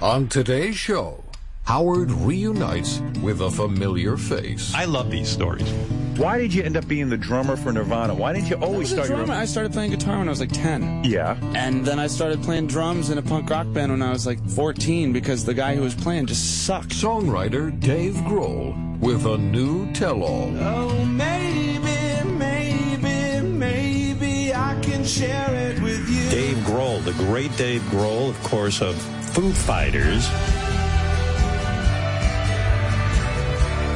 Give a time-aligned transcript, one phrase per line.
[0.00, 1.24] On today's show,
[1.64, 4.72] Howard reunites with a familiar face.
[4.72, 5.68] I love these stories.
[6.16, 8.14] Why did you end up being the drummer for Nirvana?
[8.14, 9.32] Why didn't you always was a start your drummer.
[9.32, 9.40] own?
[9.40, 11.02] I started playing guitar when I was like 10.
[11.02, 11.36] Yeah.
[11.56, 14.38] And then I started playing drums in a punk rock band when I was like
[14.50, 16.90] 14 because the guy who was playing just sucked.
[16.90, 20.56] Songwriter Dave Grohl with a new tell-all.
[20.58, 26.30] Oh, maybe, maybe, maybe I can share it with you.
[26.30, 28.96] Dave Grohl, the great Dave Grohl, of course, of
[29.38, 30.28] Foo Fighters.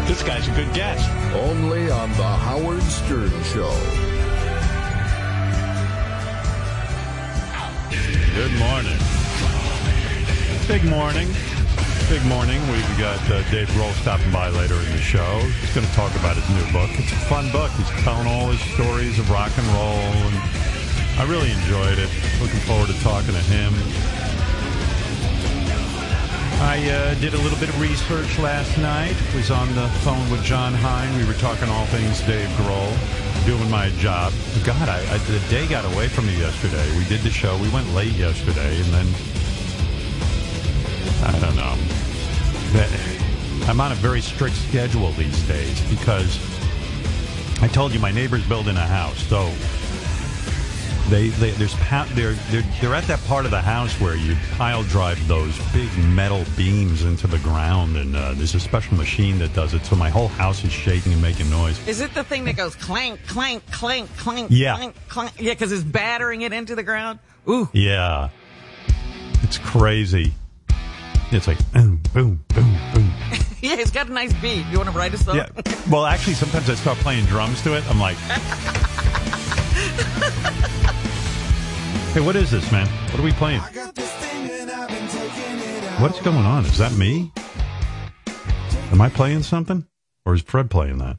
[0.07, 1.11] This guy's a good guest.
[1.35, 3.75] Only on the Howard Stern Show.
[8.37, 8.99] Good morning.
[10.69, 11.27] Big morning.
[12.09, 12.63] Big morning.
[12.71, 15.41] We've got uh, Dave Grohl stopping by later in the show.
[15.61, 16.91] He's going to talk about his new book.
[16.93, 17.73] It's a fun book.
[17.73, 20.37] He's telling all his stories of rock and roll, and
[21.19, 22.11] I really enjoyed it.
[22.41, 23.75] Looking forward to talking to him.
[26.63, 29.17] I uh, did a little bit of research last night.
[29.35, 31.19] Was on the phone with Jon Hein.
[31.19, 32.95] We were talking all things Dave Grohl,
[33.45, 34.33] doing my job.
[34.65, 36.87] God, I, I, the day got away from me yesterday.
[36.97, 37.59] We did the show.
[37.59, 39.07] We went late yesterday, and then
[41.25, 41.77] I don't know.
[43.69, 46.39] I'm on a very strict schedule these days because
[47.61, 49.51] I told you my neighbor's building a house, so
[51.11, 51.75] they, they there's
[52.15, 55.97] they're, they're they're at that part of the house where you pile drive those big
[55.99, 59.85] metal beams into the ground, and uh, there's a special machine that does it.
[59.85, 61.87] So my whole house is shaking and making noise.
[61.87, 64.77] Is it the thing that goes clank, clank, clank, clank, Yeah.
[64.77, 65.33] clank, clank?
[65.39, 67.19] Yeah, because it's battering it into the ground.
[67.49, 67.69] Ooh.
[67.73, 68.31] Yeah,
[69.43, 70.33] it's crazy.
[71.31, 73.11] It's like boom, boom, boom, boom.
[73.63, 74.67] Yeah, it's got a nice beat.
[74.67, 75.37] You want to write a song?
[75.37, 75.49] Yeah.
[75.89, 77.85] Well, actually, sometimes I start playing drums to it.
[77.89, 78.17] I'm like,
[82.13, 82.87] hey, what is this, man?
[83.11, 83.61] What are we playing?
[83.61, 86.01] I got this thing and I've been taking it out.
[86.01, 86.65] What's going on?
[86.67, 87.33] Is that me?
[88.91, 89.87] Am I playing something?
[90.25, 91.19] Or is Fred playing that?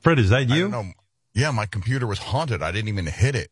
[0.00, 0.62] Fred, is that I you?
[0.62, 0.92] don't know.
[1.34, 2.62] Yeah, my computer was haunted.
[2.62, 3.50] I didn't even hit it.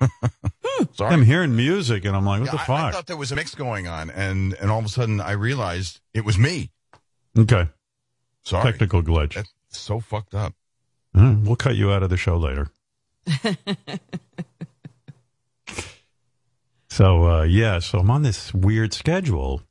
[0.00, 0.84] Hmm.
[0.94, 1.12] Sorry.
[1.12, 3.36] I'm hearing music and I'm like, what Yeah, the I, I thought there was a
[3.36, 6.70] mix going on, and and all of a sudden I realized it was me.
[7.38, 7.68] okay.
[8.42, 9.34] Sorry, Technical glitch.
[9.34, 10.54] that's so fucked up.
[11.14, 12.70] All right, we'll cut you out of the show later.
[16.92, 19.62] so uh, yeah, so I'm on this weird schedule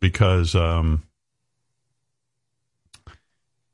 [0.00, 1.02] because um,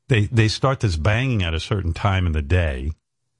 [0.09, 2.91] they they start this banging at a certain time in the day,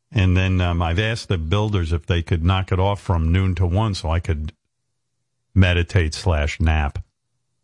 [0.10, 3.54] and then um, I've asked the builders if they could knock it off from noon
[3.56, 4.54] to one, so I could
[5.54, 7.00] meditate slash nap.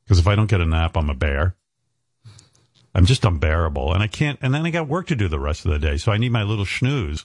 [0.04, 1.56] Because if I don't get a nap, I'm a bear.
[2.94, 4.38] I'm just unbearable, and I can't.
[4.42, 6.34] And then I got work to do the rest of the day, so I need
[6.34, 7.24] my little snooze.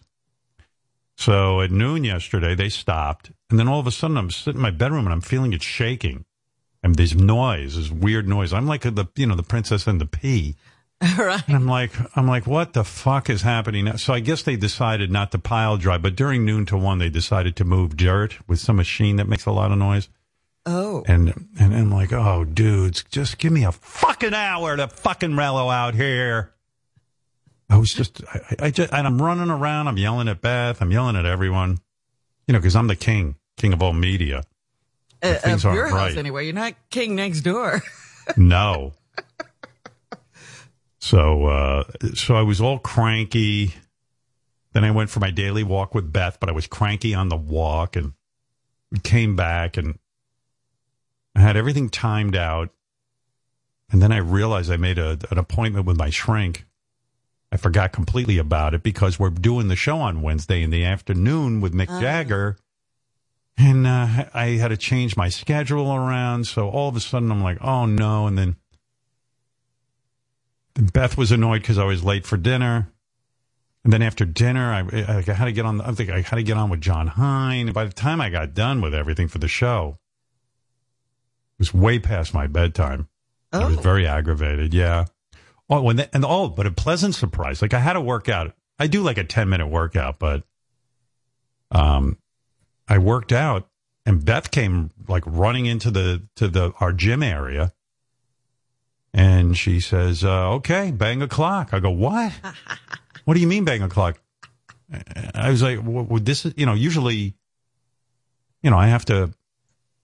[1.16, 4.62] So at noon yesterday, they stopped, and then all of a sudden, I'm sitting in
[4.62, 6.24] my bedroom and I'm feeling it shaking,
[6.82, 8.50] and there's noise, this weird noise.
[8.54, 10.56] I'm like the you know the princess and the pea,
[11.18, 11.46] right.
[11.46, 13.84] and I'm like I'm like what the fuck is happening?
[13.84, 13.96] now?
[13.96, 17.10] So I guess they decided not to pile drive, but during noon to one, they
[17.10, 20.08] decided to move dirt with some machine that makes a lot of noise.
[20.64, 21.04] Oh.
[21.06, 25.68] And and I'm like, oh, dudes, just give me a fucking hour to fucking mellow
[25.68, 26.54] out here.
[27.68, 29.88] I was just, I, I just, and I'm running around.
[29.88, 30.80] I'm yelling at Beth.
[30.80, 31.80] I'm yelling at everyone.
[32.46, 34.42] You know, because I'm the king, king of all media.
[35.22, 36.18] Uh, things of aren't your house right.
[36.18, 36.44] anyway.
[36.44, 37.82] You're not king next door.
[38.36, 38.92] No.
[41.00, 41.84] so, uh,
[42.14, 43.74] so I was all cranky.
[44.74, 47.36] Then I went for my daily walk with Beth, but I was cranky on the
[47.36, 48.12] walk and
[49.02, 49.98] came back and
[51.34, 52.70] I had everything timed out.
[53.90, 56.64] And then I realized I made a, an appointment with my shrink.
[57.50, 61.60] I forgot completely about it because we're doing the show on Wednesday in the afternoon
[61.60, 62.56] with Mick Jagger.
[63.58, 66.46] And uh, I had to change my schedule around.
[66.46, 68.26] So all of a sudden I'm like, oh no.
[68.26, 68.56] And then
[70.74, 72.88] Beth was annoyed because I was late for dinner.
[73.84, 74.80] And then after dinner, I,
[75.18, 75.80] I had to get on.
[75.80, 77.66] I think I had to get on with Jon Hein.
[77.66, 79.98] And by the time I got done with everything for the show,
[81.54, 83.08] it was way past my bedtime.
[83.52, 83.80] I was Oh.
[83.80, 84.72] very aggravated.
[84.72, 85.06] Yeah.
[85.68, 87.60] Oh, when they, and oh, but a pleasant surprise.
[87.60, 88.54] Like I had to work out.
[88.78, 90.44] I do like a ten minute workout, but
[91.70, 92.18] um,
[92.92, 93.70] I worked out,
[94.04, 97.72] and Beth came like running into the to the our gym area,
[99.14, 102.34] and she says, uh, "Okay, bang a clock." I go, "What?
[103.24, 104.20] what do you mean bang a clock?"
[105.34, 107.34] I was like, well, would this is you know usually,
[108.62, 109.32] you know, I have to,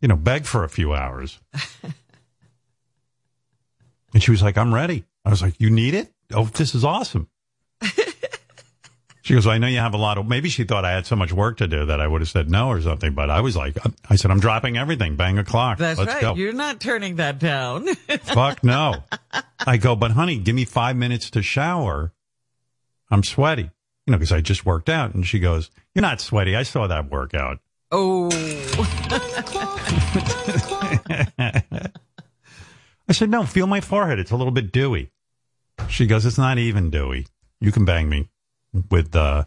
[0.01, 1.39] you know, beg for a few hours."
[4.15, 6.11] and she was like, "I'm ready." I was like, "You need it?
[6.33, 7.29] Oh, this is awesome."
[9.29, 11.05] She goes, well, I know you have a lot of, maybe she thought I had
[11.05, 13.43] so much work to do that I would have said no or something, but I
[13.43, 15.17] was like, uh, I said, I'm dropping everything.
[15.17, 15.77] Bang a clock.
[15.77, 16.23] That's Let's right.
[16.23, 16.35] go.
[16.35, 17.95] You're not turning that down.
[18.23, 19.05] Fuck no.
[19.67, 22.15] I go, but honey, give me five minutes to shower.
[23.11, 23.71] I'm sweaty.
[24.07, 25.13] You know, because I just worked out.
[25.13, 26.57] And she goes, You're not sweaty.
[26.57, 27.59] I saw that workout.
[27.93, 28.31] oh.
[33.07, 34.19] I said, No, feel my forehead.
[34.19, 35.11] It's a little bit dewy.
[35.87, 37.27] She goes, It's not even dewy.
[37.61, 38.31] You can bang me
[38.91, 39.45] with, uh,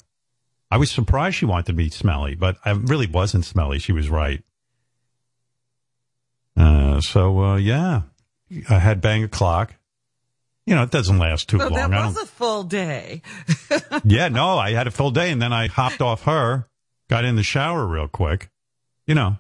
[0.70, 3.80] I was surprised she wanted to be smelly, but I really wasn't smelly.
[3.80, 4.44] She was right.
[6.56, 8.02] Uh, so, uh, yeah,
[8.70, 9.76] I had bang o'clock.
[10.66, 11.92] You know, it doesn't last too So long.
[11.92, 13.22] that was a full day.
[14.04, 16.68] yeah, no, I had a full day and then I hopped off her,
[17.10, 18.50] got in the shower real quick.
[19.08, 19.38] You know,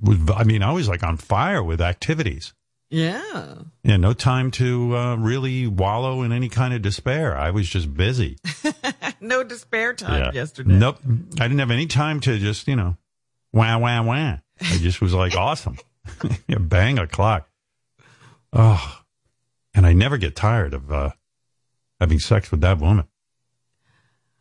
[0.00, 2.54] with, I mean, I was like on fire with activities.
[2.90, 3.54] Yeah.
[3.82, 7.36] Yeah, no time to uh, really wallow in any kind of despair.
[7.36, 8.38] I was just busy.
[9.20, 10.32] No despair time yeah.
[10.32, 10.74] yesterday.
[10.74, 10.98] Nope.
[11.40, 12.96] I didn't have any time to just, you know,
[13.52, 14.38] wah, wah, wah.
[14.60, 15.76] I just was like, awesome.
[16.48, 17.48] Bang o'clock.
[18.52, 19.00] Oh,
[19.74, 21.10] and I never get tired of uh,
[22.00, 23.06] having sex with that woman.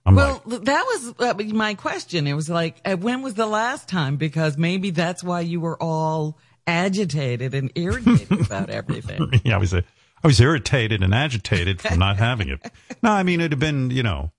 [0.06, 2.28] I'm well, like, that was uh, my question.
[2.28, 4.16] It was like, uh, when was the last time?
[4.16, 6.38] Because maybe that's why you were all
[6.68, 9.42] agitated and irritated about everything.
[9.44, 9.82] yeah, I was, uh,
[10.24, 12.60] I was irritated and agitated from not having it.
[13.04, 14.32] No, I mean, it'd have been, you know,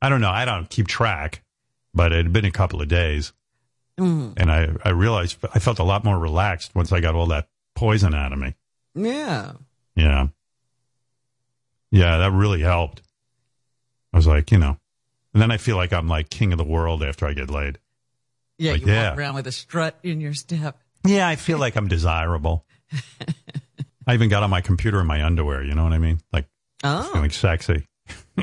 [0.00, 0.30] I don't know.
[0.30, 1.44] I don't keep track,
[1.92, 3.32] but it had been a couple of days.
[3.98, 4.32] Mm.
[4.36, 7.48] And I, I realized I felt a lot more relaxed once I got all that
[7.74, 8.54] poison out of me.
[8.94, 9.52] Yeah.
[9.94, 10.28] Yeah.
[11.90, 13.02] Yeah, that really helped.
[14.12, 14.78] I was like, you know,
[15.34, 17.78] and then I feel like I'm like king of the world after I get laid.
[18.56, 18.72] Yeah.
[18.72, 19.10] Like, you yeah.
[19.10, 20.80] walk around with a strut in your step.
[21.08, 22.64] Yeah, I feel like I'm desirable.
[24.06, 26.20] I even got on my computer in my underwear, you know what I mean?
[26.32, 26.46] Like
[26.84, 27.10] Oh.
[27.12, 27.86] feeling sexy.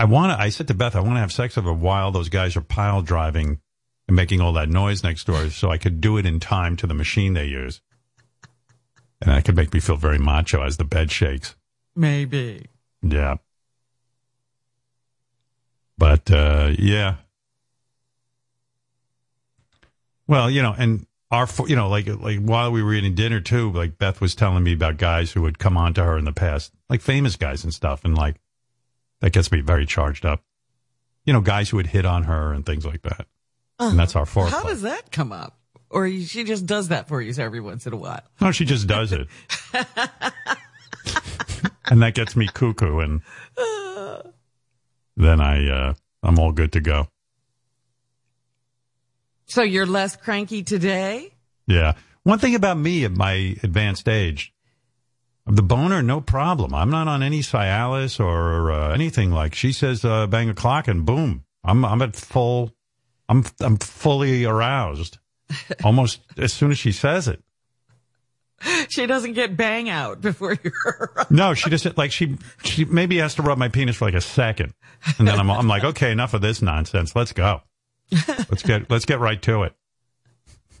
[0.00, 2.10] I want to, I said to Beth, I want to have sex with her while
[2.12, 3.60] those guys are pile driving
[4.06, 6.86] and making all that noise next door so I could do it in time to
[6.86, 7.80] the machine they use.
[9.20, 11.56] And that could make me feel very macho as the bed shakes.
[11.96, 12.66] Maybe.
[13.02, 13.36] Yeah.
[15.98, 17.16] But, uh, yeah.
[20.28, 23.72] Well, you know, and our, you know, like, like while we were eating dinner too,
[23.72, 26.32] like Beth was telling me about guys who would come on to her in the
[26.32, 28.04] past, like famous guys and stuff.
[28.04, 28.36] And like,
[29.20, 30.44] that gets me very charged up.
[31.24, 33.26] You know, guys who would hit on her and things like that.
[33.80, 34.50] And that's our foreplay.
[34.50, 35.58] How does that come up?
[35.90, 38.20] Or she just does that for you every once in a while.
[38.40, 39.26] No, she just does it.
[41.90, 43.22] and that gets me cuckoo and
[45.16, 47.08] then I, uh, I'm all good to go.
[49.48, 51.32] So you're less cranky today?
[51.66, 51.94] Yeah.
[52.22, 54.52] One thing about me at my advanced age,
[55.46, 56.74] the boner, no problem.
[56.74, 59.54] I'm not on any Cialis or uh, anything like.
[59.54, 62.72] She says, uh, "Bang a clock," and boom, I'm I'm at full.
[63.30, 65.18] I'm I'm fully aroused,
[65.84, 67.42] almost as soon as she says it.
[68.88, 71.26] She doesn't get bang out before you're.
[71.30, 74.20] No, she just like she she maybe has to rub my penis for like a
[74.20, 74.74] second,
[75.18, 77.16] and then I'm I'm like, okay, enough of this nonsense.
[77.16, 77.62] Let's go.
[78.10, 79.74] Let's get let's get right to it.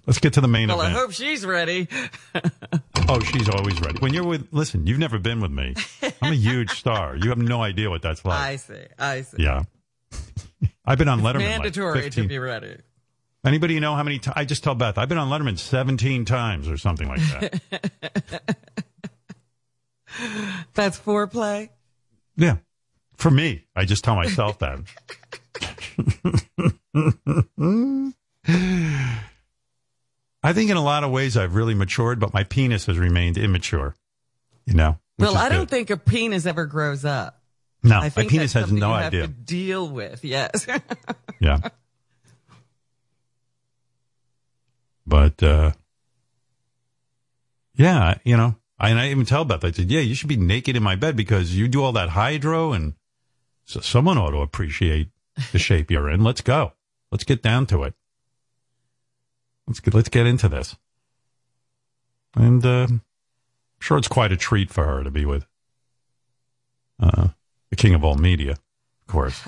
[0.06, 1.88] Let's get to the main well, I hope she's ready.
[3.10, 3.98] Oh, she's always ready.
[4.00, 5.74] When you're with, listen, you've never been with me.
[6.20, 7.16] I'm a huge star.
[7.16, 8.38] You have no idea what that's like.
[8.38, 8.82] I see.
[8.98, 9.42] I see.
[9.44, 9.62] yeah.
[10.84, 11.38] I've been on Letterman.
[11.38, 12.24] Mandatory like 15.
[12.24, 12.76] to be ready.
[13.46, 14.34] Anybody know how many times?
[14.36, 18.56] I just tell Beth, I've been on Letterman 17 times or something like that.
[20.74, 21.70] That's foreplay.
[22.36, 22.56] yeah.
[23.16, 24.80] For me, I just tell myself that.
[30.42, 33.36] I think in a lot of ways I've really matured, but my penis has remained
[33.36, 33.94] immature.
[34.64, 34.98] You know?
[35.18, 35.70] Well, I don't good.
[35.70, 37.42] think a penis ever grows up.
[37.82, 39.22] No, I my penis has no idea.
[39.22, 40.24] Have to deal with.
[40.24, 40.66] Yes.
[41.40, 41.58] Yeah.
[45.06, 45.70] But uh
[47.76, 50.36] yeah, you know, I, and I even tell Beth, I said, yeah, you should be
[50.36, 52.94] naked in my bed because you do all that hydro and
[53.64, 55.10] so someone ought to appreciate
[55.52, 56.22] the shape you're in.
[56.22, 56.72] Let's go.
[57.10, 57.94] Let's get down to it.
[59.66, 60.76] Let's get, let's get into this.
[62.34, 63.02] And uh, I'm
[63.80, 65.46] sure it's quite a treat for her to be with
[67.00, 67.28] uh,
[67.70, 69.42] the king of all media, of course.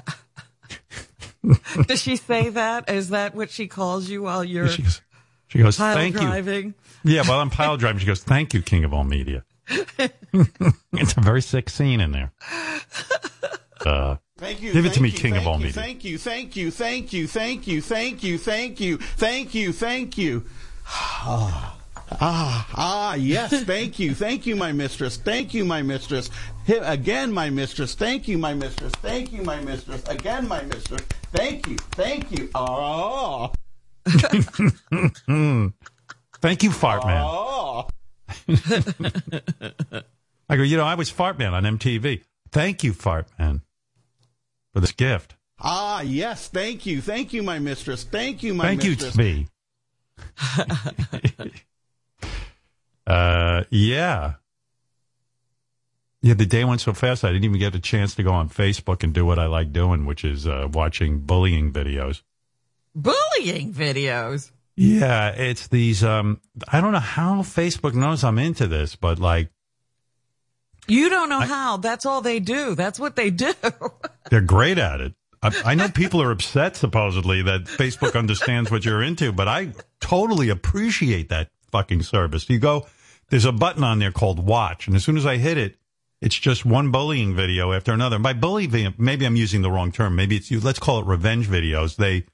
[1.87, 2.91] Does she say that?
[2.91, 5.01] Is that what she calls you while you're She goes,
[5.49, 6.21] she goes pile thank you.
[6.21, 6.75] driving?
[7.03, 11.21] Yeah, while I'm pile driving, she goes, "Thank you, King of all media." it's a
[11.21, 12.33] very sick scene in there.
[13.85, 14.73] Uh, Thank you.
[14.73, 15.73] Give it to me, King of all media.
[15.73, 20.17] Thank you, thank you, thank you, thank you, thank you, thank you, thank you, thank
[20.17, 20.47] you.
[20.87, 21.77] Ah,
[22.23, 23.15] ah, ah!
[23.17, 26.31] yes, thank you, thank you, my mistress, thank you, my mistress,
[26.67, 31.69] again, my mistress, thank you, my mistress, thank you, my mistress, again, my mistress, thank
[31.69, 33.51] you, thank you, Ah!
[36.41, 37.25] thank you, Fart Man.
[40.49, 42.23] I go, you know, I was Fart Man on MTV.
[42.51, 43.61] Thank you, Fart Man
[44.73, 45.37] for this gift.
[45.59, 46.49] Ah, yes.
[46.49, 47.01] Thank you.
[47.01, 48.05] Thank you, my mistress.
[48.05, 49.15] Thank you, my mistress.
[49.15, 49.57] Thank you, mistress.
[51.45, 51.63] Smee.
[53.07, 54.35] uh, yeah.
[56.23, 58.51] Yeah, the day went so fast, I didn't even get a chance to go on
[58.51, 62.23] Facebook and do what I like doing, which is uh, watching bullying videos.
[62.95, 64.51] Bullying videos.
[64.77, 66.05] Yeah, it's these.
[66.05, 69.51] Um, I don't know how Facebook knows I'm into this, but like
[70.87, 71.77] You don't know how.
[71.77, 72.75] That's all they do.
[72.75, 73.53] That's what they do.
[74.31, 75.15] they're great at it.
[75.43, 79.73] I, I know people are upset supposedly that Facebook understands what you're into, but I
[80.01, 82.49] totally appreciate that fucking service.
[82.51, 82.87] You go,
[83.31, 85.77] there's a button on there called Watch, and as soon as I hit it,
[86.21, 88.19] it's just one bullying video after another.
[88.19, 90.17] By bullying, maybe I'm using the wrong term.
[90.17, 90.61] Maybe it's you.
[90.61, 91.97] Let's call it revenge videos.
[91.97, 92.27] They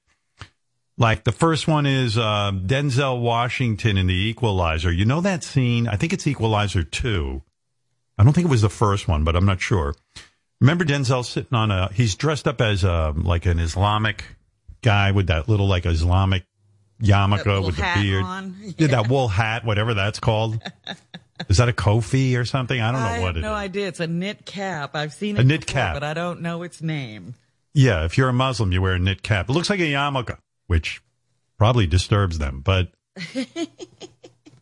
[0.99, 4.91] like the first one is uh, Denzel Washington in The Equalizer.
[4.91, 5.87] You know that scene?
[5.87, 7.43] I think it's Equalizer two.
[8.19, 9.95] I don't think it was the first one, but I'm not sure.
[10.61, 11.93] Remember Denzel sitting on a?
[11.93, 14.25] He's dressed up as a like an Islamic
[14.83, 16.45] guy with that little like Islamic
[17.03, 18.25] yarmulke with the beard.
[18.25, 18.57] on.
[18.79, 20.63] Yeah, that wool hat, whatever that's called.
[21.51, 22.81] Is that a kufi or something?
[22.81, 23.59] I don't know I what it no is.
[23.59, 23.89] idea.
[23.89, 24.97] It's a knit cap.
[24.97, 25.95] I've seen A knit before, cap.
[25.95, 27.35] but I don't know its name.
[27.75, 29.51] Yeah, if you're a Muslim, you wear a knit cap.
[29.51, 31.03] It looks like a yarmulke, which
[31.59, 32.63] probably disturbs them.
[32.65, 32.93] But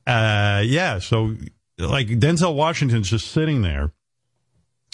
[0.06, 1.36] uh, yeah, so
[1.78, 3.92] like Denzel Washington's just sitting there,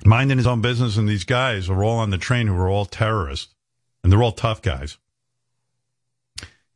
[0.05, 2.87] minding his own business, and these guys are all on the train who are all
[2.87, 3.55] terrorists,
[4.03, 4.99] and they're all tough guys.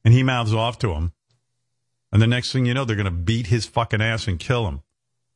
[0.04, 1.12] And he mouths off to him,
[2.12, 4.68] and the next thing you know, they're going to beat his fucking ass and kill
[4.68, 4.82] him.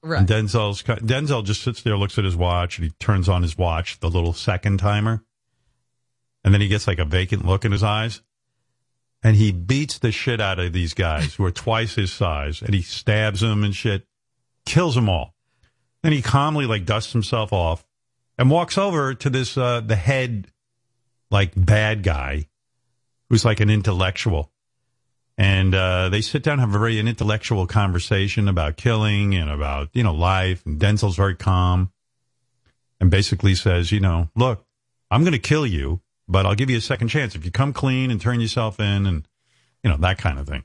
[0.02, 0.20] Right.
[0.20, 3.58] And Denzel's Denzel just sits there, looks at his watch, and he turns on his
[3.58, 5.24] watch, the little second timer,
[6.44, 8.22] and then he gets like a vacant look in his eyes,
[9.22, 12.74] and he beats the shit out of these guys who are twice his size, and
[12.74, 14.06] he stabs them and shit,
[14.68, 15.34] kills them all.
[16.02, 17.84] Then he calmly like dusts himself off
[18.36, 20.52] and walks over to this uh, the head
[21.30, 22.46] like bad guy
[23.28, 24.50] who's like an intellectual.
[25.36, 30.02] And uh, they sit down have a very intellectual conversation about killing and about, you
[30.02, 30.64] know, life.
[30.66, 31.92] And Denzel's very calm
[33.00, 34.66] and basically says, you know, look,
[35.10, 37.72] I'm going to kill you, but I'll give you a second chance if you come
[37.72, 39.28] clean and turn yourself in and,
[39.84, 40.64] you know, that kind of thing.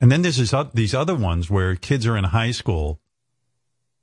[0.00, 3.00] And then there's this, oth- these other ones where kids are in high school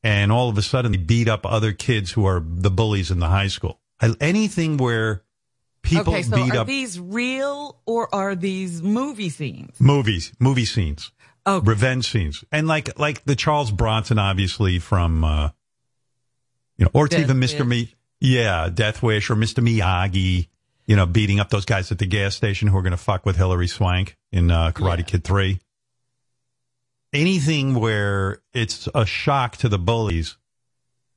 [0.04, 3.20] and all of a sudden they beat up other kids who are the bullies in
[3.20, 3.80] the high school.
[4.02, 5.24] I, anything where
[5.82, 9.80] people okay, so beat are up these real or are these movie scenes?
[9.80, 11.12] movies, movie scenes,
[11.46, 15.50] Oh, revenge scenes, and like like the Charles Bronson, obviously from uh,
[16.78, 17.60] you know, or it's Death even Mr.
[17.60, 17.68] Wish.
[17.68, 19.60] Me, yeah, Death Wish or Mr.
[19.62, 20.48] Miyagi,
[20.86, 23.26] you know, beating up those guys at the gas station who are going to fuck
[23.26, 25.04] with Hilary Swank in uh, Karate Yeah.
[25.04, 25.60] Kid Three.
[27.14, 30.38] Anything where it's a shock to the bullies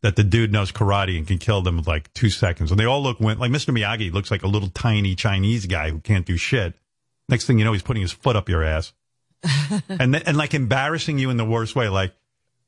[0.02, 2.84] that the dude knows karate and can kill them in like two seconds, and they
[2.84, 3.76] all look went like Mr.
[3.76, 6.74] Miyagi looks like a little tiny Chinese guy who can't do shit.
[7.28, 8.92] Next thing you know, he's putting his foot up your ass
[9.88, 12.12] and then, and like embarrassing you in the worst way, like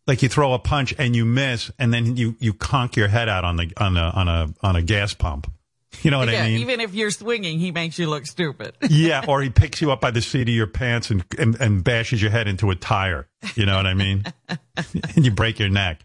[0.07, 3.29] like you throw a punch and you miss, and then you you conk your head
[3.29, 5.51] out on the on a on a on a gas pump.
[6.03, 6.61] You know what yeah, I mean?
[6.61, 8.77] even if you're swinging, he makes you look stupid.
[8.91, 11.83] yeah, or he picks you up by the seat of your pants and, and and
[11.83, 13.27] bashes your head into a tire.
[13.57, 14.25] You know what I mean?
[14.49, 16.05] and you break your neck.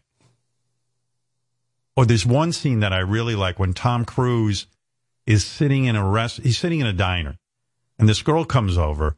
[1.96, 4.66] Or there's one scene that I really like when Tom Cruise
[5.28, 6.40] is sitting in a rest.
[6.42, 7.38] He's sitting in a diner,
[8.00, 9.18] and this girl comes over,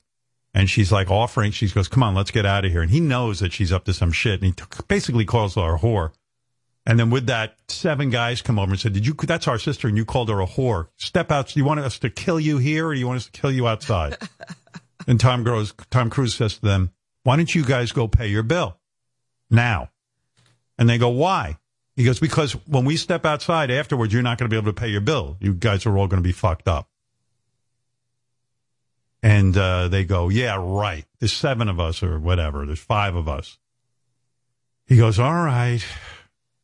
[0.53, 1.51] and she's like offering.
[1.51, 3.85] She goes, "Come on, let's get out of here." And he knows that she's up
[3.85, 6.11] to some shit, and he t- basically calls her a whore.
[6.85, 9.13] And then with that, seven guys come over and said, "Did you?
[9.13, 10.89] That's our sister, and you called her a whore.
[10.97, 11.47] Step out.
[11.47, 13.51] Do you want us to kill you here, or do you want us to kill
[13.51, 14.17] you outside?"
[15.07, 15.73] and Tom grows.
[15.89, 16.91] Tom Cruise says to them,
[17.23, 18.77] "Why don't you guys go pay your bill
[19.49, 19.89] now?"
[20.77, 21.57] And they go, "Why?"
[21.95, 24.79] He goes, "Because when we step outside afterwards, you're not going to be able to
[24.79, 25.37] pay your bill.
[25.39, 26.87] You guys are all going to be fucked up."
[29.23, 31.05] And uh, they go, "Yeah, right.
[31.17, 32.63] There's seven of us, or whatever.
[32.67, 33.57] There's five of us."
[34.85, 35.83] He goes, "All right."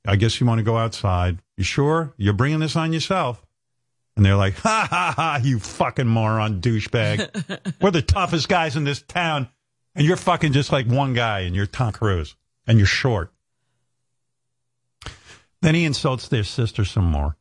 [0.06, 1.40] I guess you want to go outside.
[1.58, 2.14] You sure?
[2.18, 3.46] You're bringing this on yourself.
[4.16, 7.76] And they're like, ha ha ha, you fucking moron douchebag.
[7.82, 9.50] We're the toughest guys in this town.
[9.96, 13.32] And you're fucking just like one guy and you're Tom Cruise and you're short.
[15.62, 17.38] Then he insults their sister some more.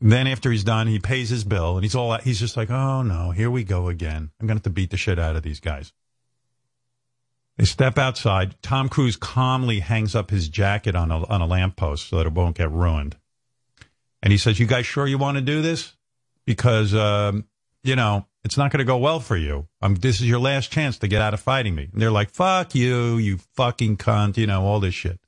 [0.00, 3.02] Then after he's done, he pays his bill and he's all, he's just like, oh
[3.02, 4.30] no, here we go again.
[4.38, 5.92] I'm going to have to beat the shit out of these guys.
[7.56, 8.60] They step outside.
[8.62, 12.32] Tom Cruise calmly hangs up his jacket on a on a lamppost so that it
[12.32, 13.16] won't get ruined.
[14.22, 15.94] And he says, "You guys sure you want to do this?
[16.46, 17.46] Because um,
[17.84, 19.68] you know it's not going to go well for you.
[19.80, 22.30] Um, this is your last chance to get out of fighting me." And they're like,
[22.30, 25.20] "Fuck you, you fucking cunt," you know all this shit.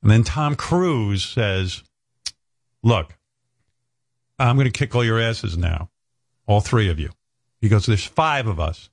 [0.00, 1.82] And then Tom Cruise says,
[2.82, 3.18] "Look,
[4.38, 5.90] I'm going to kick all your asses now,
[6.46, 7.10] all three of you."
[7.60, 8.88] He goes, "There's five of us."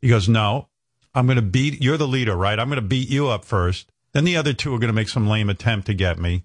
[0.00, 0.68] He goes, "No,
[1.14, 1.82] I'm going to beat.
[1.82, 2.58] You're the leader, right?
[2.58, 3.90] I'm going to beat you up first.
[4.12, 6.44] Then the other two are going to make some lame attempt to get me,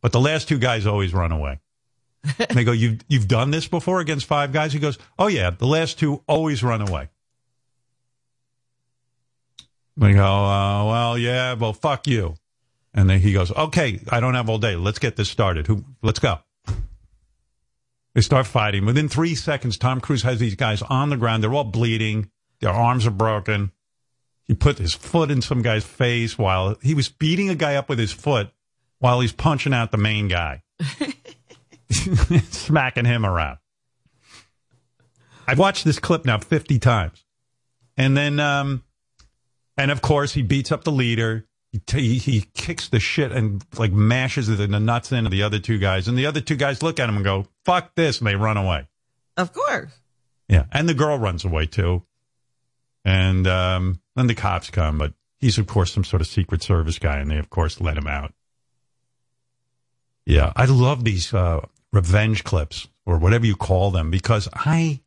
[0.00, 1.60] but the last two guys always run away."
[2.38, 5.50] And they go, "You've you've done this before against five guys?" He goes, "Oh yeah,
[5.50, 7.08] the last two always run away."
[9.96, 12.34] We go, uh, "Well, yeah, well, fuck you."
[12.94, 14.76] And then he goes, "Okay, I don't have all day.
[14.76, 15.66] Let's get this started.
[15.66, 15.84] Who?
[16.02, 16.38] Let's go."
[18.14, 18.84] They start fighting.
[18.84, 21.42] Within three seconds, Tom Cruise has these guys on the ground.
[21.42, 22.30] They're all bleeding.
[22.62, 23.72] Their arms are broken.
[24.44, 27.88] He put his foot in some guy's face while he was beating a guy up
[27.88, 28.50] with his foot
[29.00, 30.62] while he's punching out the main guy,
[31.90, 33.58] smacking him around.
[35.46, 37.24] I've watched this clip now 50 times.
[37.96, 38.84] And then, um,
[39.76, 41.46] and of course, he beats up the leader.
[41.72, 45.58] He, t- he kicks the shit and like mashes the, the nuts into the other
[45.58, 46.06] two guys.
[46.06, 48.20] And the other two guys look at him and go, fuck this.
[48.20, 48.86] And they run away.
[49.36, 49.90] Of course.
[50.48, 50.66] Yeah.
[50.70, 52.04] And the girl runs away too.
[53.04, 56.98] And um, then the cops come, but he's, of course, some sort of Secret Service
[56.98, 57.18] guy.
[57.18, 58.32] And they, of course, let him out.
[60.24, 60.52] Yeah.
[60.54, 65.00] I love these uh, revenge clips or whatever you call them because I.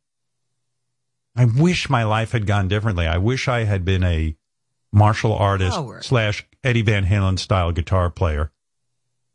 [1.38, 3.06] I wish my life had gone differently.
[3.06, 4.34] I wish I had been a
[4.90, 6.04] martial artist Howard.
[6.04, 8.50] slash Eddie Van Halen style guitar player,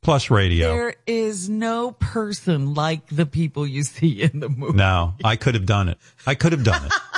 [0.01, 0.70] plus radio.
[0.70, 4.77] There is no person like the people you see in the movie.
[4.77, 6.00] No, I could have done it.
[6.25, 6.91] I could have done it.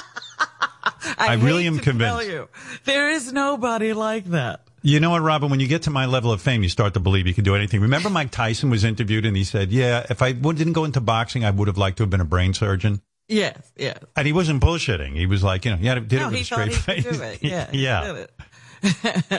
[1.18, 2.12] I really hate am convinced.
[2.20, 2.50] Tell you,
[2.86, 4.62] there is nobody like that.
[4.82, 5.50] You know what, Robin?
[5.50, 7.56] When you get to my level of fame, you start to believe you can do
[7.56, 7.80] anything.
[7.82, 11.46] Remember, Mike Tyson was interviewed and he said, "Yeah, if I didn't go into boxing,
[11.46, 13.98] I would have liked to have been a brain surgeon." Yes, yes.
[14.18, 15.16] And he wasn't bullshitting.
[15.16, 17.04] He was like, you know, he had, did no, it with a straight he face.
[17.06, 17.40] could do it.
[17.42, 18.26] Yeah, yeah,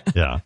[0.14, 0.40] yeah.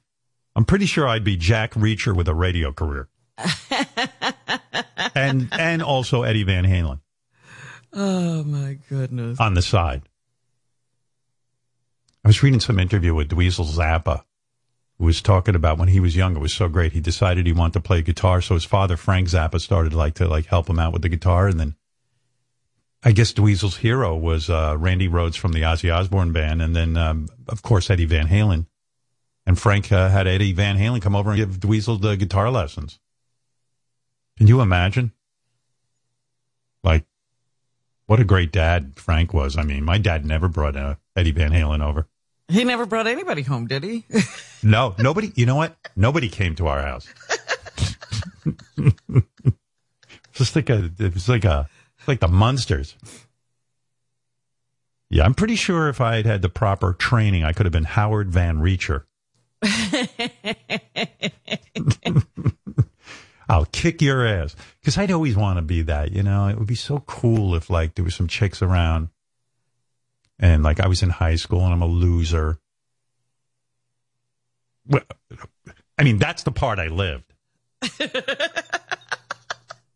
[0.56, 3.08] I'm pretty sure I'd be Jack Reacher with a radio career,
[5.14, 7.00] and and also Eddie Van Halen
[7.92, 9.38] Oh my goodness.
[9.38, 10.07] on the side.
[12.28, 14.22] I was reading some interview with Dweezil Zappa,
[14.98, 16.36] who was talking about when he was young.
[16.36, 16.92] It was so great.
[16.92, 20.28] He decided he wanted to play guitar, so his father Frank Zappa started like to
[20.28, 21.74] like help him out with the guitar, and then
[23.02, 26.98] I guess Dweezil's hero was uh, Randy Rhoads from the Ozzy Osbourne band, and then
[26.98, 28.66] um, of course Eddie Van Halen.
[29.46, 33.00] And Frank uh, had Eddie Van Halen come over and give Dweezil the guitar lessons.
[34.36, 35.12] Can you imagine?
[36.84, 37.06] Like,
[38.04, 39.56] what a great dad Frank was.
[39.56, 42.06] I mean, my dad never brought uh, Eddie Van Halen over.
[42.50, 44.04] He never brought anybody home, did he?
[44.60, 45.30] No, nobody.
[45.36, 45.76] You know what?
[45.94, 47.06] Nobody came to our house.
[50.32, 51.68] Just like a, it was like a,
[52.08, 52.96] like the monsters.
[55.10, 57.84] Yeah, I'm pretty sure if I had had the proper training, I could have been
[57.84, 59.04] Howard Van Reacher.
[63.48, 66.10] I'll kick your ass because I'd always want to be that.
[66.12, 69.10] You know, it would be so cool if like there was some chicks around,
[70.38, 72.58] and like I was in high school and I'm a loser.
[74.86, 75.02] Well,
[75.98, 77.32] I mean, that's the part I lived.
[77.98, 78.10] but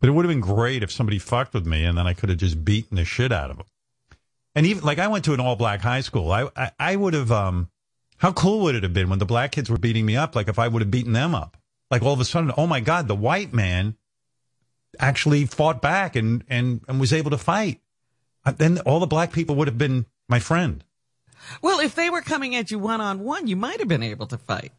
[0.03, 2.39] it would have been great if somebody fucked with me and then I could have
[2.39, 3.67] just beaten the shit out of them.
[4.55, 6.31] And even like I went to an all black high school.
[6.31, 7.71] I, I I would have um
[8.19, 10.49] how cool would it have been when the black kids were beating me up like
[10.49, 11.57] if I would have beaten them up.
[11.91, 13.97] Like all of a sudden, oh my god, the white man
[14.99, 17.81] actually fought back and and and was able to fight.
[18.57, 20.83] Then all the black people would have been my friend.
[21.63, 24.27] well, if they were coming at you one on one, you might have been able
[24.29, 24.73] to fight.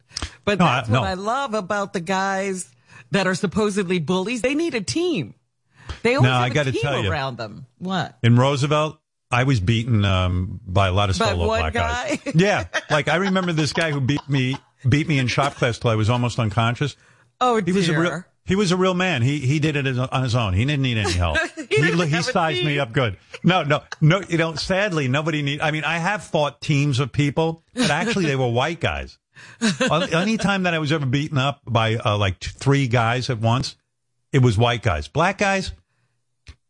[0.44, 1.04] But No, I- that's what no.
[1.04, 2.68] I love about the guys
[3.12, 4.42] that are supposedly bullies.
[4.42, 5.34] They need a team.
[6.02, 7.10] They always No, have a team you.
[7.10, 7.66] around them.
[7.78, 8.18] What?
[8.22, 8.98] In Roosevelt,
[9.30, 12.16] I was beaten um, by a lot of solo black guy?
[12.24, 12.34] guys.
[12.34, 14.56] Yeah, like I remember this guy who beat me
[14.88, 16.96] beat me in shop class till I was almost unconscious.
[17.40, 17.74] Oh He dear.
[17.74, 19.22] was a real he was a real man.
[19.22, 20.52] He he did it on his own.
[20.52, 21.38] He didn't need any help.
[21.74, 23.16] He he, a sized me up good.
[23.42, 24.20] No, no, no.
[24.28, 25.60] You know, sadly, nobody need.
[25.60, 29.18] I mean, I have fought teams of people, but actually, they were white guys.
[29.90, 33.74] Any time that I was ever beaten up by uh, like three guys at once,
[34.32, 35.08] it was white guys.
[35.08, 35.72] Black guys,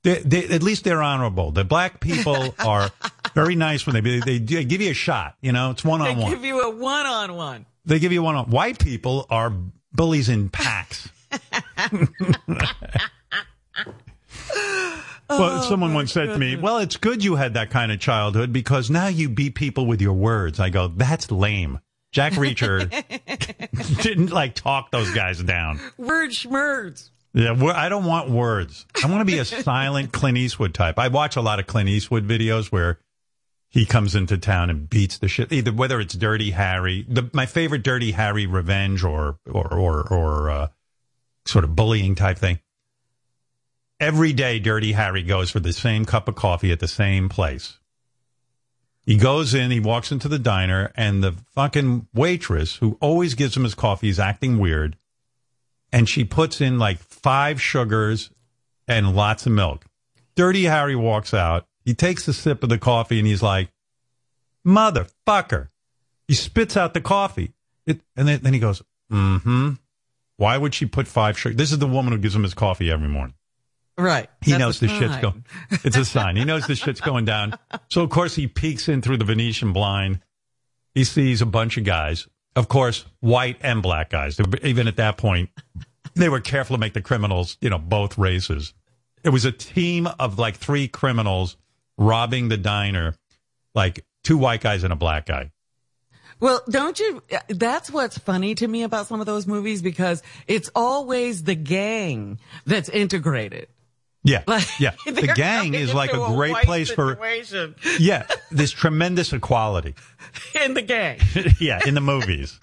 [0.04, 1.50] they, they, at least they're honorable.
[1.50, 2.90] The black people are
[3.34, 5.36] very nice when they they, they give you a shot.
[5.42, 6.30] You know, it's one on one.
[6.30, 7.66] They give you a one on one.
[7.84, 8.46] They give you one on.
[8.46, 9.52] White people are
[9.92, 11.10] bullies in packs.
[15.28, 18.52] Well, someone once said to me, "Well, it's good you had that kind of childhood
[18.52, 21.80] because now you beat people with your words." I go, "That's lame."
[22.12, 22.88] Jack Reacher
[24.02, 25.80] didn't like talk those guys down.
[25.96, 27.10] Word schmerds.
[27.32, 28.86] Yeah, I don't want words.
[29.02, 30.98] I want to be a silent Clint Eastwood type.
[31.00, 33.00] I watch a lot of Clint Eastwood videos where
[33.68, 35.50] he comes into town and beats the shit.
[35.50, 40.50] Either whether it's Dirty Harry, the, my favorite Dirty Harry revenge or or or, or
[40.50, 40.68] uh,
[41.46, 42.60] sort of bullying type thing.
[44.00, 47.78] Every day, Dirty Harry goes for the same cup of coffee at the same place.
[49.06, 53.56] He goes in, he walks into the diner, and the fucking waitress, who always gives
[53.56, 54.96] him his coffee, is acting weird.
[55.92, 58.30] And she puts in like five sugars
[58.88, 59.84] and lots of milk.
[60.34, 61.66] Dirty Harry walks out.
[61.84, 63.70] He takes a sip of the coffee and he's like,
[64.66, 65.68] motherfucker.
[66.26, 67.52] He spits out the coffee.
[67.86, 69.70] It, and then, then he goes, mm hmm.
[70.36, 71.54] Why would she put five sugar?
[71.54, 73.34] This is the woman who gives him his coffee every morning.
[73.96, 74.28] Right.
[74.40, 75.44] He That's knows the shit's going.
[75.84, 76.36] It's a sign.
[76.36, 77.54] He knows the shit's going down.
[77.90, 80.20] So of course he peeks in through the Venetian blind.
[80.94, 82.26] He sees a bunch of guys.
[82.56, 84.38] Of course, white and black guys.
[84.62, 85.50] Even at that point,
[86.14, 88.74] they were careful to make the criminals, you know, both races.
[89.22, 91.56] It was a team of like three criminals
[91.96, 93.14] robbing the diner,
[93.74, 95.50] like two white guys and a black guy.
[96.44, 97.22] Well, don't you?
[97.32, 101.54] Uh, that's what's funny to me about some of those movies because it's always the
[101.54, 103.68] gang that's integrated.
[104.24, 104.90] Yeah, Like, yeah.
[105.06, 108.26] The gang is like a into great place situation for yeah.
[108.50, 109.94] This tremendous equality.
[110.62, 111.18] in the gang,
[111.58, 112.60] yeah, in the movies.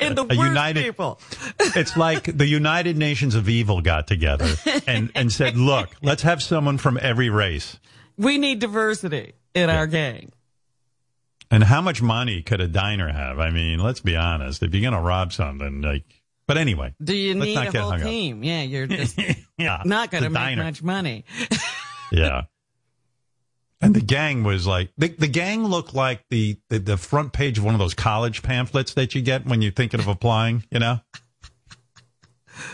[0.00, 1.18] in the worst united- people.
[1.60, 4.54] It's like the United Nations of Evil got together
[4.86, 7.78] and, and said, look, let's have someone from every race.
[8.18, 10.32] We need diversity in our gang.
[11.50, 13.38] And how much money could a diner have?
[13.38, 14.62] I mean, let's be honest.
[14.62, 16.04] If you're going to rob something, like,
[16.46, 16.94] but anyway.
[17.02, 18.06] Do you need a whole hung up.
[18.06, 18.44] team?
[18.44, 19.18] Yeah, you're just
[19.56, 19.82] Yeah.
[19.84, 20.64] not going to make diner.
[20.64, 21.24] much money.
[22.10, 22.44] Yeah.
[23.82, 27.58] And the gang was like, the, the gang looked like the, the, the front page
[27.58, 30.78] of one of those college pamphlets that you get when you're thinking of applying, you
[30.80, 31.00] know?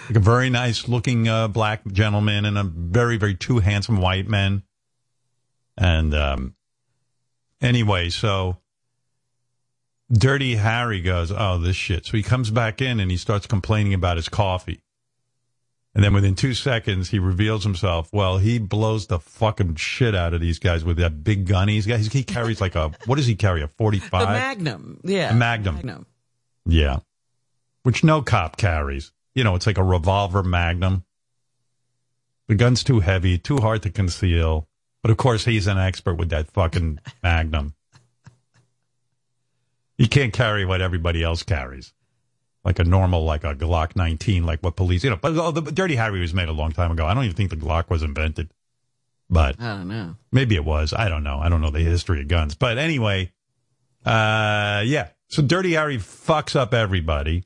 [0.08, 4.26] Like a very nice looking uh, black gentleman and a very, very two handsome white
[4.26, 4.62] men.
[5.76, 6.54] And um,
[7.60, 8.56] anyway, so
[10.14, 12.06] Dirty Harry goes, Oh, this shit.
[12.06, 14.80] So he comes back in and he starts complaining about his coffee.
[15.94, 18.12] And then within two seconds, he reveals himself.
[18.12, 21.86] Well, he blows the fucking shit out of these guys with that big gun he's
[21.86, 22.00] got.
[22.00, 23.62] He carries like a, what does he carry?
[23.62, 24.10] A 45?
[24.20, 25.76] The Magnum, yeah, A Magnum.
[25.76, 26.06] Magnum.
[26.66, 26.98] Yeah.
[27.84, 29.12] Which no cop carries.
[29.34, 31.04] You know, it's like a revolver magnum.
[32.48, 34.68] The gun's too heavy, too hard to conceal.
[35.02, 37.74] But of course, he's an expert with that fucking magnum.
[39.96, 41.92] He can't carry what everybody else carries.
[42.64, 45.16] Like a normal, like a Glock 19, like what police, you know.
[45.16, 47.06] But oh, the Dirty Harry was made a long time ago.
[47.06, 48.50] I don't even think the Glock was invented.
[49.28, 50.16] But I don't know.
[50.32, 50.92] Maybe it was.
[50.92, 51.38] I don't know.
[51.38, 52.54] I don't know the history of guns.
[52.54, 53.32] But anyway,
[54.04, 55.08] uh, yeah.
[55.28, 57.44] So Dirty Harry fucks up everybody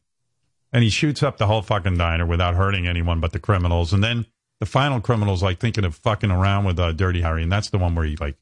[0.72, 3.92] and he shoots up the whole fucking diner without hurting anyone but the criminals.
[3.92, 4.26] And then
[4.60, 7.42] the final criminal's like thinking of fucking around with uh, Dirty Harry.
[7.42, 8.36] And that's the one where he like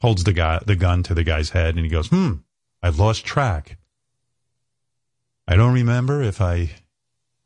[0.00, 2.32] holds the guy, the gun to the guy's head and he goes, hmm,
[2.82, 3.78] I've lost track.
[5.46, 6.70] I don't remember if I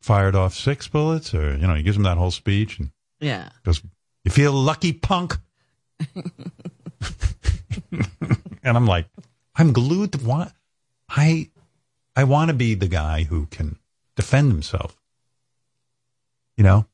[0.01, 3.49] fired off six bullets or, you know, he gives him that whole speech and Yeah.
[3.64, 3.83] goes,
[4.25, 5.37] You feel lucky, punk?
[8.62, 9.07] and I'm like,
[9.55, 10.53] I'm glued to what?
[11.09, 11.51] I,
[12.14, 13.79] I want to be the guy who can
[14.14, 14.96] defend himself.
[16.57, 16.87] You know,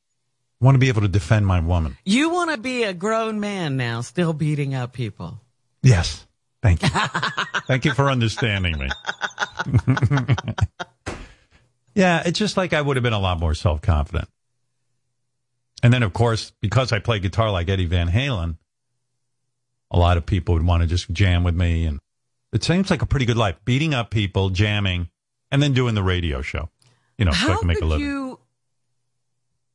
[0.61, 1.97] I want to be able to defend my woman.
[2.05, 5.41] You want to be a grown man now, still beating up people.
[5.83, 6.27] Yes.
[6.63, 6.89] Thank you.
[7.67, 8.89] Thank you for understanding me.
[11.95, 14.29] yeah, it's just like I would have been a lot more self confident.
[15.83, 18.57] And then, of course, because I play guitar like Eddie Van Halen,
[19.91, 21.85] a lot of people would want to just jam with me.
[21.87, 21.99] And
[22.53, 25.09] it seems like a pretty good life beating up people, jamming,
[25.51, 26.71] and then doing the radio show,
[27.19, 28.07] you know, so I How can make a could living.
[28.07, 28.39] you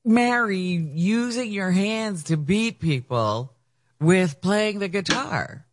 [0.06, 3.54] marry using your hands to beat people
[4.00, 5.67] with playing the guitar?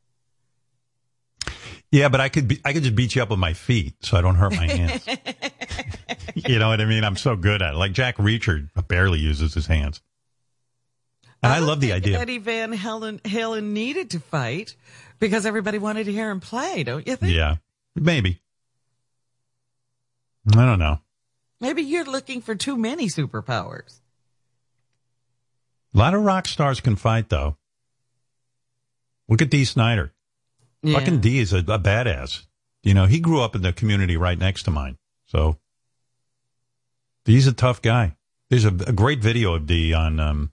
[1.94, 4.16] Yeah, but I could be, I could just beat you up with my feet so
[4.16, 5.06] I don't hurt my hands.
[6.34, 7.04] you know what I mean?
[7.04, 7.76] I'm so good at it.
[7.76, 10.02] Like Jack Reacher barely uses his hands.
[11.40, 12.18] And I, don't love the idea.
[12.18, 14.74] Eddie Van Halen, Halen needed to fight
[15.20, 17.32] because everybody wanted to hear him play, don't you think?
[17.32, 17.58] Yeah,
[17.94, 18.40] maybe.
[20.52, 20.98] I don't know.
[21.60, 24.00] Maybe you're looking for too many superpowers.
[25.94, 27.56] A lot of rock stars can fight, though.
[29.28, 30.13] Look at Dee Snider.
[30.84, 30.98] Yeah.
[30.98, 32.42] Fucking Dee is a, a badass.
[32.82, 34.98] You know, he grew up in the community right next to mine.
[35.26, 35.58] So
[37.24, 38.16] Dee's a tough guy.
[38.50, 40.52] There's a, a great video of Dee on um,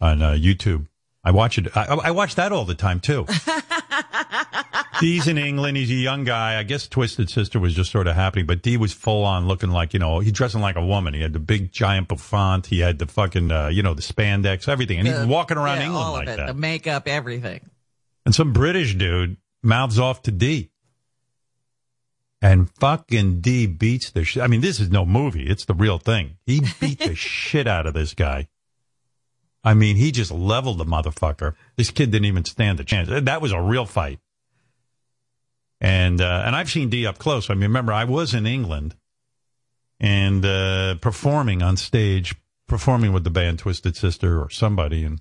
[0.00, 0.86] on uh, YouTube.
[1.22, 1.76] I watch it.
[1.76, 3.26] I, I watch that all the time too.
[5.00, 5.76] Dee's in England.
[5.76, 6.58] He's a young guy.
[6.58, 9.70] I guess Twisted Sister was just sort of happening, but Dee was full on looking
[9.70, 11.12] like, you know, he's dressing like a woman.
[11.12, 12.66] He had the big giant bouffant.
[12.66, 14.98] He had the fucking, uh, you know, the spandex, everything.
[14.98, 16.46] And he's The- walking around yeah, England all like of it, that.
[16.46, 17.68] The makeup, everything.
[18.24, 19.36] And some British dude
[19.66, 20.70] mouths off to Dee.
[22.40, 24.42] And fucking Dee beats the shit.
[24.42, 25.46] I mean, this is no movie.
[25.46, 26.36] It's the real thing.
[26.46, 28.48] He beat the shit out of this guy.
[29.64, 31.54] I mean, he just leveled the motherfucker.
[31.76, 33.08] This kid didn't even stand a chance.
[33.08, 34.20] That was a real fight.
[35.80, 37.50] And, uh, and I've seen Dee up close.
[37.50, 38.94] I mean, remember, I was in England
[39.98, 42.36] and, uh, performing on stage,
[42.68, 45.20] performing with the band Twisted Sister or somebody and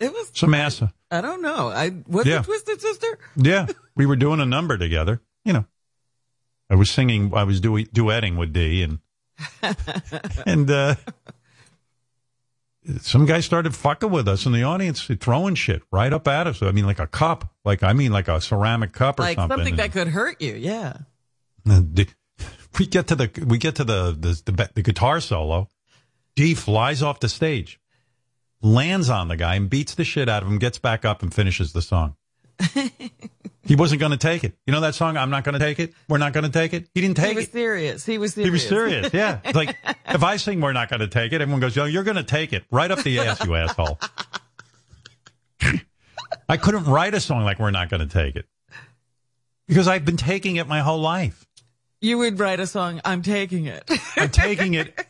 [0.00, 0.30] It was.
[0.34, 0.82] some ass.
[1.10, 1.68] I don't know.
[1.68, 2.40] I was Yeah.
[2.40, 3.18] it Twisted Sister.
[3.36, 5.20] Yeah, we were doing a number together.
[5.44, 5.64] You know,
[6.68, 8.98] I was singing, I was du- duetting with Dee, and
[10.46, 10.94] and uh,
[13.00, 16.62] some guy started fucking with us in the audience, throwing shit right up at us.
[16.62, 19.56] I mean, like a cup, like I mean, like a ceramic cup or Like something.
[19.58, 20.54] something that And- could hurt you.
[20.54, 20.98] Yeah.
[21.66, 22.08] D-
[22.78, 25.68] we get to the we get to the the, the the guitar solo.
[26.36, 27.78] Dee flies off the stage,
[28.64, 30.58] lands on the guy, and beats the shit out of him.
[30.58, 32.16] Gets back up and finishes the song.
[33.64, 34.56] he wasn't going to take it.
[34.66, 35.16] You know that song?
[35.16, 35.94] I'm not going to take it.
[36.08, 36.88] We're not going to take it.
[36.94, 37.30] He didn't take it.
[37.30, 37.52] He was it.
[37.52, 38.06] serious.
[38.06, 38.46] He was serious.
[38.46, 39.12] He was serious.
[39.12, 39.40] Yeah.
[39.44, 39.76] It's like
[40.08, 42.24] if I sing "We're not going to take it," everyone goes, "Yo, you're going to
[42.24, 43.98] take it right up the ass, you asshole."
[46.48, 48.46] I couldn't write a song like "We're not going to take it"
[49.68, 51.46] because I've been taking it my whole life.
[52.00, 53.00] You would write a song.
[53.04, 53.90] I'm taking it.
[54.16, 55.06] I'm taking it.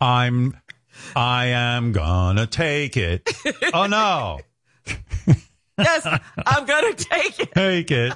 [0.00, 0.56] I'm.
[1.14, 3.30] I am gonna take it.
[3.74, 4.40] Oh no.
[5.78, 6.06] yes,
[6.46, 7.52] I'm gonna take it.
[7.52, 8.12] Take it.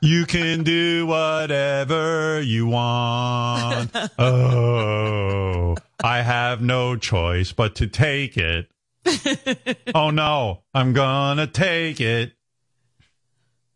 [0.00, 3.90] You can do whatever you want.
[4.18, 8.68] Oh, I have no choice but to take it.
[9.94, 12.32] Oh no, I'm gonna take it.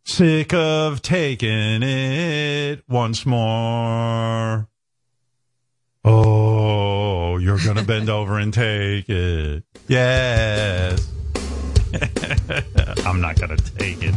[0.05, 4.69] Sick of taking it once more.
[6.05, 9.65] Oh, you're gonna bend over and take it.
[9.89, 11.13] Yes.
[13.07, 14.15] I'm not gonna take it.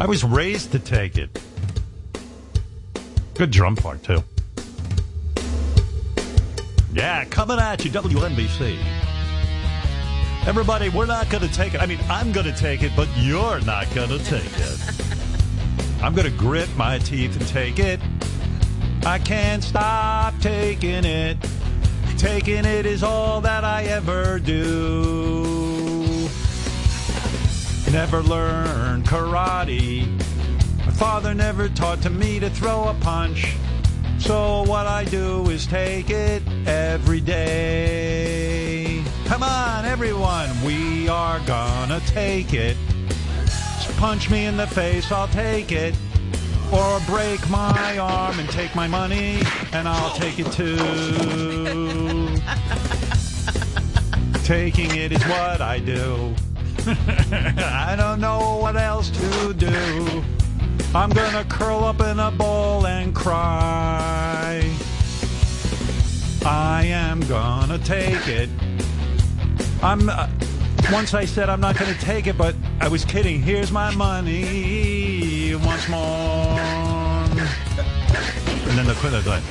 [0.00, 1.38] I was raised to take it.
[3.34, 4.22] Good drum part, too.
[6.92, 8.78] Yeah, coming at you, WNBC.
[10.46, 11.80] Everybody, we're not going to take it.
[11.80, 15.02] I mean, I'm going to take it, but you're not going to take it.
[16.02, 17.98] I'm going to grit my teeth and take it.
[19.06, 21.36] I can't stop taking it.
[22.16, 26.26] Taking it is all that I ever do.
[27.92, 30.06] Never learned karate.
[30.86, 33.54] My father never taught to me to throw a punch.
[34.18, 39.04] So what I do is take it every day.
[39.26, 42.78] Come on, everyone, we are gonna take it.
[43.44, 45.94] Just punch me in the face, I'll take it.
[46.74, 49.40] Or break my arm and take my money,
[49.72, 50.76] and I'll take it too.
[54.44, 56.34] Taking it is what I do.
[56.86, 60.24] I don't know what else to do.
[60.94, 64.62] I'm gonna curl up in a ball and cry.
[66.44, 68.50] I am gonna take it.
[69.82, 70.08] I'm.
[70.08, 70.28] Uh,
[70.92, 73.40] once I said I'm not gonna take it, but I was kidding.
[73.40, 76.43] Here's my money once more.
[78.76, 79.44] And then the quitter like,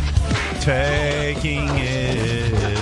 [0.60, 2.78] taking it.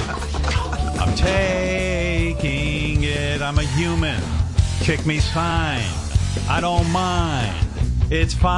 [1.00, 3.44] I'm taking it.
[3.44, 4.20] I'm a human.
[4.80, 5.86] Kick me sign.
[6.50, 7.56] I don't mind.
[8.10, 8.56] It's fine.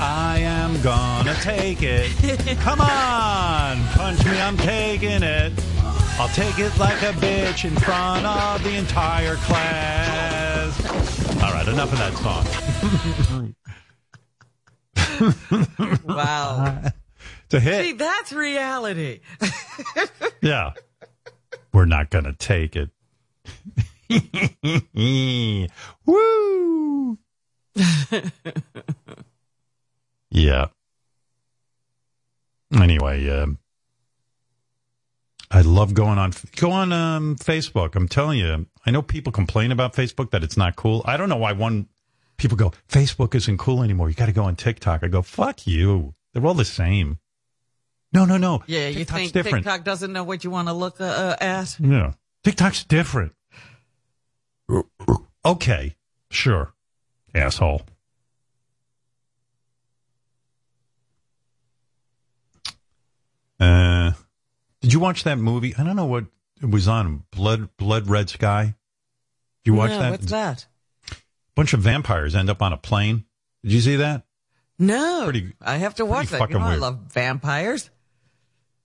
[0.00, 2.10] I am gonna take it.
[2.58, 4.40] Come on, punch me.
[4.40, 5.52] I'm taking it.
[6.18, 10.74] I'll take it like a bitch in front of the entire class.
[11.40, 13.54] All right, enough of that song.
[16.04, 16.82] Wow.
[17.44, 17.84] It's a hit.
[17.84, 19.20] See, that's reality.
[20.40, 20.72] Yeah.
[21.72, 22.90] We're not going to take it.
[26.06, 27.18] Woo!
[30.30, 30.66] yeah.
[32.72, 33.58] Anyway, um,
[35.50, 36.32] I love going on.
[36.56, 37.96] Go on um, Facebook.
[37.96, 41.02] I'm telling you, I know people complain about Facebook that it's not cool.
[41.04, 41.88] I don't know why one
[42.38, 44.08] people go Facebook isn't cool anymore.
[44.08, 45.02] You got to go on TikTok.
[45.02, 46.14] I go fuck you.
[46.32, 47.18] They're all the same.
[48.12, 48.62] No, no, no.
[48.66, 49.64] Yeah, you TikTok's think different.
[49.64, 51.78] TikTok doesn't know what you want to look uh, uh, at?
[51.78, 52.12] Yeah.
[52.42, 53.34] TikTok's different.
[55.44, 55.94] Okay.
[56.30, 56.72] Sure.
[57.34, 57.82] Asshole.
[63.60, 64.12] Uh,
[64.80, 65.74] did you watch that movie?
[65.76, 66.26] I don't know what
[66.62, 68.76] it was on Blood Blood Red Sky.
[69.64, 70.10] Did you watch No, that?
[70.12, 70.66] What's that?
[71.58, 73.24] Bunch of vampires end up on a plane.
[73.64, 74.22] Did you see that?
[74.78, 76.48] No, Pretty- I have to watch that.
[76.50, 77.90] You know, I love vampires.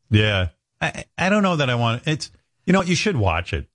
[0.09, 0.47] Yeah.
[0.81, 2.31] I, I don't know that I want it's
[2.65, 3.67] you know you should watch it.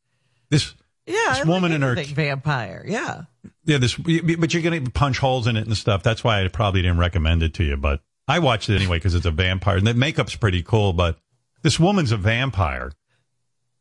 [0.51, 0.75] This
[1.07, 2.85] Yeah, This I woman like in her- vampire.
[2.87, 3.23] Yeah,
[3.65, 6.03] yeah this but you're gonna punch holes in it and stuff.
[6.03, 7.77] That's why I probably didn't recommend it to you.
[7.77, 10.93] But I watched it anyway because it's a vampire and the makeup's pretty cool.
[10.93, 11.19] But
[11.63, 12.91] this woman's a vampire,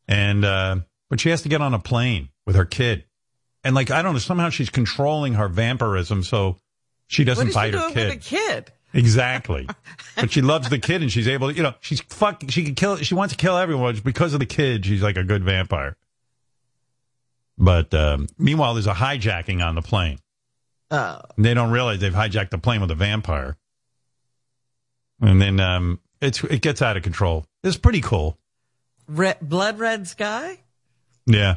[0.06, 0.76] and uh,
[1.10, 3.04] but she has to get on a plane with her kid,
[3.64, 6.56] and like I don't know somehow she's controlling her vampirism so
[7.06, 8.08] she doesn't is she bite her kid.
[8.14, 8.72] with kid?
[8.94, 9.68] Exactly.
[10.16, 12.74] but she loves the kid and she's able to, you know, she's fuck, she can
[12.74, 14.86] kill, she wants to kill everyone because of the kid.
[14.86, 15.96] She's like a good vampire.
[17.56, 20.18] But, um, meanwhile, there's a hijacking on the plane.
[20.90, 23.56] Oh, And they don't realize they've hijacked the plane with a vampire.
[25.20, 27.46] And then, um, it's, it gets out of control.
[27.64, 28.38] It's pretty cool.
[29.08, 30.60] red, blood red sky.
[31.26, 31.56] Yeah.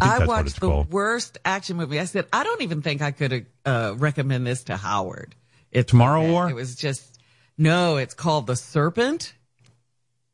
[0.00, 0.92] I I, watched the called.
[0.92, 1.98] worst action movie.
[1.98, 5.34] I said I don't even think I could uh, recommend this to Howard.
[5.72, 6.30] It's Tomorrow.
[6.30, 6.50] War?
[6.50, 7.18] It was just
[7.56, 7.96] no.
[7.96, 9.34] It's called The Serpent.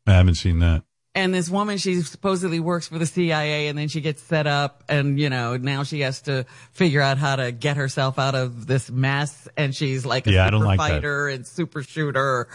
[0.06, 0.82] I haven't seen that.
[1.14, 4.84] And this woman, she supposedly works for the CIA, and then she gets set up,
[4.86, 8.66] and you know now she has to figure out how to get herself out of
[8.66, 9.48] this mess.
[9.56, 10.88] And she's like a Yeah, I don't super like that.
[10.90, 12.48] fighter and super shooter.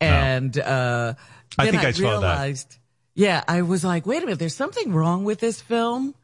[0.00, 1.14] And uh,
[1.56, 2.08] I then think I saw that.
[2.20, 2.76] realized,
[3.14, 6.14] yeah, I was like, wait a minute, there's something wrong with this film.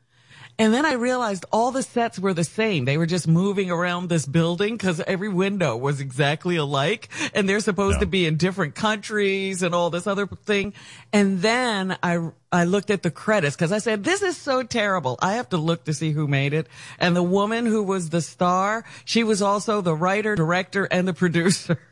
[0.59, 2.87] And then I realized all the sets were the same.
[2.87, 7.61] They were just moving around this building because every window was exactly alike and they're
[7.61, 8.01] supposed Yeah.
[8.01, 10.73] to be in different countries and all this other thing.
[11.13, 15.19] And then I, I looked at the credits because I said, this is so terrible.
[15.21, 16.69] I have to look to see who made it.
[16.99, 21.15] And the woman who was the star, she was also the writer, director, and the
[21.15, 21.79] producer.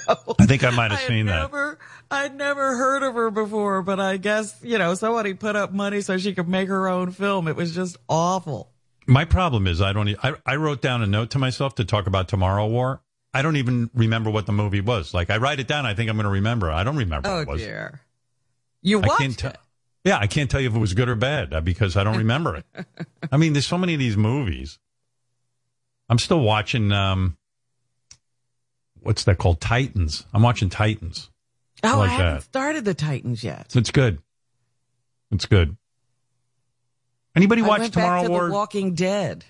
[0.00, 1.78] So I think I might have had seen that.
[2.10, 6.00] I'd never heard of her before, but I guess, you know, somebody put up money
[6.00, 7.48] so she could make her own film.
[7.48, 8.70] It was just awful.
[9.06, 10.08] My problem is I don't.
[10.22, 13.02] I, I wrote down a note to myself to talk about Tomorrow War.
[13.34, 15.12] I don't even remember what the movie was.
[15.12, 15.86] Like I write it down.
[15.86, 16.70] I think I'm going to remember.
[16.70, 17.60] I don't remember Oh what it was.
[17.62, 18.00] dear.
[18.80, 19.50] You I watched can't tell.
[19.50, 19.58] it.
[20.04, 22.18] Yeah, I can't tell you if it was good or bad uh, because I don't
[22.18, 22.66] remember it.
[23.32, 24.78] I mean, there's so many of these movies.
[26.08, 26.92] I'm still watching.
[26.92, 27.36] Um,
[29.04, 29.60] what's that called?
[29.60, 30.26] Titans.
[30.32, 31.30] I'm watching Titans.
[31.82, 32.42] Oh, like I haven't that.
[32.42, 33.74] started the Titans yet.
[33.74, 34.18] It's good.
[35.30, 35.76] It's good.
[37.36, 38.46] Anybody I watch went Tomorrow back to War?
[38.46, 39.44] The Walking Dead.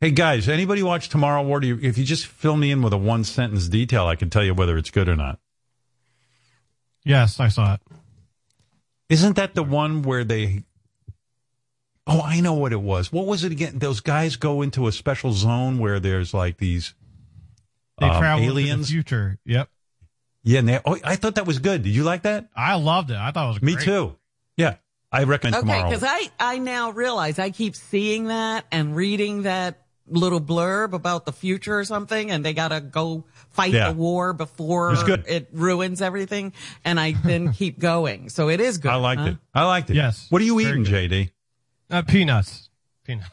[0.00, 1.60] Hey guys, anybody watch Tomorrow War?
[1.60, 4.30] Do you, if you just fill me in with a one sentence detail, I can
[4.30, 5.38] tell you whether it's good or not.
[7.04, 7.80] Yes, I saw it.
[9.08, 10.64] Isn't that the one where they?
[12.06, 13.12] Oh, I know what it was.
[13.12, 13.78] What was it again?
[13.78, 16.94] Those guys go into a special zone where there's like these
[18.00, 18.86] They um, traveled aliens.
[18.88, 19.38] to the future.
[19.44, 19.68] Yep.
[20.42, 21.82] Yeah, and they, oh, I thought that was good.
[21.82, 22.48] Did you like that?
[22.56, 23.16] I loved it.
[23.16, 23.84] I thought it was Me great.
[23.84, 24.16] too.
[24.56, 24.76] Yeah,
[25.12, 25.90] I recommend Okay, Tomorrow.
[25.90, 31.24] because I, I now realize I keep seeing that and reading that little blurb about
[31.26, 33.90] the future or something, and they gotta go fight Yeah.
[33.90, 35.24] the war before It's good.
[35.28, 36.52] it ruins everything,
[36.84, 38.28] and I then keep going.
[38.30, 38.90] So it is good.
[38.90, 39.26] I liked huh?
[39.28, 39.36] it.
[39.54, 39.96] I liked it.
[39.96, 41.10] Yes, What are you eating, good.
[41.10, 41.30] JD?
[41.90, 42.70] Uh, peanuts.
[43.04, 43.28] Peanuts.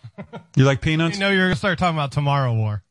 [0.55, 1.15] You like peanuts?
[1.17, 2.83] you know, you're gonna start talking about Tomorrow War.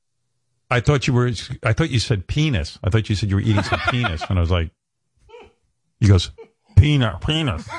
[0.71, 1.31] I thought you were.
[1.63, 2.79] I thought you said penis.
[2.83, 4.71] I thought you said you were eating some penis, and I was like,
[6.01, 6.31] he goes
[6.77, 7.69] peanut, penis.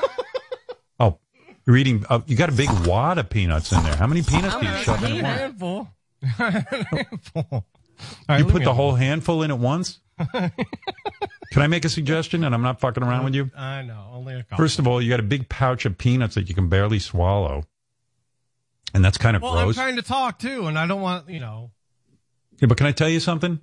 [1.00, 1.18] Oh,
[1.64, 2.04] you're eating.
[2.10, 3.94] Uh, you got a big wad of peanuts in there.
[3.94, 5.38] How many peanuts do you many shove in at once?
[5.38, 5.88] Handful.
[6.22, 7.46] handful.
[7.50, 7.64] All
[8.28, 10.00] right, You put the whole handful in at once.
[10.32, 10.52] Can
[11.62, 12.42] I make a suggestion?
[12.42, 13.50] And I'm not fucking around with you.
[13.56, 14.10] I know.
[14.12, 14.58] Only a couple.
[14.58, 17.64] First of all, you got a big pouch of peanuts that you can barely swallow,
[18.92, 21.38] and that's kind of well, I'm trying to talk too, and I don't want you
[21.38, 21.70] know.
[22.60, 23.60] Yeah, but can I tell you something?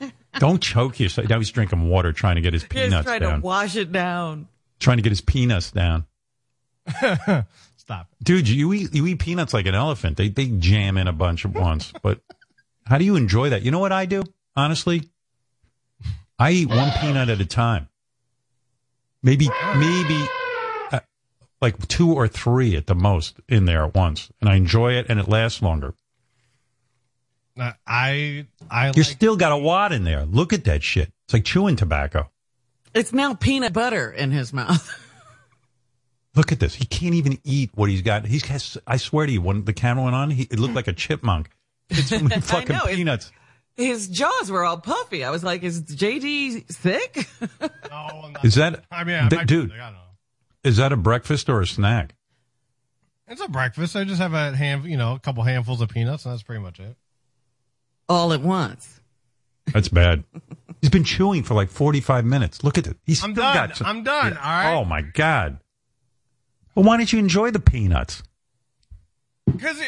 [0.38, 1.28] Don't choke yourself.
[1.28, 3.40] Now he's drinking water, trying to get his He's peanuts trying down.
[3.40, 4.48] to wash it down.
[4.80, 6.06] trying to get his peanuts down.
[7.76, 8.08] Stop.
[8.22, 10.16] Dude, you eat you eat peanuts like an elephant.
[10.16, 11.92] They they jam in a bunch at once.
[12.02, 12.20] But
[12.86, 13.62] how do you enjoy that?
[13.62, 14.22] You know what I do?
[14.56, 15.08] Honestly,
[16.38, 17.88] I eat one peanut at a time.
[19.22, 20.26] Maybe maybe
[20.92, 21.00] uh,
[21.60, 25.06] like two or three at the most in there at once, and I enjoy it,
[25.08, 25.94] and it lasts longer.
[27.58, 30.24] Uh, I I You like, still got a wad in there.
[30.24, 31.12] Look at that shit.
[31.26, 32.30] It's like chewing tobacco.
[32.94, 34.88] It's now peanut butter in his mouth.
[36.34, 36.74] Look at this.
[36.74, 38.26] He can't even eat what he's got.
[38.26, 40.88] He's has, I swear to you, when the camera went on, he, it looked like
[40.88, 41.48] a chipmunk.
[41.90, 42.10] It's
[42.50, 43.30] fucking know, peanuts.
[43.76, 45.22] His jaws were all puffy.
[45.24, 47.28] I was like, is JD sick?
[47.60, 50.00] no, I'm not- Is that, I mean, I Th- might- dude, I don't know.
[50.64, 52.16] is that a breakfast or a snack?
[53.28, 53.94] It's a breakfast.
[53.94, 56.60] I just have a hand, you know, a couple handfuls of peanuts, and that's pretty
[56.62, 56.96] much it.
[58.08, 59.00] All at once.
[59.72, 60.24] That's bad.
[60.80, 62.62] He's been chewing for like 45 minutes.
[62.62, 62.96] Look at it.
[63.06, 63.54] He's I'm still done.
[63.68, 64.74] got some- I'm done, all right?
[64.74, 65.58] Oh my God.
[66.74, 68.22] Well, why don't you enjoy the peanuts?
[69.46, 69.80] Because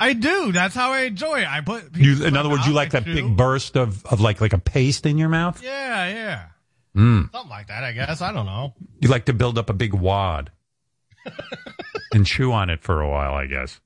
[0.00, 0.50] I do.
[0.52, 1.48] That's how I enjoy it.
[1.48, 1.84] I put.
[1.96, 3.14] You, peanuts in other words, you like I that chew.
[3.14, 5.62] big burst of, of like like a paste in your mouth.
[5.62, 6.46] Yeah, yeah.
[6.96, 7.30] Mm.
[7.32, 8.20] Something like that, I guess.
[8.22, 8.74] I don't know.
[9.00, 10.50] You like to build up a big wad
[12.12, 13.80] and chew on it for a while, I guess.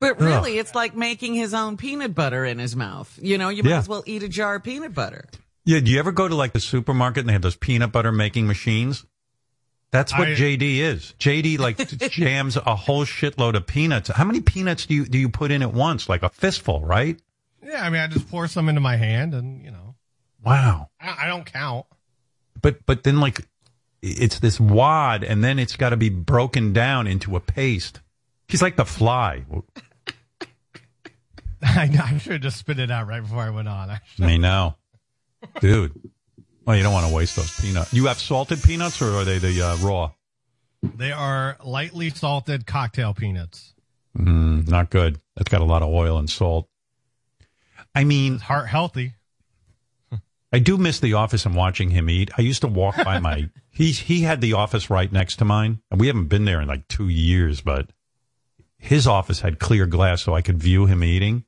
[0.00, 3.18] But really, it's like making his own peanut butter in his mouth.
[3.22, 3.78] You know, you might Yeah.
[3.78, 5.24] as well eat a jar of peanut butter.
[5.64, 8.12] Yeah, do you ever go to like the supermarket and they have those peanut butter
[8.12, 9.04] making machines?
[9.90, 11.14] That's what I- JD is.
[11.18, 11.78] JD like
[12.10, 14.10] jams a whole shitload of peanuts.
[14.10, 16.08] How many peanuts do you do you put in at once?
[16.08, 17.18] Like a fistful, right?
[17.64, 19.94] Yeah, I mean, I just pour some into my hand, and you know,
[20.44, 20.90] Wow.
[21.00, 21.86] I, I don't count.
[22.60, 23.46] But but then like
[24.02, 28.00] it's this wad and then it's got to be broken down into a paste.
[28.48, 29.44] He's like the fly.
[31.62, 33.98] I, I should have just spit it out right before I went on.
[34.20, 34.76] I know.
[35.60, 35.92] Dude.
[36.64, 37.92] Well, you don't want to waste those peanuts.
[37.94, 40.10] You have salted peanuts or are they the uh, raw?
[40.82, 43.74] They are lightly salted cocktail peanuts.
[44.16, 45.20] Mm, not good.
[45.36, 46.68] That's got a lot of oil and salt.
[47.94, 49.14] I mean, Heart healthy.
[50.52, 52.30] I do miss the office and watching him eat.
[52.38, 55.80] I used to walk by my he he had the office right next to mine,
[55.90, 57.90] and we haven't been there in like two years, but
[58.86, 61.44] his office had clear glass so I could view him eating.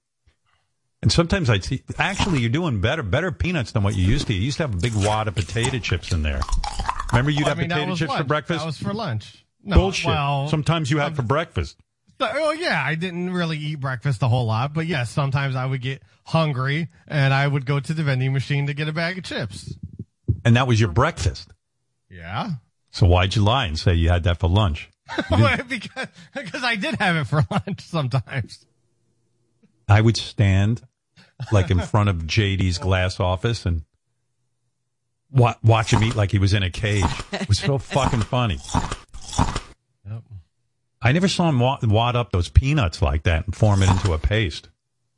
[1.01, 4.35] And sometimes I'd see actually you're doing better better peanuts than what you used to.
[4.35, 6.41] You used to have a big wad of potato chips in there.
[7.13, 8.61] Remember you'd Well, I have mean, potato chips for breakfast?
[8.61, 9.45] That was for lunch.
[9.63, 10.07] No, Bullshit.
[10.07, 11.77] Well, sometimes you had for breakfast.
[12.21, 15.81] Oh yeah, I didn't really eat breakfast a whole lot, but yes, sometimes I would
[15.81, 19.25] get hungry and I would go to the vending machine to get a bag of
[19.25, 19.73] chips.
[20.45, 21.53] And that was your breakfast.
[22.11, 22.53] Yeah,
[22.91, 24.89] So why'd you lie and say you had that for lunch?
[25.69, 28.67] because because I did have it for lunch sometimes.
[29.89, 30.83] I would stand
[31.53, 33.83] like in front of JD's glass office and
[35.31, 37.05] wa- watch him eat like he was in a cage.
[37.33, 38.59] It was so fucking funny.
[40.07, 40.23] Yep.
[41.01, 44.13] I never saw him wa- wad up those peanuts like that and form it into
[44.13, 44.69] a paste.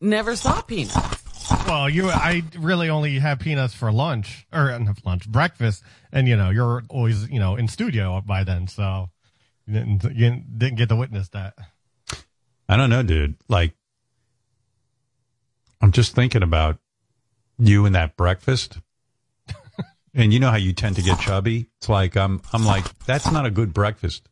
[0.00, 1.24] Never saw peanuts.
[1.66, 5.82] Well, you, I really only have peanuts for lunch or not lunch, breakfast,
[6.12, 9.10] and you know you're always you know in studio by then, so
[9.70, 11.54] you didn't you didn't get to witness that.
[12.68, 13.36] I don't know, dude.
[13.48, 13.74] Like,
[15.80, 16.78] I'm just thinking about
[17.58, 18.78] you and that breakfast.
[20.14, 21.68] and you know how you tend to get chubby?
[21.78, 24.28] It's like, I'm, I'm like, that's not a good breakfast.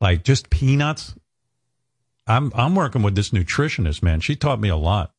[0.00, 1.14] Like, just peanuts.
[2.26, 4.20] I'm, I'm working with this nutritionist, man.
[4.20, 5.12] She taught me a lot.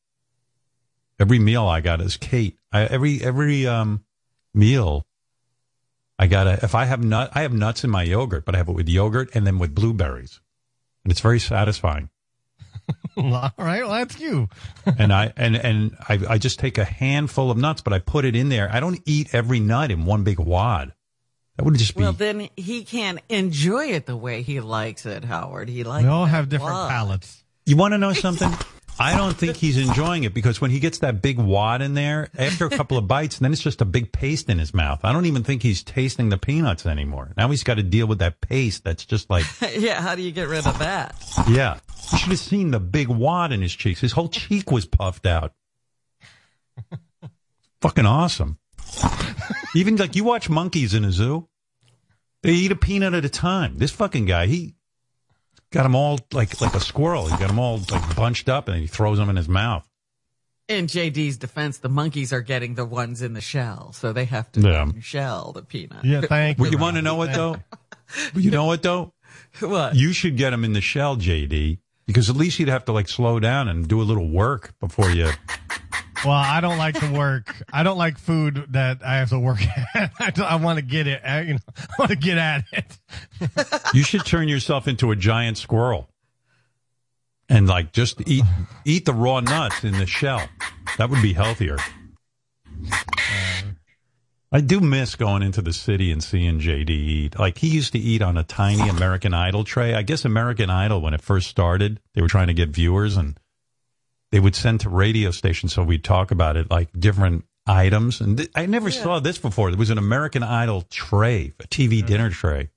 [1.19, 2.57] Every meal I got is Kate.
[2.71, 4.05] I, every, every, um,
[4.53, 5.05] meal
[6.19, 8.69] I gotta, if I have nut, I have nuts in my yogurt, but I have
[8.69, 10.39] it with yogurt and then with blueberries.
[11.03, 12.09] And it's very satisfying.
[13.17, 14.49] All right, well that's you.
[14.97, 18.25] and I and and I, I just take a handful of nuts, but I put
[18.25, 18.69] it in there.
[18.71, 20.93] I don't eat every nut in one big wad.
[21.57, 22.03] That would just be.
[22.03, 25.69] Well, then he can't enjoy it the way he likes it, Howard.
[25.69, 26.91] He likes We all have different wad.
[26.91, 27.43] palates.
[27.65, 28.51] you want to know something?
[28.99, 32.29] I don't think he's enjoying it because when he gets that big wad in there,
[32.37, 35.01] after a couple of bites, then it's just a big paste in his mouth.
[35.03, 37.33] I don't even think he's tasting the peanuts anymore.
[37.37, 39.45] Now he's got to deal with that paste that's just like,
[39.77, 41.15] yeah, how do you get rid of that?
[41.47, 41.79] yeah.
[42.11, 43.99] You should have seen the big wad in his cheeks.
[43.99, 45.53] His whole cheek was puffed out.
[47.81, 48.57] Fucking awesome.
[49.75, 51.47] Even like you watch monkeys in a zoo,
[52.43, 53.77] they eat a peanut at a time.
[53.77, 54.75] This fucking guy, he
[55.71, 57.25] got them all like like a squirrel.
[57.27, 59.87] He got them all like bunched up, and he throws them in his mouth.
[60.67, 64.51] In JD's defense, the monkeys are getting the ones in the shell, so they have
[64.53, 64.87] to Yeah.
[64.99, 66.03] shell the peanut.
[66.03, 66.77] Yeah, thank Well, you.
[66.77, 67.55] you want to know what though?
[68.35, 69.13] you know what though?
[69.59, 69.95] What?
[69.95, 73.07] You should get them in the shell, JD, because at least you'd have to like
[73.07, 75.29] slow down and do a little work before you.
[76.25, 77.53] Well, I don't like to work.
[77.71, 79.59] I don't like food that I have to work
[79.93, 80.11] at.
[80.19, 81.21] I, I want to get it.
[81.23, 82.97] I, you know, I want to get at it.
[83.93, 86.09] You should turn yourself into a giant squirrel.
[87.47, 88.43] And like just eat
[88.83, 90.47] eat the raw nuts in the shell.
[90.97, 91.77] That would be healthier.
[92.91, 93.61] Uh,
[94.51, 97.39] I do miss going into the city and seeing JD eat.
[97.39, 99.93] Like he used to eat on a tiny American Idol tray.
[99.93, 103.37] I guess American Idol when it first started, they were trying to get viewers and
[104.31, 108.21] they would send to radio stations so we'd talk about it like different items.
[108.21, 109.69] And th- I never saw this before.
[109.69, 112.69] It was an American Idol tray, a TV dinner tray.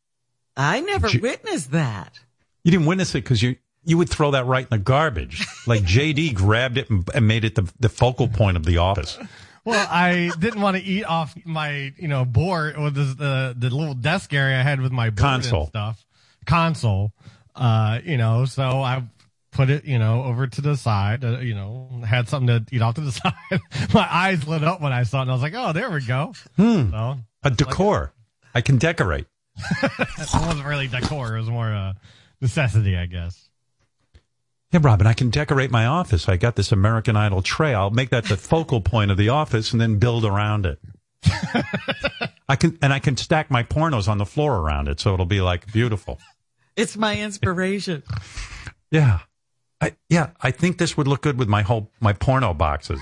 [0.57, 2.18] I never J- witnessed that.
[2.64, 5.47] You didn't witness it because you you would throw that right in the garbage.
[5.66, 9.16] Like JD grabbed it and, and made it the the focal point of the office.
[9.65, 13.75] Well, I didn't want to eat off my, you know, board with the the, the
[13.75, 15.61] little desk area I had with my board Console.
[15.63, 16.07] and stuff.
[16.47, 17.13] Console.
[17.55, 19.03] Uh, you know, so I
[19.51, 22.81] put it, you know, over to the side, uh, you know, had something to eat
[22.81, 23.61] off to the side.
[23.93, 26.01] my eyes lit up when I saw it and I was like, oh, there we
[26.05, 26.33] go.
[26.57, 26.91] Hmm.
[26.91, 28.13] So, A decor.
[28.55, 29.27] I can decorate.
[29.83, 31.37] it wasn't really decor.
[31.37, 31.97] It was more a
[32.41, 33.50] necessity, I guess.
[34.73, 36.29] Yeah, Robin, I can decorate my office.
[36.29, 37.75] I got this American Idol tray.
[37.75, 40.79] I'll make that the focal point of the office and then build around it.
[42.49, 45.27] I can, and I can stack my pornos on the floor around it, so it'll
[45.27, 46.18] be like beautiful.
[46.77, 48.03] It's my inspiration.
[48.93, 49.21] Yeah.
[49.81, 53.01] I, yeah, I think this would look good with my whole, my porno boxes.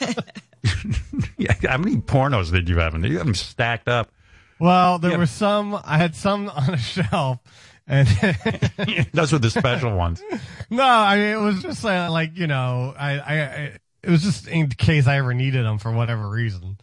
[1.36, 2.94] yeah, how many pornos did you have?
[2.94, 3.10] in there?
[3.10, 4.10] You have them stacked up.
[4.58, 5.18] Well, there Yeah.
[5.18, 5.78] wit some.
[5.84, 7.38] I had some on a shelf,
[7.86, 8.08] and
[9.12, 10.22] Those were the special ones.
[10.70, 13.72] no, I mean it was just uh, like you know, I, I, I,
[14.02, 16.78] it was just in case I ever needed them for whatever reason.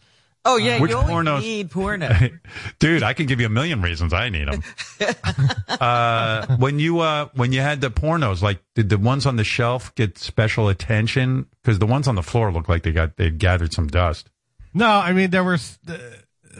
[0.46, 2.10] Oh yeah, Which you only pornos- need porno.
[2.78, 4.62] Dude, I can give you a million reasons I need them.
[5.68, 9.44] uh, when you, uh, when you had the pornos, like, did the ones on the
[9.44, 11.46] shelf get special attention?
[11.64, 14.28] Cause the ones on the floor look like they got, they gathered some dust.
[14.74, 15.58] No, I mean there were.
[15.88, 15.96] uh,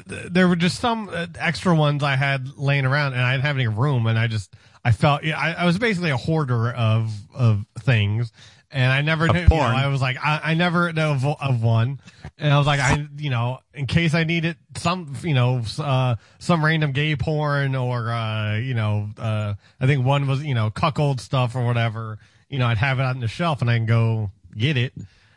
[0.06, 3.56] there were just some uh, extra ones I had laying around, and I didn't have
[3.56, 7.12] any room, and I just I felt yeah, I, I was basically a hoarder of
[7.34, 8.32] of things.
[8.70, 9.42] And I never knew.
[9.42, 9.56] you know.
[9.56, 12.00] I was like, I, I never know of, of one,
[12.38, 16.16] and I was like, I, you know, in case I needed some, you know, uh,
[16.40, 20.70] some random gay porn or, uh, you know, uh, I think one was, you know,
[20.70, 22.18] cuckold stuff or whatever.
[22.48, 24.92] You know, I'd have it on the shelf, and I can go get it.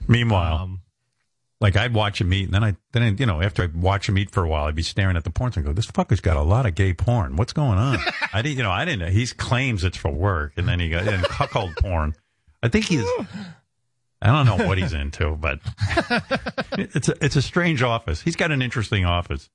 [0.08, 0.82] Meanwhile, Um,
[1.60, 4.08] like I'd watch him eat, and then I, then I, you know, after I watch
[4.10, 6.22] him eat for a while, I'd be staring at the porn and go, "This fucker's
[6.22, 7.36] got a lot of gay porn.
[7.36, 7.98] What's going on?"
[8.34, 9.00] I didn't, you know, I didn't.
[9.00, 9.08] know.
[9.08, 12.16] He claims it's for work, and then he got and cuckold porn.
[12.62, 13.06] I think he's.
[14.22, 15.60] I don't know what he's into, but
[16.78, 18.22] it's a it's a strange office.
[18.22, 19.50] He's got an interesting office.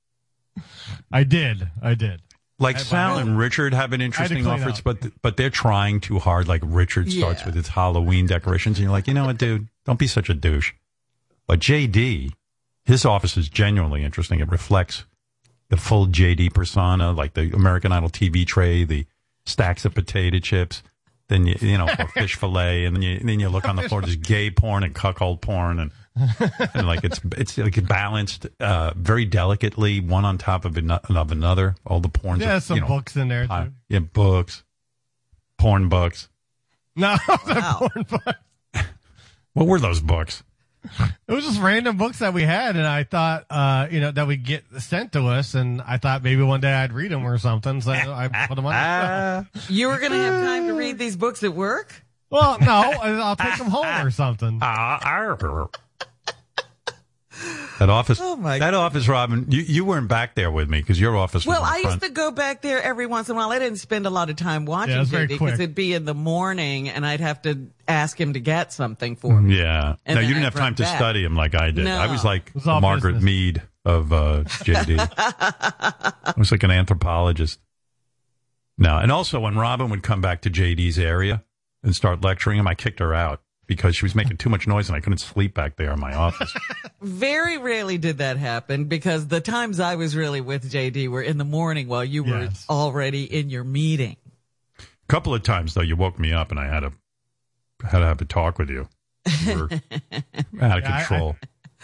[1.10, 2.20] I did, I did.
[2.58, 4.84] Like I- Sal I- and Richard have an interesting office, up.
[4.84, 6.46] but but they're trying too hard.
[6.48, 7.46] Like Richard starts Yeah.
[7.46, 10.34] with his Halloween decorations, and you're like, you know what, dude, don't be such a
[10.34, 10.72] douche.
[11.46, 12.32] But JD,
[12.84, 14.40] his office is genuinely interesting.
[14.40, 15.04] It reflects
[15.68, 19.06] the full JD persona, like the American Idol TV tray, the
[19.46, 20.82] stacks of potato chips,
[21.28, 23.88] then you you know or fish fillet, and then you then you look on the
[23.88, 25.90] floor, there's gay porn and cuckold porn, and
[26.74, 31.32] and like it's it's like balanced uh, very delicately, one on top of, ano- of
[31.32, 31.74] another.
[31.86, 34.62] All the porns, Yeah, are, some you know, books in there high- yeah, books,
[35.58, 36.28] porn books.
[36.94, 37.88] No, the Wow.
[37.94, 38.88] porn books.
[39.54, 40.42] What were those books?
[41.28, 44.26] It was just random books that we had, and I thought, uh, you know, that
[44.26, 47.38] we get sent to us, and I thought maybe one day I'd read them or
[47.38, 47.80] something.
[47.80, 48.72] So I put them on.
[48.72, 49.70] the shelf.
[49.70, 52.04] You were going to have time to read these books at work?
[52.28, 54.58] Well, no, I'll take them home or something.
[54.62, 55.68] Ah, arr.
[57.78, 59.46] That office, Oh, my that office, Robin.
[59.48, 61.84] You you weren't back there with me because your office Well, in I front.
[61.84, 63.50] used to go back there every once in a while.
[63.50, 65.74] I didn't spend a lot of time watching Yeah, it was very JD because it'd
[65.74, 69.58] be in the morning and I'd have to ask him to get something for me.
[69.58, 69.96] Yeah.
[70.06, 71.84] And no, you didn't I'd have time run to study him like I did.
[71.86, 71.96] No.
[71.96, 73.24] I was like was Margaret business.
[73.24, 74.98] Mead of uh, JD.
[75.18, 77.58] I was like an anthropologist.
[78.78, 81.42] No, and also when Robin would come back to JD's area
[81.82, 83.40] and start lecturing him, I kicked her out
[83.74, 86.14] because she was making too much noise and I couldn't sleep back there in my
[86.14, 86.52] office.
[87.02, 91.38] Very rarely did that happen because the times I was really with JD were in
[91.38, 92.64] the morning while you were Yes.
[92.68, 94.16] Already in your meeting.
[94.78, 96.92] A couple of times though, you woke me up and I had to
[97.84, 98.88] had to have a talk with you.
[99.44, 99.68] You were
[100.60, 101.36] out of Yeah, I- control.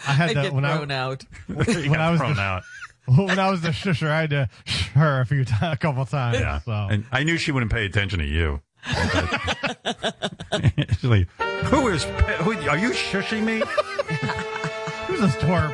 [0.07, 1.25] I had I to get when I thrown out.
[1.47, 2.63] When I was thrown the- out.
[3.07, 6.05] when I was the shusher, I had to sh her a few times, a couple
[6.05, 6.39] times.
[6.39, 8.61] Yeah, So and I knew she wouldn't pay attention to you.
[11.01, 11.29] Like,
[11.65, 12.03] "Who is?
[12.03, 13.59] Who, are you shushing me?"
[15.07, 15.71] who's this twerp?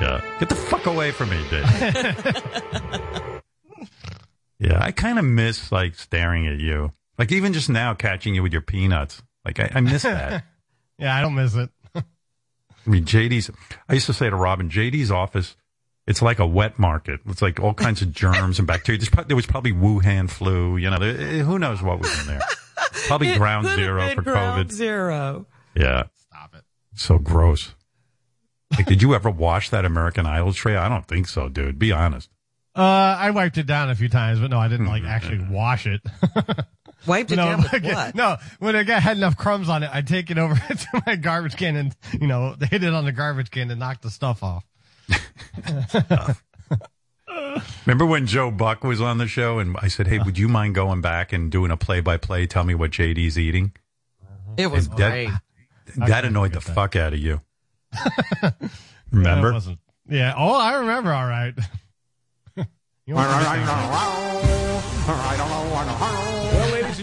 [0.00, 1.64] Yeah, get the fuck away from me, Dave.
[4.58, 8.42] yeah, I kind of miss like staring at you, like even just now catching you
[8.42, 9.22] with your peanuts.
[9.44, 10.44] Like I, I miss that.
[10.98, 11.70] Yeah, I don't miss it.
[11.94, 13.50] I mean, JD's.
[13.88, 15.56] I used to say to Robin, JD's office.
[16.06, 17.20] It's like a wet market.
[17.26, 18.98] It's like all kinds of germs and bacteria.
[18.98, 20.76] There's pro- there was probably Wuhan flu.
[20.76, 22.40] You know, there, eh, who knows what was in there?
[23.06, 24.72] Probably It ground zero for ground COVID.
[24.72, 25.46] Zero.
[25.74, 26.64] Yeah, Stop it.
[26.94, 27.74] so gross.
[28.76, 30.76] Like, did you ever wash that American Idol tray?
[30.76, 31.78] I don't think so, dude.
[31.78, 32.28] Be honest.
[32.74, 35.86] Uh, I wiped it down a few times, but no, I didn't like actually wash
[35.86, 36.00] it.
[37.06, 38.14] Wiped it no, down with like, what?
[38.14, 41.16] no, when I got had enough crumbs on it, I'd take it over to my
[41.16, 44.42] garbage can and you know hit it on the garbage can and knock the stuff
[44.44, 44.64] off.
[47.86, 50.74] Remember when Joe Buck was on the show and I said, "Hey, would you mind
[50.74, 52.46] going back and doing a play-by-play?
[52.46, 53.72] Tell me what JD's eating."
[54.56, 55.30] It was And great.
[55.96, 56.74] That annoyed the that.
[56.74, 57.40] fuck out of you.
[57.92, 58.10] Yeah,
[58.60, 58.70] it
[59.10, 59.52] Remember?
[59.52, 59.78] wasn't.
[60.08, 60.34] Yeah.
[60.36, 61.12] Oh, I remember.
[61.12, 61.54] All right.
[63.04, 63.16] You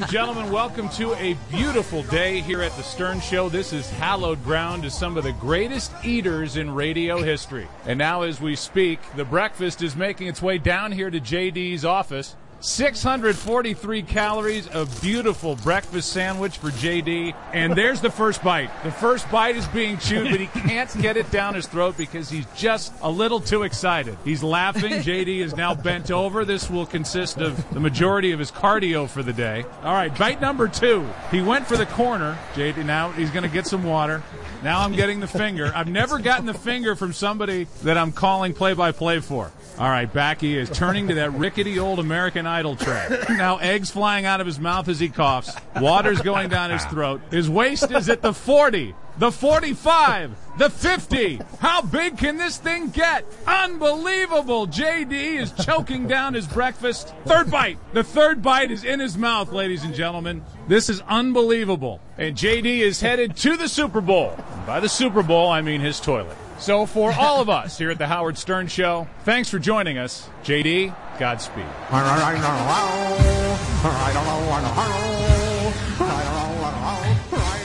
[0.02, 3.50] and gentlemen, welcome to a beautiful day here at the Stern Show.
[3.50, 7.68] This is hallowed ground to some of the greatest eaters in radio history.
[7.86, 11.84] And now, as we speak, the breakfast is making its way down here to JD's
[11.84, 12.38] office.
[12.62, 17.34] 643 calories, a beautiful breakfast sandwich for JD.
[17.54, 18.70] And there's the first bite.
[18.84, 22.30] The first bite is being chewed, but he can't get it down his throat because
[22.30, 24.18] he's just a little too excited.
[24.26, 24.92] He's laughing.
[25.10, 26.44] JD is now bent over.
[26.44, 29.64] This will consist of the majority of his cardio for the day.
[29.84, 31.08] All right, bite number two.
[31.32, 32.38] He went for the corner.
[32.56, 34.22] JD, now he's going to get some water.
[34.64, 35.72] Now I'm getting the finger.
[35.74, 39.52] I've never gotten the finger from somebody that I'm calling play by play for.
[39.78, 43.08] All right, back he is turning to that rickety old American Idol tray.
[43.30, 45.56] Now eggs flying out of his mouth as he coughs.
[45.80, 47.22] Water's going down his throat.
[47.32, 51.40] His waist is at the 40, the 45, the 50.
[51.60, 53.26] How big can this thing get?
[53.46, 54.68] Unbelievable.
[54.68, 57.14] JD is choking down his breakfast.
[57.26, 57.78] Third bite.
[57.94, 60.44] The third bite is in his mouth, ladies and gentlemen.
[60.68, 62.02] This is unbelievable.
[62.18, 64.36] And JD is headed to the Super Bowl.
[64.66, 66.36] By the Super Bowl, I mean his toilet.
[66.60, 70.30] So for all of us here at the Howard Stern Show, thanks for joining us.
[70.44, 71.66] JD, Godspeed.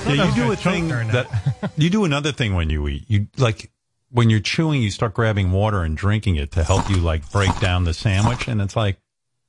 [0.06, 3.04] Yeah, you do a thing that you do another thing when you eat.
[3.08, 3.70] You like
[4.10, 7.58] when you're chewing, you start grabbing water and drinking it to help you like break
[7.58, 8.98] down the sandwich, and it's like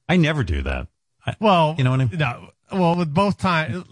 [0.08, 0.88] I never do that.
[1.26, 2.18] I, Well, you know what I mean?
[2.18, 3.84] No, well, with both times,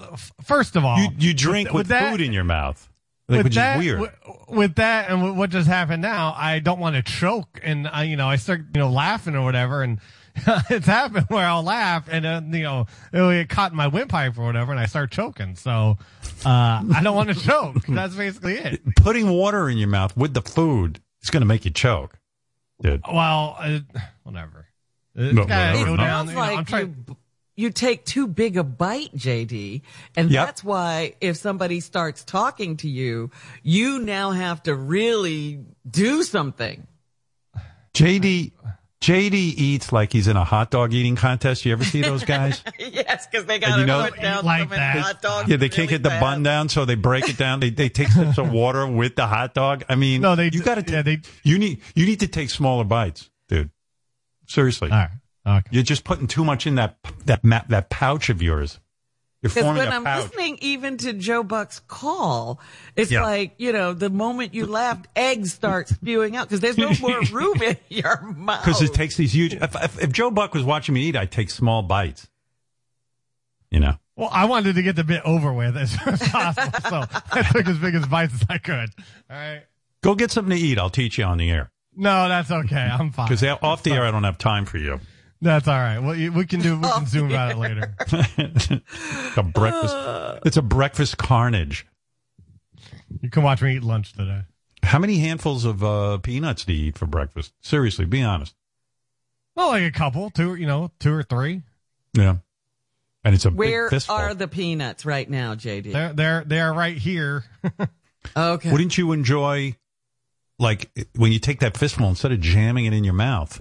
[0.43, 2.89] first of all, You you drink with, that- food in your mouth,
[3.27, 3.99] like, with which that, is weird.
[4.01, 4.11] With,
[4.49, 8.03] with that, and with what just happened now, I don't want to choke, and I,
[8.03, 9.99] you know, I start, you know, laughing or whatever, and
[10.69, 14.37] it's happened where I'll laugh, and then you know, it'll get caught in my windpipe
[14.37, 15.55] or whatever, and I start choking.
[15.55, 15.97] So,
[16.45, 17.85] uh, I don't want to choke.
[17.87, 18.81] That's basically it.
[18.97, 22.17] Putting water in your mouth with the food is going to make you choke,
[22.81, 23.01] dude.
[23.07, 23.79] Well, uh,
[24.23, 24.67] whatever.
[25.15, 26.03] It's No, gotta whatever, go no.
[26.03, 26.27] down.
[26.27, 27.05] Sounds you know, I'm like trying.
[27.07, 27.17] you,
[27.55, 29.81] you take too big a bite, JD.
[30.15, 30.45] And Yep.
[30.45, 33.29] that's why if somebody starts talking to you,
[33.61, 36.87] you now have to really do something.
[37.93, 38.51] JD
[39.01, 41.65] JD eats like he's in a hot dog eating contest.
[41.65, 42.63] You ever see those guys?
[42.79, 44.97] yes, because they got to you know- put down Like that.
[44.97, 45.49] hot dogs.
[45.49, 46.21] Yeah, they can't really get the fast.
[46.21, 47.59] bun down, so they break it down.
[47.59, 49.83] They they take sips of water with the hot dog.
[49.89, 51.19] I mean, No, they you got to yeah, they.
[51.43, 53.71] you need you need to take smaller bites, dude.
[54.47, 55.09] Seriously, All right.
[55.45, 55.69] Okay.
[55.71, 58.79] you're just putting too much in that that ma- that pouch of yours.
[59.41, 60.23] You're Because forming when a I'm pouch.
[60.29, 62.61] listening even to Joe Buck's call,
[62.95, 63.23] it's Yeah.
[63.23, 67.19] like, you know, the moment you laughed, eggs start spewing out because there's no more
[67.31, 68.63] room in your mouth.
[68.63, 69.53] Because it takes these huge.
[69.53, 72.29] If, if, if Joe Buck was watching me eat, I'd take small bites.
[73.69, 76.79] You know, Well, I wanted to get the bit over with as soon as possible,
[76.89, 78.89] so I took as big as bites as I could.
[79.29, 79.63] All right.
[80.01, 80.77] go get something to eat.
[80.77, 81.71] I'll teach you on the air.
[81.95, 82.75] No, that's okay.
[82.75, 83.27] I'm fine.
[83.27, 84.99] Because off the air, I don't have time for you.
[85.43, 85.99] That's all right.
[85.99, 86.77] Well, we can do.
[86.77, 87.93] We can zoom about it later.
[89.35, 89.95] a breakfast.
[90.45, 91.85] It's a breakfast carnage.
[93.21, 94.43] You can watch me eat lunch today.
[94.83, 97.53] How many handfuls of uh, peanuts do you eat for breakfast?
[97.59, 98.55] Seriously, be honest.
[99.55, 101.61] Well, like a couple, two, you know, two or three.
[102.13, 102.37] Yeah.
[103.25, 105.91] And it's a Where big are the peanuts right now, JD?
[105.91, 107.43] They're they're they're right here.
[108.37, 108.71] okay.
[108.71, 109.75] Wouldn't you enjoy,
[110.57, 113.59] like, when you take that fistful instead of jamming it in your mouth?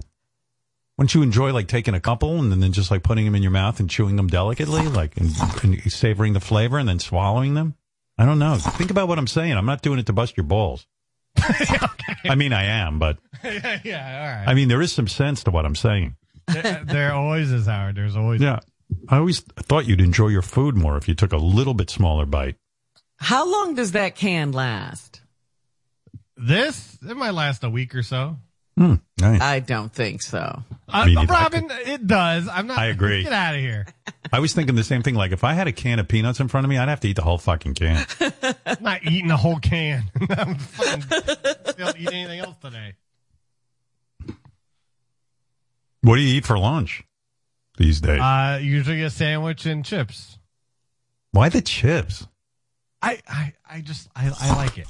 [0.97, 3.51] Wouldn't you enjoy like taking a couple and then just like putting them in your
[3.51, 5.31] mouth and chewing them delicately, like and,
[5.63, 7.75] and savoring the flavor and then swallowing them?
[8.17, 8.57] I don't know.
[8.57, 9.53] Think about what I'm saying.
[9.53, 10.85] I'm not doing it to bust your balls.
[11.37, 15.51] I mean, I am, but yeah, yeah, all I mean, there is some sense to
[15.51, 16.15] what I'm saying.
[16.47, 17.95] there, there always is Howard.
[17.95, 18.39] There's always.
[18.39, 18.59] Yeah.
[19.09, 22.27] I always thought you'd enjoy your food more if you took a little bit smaller
[22.27, 22.57] bite.
[23.17, 25.21] How long does that can last?
[26.37, 28.37] This it might last a week or so.
[28.77, 29.39] Hmm, nice.
[29.41, 30.63] I don't think so.
[30.89, 31.31] Uh, Me neither.
[31.31, 32.47] Robin, it does.
[32.47, 32.79] I'm not.
[32.79, 33.23] I agree.
[33.23, 33.85] Get out of here.
[34.31, 35.13] I was thinking the same thing.
[35.13, 37.07] Like, if I had a can of peanuts in front of me, I'd have to
[37.07, 38.05] eat the whole fucking can.
[38.65, 40.05] I'm not eating the whole can.
[40.29, 42.95] I'm fucking don't eat anything else today.
[46.01, 47.03] What do you eat for lunch
[47.77, 48.19] these days?
[48.19, 50.37] Uh, usually a sandwich and chips.
[51.31, 52.27] Why the chips?
[53.01, 54.87] I, I, I just, I, I like it.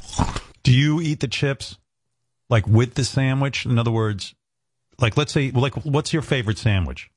[0.63, 1.77] Do you eat the chips
[2.53, 3.65] like with the sandwich?
[3.65, 4.35] In other words,
[4.99, 7.09] like let's say, like what's your favorite sandwich?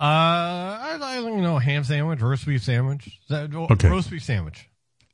[0.00, 3.20] Uh, I, I you know, ham sandwich, roast beef sandwich.
[3.28, 3.88] That- Okay.
[3.88, 4.66] Roast beef sandwich.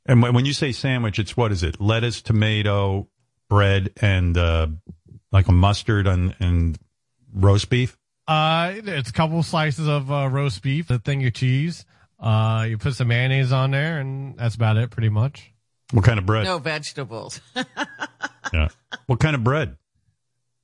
[0.05, 1.81] And when you say sandwich, it's what is it?
[1.81, 3.09] Lettuce, tomato,
[3.49, 4.67] bread, and uh,
[5.33, 6.77] like a mustard and, and
[7.33, 7.97] roast beef.
[8.25, 11.83] Uh, it's a couple slices of uh, roast beef, a thing of cheese.
[12.17, 15.51] Uh, you put some mayonnaise on there, and that's about it, pretty much.
[15.91, 16.45] What kind of bread?
[16.45, 17.41] No vegetables.
[18.53, 18.69] Yeah.
[19.07, 19.75] What kind of bread?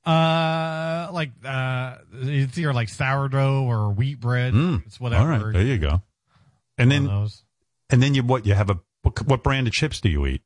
[0.06, 4.54] Uh, like uh, it's either like sourdough or wheat bread.
[4.54, 4.86] Mm.
[4.86, 5.32] It's whatever.
[5.32, 6.00] All right, there you go.
[6.78, 7.42] And One then, those.
[7.90, 8.46] and then you what?
[8.46, 10.42] You have a what, what brand of chips do you eat?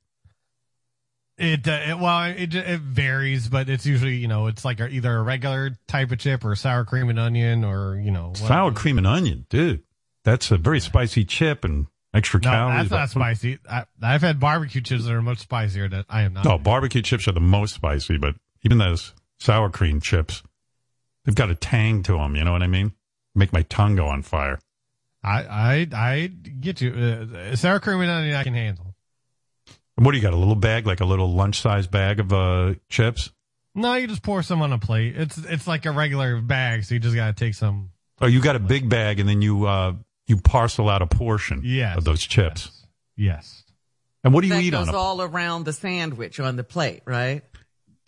[1.37, 4.89] It, uh, it well, it it varies, but it's usually you know it's like a,
[4.89, 8.37] either a regular type of chip or sour cream and onion or you know what-
[8.39, 9.83] Sour cream and onion, dude.
[10.25, 12.89] That's a very spicy chip and extra No, calories.
[12.89, 13.59] that's not spicy.
[13.71, 15.89] I, I've had barbecue chips that are much spicier.
[15.89, 16.45] That I am not.
[16.45, 20.43] No, barbecue chips are the most spicy, but even those sour cream chips,
[21.25, 22.35] they've got a tang to them.
[22.37, 22.93] You know what I mean?
[23.35, 24.59] Make my tongue go on fire.
[25.23, 26.93] I I I get you.
[26.93, 28.95] Uh, sour cream and onion I can handle.
[29.97, 30.33] And what do you got?
[30.33, 33.31] A little bag, like a little lunch size bag of uh, chips?
[33.75, 35.17] No, you just pour some on a plate.
[35.17, 37.91] It's it's like a regular bag, so you just gotta take some.
[38.21, 39.95] Oh, you got a big bag, and then you uh,
[40.29, 41.97] you parcel out a portion Yes.
[41.99, 42.71] of those chips.
[43.17, 43.65] Yes.
[44.23, 44.99] And what do you that eat goes on a?
[44.99, 47.43] all around the sandwich on the plate, right?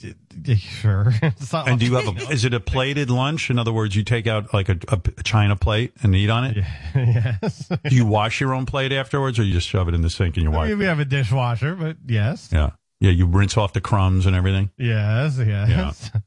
[0.58, 1.12] Sure.
[1.52, 2.30] And do you have a?
[2.32, 3.50] Is it a plated lunch?
[3.50, 6.44] In other words, you take out like a, a, a china plate and eat on
[6.44, 6.56] it.
[6.94, 7.68] yes.
[7.68, 10.36] Do you wash your own plate afterwards, or you just shove it in the sink
[10.38, 10.68] and you I wipe?
[10.70, 12.48] mean, we have a dishwasher, but yes.
[12.50, 13.10] Yeah, yeah.
[13.10, 14.70] You rinse off the crumbs and everything.
[14.78, 15.36] Yes.
[15.36, 16.10] Yes.
[16.14, 16.20] Yeah.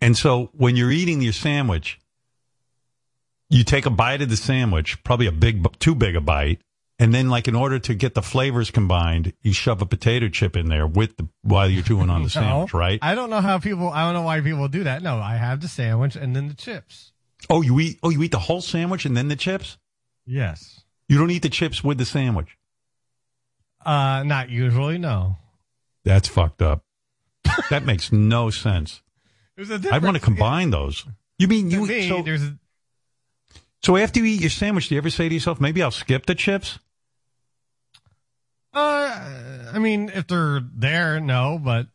[0.00, 1.98] And so when you're eating your sandwich,
[3.50, 6.60] you take a bite of the sandwich, probably a big, too big a bite,
[6.98, 10.56] and then like in order to get the flavors combined, you shove a potato chip
[10.56, 12.98] in there with the while you're chewing on the sandwich, No, right?
[13.02, 13.88] I don't know how people.
[13.88, 15.02] I don't know why people do that.
[15.02, 17.12] No, I have the sandwich and then the chips.
[17.50, 17.98] Oh, you eat?
[18.02, 19.76] Oh, you eat the whole sandwich and then the chips?
[20.24, 20.82] Yes.
[21.08, 22.56] You don't eat the chips with the sandwich.
[23.84, 24.96] Uh, not usually.
[24.98, 25.36] No.
[26.04, 26.84] That's fucked up.
[27.70, 29.02] that makes no sense.
[29.58, 31.04] I want to combine those.
[31.38, 31.86] You mean you?
[31.86, 32.58] me, so, there's a,
[33.84, 36.26] so after you eat your sandwich, do you ever say to yourself, maybe I'll skip
[36.26, 36.78] the chips?
[38.72, 41.86] uh, I mean, if they're there, no, but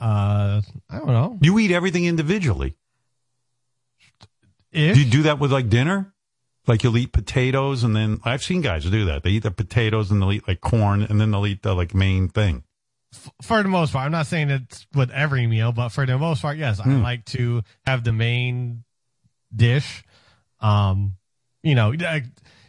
[0.00, 0.60] uh,
[0.90, 1.38] I don't know.
[1.40, 2.74] You eat everything individually.
[4.72, 6.12] If Do you do that with like dinner?
[6.66, 9.22] Like you'll eat potatoes and then I've seen guys do that.
[9.24, 11.94] They eat the potatoes and they'll eat like corn and then they'll eat the like
[11.94, 12.62] main thing.
[13.42, 16.40] for the most part, I'm not saying it's with every meal, but for the most
[16.40, 17.02] part, yes, I Hmm.
[17.02, 18.84] like to have the main
[19.54, 20.02] dish.
[20.62, 21.16] Um,
[21.62, 22.22] you know, I-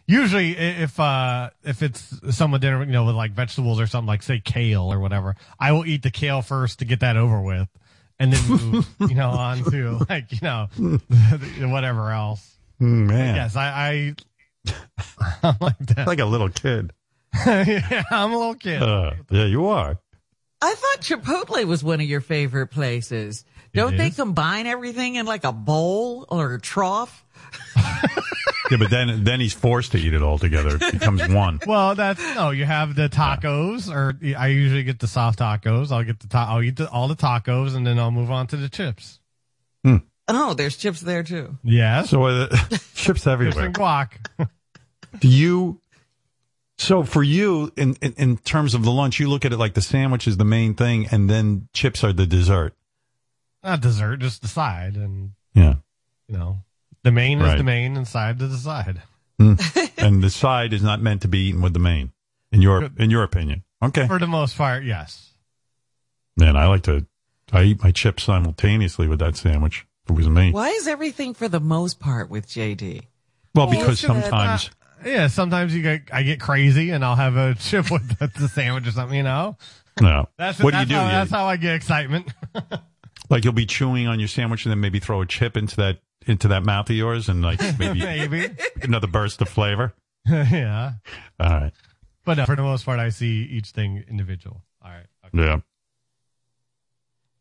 [0.07, 4.23] usually if uh if it's some dinner, you know, with like vegetables or something like
[4.23, 7.67] say kale or whatever, I will eat the kale first to get that over with,
[8.19, 10.67] and then move, you know, on to like you know
[11.69, 12.57] whatever else.
[12.81, 14.15] Mm, man, Yes, I,
[14.65, 14.71] I
[15.43, 16.07] I'm like that.
[16.07, 16.91] like a little kid.
[17.45, 18.81] yeah, I'm a little kid.
[18.81, 19.97] Uh, yeah, you are.
[20.61, 23.43] I thought Chipotle was one of your favorite places.
[23.73, 27.25] Don't they combine everything in like a bowl or a trough?
[28.71, 30.77] Yeah, but then then he's forced to eat it all together.
[30.81, 31.59] It becomes one.
[31.67, 32.51] Well, that's no.
[32.51, 35.91] You have the tacos, or I usually get the soft tacos.
[35.91, 38.47] I'll get the ta- I'll eat the, all the tacos, and then I'll move on
[38.47, 39.19] to the chips.
[40.29, 41.57] Oh, there's chips there too.
[41.63, 42.03] Yeah.
[42.03, 43.65] So uh, chips chips everywhere.
[43.65, 44.13] and guac.
[45.19, 45.81] Do you?
[46.77, 49.73] So for you, in, in in terms of the lunch, you look at it like
[49.73, 52.73] the sandwich is the main thing, and then chips are the dessert.
[53.63, 55.75] Not dessert, just the side, and Yeah.
[56.27, 56.63] you know,
[57.03, 59.01] the main is the main, and side is the side.
[59.39, 62.11] and the side is not meant to be eaten with the main,
[62.51, 63.63] in your in your opinion.
[63.81, 65.31] Okay, For the most part, yes.
[66.37, 67.05] man, I like to.
[67.51, 69.85] I eat my chips simultaneously with that sandwich.
[70.05, 73.03] If it was me, Why is everything for the most part with JD?
[73.55, 74.69] well, because Well, sometimes
[75.05, 78.27] uh, yeah, sometimes you get I get crazy, and I'll have a chip with the,
[78.39, 79.17] the sandwich or something.
[79.17, 79.57] You know,
[80.01, 80.27] no.
[80.37, 80.95] that's what do you do?
[80.95, 82.31] How, that's how I get excitement.
[83.29, 85.99] like you'll be chewing on your sandwich and then maybe throw a chip into that
[86.25, 88.49] into that mouth of yours and like maybe Maybe,
[88.81, 89.93] another burst of flavor.
[90.25, 90.93] yeah.
[91.39, 91.73] All right,
[92.25, 94.63] But no, for the most part, I see each thing individual.
[94.83, 95.05] All right.
[95.25, 95.43] Okay.
[95.45, 95.59] yeah.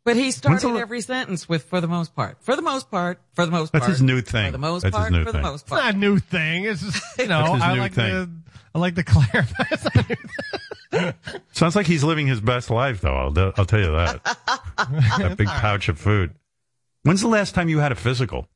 [0.05, 3.21] But he started the- every sentence with "for the most part." For the most part.
[3.35, 3.91] For the most That's part.
[3.93, 4.47] his new thing.
[4.47, 5.13] For the most That's his part.
[5.13, 5.43] new for thing.
[5.43, 6.65] the most It's not a new thing.
[6.65, 8.11] It's just you know I like thing.
[8.11, 8.31] to
[8.75, 9.65] I like to clarify.
[9.71, 11.41] It's not a new thing.
[11.53, 13.15] Sounds like he's living his best life, though.
[13.17, 14.23] I'll, I'll tell you that.
[15.19, 16.35] that big pouch of food.
[17.05, 18.49] When's the last time you had a physical?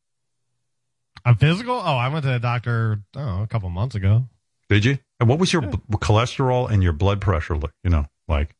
[1.24, 1.74] A physical?
[1.74, 4.28] Oh, I went to the doctor oh, a couple months ago.
[4.68, 4.98] Did you?
[5.20, 7.56] And what was your b- cholesterol and your blood pressure?
[7.56, 8.54] li- You know, like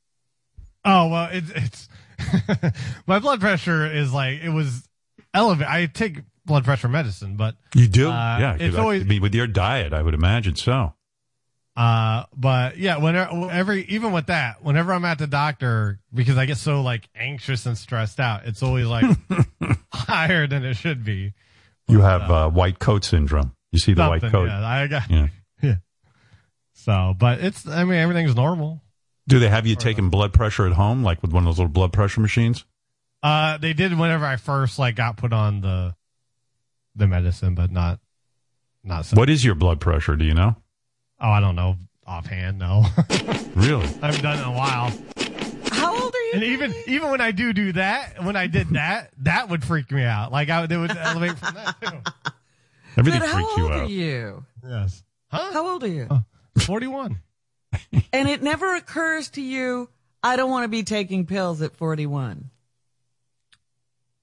[0.84, 1.88] Oh well, it's it's
[3.06, 4.88] my blood pressure is like it was
[5.34, 5.68] elevated.
[5.68, 8.08] I take blood pressure medicine, but you do?
[8.08, 10.94] Uh, yeah, it's always- I mean, with your diet, I would imagine so.
[11.76, 16.46] Uh, but yeah, whenever, every, even with that, whenever I'm at the doctor, because I
[16.46, 19.04] get so like anxious and stressed out, it's always like
[19.92, 21.34] higher than it should be.
[21.88, 23.52] You have uh, white coat syndrome.
[23.72, 24.46] You see the white coat.
[24.48, 25.28] Yeah, I got, Yeah.
[25.62, 25.74] yeah.
[26.72, 28.80] So, but it's, I mean, everything's normal.
[29.28, 31.72] Do they have you taking blood pressure at home, like with one of those little
[31.72, 32.64] blood pressure machines?
[33.22, 35.94] Uh, they did whenever I first like got put on the
[36.94, 37.98] the medicine, but not
[38.84, 39.06] not.
[39.06, 39.16] So.
[39.16, 40.14] What is your blood pressure?
[40.16, 40.56] Do you know?
[41.20, 42.58] Oh, I don't know offhand.
[42.58, 42.84] No,
[43.56, 43.84] Really?
[44.00, 44.92] I haven't done it in a while.
[45.72, 46.30] How old are you?
[46.34, 49.90] And even even when I do do that, when I did that, that would freak
[49.90, 50.30] me out.
[50.30, 52.32] Like I would, it would elevate from that too.
[52.96, 54.44] Everything but how freaks old you are you?
[54.66, 56.08] Yes, How old are you?
[56.58, 57.20] forty one.
[58.12, 59.88] and it never occurs to you,
[60.22, 62.50] I don't want to be taking pills at 41.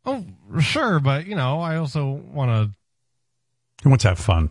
[0.05, 0.25] Oh,
[0.59, 2.75] sure, but you know, I also want to.
[3.83, 4.49] He wants to have fun.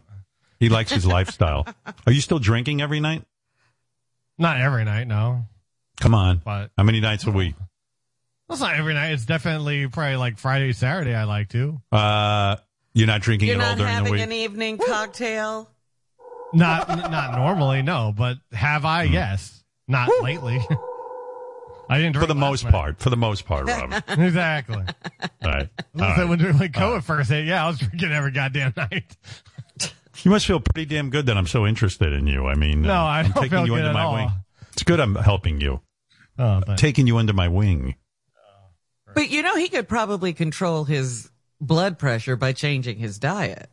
[0.58, 1.66] He likes his lifestyle.
[2.06, 3.24] Are you still drinking every night?
[4.38, 5.44] Not every night, no.
[6.00, 6.38] Come on.
[6.44, 7.54] But- How many nights a week?
[8.48, 9.12] Well, not every night.
[9.12, 11.14] It's definitely probably like Friday, Saturday.
[11.14, 11.80] I like to.
[11.90, 12.56] Uh,
[12.92, 14.22] you're not drinking You're at all not during the having week?
[14.22, 15.70] an evening cocktail?
[16.52, 18.12] Not not normally, no.
[18.16, 19.06] But have I?
[19.06, 19.12] Hmm.
[19.14, 19.64] Yes.
[19.88, 20.60] Not lately.
[21.88, 22.72] I didn't drink For the last most night.
[22.72, 22.98] part.
[23.00, 24.02] For the most part, Robin.
[24.08, 24.82] all exactly.
[25.44, 25.68] right.
[26.00, 26.28] All So right.
[26.28, 29.14] when, when COVID first hit, yeah, I was drinking every goddamn night.
[30.22, 32.46] You must feel pretty damn good that I'm so interested in you.
[32.46, 34.14] I mean, No, uh, I I'm taking feel you good under my all.
[34.14, 34.30] wing.
[34.72, 35.80] It's good I'm helping you.
[36.38, 36.80] Oh, thanks.
[36.80, 37.96] Taking you under my wing.
[39.14, 41.30] But you know, he could probably control his
[41.60, 43.68] blood pressure by changing his diet.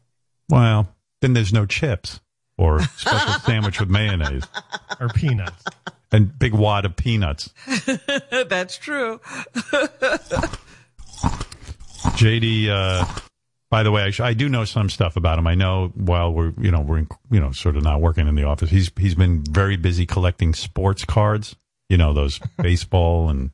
[0.49, 2.19] Well, then there's no chips
[2.59, 4.43] or special sandwich with mayonnaise
[4.99, 5.63] or peanuts
[6.11, 7.49] and big wad of peanuts.
[8.31, 9.19] That's true.
[12.17, 13.05] JD, uh,
[13.69, 15.47] by the way, I, sh- I do know some stuff about him.
[15.47, 18.35] I know while we're, you know, we're, in, you know, sort of not working in
[18.35, 21.55] the office, he's, he's been very busy collecting sports cards,
[21.89, 23.51] you know, those baseball and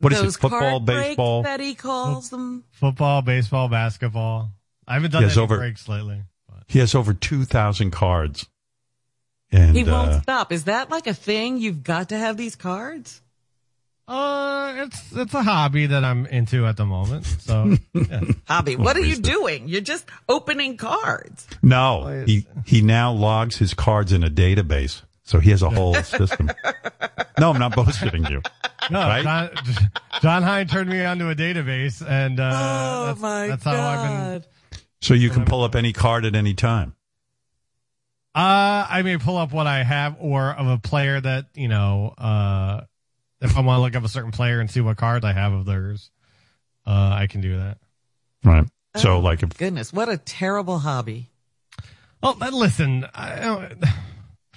[0.00, 0.40] what is Those it?
[0.40, 1.42] Football, baseball.
[1.42, 2.62] that he calls them.
[2.70, 4.50] Football, baseball, basketball.
[4.86, 6.22] I haven't done Yes, any over- breaks lately.
[6.68, 8.46] He has over 2,000 cards.
[9.50, 10.52] And, he won't uh, stop.
[10.52, 11.56] Is that like a thing?
[11.58, 13.22] You've got to have these cards?
[14.06, 17.26] Uh, it's it's a hobby that I'm into at the moment.
[17.26, 18.22] So yeah.
[18.46, 18.76] Hobby.
[18.76, 19.68] What are you doing?
[19.68, 21.46] You're just opening cards.
[21.62, 25.02] no, he, he now logs his cards in a database.
[25.24, 26.50] So he has a whole system.
[27.38, 28.42] No, I'm not bullshitting you.
[28.90, 29.22] No, Right?
[29.22, 29.50] Jon,
[30.22, 34.42] Jon Hein turned me onto a database, and uh, Oh that's, my that's how I've
[34.42, 34.50] been.
[35.00, 35.06] God.
[35.06, 36.94] So you can pull up any card at any time.
[38.34, 42.14] Uh, I may pull up what I have, or of a player that you know.
[42.16, 42.82] Uh,
[43.40, 45.52] if I want to look up a certain player and see what cards I have
[45.52, 46.10] of theirs,
[46.86, 47.78] uh, I can do that.
[48.44, 48.66] Right.
[48.94, 48.98] Oh.
[48.98, 51.30] So like if Goodness, what a terrible hobby.
[52.22, 53.84] Oh, but listen, I, don't-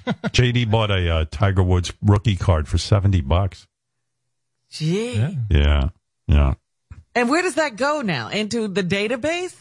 [0.32, 3.68] JD bought a uh, Tiger Woods rookie card for 70 bucks.
[4.72, 5.14] Gee.
[5.16, 5.32] yeah.
[5.50, 5.90] Yeah.
[6.28, 6.54] Yeah.
[7.14, 8.30] And where does that go now?
[8.30, 9.56] Into the database?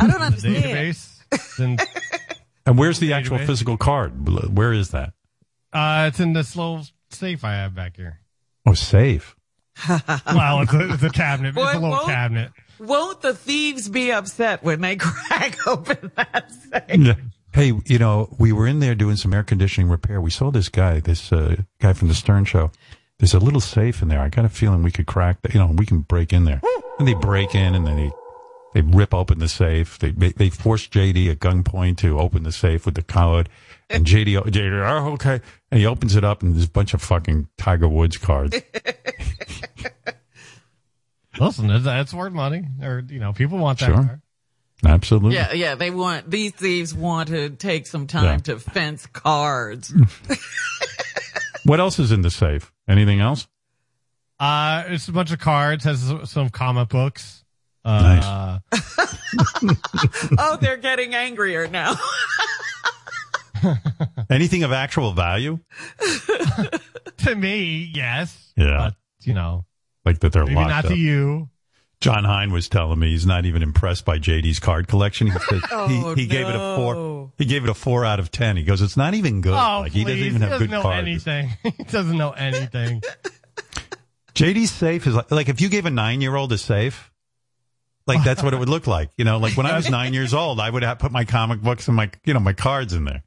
[0.00, 0.64] I don't the understand.
[0.64, 1.18] database.
[1.32, 1.58] It's
[2.66, 3.46] And where's the actual Database.
[3.46, 4.56] physical card?
[4.56, 5.12] Where is that?
[5.72, 8.20] uh, it's in this little safe I have back here.
[8.66, 9.36] Oh, safe.
[10.26, 11.54] Well, it's a, it's a cabinet.
[11.54, 12.50] Boy, it's a little cabinet.
[12.80, 16.82] Won't the thieves be upset when they crack open that safe?
[16.98, 17.14] Yeah.
[17.52, 20.20] Hey, you know, we were in there doing some air conditioning repair.
[20.20, 22.70] We saw this guy, this uh, guy from the Stern Show.
[23.18, 24.20] There's a little safe in there.
[24.20, 25.54] I got a feeling we could crack that.
[25.54, 26.60] You know, we can break in there.
[26.98, 28.10] And they break in, and then they
[28.76, 29.98] they rip open the safe.
[29.98, 33.48] They they, they force JD at gunpoint to open the safe with the code.
[33.88, 37.00] And JD, JD, oh okay, and he opens it up, and there's a bunch of
[37.00, 38.54] fucking Tiger Woods cards.
[41.40, 43.86] Listen, it's, it's worth money, or you know, people want that.
[43.86, 43.94] Sure.
[43.94, 44.20] card.
[44.84, 45.36] Absolutely.
[45.36, 48.36] Yeah, yeah, they want, these thieves want to take some time Yeah.
[48.38, 49.90] to fence cards.
[51.64, 52.72] What else is in the safe?
[52.86, 53.48] Anything else?
[54.38, 55.82] Uh, it's a bunch of cards.
[55.82, 57.42] Has some comic books.
[57.86, 58.58] Uh,
[60.38, 61.94] oh, they're getting angrier now.
[64.30, 65.60] Anything of actual value?
[67.18, 68.52] to me, yes.
[68.56, 68.76] Yeah.
[68.90, 69.64] But, you know,
[70.04, 70.90] Like that they're maybe locked not up.
[70.90, 71.48] to you.
[72.00, 75.28] Jon Hein was telling me he's not even impressed by JD's card collection.
[75.28, 77.32] He said Oh, he, he gave it a four.
[77.38, 78.56] He gave it a four out of ten.
[78.56, 79.54] He goes, it's not even good.
[79.54, 79.98] Oh, like please.
[80.00, 81.06] he doesn't even have doesn't good know cards.
[81.06, 81.50] anything.
[81.62, 83.00] he doesn't know anything.
[84.34, 87.10] JD's safe is like, like if you gave a nine year old a safe,
[88.06, 89.10] like that's what it would look like.
[89.16, 91.60] You know, like when I was nine years old, I would have put my comic
[91.60, 93.22] books and my you know my cards in there.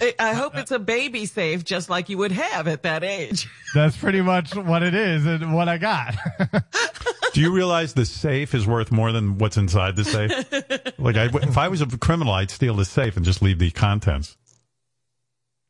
[0.00, 3.46] I- I hope it's a baby safe, just like you would have at that age.
[3.74, 6.14] That's pretty much what it is and what I got.
[7.34, 10.30] Do you realize the safe is worth more than what's inside the safe?
[10.98, 13.70] like, I, if I was a criminal, I'd steal the safe and just leave the
[13.72, 14.36] contents.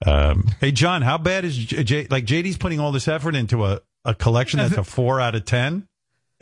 [0.06, 3.64] Um, hey, Jon, how bad is J, J, like JD's putting all this effort into
[3.64, 5.88] a, a collection that's a four out of ten?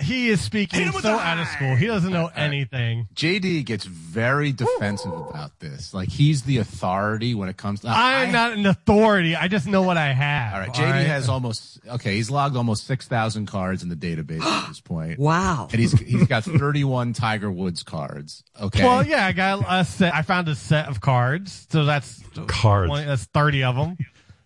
[0.02, 1.74] He is speaking so out of school.
[1.76, 3.08] He doesn't know uh, uh, anything.
[3.14, 5.94] JD gets very defensive about this.
[5.94, 7.88] Like he's the authority when it comes to.
[7.88, 9.36] I'm not an authority.
[9.36, 10.54] I just know what I have.
[10.54, 12.16] All right, JD has almost okay.
[12.16, 15.18] He's logged almost six thousand cards in the database at this point.
[15.22, 15.68] Wow!
[15.70, 18.42] And he's he's got thirty one Tiger Woods cards.
[18.60, 18.82] Okay.
[18.82, 20.14] Well, yeah, I got a set.
[20.14, 22.92] I found a set of cards, so that's cards.
[22.92, 23.96] That's thirty of them.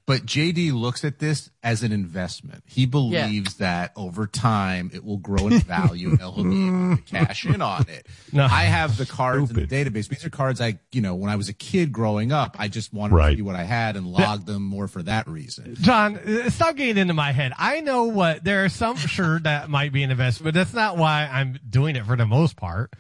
[0.07, 2.63] But JD looks at this as an investment.
[2.65, 7.03] He believes that over time it will grow in value and he'll be able to
[7.03, 8.07] cash in on it.
[8.33, 8.45] No.
[8.45, 10.07] I have the cards in the database.
[10.09, 12.93] These are cards I, you know, when I was a kid growing up, I just
[12.95, 13.31] wanted Right.
[13.33, 15.75] to see what I had and log them more for that reason.
[15.81, 17.53] Jon, uh, stop getting into my head.
[17.59, 20.97] I know what there are some sure that might be an investment, but that's not
[20.97, 22.95] why I'm doing it for the most part.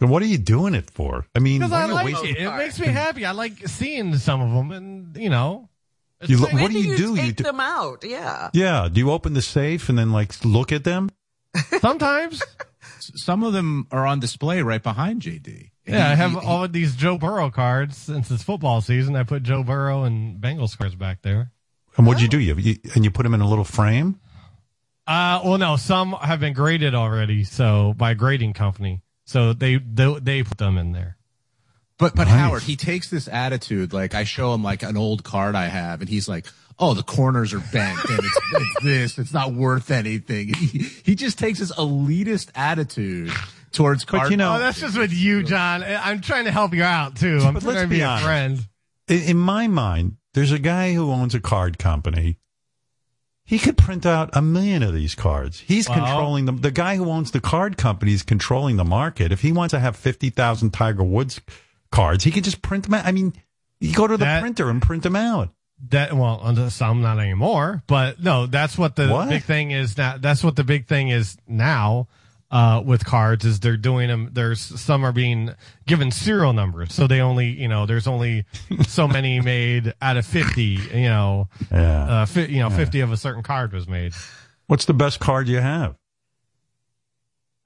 [0.00, 1.24] Then what are you doing it for?
[1.36, 2.36] I mean, Because I what are you like it.
[2.38, 3.24] It makes me happy.
[3.24, 5.68] I like seeing some of them, and you know,
[6.26, 7.10] You lo- Maybe what do you, do?
[7.14, 8.04] You Take do, them out.
[8.04, 8.50] Yeah.
[8.52, 8.88] yeah.
[8.90, 11.10] Do you open the safe and then like look at them?
[11.80, 12.42] sometimes.
[13.00, 15.70] Some of them are on display right behind JD.
[15.86, 19.16] Yeah, I have he- all of these Joe Burrow cards since it's football season.
[19.16, 21.52] I put Joe Burrow and Bengals cards back there.
[21.96, 22.38] And what'd you do?
[22.38, 24.20] You, you and you put them in a little frame.
[25.06, 29.76] Uh, well, no, some have been graded already, so by a grading company, so they
[29.76, 31.16] they, they put them in there.
[31.98, 32.38] But but Nice.
[32.38, 33.92] Howard, he takes this attitude.
[33.92, 36.46] Like I show him like an old card I have, and he's like,
[36.78, 39.18] "Oh, the corners are bent, and it's, it's this.
[39.18, 43.32] It's not worth anything." He, he just takes this elitist attitude
[43.72, 44.30] towards card.
[44.30, 45.82] you know- Oh, that's just with you, Jon.
[45.82, 47.40] I- I'm trying to help you out too.
[47.42, 48.66] I'm But trying let's to be, be a friend.
[49.08, 52.38] In, in my mind, there's a guy who owns a card company.
[53.44, 55.60] He could print out a million of these cards.
[55.60, 56.58] He's Well- controlling them.
[56.58, 59.32] The guy who owns the card company is controlling the market.
[59.32, 61.40] If he wants to have 50,000 Tiger Woods
[61.90, 63.06] cards, he could just print them out.
[63.06, 63.32] I mean,
[63.80, 65.50] you go to the That- printer and print them out.
[65.90, 69.28] That well, some not anymore, but no, that's what the What?
[69.28, 70.16] big thing is now.
[70.18, 72.08] That's what the big thing is now
[72.50, 74.30] uh, with cards is they're doing them.
[74.32, 75.54] There's some are being
[75.86, 78.44] given serial numbers, so they only you know there's only
[78.88, 80.80] so many made out of fifty.
[80.92, 82.04] You know, Yeah.
[82.22, 84.14] uh, fi- you know, fifty of a certain card was made.
[84.66, 85.94] What's the best card you have?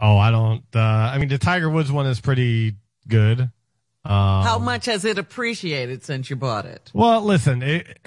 [0.00, 0.64] Oh, I don't.
[0.74, 2.74] Uh, I mean, the Tiger Woods one is pretty
[3.08, 3.50] good.
[4.04, 6.90] Um, How much has it appreciated since you bought it?
[6.92, 7.98] Well, listen, it,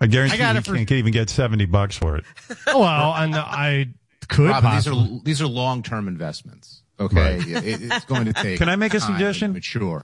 [0.00, 2.24] I guarantee I got you it for- can't even get 70 bucks for it.
[2.66, 3.88] well, and I
[4.28, 5.16] could Robin, these possibly.
[5.16, 6.82] are these are long term investments.
[7.00, 7.64] Okay, Right.
[7.64, 8.58] it, it's going to take.
[8.58, 9.50] Can I make a suggestion?
[9.50, 10.02] to Mature.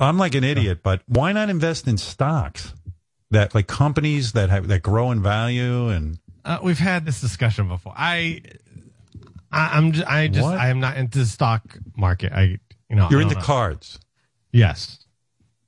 [0.00, 2.72] I'm like an idiot, but why not invest in stocks
[3.30, 7.68] that like companies that have that grow in value and Uh, we've had this discussion
[7.68, 7.92] before.
[7.96, 8.40] I,
[9.52, 10.58] I I'm just, I just What?
[10.58, 11.62] I am not into the stock
[11.96, 12.32] market.
[12.32, 13.42] I you know you're I don't into know.
[13.46, 14.00] cards.
[14.52, 14.98] Yes.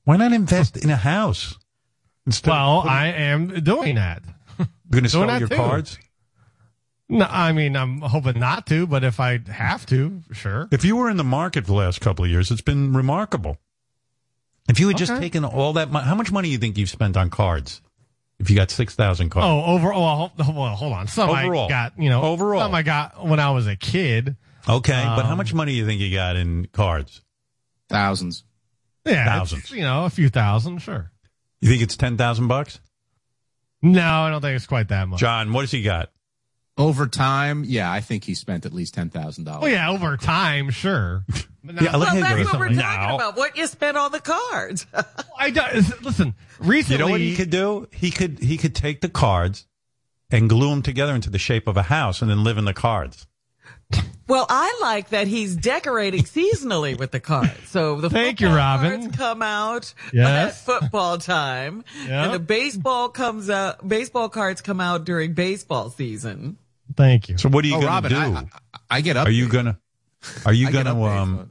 [0.05, 1.57] Why not invest in a house?
[2.27, 4.23] Instead Well, of putting- I am doing that.
[4.59, 5.57] you're going to doing sell your too.
[5.57, 5.99] cards.
[7.09, 10.67] No, I mean I'm hoping not to, but if I have to, sure.
[10.71, 13.59] If you were in the market for the last couple of years, it's been remarkable.
[14.69, 15.21] If you had just Okay.
[15.21, 17.83] taken all that, money, how much money do you think you've spent on cards?
[18.39, 21.07] If you got six thousand cards, Oh, overall, well, hold, well, hold on.
[21.07, 21.67] Some Overall.
[21.67, 22.61] I got, you know, Overall.
[22.63, 24.37] Some I got when I was a kid.
[24.69, 27.21] okay, but how um, much money do you think you got in cards?
[27.89, 28.45] Thousands.
[29.05, 29.63] Yeah, Thousands.
[29.65, 31.11] it's, you know, a few thousand, sure.
[31.61, 32.81] You think it's ten thousand bucks?
[33.83, 35.21] No, I don't think it's quite that much.
[35.21, 36.11] Jon, what has he got?
[36.79, 39.63] Over time, yeah, I think he spent at least ten thousand dollars.
[39.63, 41.25] Well, yeah, over time, sure.
[41.63, 42.81] But now- Yeah, Well, that's what we're No.
[42.83, 43.37] talking about.
[43.37, 44.87] What you spent on the cards.
[45.39, 45.61] I do,
[46.03, 46.35] listen.
[46.61, 47.89] Recently, You know what he could do?
[47.93, 49.67] He could he could take the cards
[50.31, 52.73] and glue them together into the shape of a house and then live in the
[52.75, 53.27] cards.
[54.33, 57.53] Well, I like that he's decorating seasonally with the cards.
[57.69, 59.03] So the Thank you, Robin.
[59.03, 60.67] cards come out Yes.
[60.69, 62.25] at football time, Yeah.
[62.25, 63.87] and the baseball comes out.
[63.87, 66.57] Baseball cards come out during baseball season.
[66.97, 67.37] Thank you.
[67.37, 68.19] So what are you Oh, going to Robin, do?
[68.19, 69.27] I, I, I get up.
[69.27, 69.79] are you gonna
[70.47, 71.51] are you gonna um?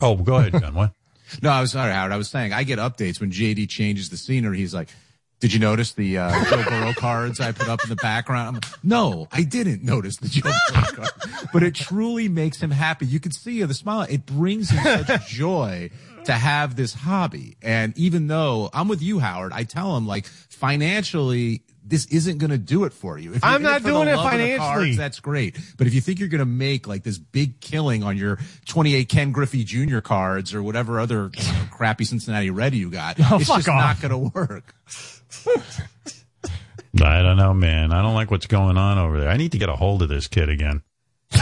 [0.00, 0.72] Oh, go ahead, Jon.
[0.74, 0.92] What?
[1.42, 2.10] No, I was sorry, Howard.
[2.12, 4.56] I was saying I get updates when JD changes the scenery.
[4.58, 4.88] He's like,
[5.40, 8.84] "Did you notice the uh, Joe Burrow cards I put up in the background?" Like,
[8.84, 13.06] no, I didn't notice the Joe Burrow cards, but it truly makes him happy.
[13.06, 14.06] You can see the smile.
[14.08, 15.90] It brings him such joy
[16.24, 17.56] to have this hobby.
[17.62, 21.62] And even though I'm with you, Howard, I tell him like financially.
[21.82, 23.32] This isn't going to do it for you.
[23.34, 24.58] If you're I'm not the doing it love of the financially.
[24.84, 25.58] cards, that's great.
[25.76, 29.08] But if you think you're going to make like this big killing on your 28
[29.08, 29.98] Ken Griffey Jr.
[29.98, 33.74] cards or whatever other you know, crappy Cincinnati Red you got, Oh, it's just off.
[33.76, 34.72] not going to work.
[37.02, 37.92] I don't know, man.
[37.92, 39.28] I don't like what's going on over there.
[39.30, 40.82] I need to get a hold of this kid again.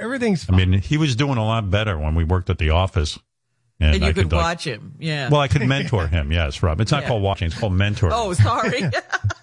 [0.00, 3.18] Everything's I mean, he was doing a lot better when we worked at the office.
[3.82, 4.94] And, you I could like- watch him.
[4.98, 5.30] Yeah.
[5.30, 6.30] Well, I could mentor him.
[6.32, 6.80] Yes, Rob.
[6.82, 7.08] It's not Yeah.
[7.08, 7.46] called watching.
[7.46, 8.10] It's called mentoring.
[8.12, 8.82] oh, sorry.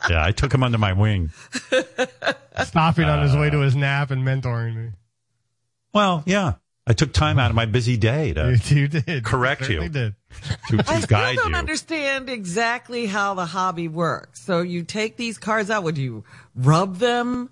[0.10, 1.32] Yeah, I took him under my wing.
[2.64, 4.92] stopping on his way to uh, his nap and mentoring me.
[5.94, 6.54] Well, yeah.
[6.90, 9.26] I took time out of my busy day to You did.
[9.26, 10.16] correct you, did.
[10.70, 11.56] to, to I still don't you.
[11.58, 14.40] understand exactly how the hobby works.
[14.42, 15.84] So you take these cards out.
[15.84, 16.24] Would you
[16.56, 17.50] rub them?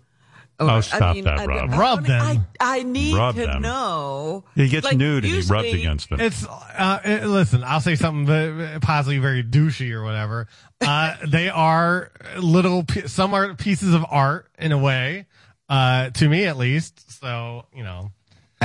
[0.57, 1.69] Or- Oh, stop that, I, Rob.
[1.73, 2.21] I, Rub I, them.
[2.61, 3.61] I, I need Rub to them.
[3.61, 4.45] know.
[4.55, 6.21] He gets Like, nude and he rubs against them.
[6.21, 7.61] It's uh, it- listen.
[7.65, 10.47] I'll say something ve- possibly very douchey or whatever.
[10.79, 12.85] Uh, they are little.
[13.07, 15.25] Some are pieces of art in a way,
[15.67, 17.19] uh, to me at least.
[17.19, 18.11] So you know.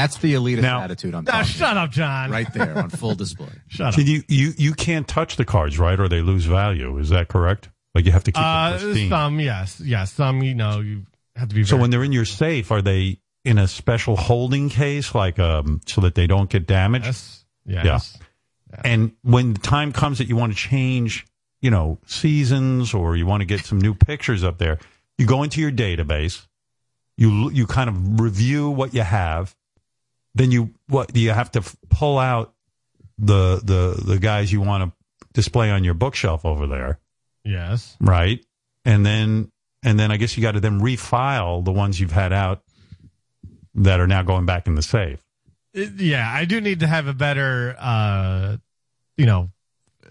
[0.00, 2.30] That's the elitist Now- attitude I'm Now, talking shut up, Jon.
[2.30, 3.48] Right there on full display.
[3.68, 4.06] Shut So up.
[4.06, 6.96] you, you you can't touch the cards, right, or they lose value.
[6.98, 7.68] Is that correct?
[7.94, 9.08] Like you have to keep them Uh, pristine.
[9.10, 10.12] some yes, yes.
[10.12, 11.64] Some you know you have to be.
[11.64, 15.80] So when they're in your safe, are they in a special holding case, like um,
[15.86, 17.06] so that they don't get damaged?
[17.06, 18.18] yes, yes.
[18.84, 21.26] And when the time comes that you want to change,
[21.60, 24.78] you know, seasons or you want to get some new pictures up there,
[25.18, 26.46] you go into your database,
[27.16, 29.54] you you kind of review what you have,
[30.40, 32.54] then you what you have to f- pull out
[33.18, 34.92] the the the guys you want to
[35.34, 36.98] display on your bookshelf over there,
[37.44, 37.96] Yes.
[38.00, 38.44] right?
[38.86, 42.32] And then and then I guess you got to then refile the ones you've had
[42.32, 42.62] out
[43.74, 45.20] that are now going back in the safe.
[45.74, 48.56] It- yeah, I do need to have a better, uh,
[49.16, 49.50] you know,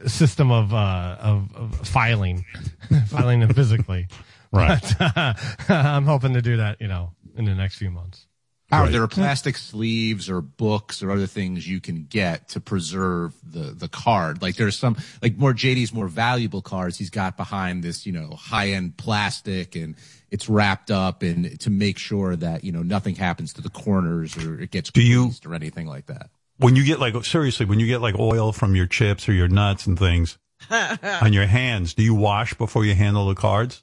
[0.06, 2.46] system of uh, of, of filing,
[3.08, 4.08] filing them physically.
[4.54, 4.82] Right.
[5.00, 5.34] But, uh,
[5.70, 8.26] I'm hoping to do that, you know, in the next few months.
[8.72, 8.92] Howard, Right.
[8.94, 13.72] there are plastic sleeves or books or other things you can get to preserve the
[13.72, 14.42] the card.
[14.42, 18.30] Like there's some like more JD's more valuable cards he's got behind this, you know,
[18.32, 19.96] high end plastic and
[20.32, 24.38] it's wrapped up and to make sure that, you know, nothing happens to the corners
[24.38, 26.30] or it gets Do you- or anything like that.
[26.58, 29.48] when you get like seriously when you get like oil from your chips or your
[29.48, 30.38] nuts and things
[30.70, 33.82] on your hands do you wash before you handle the cards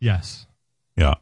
[0.00, 0.46] Yes.
[0.96, 1.14] yeah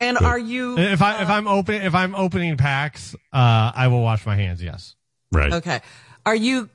[0.00, 0.26] And Good.
[0.26, 4.26] are you If I if I'm open if I'm opening packs, uh, I will wash
[4.26, 4.62] my hands.
[4.62, 4.96] Yes.
[5.32, 5.80] right okay?
[6.26, 6.68] Are you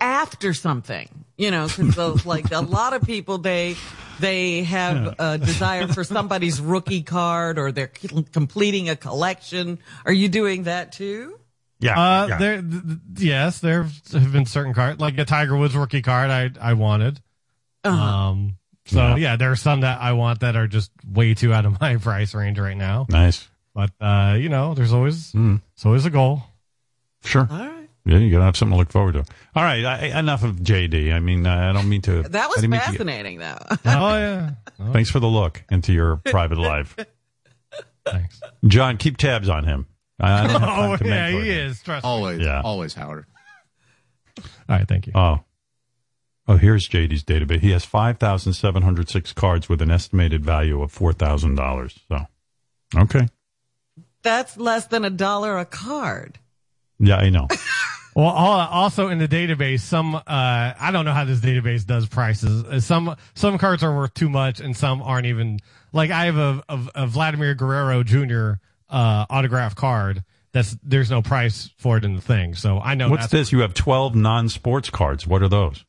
[0.00, 1.08] after something?
[1.36, 3.76] You know, because like a lot of people, they
[4.20, 7.90] they have a desire for somebody's rookie card or they're
[8.32, 9.78] completing a collection.
[10.04, 11.38] Are you doing that too?
[11.80, 12.38] yeah, Uh, yeah.
[12.38, 13.82] there, th- th- yes, there
[14.12, 17.20] have been certain cards, like a Tiger Woods rookie card, I I wanted.
[17.82, 18.56] Um,
[18.92, 19.16] so Yeah.
[19.16, 19.36] yeah.
[19.36, 22.34] there are some that I want that are just way too out of my price
[22.34, 23.06] range right now.
[23.08, 25.60] nice But uh, you know, there's always Mm.
[25.76, 26.42] there's always a goal.
[27.24, 29.24] sure All right, yeah you gotta have something to look forward to
[29.54, 32.60] all right I, enough of jd i mean uh, i don't mean to that was
[32.60, 33.58] didn't to fascinating, though.
[33.86, 36.96] Oh yeah, Oh, thanks for the look into your private life
[38.04, 38.40] thanks.
[38.66, 39.86] john keep tabs on him
[40.18, 41.68] i I don't have time Oh to yeah, he him.
[41.70, 41.80] is.
[41.82, 42.10] Trust me.
[42.10, 42.60] Always, Yeah.
[42.64, 43.26] always, Howard.
[44.38, 45.12] All right, thank you.
[45.14, 45.40] oh
[46.48, 52.26] oh here's jd's database he has 5706 cards with an estimated value of $4000 so
[52.96, 53.28] okay
[54.22, 56.38] That's less than a dollar a card.
[56.98, 57.48] yeah i know
[58.14, 62.62] Well, also in the database, some uh, I don't know how this database does prices.
[62.62, 65.60] Uh, Some some cards are worth too much, and some aren't even.
[65.94, 68.54] Like I have a, a, a Vladimir Guerrero Jr.
[68.90, 70.24] Uh, autograph card.
[70.52, 72.54] That's there's no price for it in the thing.
[72.54, 73.52] So I know What's that's, this?
[73.52, 75.26] You have 12 non sports cards.
[75.26, 75.82] What are those?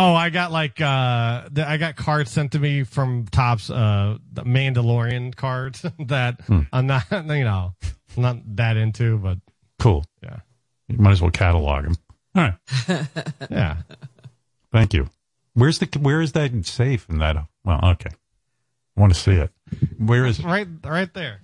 [0.00, 4.16] Oh, I got like uh, the, I got cards sent to me from Topps, uh,
[4.32, 6.60] the Mandalorian cards that Hmm.
[6.72, 7.74] I'm not, you know,
[8.16, 9.38] not that into, but
[9.78, 10.04] Cool.
[10.22, 10.38] yeah,
[10.88, 11.96] You might as well catalog them.
[12.34, 13.08] All right.
[13.50, 13.76] yeah.
[14.72, 15.10] Thank you.
[15.54, 17.36] Where's the where is that safe in that?
[17.64, 18.10] Well, okay.
[18.96, 19.50] I want to see it.
[19.98, 20.44] Where is it?
[20.44, 21.40] Right, right there,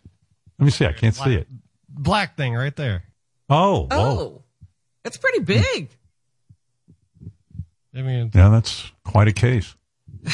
[0.58, 0.86] Let me see.
[0.86, 1.46] I can't see it.
[1.88, 3.02] black thing right there.
[3.50, 3.88] Oh, whoa.
[3.90, 4.42] Oh,
[5.04, 5.90] it's pretty big.
[7.96, 9.74] I mean, Yeah, that's quite a case.
[10.26, 10.28] I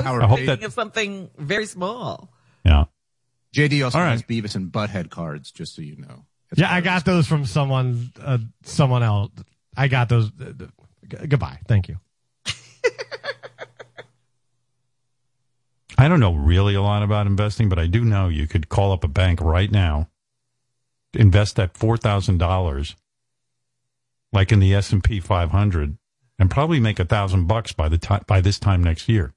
[0.00, 2.32] was I hope thinking that- of something very small.
[2.64, 2.84] Yeah.
[3.54, 4.10] JD also All right.
[4.12, 6.24] has Beavis and Butthead cards, just so you know.
[6.52, 9.30] As yeah, I got those from someone, uh, someone else.
[9.76, 10.30] I got those.
[10.40, 10.52] Uh,
[11.08, 11.60] g- goodbye.
[11.66, 11.98] Thank you.
[15.96, 18.92] I don't know really a lot about investing, but I do know you could call
[18.92, 20.08] up a bank right now,
[21.14, 22.94] invest that four thousand dollars,
[24.32, 25.98] like in the S and P 500,
[26.38, 29.34] and probably make a thousand bucks by the time by this time next year.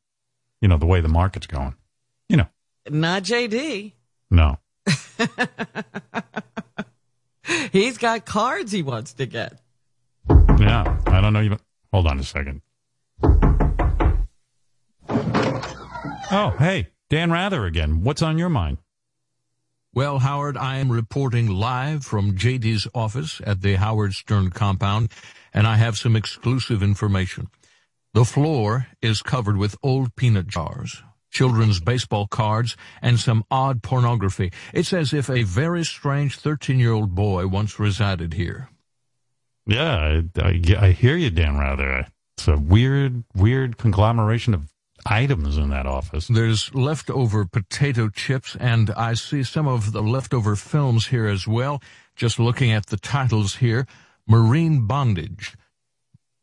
[0.61, 1.75] You know the way the market's going.
[2.29, 2.47] You know,
[2.89, 3.93] Not JD.
[4.29, 4.57] no.
[7.71, 9.59] He's got cards he wants to get.
[10.29, 11.41] Yeah, I don't know.
[11.41, 11.59] Even
[11.91, 12.61] hold on a second.
[16.33, 18.03] Oh, hey, Dan Rather again.
[18.03, 18.77] What's on your mind?
[19.93, 25.11] Well, Howard, I am reporting live from JD's office at the Howard Stern compound,
[25.53, 27.49] and I have some exclusive information.
[28.13, 31.03] The floor is covered with old peanut jars.
[31.29, 34.51] children's baseball cards, and some odd pornography.
[34.73, 38.69] It's as if a very strange 13 year old boy once resided here.
[39.65, 42.05] Yeah, I, I, I hear you, Dan Rather.
[42.37, 44.73] It's a weird, weird conglomeration of
[45.05, 46.27] items in that office.
[46.27, 51.81] There's leftover potato chips, and I see some of the leftover films here as well.
[52.15, 53.87] Just looking at the titles here
[54.31, 55.57] Marine Bondage,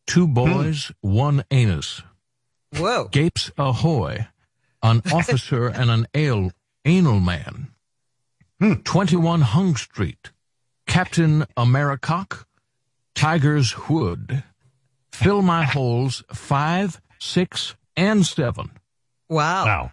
[0.06, 0.34] Two hmm.
[0.34, 2.02] Boys, One Anus.
[2.76, 3.08] Whoa.
[3.08, 4.26] Gapes Ahoy,
[4.82, 6.52] An Officer and an ale,
[6.84, 7.68] Anal Man.
[8.60, 8.74] Hmm.
[8.84, 10.32] 21 Hung Street,
[10.86, 12.46] Captain Americock,
[13.14, 14.42] Tiger's Wood,
[15.10, 18.70] Fill My Holes 5, 6, and 7.
[19.30, 19.64] Wow.
[19.64, 19.92] Wow.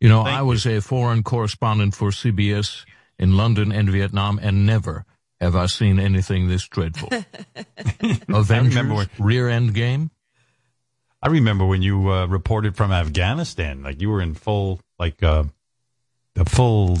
[0.00, 2.84] You know, I was a foreign correspondent for CBS
[3.20, 5.06] in London and Vietnam, and never
[5.40, 7.08] have I seen anything this dreadful.
[8.28, 10.10] Avengers, remember when- rear end game.
[11.22, 15.44] I remember when you uh, reported from Afghanistan, like you were in full, like uh,
[16.36, 16.98] a full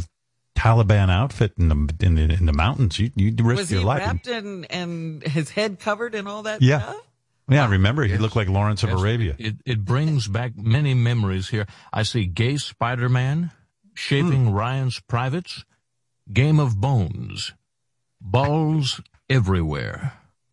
[0.56, 2.98] Taliban outfit in the in the, in the mountains.
[2.98, 4.00] You you risked Was your he life.
[4.00, 6.80] wrapped in and his head covered and all that Yeah.
[6.80, 6.96] stuff?
[7.48, 9.36] yeah, I remember he looked like Lawrence of Arabia.
[9.38, 11.66] It, it brings back many memories here.
[11.92, 13.52] I see Gay Spider Man,
[13.94, 15.64] Shaping Ryan's Privates,
[16.32, 17.52] Game of Bones,
[18.20, 20.12] Balls Everywhere.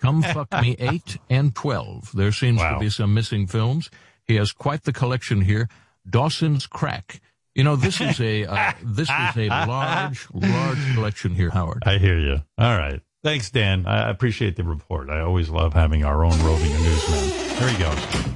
[0.00, 2.12] Come Fuck Me 8 and 12.
[2.14, 2.74] There seems Wow.
[2.74, 3.90] to be some missing films.
[4.24, 5.68] He has quite the collection here.
[6.08, 7.20] Dawson's Crack.
[7.54, 11.82] You know, this is a uh, this is a large, large collection here, Howard.
[11.84, 12.42] I hear you.
[12.56, 13.00] All right.
[13.24, 13.84] Thanks, Dan.
[13.86, 15.10] I appreciate the report.
[15.10, 17.24] I always love having our own roving newsman.
[17.58, 18.28] Here he goes.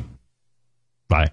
[1.08, 1.30] Bye.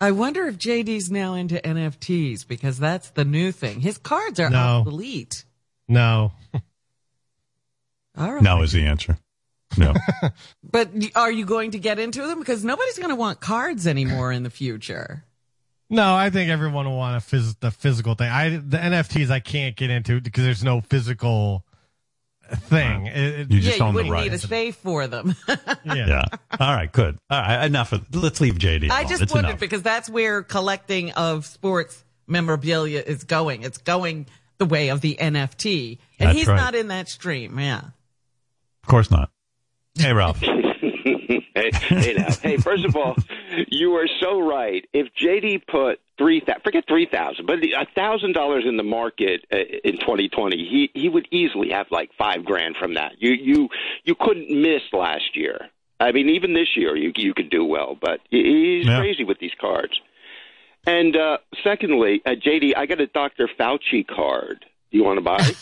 [0.00, 3.80] I wonder if JD's now into NFTs because that's the new thing.
[3.80, 4.58] His cards are No.
[4.80, 5.44] obsolete.
[5.88, 6.32] No.
[8.18, 8.42] All right.
[8.42, 9.18] No is the answer.
[9.78, 9.94] No.
[10.62, 12.38] But are you going to get into them?
[12.38, 15.24] Because nobody's going to want cards anymore in the future.
[15.88, 18.28] No, I think everyone will want a phys- the physical thing.
[18.30, 21.64] I the NFTs I can't get into because there's no physical
[22.50, 23.06] thing.
[23.06, 24.48] It- it- You just yeah, you own the wouldn't need a rights.
[24.48, 25.34] safe for them.
[25.48, 25.54] yeah.
[25.84, 26.24] yeah.
[26.60, 26.90] All right.
[26.90, 27.18] Good.
[27.30, 27.64] All right.
[27.66, 27.92] Enough.
[27.92, 28.90] Of, let's leave JD.
[28.90, 29.08] I alone.
[29.10, 29.60] just it's wondered enough.
[29.60, 33.62] because that's where collecting of sports memorabilia is going.
[33.62, 34.26] It's going
[34.58, 35.98] the way of the NFT.
[36.18, 36.56] And That's he's right.
[36.56, 37.58] not in that stream.
[37.58, 37.78] Yeah.
[38.82, 39.30] Of course not.
[39.98, 40.38] Hey, Ralph.
[40.40, 42.28] hey, hey now.
[42.42, 43.16] Hey, first of all,
[43.68, 44.84] you are so right.
[44.92, 49.44] If JD put three thousand, forget three thousand, but a thousand dollars in the market
[49.52, 53.12] uh, in 2020, he he would easily have like five grand from that.
[53.18, 53.68] You you
[54.04, 55.68] you couldn't miss last year.
[55.98, 57.96] I mean, even this year, you you could do well.
[58.00, 58.98] But he's Yeah.
[58.98, 59.98] crazy with these cards.
[60.86, 63.48] And uh, secondly, uh, JD, I got a Dr.
[63.58, 64.64] Fauci card.
[64.92, 65.44] Do you want to buy?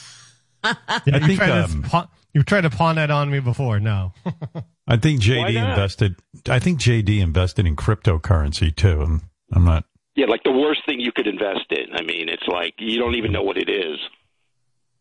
[0.64, 3.38] Yeah, I you think, tried um, to pawn, you've tried to pawn that on me
[3.40, 3.80] before.
[3.80, 4.14] No.
[4.88, 6.16] I think JD invested.
[6.48, 9.02] I think JD invested in cryptocurrency too.
[9.02, 9.20] And
[9.52, 9.84] I'm not.
[10.16, 11.94] Yeah, like the worst thing you could invest in.
[11.94, 13.98] I mean, it's like you don't even know what it is.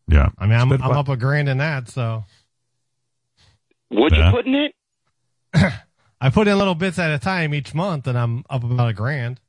[0.08, 0.28] Yeah.
[0.38, 2.24] I mean, I'm, I'm up a grand in that, so
[3.88, 4.26] What'd Yeah.
[4.30, 4.74] you put in it?
[6.20, 8.92] I put in little bits at a time each month, and I'm up about a
[8.92, 9.40] grand.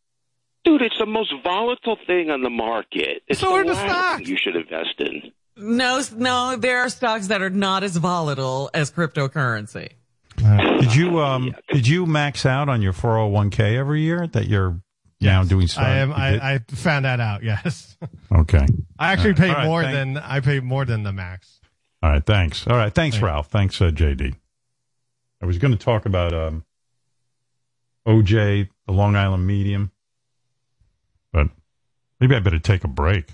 [0.64, 3.22] Dude, it's the most volatile thing on the market.
[3.28, 4.18] It's So are the the last stocks.
[4.18, 5.32] thing you should invest in.
[5.58, 9.90] No, no, there are stocks that are not as volatile as cryptocurrency.
[10.38, 14.82] Did you um did you max out on your 401k every year that you're
[15.26, 15.84] now doing stuff?
[15.86, 16.14] I am.
[16.14, 17.44] I, I found that out.
[17.44, 17.98] Yes,
[18.32, 18.66] okay.
[18.98, 21.60] I actually All pay right, more thank- than I pay more than the max.
[22.04, 22.26] All right.
[22.26, 22.68] Thanks.
[22.68, 22.94] All right.
[22.94, 23.26] Thanks, Thank.
[23.26, 23.48] Ralph.
[23.48, 24.36] Thanks, uh, JD.
[25.42, 26.64] I was going to talk about um
[28.08, 29.92] OJ, the Long Island medium,
[31.34, 31.48] but
[32.20, 33.28] maybe I better take a break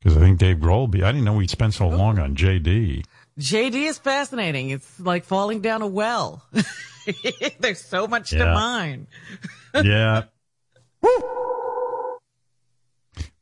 [0.00, 0.90] because I think Dave Grohl.
[0.90, 3.04] Be I didn't know we'd spend so long on JD.
[3.38, 4.70] JD is fascinating.
[4.70, 6.44] It's like falling down a well.
[7.58, 9.06] There's so much to mine.
[9.74, 10.24] yeah.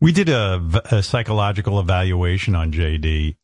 [0.00, 3.36] We did a psychological evaluation on JD,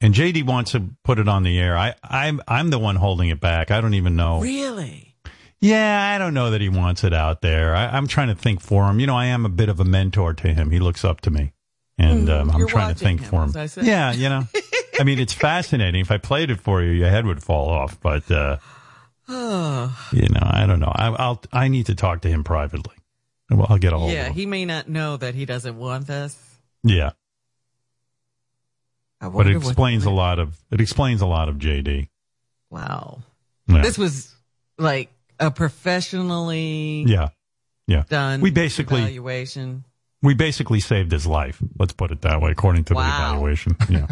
[0.00, 1.76] and JD wants to put it on the air.
[1.76, 3.70] I, I'm I'm the one holding it back.
[3.70, 4.40] I don't even know.
[4.40, 5.14] Really?
[5.60, 7.76] Yeah, I don't know that he wants it out there.
[7.76, 8.98] I, I'm trying to think for him.
[8.98, 10.70] You know, I am a bit of a mentor to him.
[10.70, 11.52] He looks up to me,
[11.98, 13.50] and Mm, um, I'm trying to think him, for him.
[13.50, 13.84] as I said.
[13.84, 14.48] Yeah, you know.
[14.98, 16.00] I mean, it's fascinating.
[16.00, 18.00] If I played it for you, your head would fall off.
[18.00, 18.56] But uh,
[19.28, 20.92] you know, I don't know.
[20.92, 22.94] I, I'll I need to talk to him privately.
[23.50, 24.34] Well, I'll get a hold yeah, of him.
[24.34, 26.38] he may not know that he doesn't want this.
[26.84, 27.10] Yeah,
[29.20, 32.08] I but it explains a lot of it explains a lot of JD.
[32.70, 33.22] Wow.
[33.66, 33.82] Yeah.
[33.82, 34.34] This was
[34.78, 37.28] like a professionally Yeah,
[37.86, 38.04] yeah.
[38.08, 39.84] done We basically evaluation.
[40.22, 41.62] we basically saved his life.
[41.78, 43.76] Let's put it that way, according to the evaluation.
[43.88, 44.06] Yeah.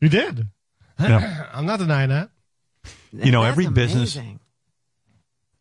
[0.00, 0.46] You did.
[1.00, 1.46] Yeah.
[1.54, 2.28] I'm not denying that.
[3.12, 4.40] you know That's every business amazing.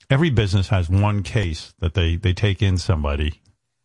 [0.10, 3.42] Every business has one case that they they take in somebody,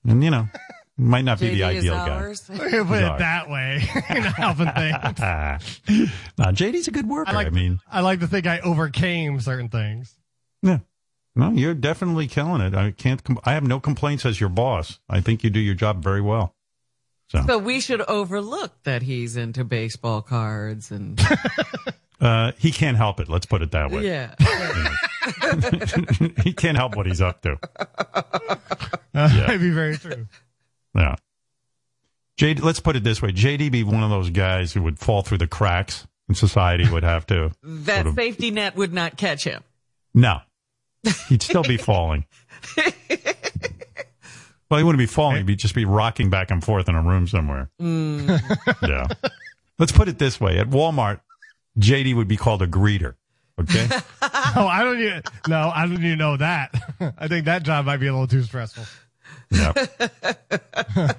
[0.07, 0.49] and you know,
[0.97, 2.09] might not be the JD is ideal guy.
[2.11, 2.41] ours.
[2.47, 2.85] Put it
[3.19, 3.83] that way.
[4.15, 6.11] you know, helping things.
[6.39, 7.31] Nah, JD's a good worker.
[7.37, 10.15] I I, mean, I like to think I overcame certain things.
[10.63, 10.79] yeah.
[11.37, 12.75] No, you're definitely killing it.
[12.75, 13.23] I can't.
[13.23, 14.99] Com- I have no complaints as your boss.
[15.09, 16.55] I think you do your job very well.
[17.29, 21.21] So, So we should overlook that he's into baseball cards and
[22.21, 23.29] uh, he can't help it.
[23.29, 24.07] Let's put it that way.
[24.07, 24.35] yeah.
[26.43, 27.57] he can't help what he's up to.
[27.79, 28.57] Uh,
[29.15, 29.29] Yeah.
[29.47, 30.27] That'd be very true.
[30.95, 31.17] Yeah.
[32.39, 35.23] JD, let's put it this way: JD be one of those guys who would fall
[35.23, 37.53] through the cracks, and society would have to.
[37.63, 39.63] That sort of- safety net would not catch him.
[40.15, 40.39] no,
[41.29, 42.25] he'd still be falling.
[44.71, 47.03] well, he wouldn't be falling; he'd be, just be rocking back and forth in a
[47.03, 47.69] room somewhere.
[47.79, 49.09] Yeah.
[49.79, 51.21] Let's put it this way: at Walmart,
[51.81, 53.15] JD would be called a greeter.
[53.61, 53.89] Okay.
[54.57, 55.23] Oh, I don't even.
[55.47, 56.75] No, I don't even know that.
[57.19, 58.83] I think that job might be a little too stressful.
[59.49, 59.73] Yeah.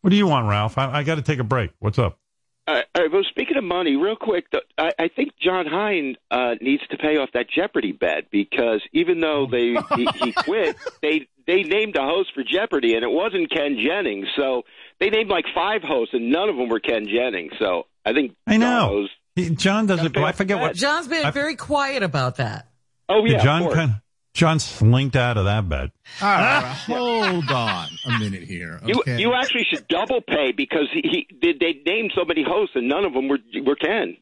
[0.00, 0.76] what do you want, Ralph?
[0.76, 1.70] I, I got to take a break.
[1.78, 2.18] What's up?
[2.66, 6.16] Uh, all right, well, speaking of money, real quick, th- I, I think Jon Hein
[6.32, 10.76] uh, needs to pay off that Jeopardy bet because even though they he, he quit,
[11.00, 14.26] they they named a host for Jeopardy and it wasn't Ken Jennings.
[14.36, 14.64] So
[14.98, 17.52] they named like five hosts and none of them were Ken Jennings.
[17.58, 19.06] So I think I Jon know.
[19.34, 20.12] He- Jon doesn't.
[20.12, 20.74] Gotta I forget what.
[20.74, 22.68] Jon's been I- very quiet about that.
[23.08, 23.74] Oh yeah, Jon of course.
[23.76, 23.94] kind
[24.34, 25.90] Jon slinked out of that bet.
[26.20, 28.80] All right, hold on a minute here.
[28.84, 29.18] You Okay.
[29.18, 32.88] you actually should double pay because he, he they, they named so many hosts and
[32.88, 34.16] none of them were were Ken.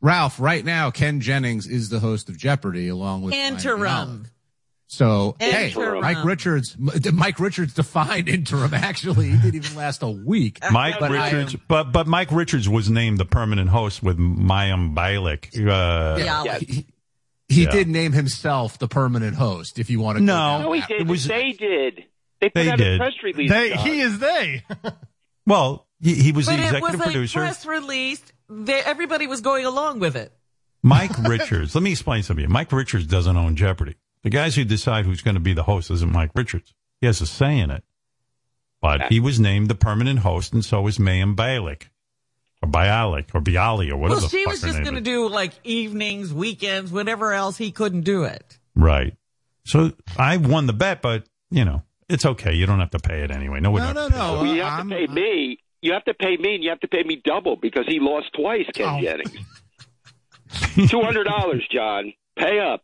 [0.00, 3.82] Ralph, right now, Ken Jennings is the host of Jeopardy along with Mayim Interim.
[4.24, 4.30] Bialik.
[4.90, 5.96] So, Interim.
[5.96, 8.72] hey, Mike Richards, Mike Richards defined interim.
[8.72, 10.58] Actually, he didn't even last a week.
[10.72, 14.94] Mike But Richards, am- but but Mike Richards was named the permanent host with Mayim
[14.94, 15.54] Bialik.
[15.54, 16.58] Uh, Yeah.
[16.58, 16.86] he,
[17.48, 17.70] he Yeah.
[17.70, 19.78] did name himself the permanent host.
[19.78, 20.58] If you want to, No.
[20.62, 21.06] go No, he did.
[21.06, 22.04] Was- they did.
[22.40, 22.94] They put They out did.
[22.94, 23.50] a press release.
[23.50, 24.62] They, he is they.
[25.46, 27.38] Well, he, he was But the it was executive a producer.
[27.40, 28.22] press release.
[28.50, 30.30] They, everybody was going along with it.
[30.82, 31.74] Mike Richards.
[31.74, 32.44] Let me explain something.
[32.44, 32.52] to you.
[32.52, 33.96] Mike Richards doesn't own Jeopardy.
[34.22, 36.74] The guys who decide who's going to be the host isn't Mike Richards.
[37.00, 37.84] He has a say in it.
[38.80, 41.84] But he was named the permanent host, and so was Mayim Bialik.
[42.62, 45.28] Or Bialik, or Bialy, or whatever Well, the she fuck was just going to do
[45.28, 48.58] like evenings, weekends, whatever else he couldn't do it.
[48.74, 49.14] Right.
[49.64, 52.54] So I won the bet, but, you know, it's okay.
[52.54, 53.60] You don't have to pay it anyway.
[53.60, 54.16] No No, no, no.
[54.16, 54.42] it.
[54.42, 55.58] Well, you Uh, have I'm- to pay me.
[55.82, 58.26] You have to pay me, and you have to pay me double because he lost
[58.34, 58.66] twice.
[58.74, 59.00] Ken Oh.
[59.00, 59.36] Jennings.
[60.90, 62.12] Two hundred dollars, Jon.
[62.36, 62.82] Pay up.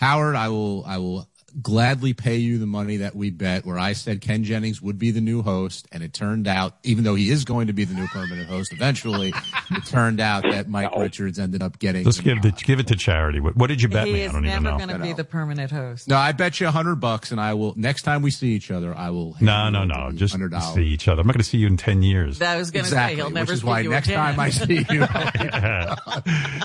[0.00, 1.29] How- Howard, I will, I will
[1.62, 3.64] gladly pay you the money that we bet.
[3.66, 7.04] Where I said Ken Jennings would be the new host, and it turned out, even
[7.04, 9.32] though he is going to be the new permanent host eventually,
[9.70, 12.04] it turned out that Mike Richards ended up getting.
[12.04, 13.40] Let's give the give it to charity.
[13.40, 14.22] What, what did you bet he me?
[14.22, 16.08] I is don't even never going to be the permanent host.
[16.08, 17.74] No, I bet you a hundred bucks, and I will.
[17.76, 19.36] Next time we see each other, I will.
[19.40, 20.12] No, no, no.
[20.12, 20.74] Just hundred dollars.
[20.74, 21.20] see each other.
[21.20, 22.38] I'm not going to see you in ten years.
[22.38, 24.18] That was going to Exactly, say he'll never which is why next again.
[24.18, 25.06] time I see you,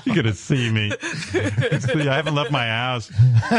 [0.04, 0.92] You're going to see me.
[1.76, 3.10] See, I haven't left my house.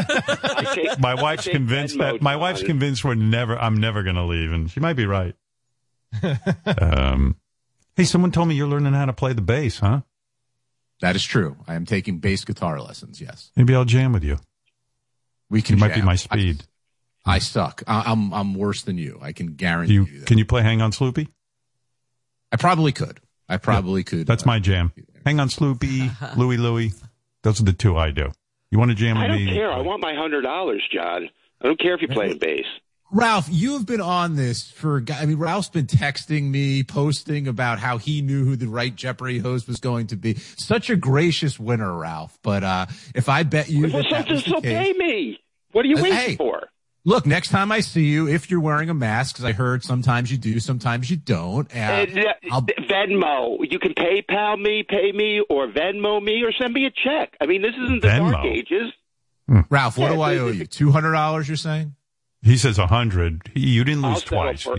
[0.99, 2.67] My I wife's take convinced that my wife's Jon.
[2.67, 3.57] convinced we're never.
[3.57, 5.35] I'm never going to leave, and she might be right.
[6.81, 7.35] um,
[7.95, 10.01] hey, someone told me you're learning how to play the bass, huh?
[11.01, 11.57] that is true.
[11.67, 13.21] I am taking bass guitar lessons.
[13.21, 14.37] Yes, Maybe I'll jam with you.
[15.49, 15.75] we can.
[15.75, 16.63] You might be my speed.
[17.25, 17.83] I, I suck.
[17.87, 19.19] I, I'm I'm worse than you.
[19.21, 20.25] I can guarantee you you that.
[20.27, 21.27] can you play Hang on Sloopy?
[22.51, 23.19] I probably could.
[23.49, 24.25] I probably could.
[24.27, 24.91] That's uh, my jam.
[25.25, 26.93] Hang on Sloopy, Louie Louie.
[27.43, 28.31] Those are the two I do.
[28.71, 29.53] You want to jam with I don't me?
[29.53, 29.71] care.
[29.71, 31.29] I want my hundred dollars, Jon.
[31.61, 32.65] I don't care if you play the bass.
[33.09, 35.01] Ralph, you have been on this for.
[35.13, 39.39] I mean, Ralph's been texting me, posting about how he knew who the right Jeopardy
[39.39, 40.33] host was going to be.
[40.35, 42.37] Such a gracious winner, Ralph.
[42.43, 42.85] But uh
[43.15, 45.39] if I bet you Well, that so, that was the so pay case, me.
[45.71, 46.35] What are you Uh, waiting hey.
[46.35, 46.63] for?
[47.07, 50.29] Look, next time I see you, if you're wearing a mask, because I heard sometimes
[50.31, 51.67] you do, sometimes you don't.
[51.75, 52.05] Uh, Uh,
[52.51, 53.57] I'll- Venmo.
[53.71, 57.35] You can PayPal me, pay me, or Venmo me, or send me a check.
[57.41, 58.45] I mean, this isn't the dark Venmo?
[58.45, 58.91] ages.
[59.69, 60.65] Ralph, what Yeah, do I owe you?
[60.65, 61.47] Two hundred dollars?
[61.47, 61.95] You're saying?
[62.43, 63.41] He says a hundred.
[63.55, 64.61] You didn't I'll lose settle twice.
[64.63, 64.77] for-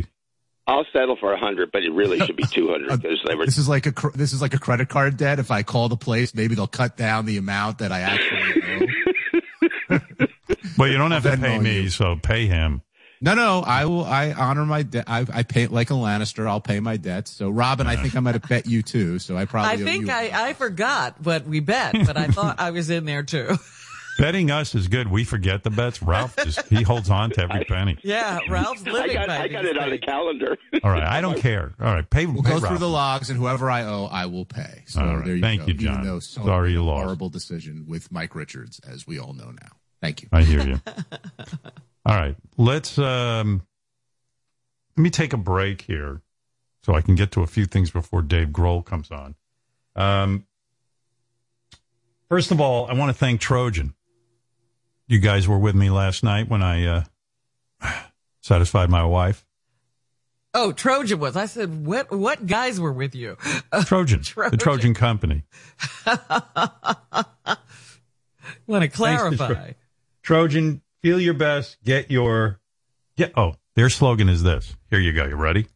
[0.67, 3.47] I'll settle for a hundred, but it really should be two hundred because they were.
[3.47, 5.39] This is like a this is like a credit card debt.
[5.39, 8.87] If I call the place, maybe they'll cut down the amount that I actually owe.
[10.79, 11.91] Well, you don't have to pay me, you.
[11.91, 12.83] so pay him.
[13.21, 14.05] No, no, I will.
[14.05, 15.05] I honor my debt.
[15.09, 16.47] I, I pay like a Lannister.
[16.47, 17.33] I'll pay my debts.
[17.33, 19.19] So, Robin, I think I'm going to bet you too.
[19.19, 19.71] So, I probably.
[19.71, 20.13] I owe think you.
[20.13, 23.57] I, I forgot what we bet, but I thought I was in there too.
[24.19, 25.09] Betting us is good.
[25.09, 26.03] We forget the bets.
[26.03, 27.97] Ralph just he holds on to every penny.
[28.03, 30.57] Yeah, Ralph's I living got, I got these it on the calendar.
[30.83, 31.73] All right, I don't care.
[31.81, 32.27] All right, pay.
[32.27, 32.67] We'll pay go Ralph.
[32.67, 34.83] through the logs, and whoever I owe, I will pay.
[34.87, 35.25] So All right.
[35.25, 35.67] there you Thank go.
[35.69, 35.93] you, Jon.
[35.95, 37.05] Even though so Sorry you lost.
[37.05, 39.71] Horrible decision with Mike Richards, as we all know now.
[40.01, 40.29] Thank you.
[40.33, 40.81] I hear you.
[42.07, 42.37] All right.
[42.57, 43.63] Let's um
[44.97, 46.23] let me take a break here
[46.83, 49.35] so I can get to a few things before Dave Grohl comes on.
[49.97, 50.47] Um
[52.29, 53.95] First of all, I want to thank Trojan.
[55.07, 57.05] You guys were with me last night when I uh
[58.41, 59.45] satisfied my wife.
[60.55, 61.37] Oh, Trojan was.
[61.37, 63.37] I said, what, what guys were with you?
[63.85, 65.45] Trojan, the Trojan company.
[68.67, 69.73] Want to Thanks to clarify.
[70.29, 72.61] Tro- Trojan, feel your best, get your
[73.17, 74.77] get oh, their slogan is this.
[74.91, 75.25] Here you go.
[75.25, 75.69] You ready?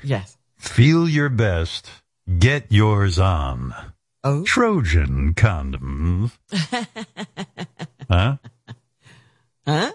[0.00, 0.38] Yes.
[0.58, 1.90] Feel your best,
[2.38, 3.74] get yours on.
[4.22, 4.44] Oh.
[4.44, 6.30] Trojan condoms.
[8.08, 8.36] huh?
[9.66, 9.92] Huh?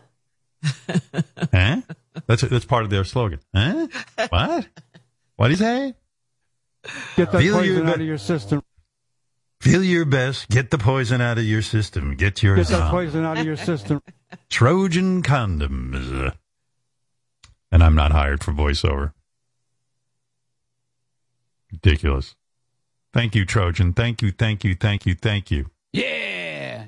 [1.54, 1.82] Huh?
[2.28, 3.40] That's that's part of their slogan.
[3.56, 3.88] Huh?
[4.30, 4.68] What?
[5.38, 5.96] What do you say?
[7.16, 8.62] Get that Feel poison your out of your system.
[9.62, 13.24] Feel your best, get the poison out of your system, get your Get that poison
[13.24, 14.02] out of your system.
[14.50, 16.34] Trojan condoms.
[17.72, 19.14] And I'm not hired for voiceover.
[21.72, 22.36] Ridiculous.
[23.14, 23.94] Thank you, Trojan.
[23.94, 25.70] Thank you, thank you, thank you, thank you.
[25.94, 26.86] Yeah.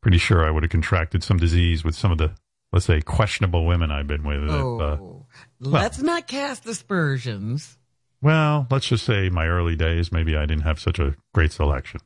[0.00, 2.32] Pretty sure I would have contracted some disease with some of the,
[2.72, 4.42] let's say, questionable women I've been with.
[4.42, 5.26] if, uh, Oh.
[5.60, 7.78] Let's not cast aspersions.
[8.24, 12.00] Well, let's just say my early days, maybe I didn't have such a great selection.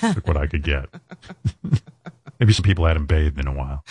[0.00, 0.86] Took what I could get.
[2.38, 3.84] maybe some people hadn't bathed in a while.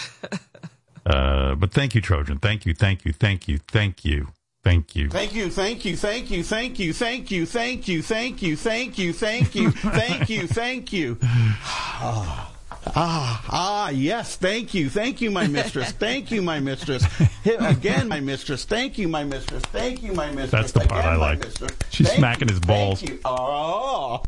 [1.06, 2.40] Uh, but thank you, Trojan.
[2.40, 4.30] Thank you, thank you, thank you, thank you,
[4.64, 5.10] thank you.
[5.10, 8.98] Thank you, thank you, thank you, thank you, thank you, thank you, thank you, thank
[8.98, 11.18] you, thank you, thank you, thank you.
[11.22, 12.55] Ah,
[12.96, 17.06] ah, ah, yes, thank you, thank you, my mistress, thank you, my mistress.
[17.46, 20.52] Again, my mistress, thank you, my mistress, thank you, my mistress.
[20.52, 21.46] That's the part again, I like.
[21.90, 23.02] She's Thank smacking you, his balls.
[23.02, 23.20] Thank you.
[23.26, 24.24] Oh.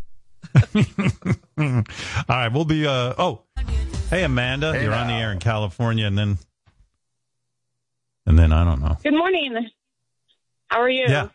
[1.58, 1.84] All
[2.30, 2.88] right, we'll be.
[2.88, 3.42] Uh, oh,
[4.10, 6.38] hey Amanda, Hey you're on the air in California, and then,
[8.26, 8.98] and then I don't know.
[9.04, 9.70] Good morning.
[10.68, 11.06] How are you?
[11.08, 11.30] Yeah.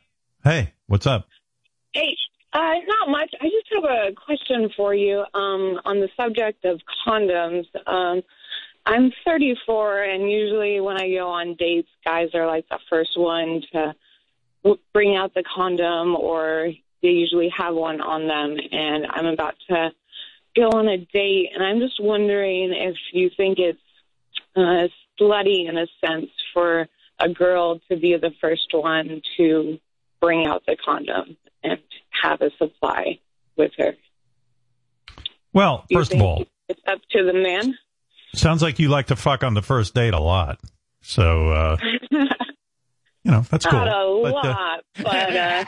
[0.45, 1.29] Hey, what's up?
[1.93, 2.17] Hey,
[2.53, 3.33] uh, not much.
[3.41, 7.67] I just have a question for you um, on the subject of condoms.
[7.87, 8.23] Um,
[8.85, 13.63] I'm 34, and usually when I go on dates, guys are like the first one
[13.73, 13.95] to
[14.93, 16.73] bring out the condom, or
[17.03, 18.57] they usually have one on them.
[18.71, 19.91] And I'm about to
[20.55, 23.79] go on a date, and I'm just wondering if you think it's
[24.57, 24.89] uh,
[25.19, 26.87] slutty in a sense for
[27.19, 29.79] a girl to be the first one to
[30.21, 31.79] bring out the condom and
[32.23, 33.19] have a supply
[33.57, 33.95] with her.
[35.53, 37.77] Well, you first of all, it's up to the man.
[38.35, 40.59] sounds like you like to fuck on the first date a lot.
[41.03, 41.77] So, uh,
[42.11, 43.79] you know, that's cool.
[43.79, 45.65] Not a But, uh, lot, but uh,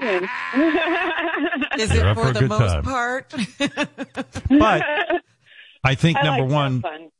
[1.78, 2.82] Is it for for the most time.
[2.82, 3.34] part?
[4.58, 4.82] But
[5.84, 6.52] I think I number like
[6.84, 7.10] one,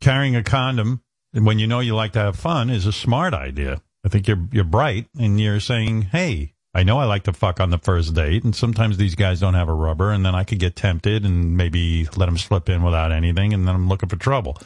[0.00, 1.02] carrying a condom
[1.32, 3.82] when you know you like to have fun is a smart idea.
[4.04, 7.58] I think you're you're bright, and you're saying, "Hey, I know I like to fuck
[7.58, 10.44] on the first date, and sometimes these guys don't have a rubber, and then I
[10.44, 14.10] could get tempted and maybe let them slip in without anything, and then I'm looking
[14.10, 14.58] for trouble."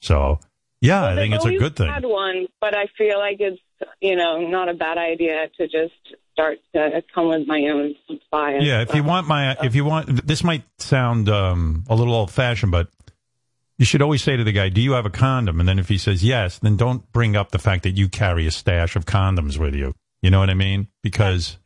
[0.00, 0.40] So,
[0.80, 1.86] yeah, I think it's a good thing.
[1.86, 3.60] Had one, but I feel like it's
[4.00, 5.94] you know not a bad idea to just
[6.32, 8.58] start to come with my own supply.
[8.60, 12.32] Yeah, if you want my, if you want, this might sound um, a little old
[12.32, 12.88] fashioned, but
[13.78, 15.88] you should always say to the guy, "Do you have a condom?" And then if
[15.88, 19.06] he says yes, then don't bring up the fact that you carry a stash of
[19.06, 19.94] condoms with you.
[20.22, 20.88] You know what I mean?
[21.02, 21.58] Because,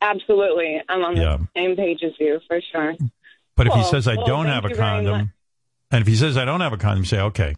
[0.00, 1.38] Absolutely, I'm on Yeah.
[1.38, 2.94] the same page as you for sure.
[3.56, 5.04] but if he says I well, don't have a you very much.
[5.06, 5.32] condom,
[5.90, 7.54] and if he says I don't have a condom, say okay,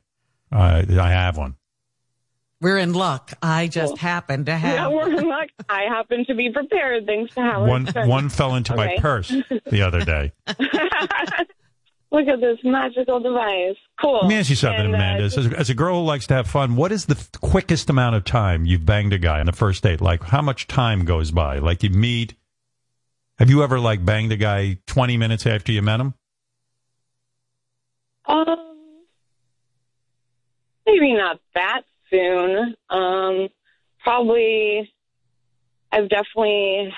[0.53, 1.57] I I have one.
[2.61, 3.33] We're in luck.
[3.43, 4.93] I just happen to Yeah, have.
[4.93, 5.49] we're in luck.
[5.69, 7.69] I happen to be prepared thanks to Howard.
[7.69, 9.29] One one fell into my purse
[9.67, 10.33] the other day.
[12.15, 13.75] Look at this magical device.
[14.01, 14.21] Cool.
[14.21, 15.25] Let me ask you something, And, uh, Amanda.
[15.25, 18.15] As, as a girl who likes to have fun, what is the f- quickest amount
[18.15, 20.01] of time you've banged a guy on the first date?
[20.01, 21.59] Like, how much time goes by?
[21.59, 22.37] Like, you meet.
[23.39, 26.15] Have you ever like banged a guy twenty minutes after you met him?
[28.27, 28.57] Um,
[30.87, 32.77] maybe not that soon.
[32.91, 33.49] Um,
[34.05, 34.89] probably,
[35.91, 36.95] I've definitely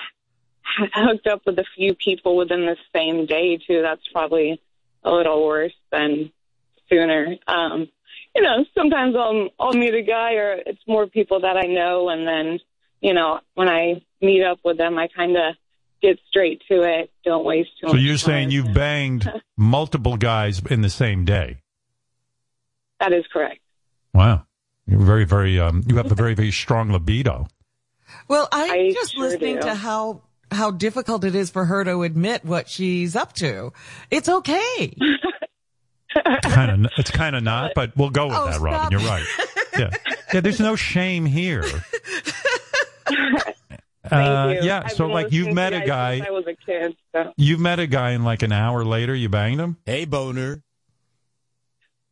[0.93, 3.81] hooked up with a few people within the same day too.
[3.81, 4.61] That's probably
[5.07, 6.31] a little worse than
[6.89, 7.35] sooner.
[7.47, 7.87] Um,
[8.35, 12.09] you know, sometimes I'll I'll meet a guy, or it's more people that I know,
[12.09, 12.59] and then
[13.01, 15.55] you know when I meet up with them, I kind of
[16.01, 17.11] get straight to it.
[17.25, 18.01] Don't waste too So much.
[18.03, 19.27] you're saying you've banged
[19.57, 21.57] multiple guys in the same day?
[22.99, 23.59] that is correct.
[24.13, 24.45] Wow,
[24.87, 25.59] you're very, very.
[25.59, 27.47] Um, you have a very, very strong libido.
[28.27, 29.61] Well, I'm I just sure listening do.
[29.61, 30.21] to how
[30.51, 33.73] how difficult it is for her to admit what she's up to.
[34.11, 34.95] It's okay.
[36.43, 38.79] kind of, it's kind of not, but we'll go with Oh, that, Robin.
[38.79, 38.91] stop.
[38.91, 39.25] You're right.
[39.77, 39.89] Yeah,
[40.33, 40.39] yeah.
[40.41, 41.63] There's no shame here.
[44.09, 44.09] Uh,
[44.47, 44.67] Thank you.
[44.69, 44.83] yeah.
[44.85, 46.21] I've So, like, you've met a guy.
[46.25, 46.95] I was a kid.
[47.13, 47.33] So.
[47.35, 49.75] You've met a guy, and like an hour later, you banged him.
[49.85, 50.63] Hey, boner.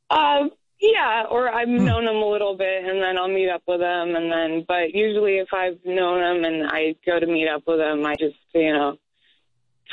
[0.10, 1.86] Um, yeah, or I've Hmm.
[1.86, 4.66] known him a little bit, and then I'll meet up with him, and then.
[4.68, 8.16] But usually, if I've known him and I go to meet up with him, I
[8.16, 8.98] just you know,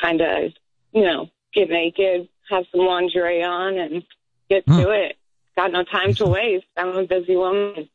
[0.01, 0.51] kind of
[0.91, 4.03] you know, get naked, have some lingerie on, and
[4.49, 4.77] get Hmm.
[4.79, 5.17] to it.
[5.55, 6.65] Got no time to waste.
[6.77, 7.89] I'm a busy woman.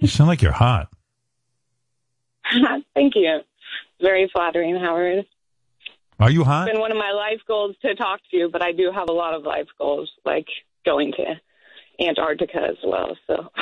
[0.00, 0.88] You sound like you're hot.
[2.94, 3.40] Thank you.
[4.00, 5.24] Very flattering, Howard.
[6.20, 6.66] Are you It's hot?
[6.70, 9.12] been one of my life goals to talk to you, but I do have a
[9.12, 10.46] lot of life goals, like
[10.84, 11.40] going to
[12.00, 13.16] Antarctica as well.
[13.26, 13.48] So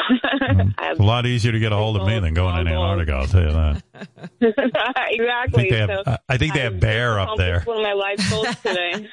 [0.78, 3.12] It's a lot easier to get a hold of me than going to Antarctica.
[3.12, 3.82] I'll tell you that.
[5.10, 5.20] exactly.
[5.30, 5.90] I think they have.
[6.06, 7.56] so I think they have bear up there.
[7.56, 9.06] accomplished one of my life goals today.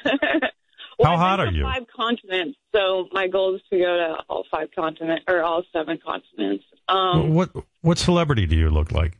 [1.02, 1.62] How hot are you?
[1.62, 2.58] Five continents.
[2.74, 6.64] So my goal is to go to all five continents or all seven continents.
[6.88, 7.50] Um, what
[7.82, 9.18] What celebrity do you look like?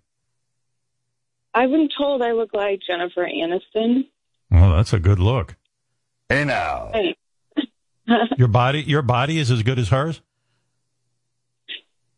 [1.54, 4.08] I've been told I look like Jennifer Aniston.
[4.50, 5.56] Well, that's a good look.
[6.28, 6.90] Hey now.
[6.92, 7.16] Hey.
[8.39, 10.20] Your body, your body is as good as hers.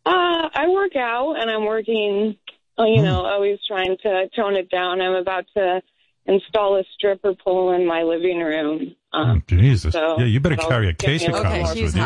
[0.06, 2.36] Uh, I work out and I'm working,
[2.78, 5.00] uh, you know, always trying to tone it down.
[5.00, 5.82] I'm about to
[6.26, 8.94] install a stripper pole in my living room.
[9.12, 9.92] Um, Jesus.
[9.92, 12.02] so yeah, you better carry a case of little condoms more- with you.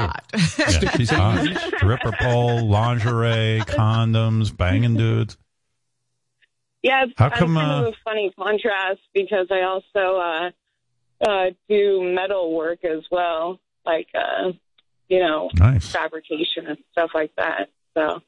[0.87, 1.11] Yeah, she's
[1.57, 1.75] hot.
[1.77, 5.37] Stripper pole, lingerie, condoms, banging dudes.
[6.83, 10.51] Yeah, it's How I'm come, kind uh, of a funny contrast because I also uh,
[11.27, 14.53] uh, do metal work as well, like uh,
[15.09, 15.91] you know, Nice.
[15.91, 17.69] fabrication and stuff like that.
[17.95, 18.21] So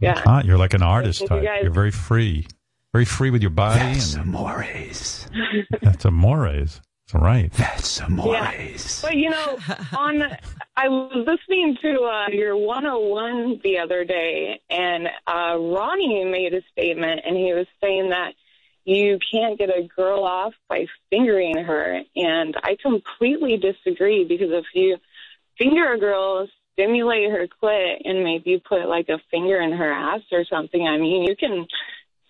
[0.00, 0.44] yeah, Hot.
[0.44, 2.46] You're like an artist Thank you guys- you're very free,
[2.92, 3.78] very free with your body.
[3.94, 5.28] That's amores.
[5.82, 6.80] That's amores.
[7.06, 7.52] That's right.
[7.52, 8.54] That's Yeah.
[9.02, 9.58] But you know,
[9.96, 10.22] on
[10.76, 16.62] I was listening to uh, your 101 the other day, and uh, Ronnie made a
[16.72, 18.32] statement, and he was saying that
[18.84, 24.64] you can't get a girl off by fingering her, and I completely disagree because if
[24.74, 24.98] you
[25.58, 30.20] finger a girl, stimulate her clit, and maybe put like a finger in her ass
[30.32, 31.66] or something, I mean, you can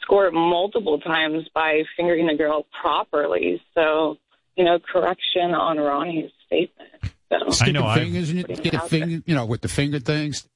[0.00, 3.60] score multiple times by fingering a girl properly.
[3.74, 4.18] So,
[4.56, 6.90] you know, correction on Ronnie's statement.
[7.30, 9.98] So, I know, I- Fingers, and you get a finger, you know, with the finger
[9.98, 10.46] things.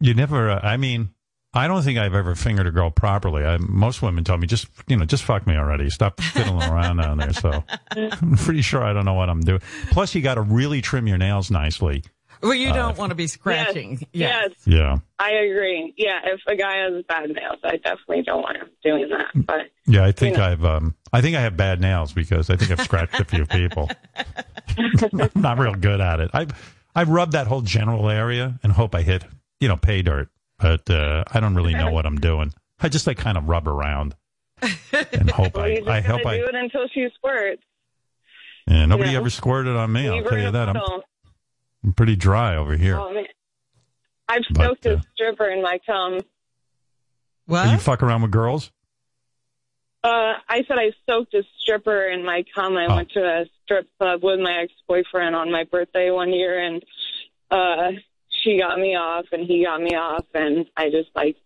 [0.00, 0.50] You never.
[0.50, 1.13] Uh, I mean,
[1.54, 3.44] I don't think I've ever fingered a girl properly.
[3.44, 5.88] I, most women tell me just, you know, just fuck me already.
[5.90, 7.32] Stop fiddling around down there.
[7.32, 7.62] So
[7.92, 9.60] I'm pretty sure I don't know what I'm doing.
[9.90, 12.02] Plus, you got to really trim your nails nicely.
[12.42, 14.06] Well, you Uh, don't want to be scratching.
[14.12, 14.98] yes, Yeah.
[15.18, 15.94] I agree.
[15.96, 19.46] Yeah, if a guy has bad nails, I definitely don't want him doing that.
[19.46, 20.48] But Yeah, I think You know.
[20.48, 23.46] I've um I think I have bad nails because I think I've scratched a few
[23.46, 23.88] people.
[24.76, 26.30] I'm not real good at it.
[26.34, 26.46] I
[26.94, 29.24] I rub that whole general area and hope I hit,
[29.60, 30.28] you know, pay dirt.
[30.64, 32.54] But uh I don't really know what I'm doing.
[32.80, 34.16] I just like kind of rub around
[34.62, 37.62] and hope well, I you just I gotta hope do I it until she squirts.
[38.66, 39.20] yeah, nobody you know.
[39.20, 40.68] ever squirted on me, I'll Leave tell her you that.
[40.70, 40.76] I'm.
[41.84, 42.98] I'm pretty dry over here.
[42.98, 43.26] Oh, man.
[44.26, 46.20] I've But, soaked a stripper in my cum.
[47.50, 48.72] Are you fuck around with girls?
[50.02, 52.78] Uh, I said I soaked a stripper in my cum.
[52.78, 52.96] I Oh.
[52.96, 56.82] went to a strip club with my ex-boyfriend on my birthday one year, and
[57.50, 57.90] uh,
[58.44, 61.36] she got me off, and he got me off, and I just like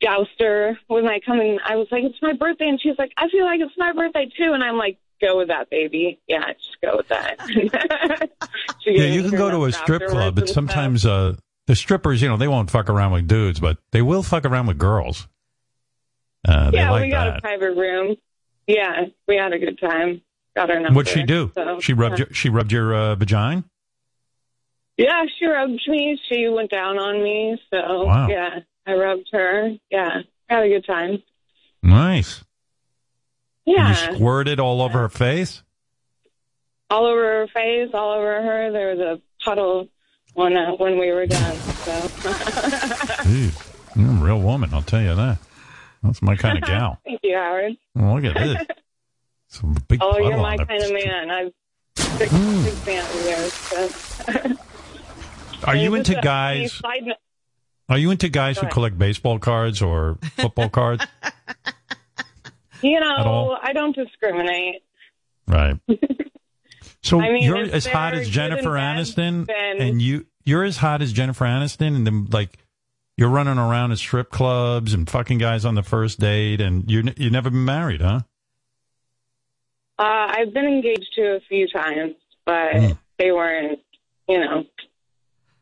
[0.00, 3.12] doused her with my cum, and I was like, "It's my birthday," and she's like,
[3.16, 6.20] "I feel like it's my birthday too," and I'm like, "Go with that, baby.
[6.28, 8.30] Yeah, just go with that."
[8.86, 11.34] Yeah, you can go to a strip club, but sometimes uh,
[11.66, 14.68] the strippers, you know, they won't fuck around with dudes, but they will fuck around
[14.68, 15.26] with girls.
[16.46, 17.38] Uh, they yeah, like we got that.
[17.38, 18.16] a private room.
[18.68, 20.22] Yeah, we had a good time.
[20.54, 20.96] Got her number.
[20.96, 21.50] What'd she do?
[21.54, 22.26] So, she rubbed yeah.
[22.26, 23.64] your she rubbed your uh, vagina.
[24.96, 26.18] Yeah, she rubbed me.
[26.28, 27.60] She went down on me.
[27.70, 28.28] So Wow.
[28.28, 29.72] yeah, I rubbed her.
[29.90, 31.22] Yeah, had a good time.
[31.82, 32.42] Nice.
[33.66, 35.62] Yeah, You squirted all over her face.
[36.88, 38.70] all over her face, all over her.
[38.72, 39.88] There was a puddle
[40.34, 41.56] when uh, when we were done.
[41.56, 41.92] So
[43.26, 45.38] Jeez, you're a real woman, I'll tell you that.
[46.02, 47.00] That's my kind of gal.
[47.04, 47.76] Thank you, Howard.
[47.94, 48.66] Well, look at this.
[49.48, 51.50] Some big oh, you're my kind of man.
[51.98, 52.64] Hmm.
[52.64, 53.52] big fan of yours.
[53.52, 54.56] So.
[55.64, 56.72] Are you into guys?
[56.74, 57.16] funny side note-
[57.88, 61.04] Are you into guys who collect baseball cards or football cards?
[62.82, 64.82] You know, I don't discriminate.
[65.48, 65.78] Right.
[67.02, 71.02] So I mean, you're as hot as Jennifer bad, Aniston, and you you're as hot
[71.02, 72.58] as Jennifer Aniston, and then like
[73.16, 77.04] you're running around at strip clubs and fucking guys on the first date, and you
[77.16, 78.20] you never been married, huh?
[80.00, 82.14] Uh, I've been engaged to a few times,
[82.44, 82.90] but Hmm.
[83.18, 83.78] they weren't
[84.28, 84.64] you know,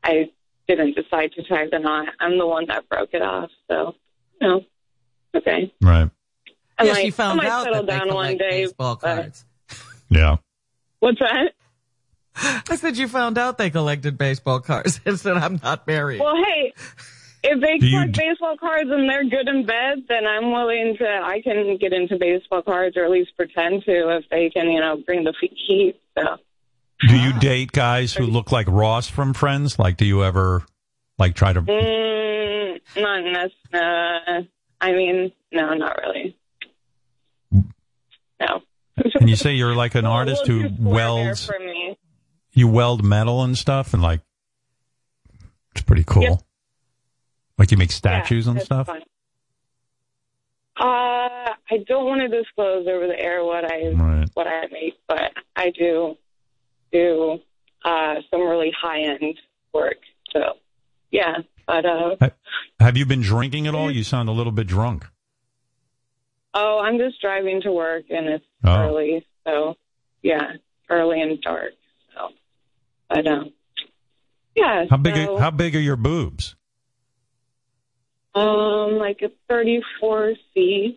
[0.05, 0.31] I
[0.69, 2.09] didn't decide to tie the knot.
[2.21, 3.51] I'm the one that broke it off.
[3.69, 3.95] So,
[4.41, 4.61] you know,
[5.37, 5.73] okay.
[5.81, 6.11] Right.
[6.79, 8.51] I Yes, might, you found I might out settle that they down one day.
[8.65, 9.45] baseball but- cards.
[10.11, 10.37] Yeah.
[11.01, 11.53] What's that?
[12.37, 16.21] I said you found out they collected baseball cards and said I'm not married.
[16.21, 16.73] Well, hey,
[17.45, 20.97] if they Do collect d- baseball cards and they're good in bed, then I'm willing
[20.99, 21.07] to.
[21.07, 24.81] I can get into baseball cards, or at least pretend to, if they can, you
[24.81, 26.01] know, bring the fe- heat.
[26.19, 26.25] So,
[27.01, 29.79] Do you date guys who look like Ross from Friends?
[29.79, 30.65] Like, do you ever
[31.19, 31.61] like try to?
[31.63, 34.51] mm, not necessarily.
[34.81, 36.37] I mean, no, not really.
[38.41, 38.61] No.
[39.19, 41.47] Can you say you're like an artist who too square there welds?
[41.47, 41.99] for me.
[42.53, 44.21] You weld metal and stuff, and like,
[45.73, 46.23] it's pretty cool.
[46.23, 46.41] Yep.
[47.59, 48.87] Like you make statues and stuff.
[48.87, 49.03] fine.
[50.77, 54.29] Uh, I don't want to disclose over the air what I Right.
[54.35, 56.17] what I make, but I do
[56.95, 57.39] do
[57.85, 59.37] uh, some really high end
[59.75, 59.97] work.
[60.33, 60.55] So,
[61.11, 61.39] yeah.
[61.67, 62.17] But uh,
[62.81, 63.91] Have you been drinking at all?
[63.91, 65.07] You sound a little bit drunk.
[66.55, 68.77] oh, I'm just driving to work, and it's Oh.
[68.89, 69.27] early.
[69.47, 69.75] So,
[70.23, 70.53] yeah,
[70.89, 71.73] early and dark.
[72.15, 72.29] So,
[73.11, 73.53] but um,
[74.55, 74.85] yeah.
[74.89, 75.15] How big?
[75.17, 76.55] so, Are, how big are your boobs?
[78.35, 80.97] Um, like a 34C.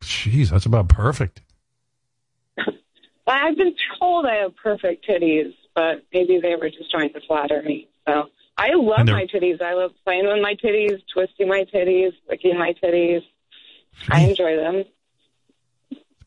[0.00, 1.42] Jeez, that's about perfect.
[3.26, 7.62] I've been told I have perfect titties, but maybe they were just trying to flatter
[7.62, 7.88] me.
[8.06, 8.24] So
[8.56, 9.62] I love my titties.
[9.62, 13.22] I love playing with my titties, twisting my titties, licking my titties.
[14.08, 14.84] I enjoy them.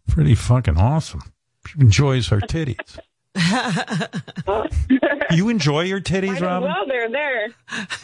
[0.07, 1.21] Pretty fucking awesome.
[1.67, 2.99] She enjoys her titties.
[5.31, 6.69] you enjoy your titties, Robin?
[6.69, 7.47] well, they're there.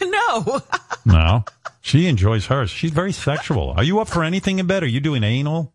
[0.02, 0.60] no.
[1.06, 1.44] No.
[1.80, 2.70] She enjoys hers.
[2.70, 3.70] She's very sexual.
[3.70, 4.82] Are you up for anything in bed?
[4.82, 5.72] Are you doing anal?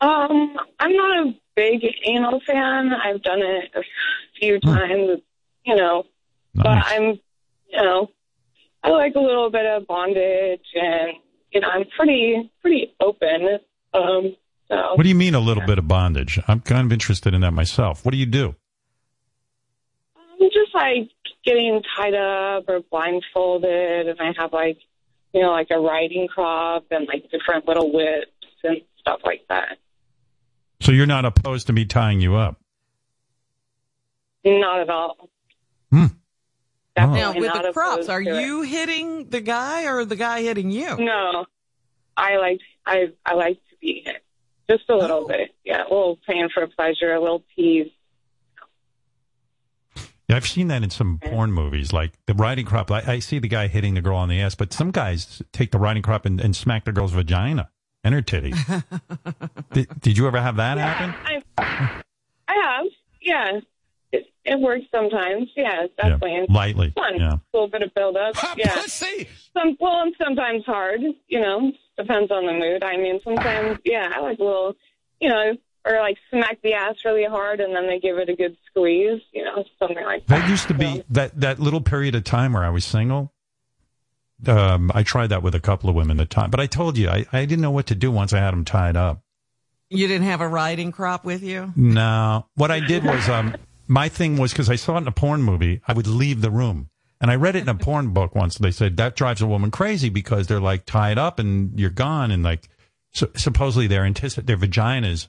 [0.00, 2.92] Um, I'm not a big anal fan.
[2.92, 3.82] I've done it a
[4.38, 5.20] few times,
[5.64, 6.04] you know,
[6.54, 7.18] but I'm,
[7.68, 8.10] you know,
[8.82, 11.12] I like a little bit of bondage and,
[11.52, 13.58] you know, I'm pretty, pretty open.
[13.94, 14.36] Um,
[14.68, 14.94] so.
[14.94, 16.38] What do you mean a little bit of bondage?
[16.48, 18.04] I'm kind of interested in that myself.
[18.04, 18.54] What do you do?
[20.16, 21.10] I'm just like
[21.44, 24.78] getting tied up or blindfolded, and I have like,
[25.32, 28.30] you know, like a riding crop and like different little whips
[28.64, 29.78] and stuff like that.
[30.82, 32.60] So you're not opposed to me tying you up?
[34.44, 35.30] Not at all.
[35.90, 36.06] Hmm.
[36.96, 38.42] Definitely Now with the crops, are to it.
[38.44, 40.96] you hitting the guy or the guy hitting you?
[40.98, 41.46] No,
[42.16, 44.22] I like I I like to be hit
[44.68, 44.98] just a Oh.
[44.98, 45.54] little bit.
[45.64, 47.90] Yeah, a little pain for pleasure, a little tease.
[50.28, 52.90] Yeah, I've seen that in some porn movies, like the riding crop.
[52.90, 55.70] I, I see the guy hitting the girl on the ass, but some guys take
[55.70, 57.70] the riding crop and, and smack the girl's vagina
[58.04, 58.84] and her titties.
[59.72, 61.14] did, did you ever have that happen?
[61.56, 62.02] I
[62.48, 62.86] I have,
[63.20, 63.60] yeah.
[64.12, 65.48] It, it works sometimes.
[65.56, 66.36] Yeah, definitely.
[66.36, 67.18] And lightly, Fun.
[67.18, 67.32] yeah.
[67.34, 68.34] A little bit of build up.
[68.56, 68.82] yeah.
[69.54, 71.00] Some well, and sometimes hard.
[71.28, 72.82] You know, depends on the mood.
[72.84, 74.74] I mean, sometimes yeah, I like a little,
[75.20, 78.36] you know, or like smack the ass really hard and then they give it a
[78.36, 79.20] good squeeze.
[79.32, 80.40] You know, something like that.
[80.40, 83.32] That used to be that that little period of time where I was single.
[84.46, 86.98] Um, I tried that with a couple of women at the time, but I told
[86.98, 89.22] you I, I didn't know what to do once I had them tied up.
[89.88, 91.72] You didn't have a riding crop with you?
[91.76, 93.54] No, what I did was um,
[93.86, 96.50] my thing was because I saw it in a porn movie, I would leave the
[96.50, 96.88] room.
[97.20, 98.58] And I read it in a porn book once.
[98.58, 102.32] They said that drives a woman crazy because they're like tied up and you're gone,
[102.32, 102.68] and like
[103.12, 105.28] so, supposedly their antici- their vaginas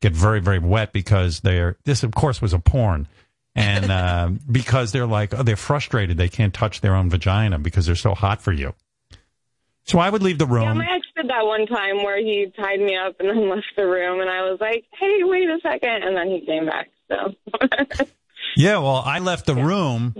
[0.00, 3.06] get very very wet because they're this of course was a porn,
[3.54, 7.86] and uh, because they're like oh, they're frustrated they can't touch their own vagina because
[7.86, 8.74] they're so hot for you.
[9.84, 10.64] So I would leave the room.
[10.64, 13.66] Yeah, my ex did that one time where he tied me up and then left
[13.76, 16.02] the room, and I was like, "Hey, wait a second.
[16.04, 16.90] and then he came back.
[17.08, 17.34] So
[18.56, 20.14] Yeah, well, I left the room,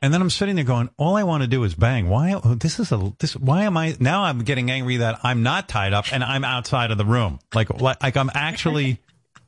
[0.00, 2.32] and then I'm sitting there going, "All I want to do is bang." Why?
[2.32, 3.36] oh, This is a this.
[3.36, 4.24] Why am I now?
[4.24, 7.38] I'm getting angry that I'm not tied up and I'm outside of the room.
[7.54, 9.00] Like, like, like I'm actually.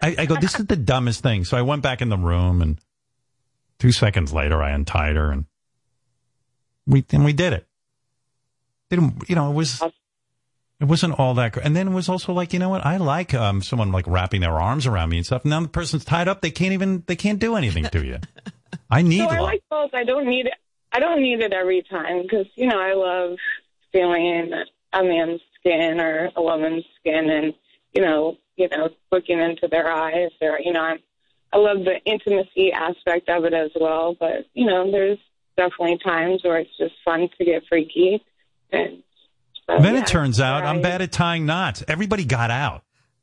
[0.02, 0.36] I, I go.
[0.36, 1.44] This is the dumbest thing.
[1.44, 2.78] So I went back in the room, and
[3.78, 5.44] two seconds later, I untied her, and
[6.86, 7.66] we and we did it.
[8.90, 9.51] Didn't you know?
[9.51, 9.82] It was.
[10.78, 11.53] It wasn't all that.
[11.53, 12.85] gr- And then it was also like, you know what?
[12.85, 15.43] I like um, someone like wrapping their arms around me and stuff.
[15.44, 18.19] And now the person's tied up; they can't even they can't do anything to you.
[18.90, 19.43] I need so I love.
[19.43, 19.94] like both.
[19.94, 20.55] I don't need it.
[20.93, 23.39] I don't need it every time because you know I love
[23.93, 24.53] feeling
[24.93, 27.55] a man's skin or a woman's skin, and
[27.94, 30.98] you know, you know, looking into their eyes, or you know, I'm,
[31.56, 34.14] I love the intimacy aspect of it as well.
[34.18, 35.18] But you know, there's
[35.56, 38.22] definitely times where it's just fun to get freaky,
[38.70, 39.02] and
[39.66, 41.82] so, then yeah, it turns out I- I'm bad at tying knots.
[41.88, 42.82] Everybody got out.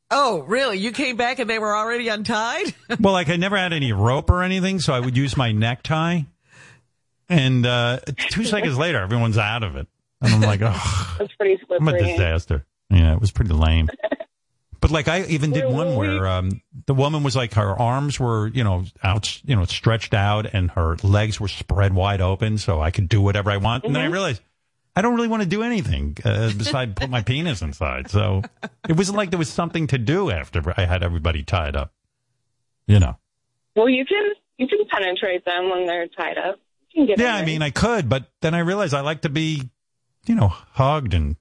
[0.10, 0.77] Oh, really?
[0.77, 2.73] You came back and they were already untied?
[2.99, 6.22] Well, like I never had any rope or anything, so I would use my necktie.
[7.30, 7.99] And uh,
[8.30, 9.88] two seconds later, everyone's out of it.
[10.22, 11.77] And I'm like, oh, That's pretty slippery.
[11.80, 12.65] I'm a disaster.
[12.91, 13.89] Yeah, it was pretty lame.
[14.84, 18.47] But like I even did one where um, the woman was like her arms were
[18.49, 22.81] you know out you know stretched out and her legs were spread wide open so
[22.81, 23.85] I could do whatever I want.
[23.85, 24.11] And then I Mhm.
[24.11, 24.41] realized
[24.93, 28.10] I don't really want to do anything uh, besides put my penis inside.
[28.11, 28.41] So
[28.89, 31.93] it wasn't like there was something to do after I had everybody tied up.
[32.85, 33.15] You know.
[33.77, 36.60] Well, you can you can penetrate them when they're tied up.
[36.91, 39.30] You can get Yeah, I mean I could, but then I realized I like to
[39.30, 39.69] be
[40.26, 41.38] you know hugged and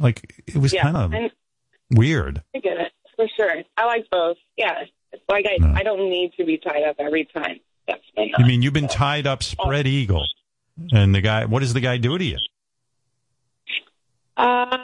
[0.00, 1.30] like it was yeah, kind of and
[1.90, 2.42] weird.
[2.54, 3.62] I get it for sure.
[3.76, 4.36] I like both.
[4.56, 5.72] Yeah, it's like I No.
[5.74, 7.60] I don't need to be tied up every time.
[7.86, 8.40] Definitely not.
[8.40, 10.26] You mean you've been tied up spread eagle,
[10.92, 11.44] and the guy?
[11.46, 12.38] What does the guy do to you?
[14.36, 14.78] Uh,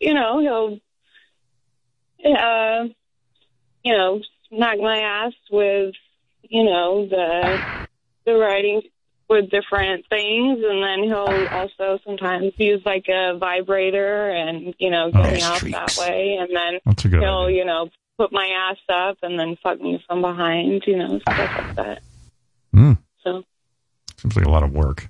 [0.00, 2.84] you know, he'll, uh,
[3.84, 5.94] you know, knock my ass with,
[6.42, 7.86] you know, the
[8.24, 8.82] the writing
[9.28, 15.10] with different things, and then he'll also sometimes use like a vibrator and you know
[15.10, 17.88] get Oh, me off that way, and then That's a good he'll you know
[18.18, 22.02] put my ass up and then fuck me from behind, you know, stuff like that.
[22.72, 22.92] Hmm.
[23.22, 23.44] So
[24.16, 25.08] Seems like a lot of work.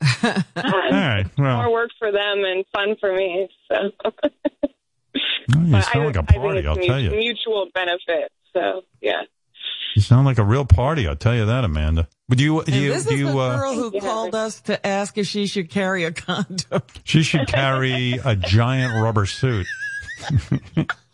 [0.24, 1.24] All right.
[1.38, 3.48] Well, more work for them and fun for me.
[3.70, 3.90] So.
[5.14, 6.58] you But sound like a I think party.
[6.58, 7.10] it's I'll mu- tell you.
[7.10, 8.32] Mutual benefit.
[8.52, 9.22] So yeah.
[9.96, 11.08] You sound like a real party.
[11.08, 12.06] I'll tell you that, Amanda.
[12.28, 12.62] Would you?
[12.64, 12.92] Do you?
[12.92, 13.26] this Do is you?
[13.32, 16.82] the Uh, girl who called us to ask if she should carry a condom.
[17.02, 19.66] she should carry a giant rubber suit.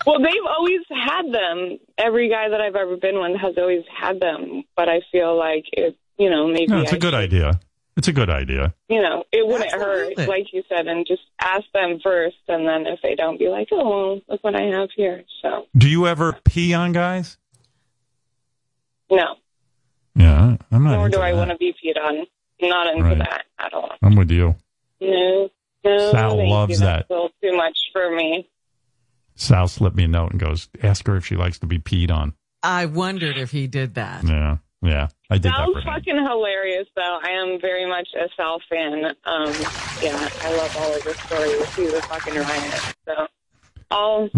[0.04, 1.78] Well, they've always had them.
[1.96, 4.64] Every guy that I've ever been with has always had them.
[4.74, 7.60] But I feel like it, you know, maybe No, it's I a good idea.
[7.96, 8.74] It's a good idea.
[8.88, 10.14] you know, it wouldn't Absolutely.
[10.24, 13.48] hurt, like you said, and just ask them first, and then if they don't, be
[13.48, 15.22] like, oh, well, look what I have here.
[15.40, 17.36] So Do you ever pee on guys?
[19.12, 19.36] No,
[20.16, 20.92] Yeah, I'm not.
[20.92, 21.38] nor into do I that.
[21.38, 22.26] want to be peed on.
[22.62, 23.18] I'm not into Right.
[23.18, 23.90] that at all.
[24.02, 24.54] I'm with you.
[25.00, 25.48] No,
[25.84, 26.86] no, Sal loves you.
[26.86, 27.06] that.
[27.08, 28.48] A little too much for me.
[29.34, 32.10] Sal slipped me a note and goes, "Ask her if she likes to be peed
[32.10, 34.22] on." I wondered if he did that.
[34.24, 35.84] Yeah, yeah, I did that Sal's for him.
[35.94, 37.18] fucking hilarious, though.
[37.24, 39.04] I am very much a Sal fan.
[39.24, 39.52] Um,
[40.02, 41.74] yeah, I love all of the stories.
[41.74, 42.94] He's a fucking riot.
[43.06, 43.26] So,
[43.90, 44.28] all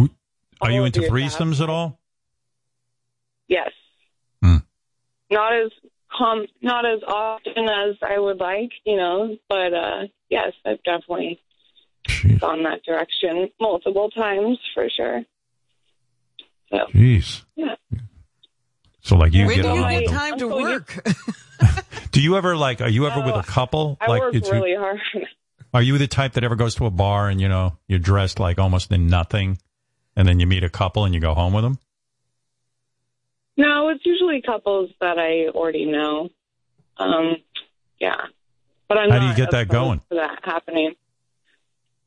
[0.63, 1.99] Are you into of threesomes at all?
[3.49, 3.71] yes.
[5.31, 5.71] Not as
[6.17, 9.37] com, not as often as I would like, you know.
[9.49, 11.41] But uh, yes, I've definitely
[12.39, 15.23] gone that direction multiple times for sure.
[16.71, 17.45] So, Jeez.
[17.57, 17.75] yeah.
[19.03, 20.15] So like you when get do you get them.
[20.15, 21.07] time to work?
[22.11, 22.81] Do you ever like?
[22.81, 23.97] Are you ever with a couple?
[24.01, 25.01] I like, work it's- really hard.
[25.75, 28.39] are you the type that ever goes to a bar and you know you're dressed
[28.39, 29.59] like almost in nothing,
[30.15, 31.79] and then you meet a couple and you go home with them?
[33.57, 36.29] No, it's usually couples that I already know.
[36.97, 37.37] Um,
[38.01, 38.27] yeah,
[38.89, 40.01] but I'm How do you get that going?
[40.11, 40.95] To that happening.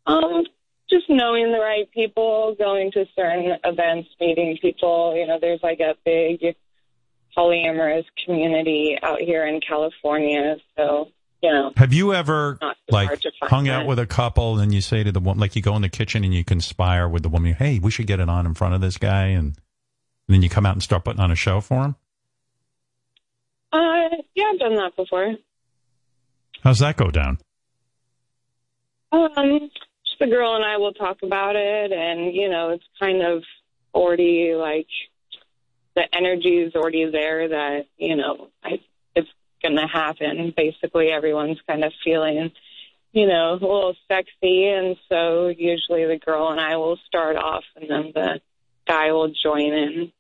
[0.06, 0.46] Um,
[0.90, 5.16] just knowing the right people, going to certain events, meeting people.
[5.16, 6.56] You know, there's like a big
[7.38, 11.10] polyamorous community out here in California, so
[11.42, 11.72] you know.
[11.78, 12.58] Have you ever
[12.90, 15.76] like hung out with a couple and you say to the woman, like you go
[15.76, 18.46] in the kitchen and you conspire with the woman, hey, we should get it on
[18.46, 19.58] in front of this guy, and,
[20.28, 21.96] and then you come out and start putting on a show for him?
[23.72, 25.36] Uh, yeah, I've done that before.
[26.64, 27.38] How's that go down?
[29.12, 29.70] Um,
[30.06, 33.44] just the girl and I will talk about it, and you know, it's kind of
[33.94, 34.88] already like
[35.96, 38.82] the energy is already there that you know I,
[39.16, 39.30] it's
[39.64, 40.54] gonna happen.
[40.56, 42.52] Basically, everyone's kind of feeling,
[43.14, 47.64] you know, a little sexy, and so usually the girl and I will start off,
[47.76, 48.42] and then the
[48.88, 50.12] guy will join in.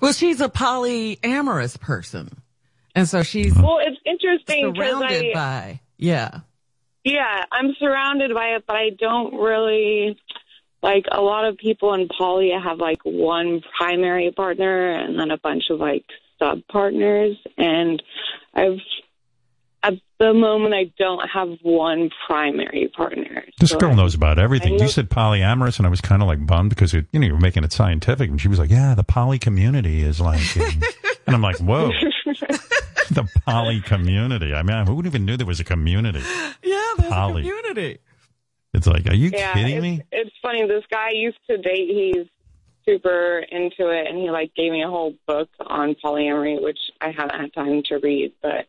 [0.00, 2.42] Well, she's a polyamorous person.
[2.94, 6.40] And so she's Well, it's interesting surrounded I by, yeah.
[7.04, 10.18] Yeah, I'm surrounded by it, but I don't really
[10.82, 15.38] like a lot of people in poly have like one primary partner and then a
[15.38, 16.04] bunch of like
[16.38, 18.02] sub partners and
[18.54, 18.78] I've
[19.82, 23.44] at the moment I don't have one primary partner.
[23.58, 24.76] This So girl knows about everything.
[24.76, 27.26] Know- You said polyamorous, and I was kind of like bummed because it, you know
[27.26, 30.56] you were making it scientific, and she was like, "Yeah, the poly community is like,"
[30.56, 30.84] um, and,
[31.26, 31.88] and I'm like, "Whoa,
[33.10, 36.22] the poly community." I mean, who even knew there was a community?
[36.62, 37.42] Yeah, there's Poly.
[37.42, 37.98] a community.
[38.72, 40.02] It's like, are you yeah, kidding it's, me?
[40.12, 40.66] It's funny.
[40.66, 41.88] This guy I used to date.
[41.88, 42.26] He's
[42.86, 47.10] super into it, and he like gave me a whole book on polyamory, which I
[47.10, 48.32] haven't had time to read.
[48.42, 48.66] But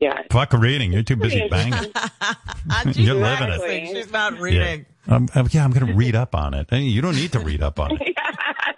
[0.00, 0.92] yeah, Fuck reading.
[0.92, 1.72] You're too busy banging.
[2.92, 3.88] You're living not it.
[3.88, 4.86] She's not reading.
[5.08, 6.70] Um, uh, yeah, I'm going to read up on it.
[6.72, 8.16] You don't need to read up on it.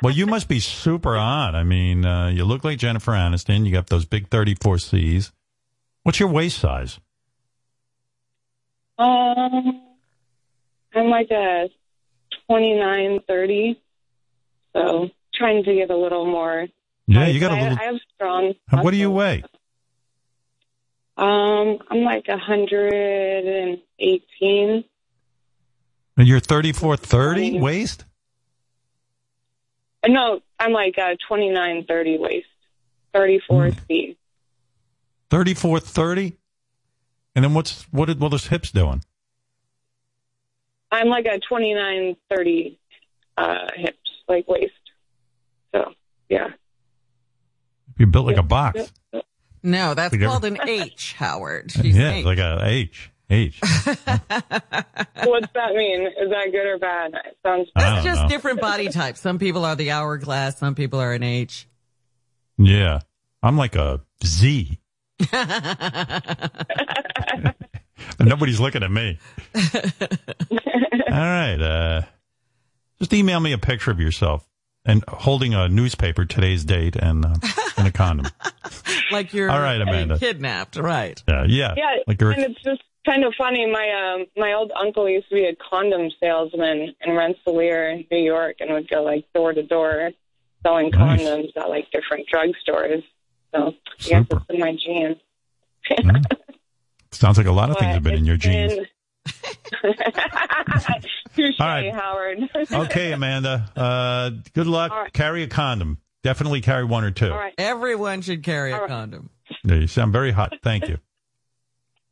[0.00, 1.56] Well, you must be super hot.
[1.56, 3.66] I mean, uh, you look like Jennifer Aniston.
[3.66, 5.32] You got those big 34 C's.
[6.04, 7.00] What's your waist size?
[8.96, 9.82] Um,
[10.94, 11.68] I'm like a
[12.46, 13.80] 29, 30.
[14.72, 16.68] So trying to get a little more.
[17.08, 17.78] Yeah, you got a little.
[17.78, 18.54] I have strong.
[18.70, 19.42] What do you weigh?
[21.18, 24.84] Um, I'm like 118.
[26.16, 28.04] And You're 34, 30 waist?
[30.04, 32.46] Uh, No, I'm like a 29, 30 waist.
[33.12, 33.78] 34 Hmm.
[33.88, 34.16] feet.
[35.30, 36.36] 34, 30?
[37.34, 38.06] And then what's what?
[38.06, 39.02] Did, what are those hips doing?
[40.90, 42.78] I'm like a 29, 30
[43.36, 44.72] uh, hips, like waist.
[45.74, 45.92] So,
[46.28, 46.48] yeah.
[47.98, 48.90] You built like a box.
[49.62, 51.70] No, that's We never- called an H, Howard.
[51.72, 53.10] She's yeah, an it's like a H.
[53.30, 53.60] H.
[53.62, 53.92] What's
[55.52, 56.06] that mean?
[56.06, 57.12] Is that good or bad?
[57.26, 58.28] It sounds I That's just know.
[58.28, 59.20] different body types.
[59.20, 61.68] Some people are the hourglass, some people are an H.
[62.56, 63.00] Yeah.
[63.42, 64.78] I'm like a Z.
[68.20, 69.18] Nobody's looking at me.
[69.54, 70.60] All
[71.08, 71.60] right.
[71.60, 72.02] Uh,
[72.98, 74.46] just email me a picture of yourself
[74.88, 77.34] and holding a newspaper, today's date, and, uh,
[77.76, 78.26] and a condom.
[79.12, 80.18] like you're All right, Amanda.
[80.18, 81.22] kidnapped, right?
[81.28, 81.44] Yeah.
[81.46, 81.74] Yeah.
[81.76, 83.70] Yeah, Like you're, and it's just kind of funny.
[83.70, 88.56] My um, my old uncle used to be a condom salesman in Rensselaer, New York,
[88.60, 90.10] and would go like door to door
[90.64, 91.20] selling Nice.
[91.20, 93.04] condoms at like different drugstores.
[93.54, 95.16] So I guess it's in my genes.
[97.12, 98.86] sounds like a lot of things have been in your genes.
[101.34, 101.92] Touche, All right.
[101.92, 102.38] Howard.
[102.72, 103.70] Okay, Amanda.
[103.76, 104.90] Uh, good luck.
[104.92, 105.12] All right.
[105.12, 105.98] Carry a condom.
[106.22, 107.30] Definitely carry one or two.
[107.30, 107.54] All right.
[107.58, 109.30] Everyone should carry a condom.
[109.64, 110.52] Yeah, you sound very hot.
[110.62, 110.98] Thank you.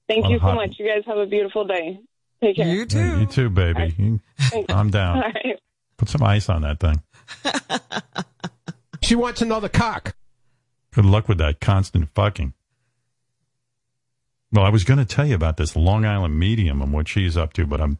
[0.09, 0.77] Thank Well, you so hot- much.
[0.79, 1.99] You guys have a beautiful day.
[2.43, 2.67] Take care.
[2.69, 3.95] You Yeah, you too, baby.
[3.99, 4.73] You- Thanks.
[4.73, 5.21] Calm All down.
[5.21, 5.59] right.
[5.97, 7.03] Put some ice on that thing.
[9.03, 10.17] She wants another cock.
[10.93, 12.55] Good luck with that constant fucking.
[14.57, 17.37] Well, I was going to tell you about this Long Island medium and what she's
[17.37, 17.99] up to, but I'm.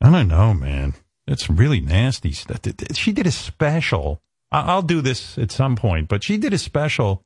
[0.00, 0.94] I don't know, man.
[1.26, 2.60] It's really nasty stuff.
[2.94, 4.22] She did a special.
[4.50, 7.22] I'll do this at some point, but she did a special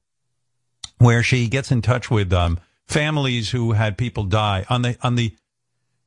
[0.98, 2.58] where she gets in touch with um,
[2.88, 5.36] families who had people die on the on the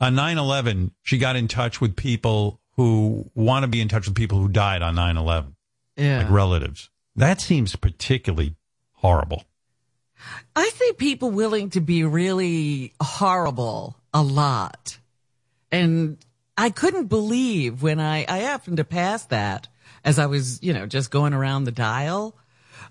[0.01, 0.91] on 9/11.
[1.03, 4.49] She got in touch with people who want to be in touch with people who
[4.49, 5.55] died on 9/11
[5.95, 6.23] Yeah.
[6.23, 6.89] like relatives.
[7.15, 8.57] That seems particularly
[8.95, 9.45] horrible.
[10.55, 14.97] I see people willing to be really horrible a lot.
[15.71, 16.17] And
[16.57, 19.67] I couldn't believe when I, I happened to pass that
[20.03, 22.35] as I was, you know, just going around the dial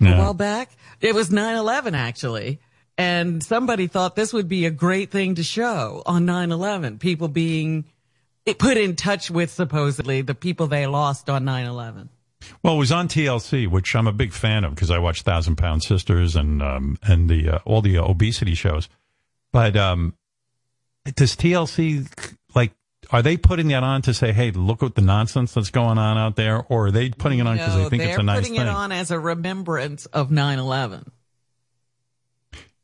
[0.00, 0.70] a while back.
[1.00, 2.60] It was 9-11 actually.
[2.98, 6.98] And somebody thought this would be a great thing to show on 9-11.
[6.98, 7.84] People being
[8.58, 12.08] put in touch with supposedly the people they lost on 9-11.
[12.62, 15.56] Well, it was on TLC, which I'm a big fan of because I watch Thousand
[15.56, 18.88] Pound Sisters and um, and the uh, all the uh, obesity shows.
[19.52, 20.14] But um,
[21.14, 22.06] does TLC
[22.54, 22.72] like
[23.10, 26.18] are they putting that on to say, "Hey, look at the nonsense that's going on
[26.18, 28.34] out there," or are they putting it on because No, they think it's a nice
[28.36, 31.08] They're putting it on as a remembrance of 9-11.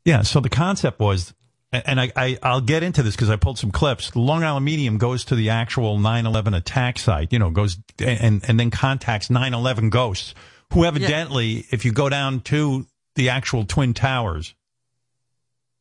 [0.05, 0.21] Yeah.
[0.21, 1.33] So the concept was,
[1.73, 4.11] and I, I I'll get into this because I pulled some clips.
[4.11, 7.33] The Long Island Medium goes to the actual 9/11 attack site.
[7.33, 10.35] You know, goes and and then contacts 9/11 ghosts
[10.71, 12.85] who evidently, if you go down to
[13.15, 14.55] the actual twin towers,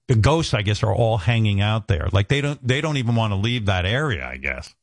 [0.09, 2.09] the ghosts, I guess, are all hanging out there.
[2.13, 4.27] Like they don't they don't even want to leave that area.
[4.27, 4.75] I guess.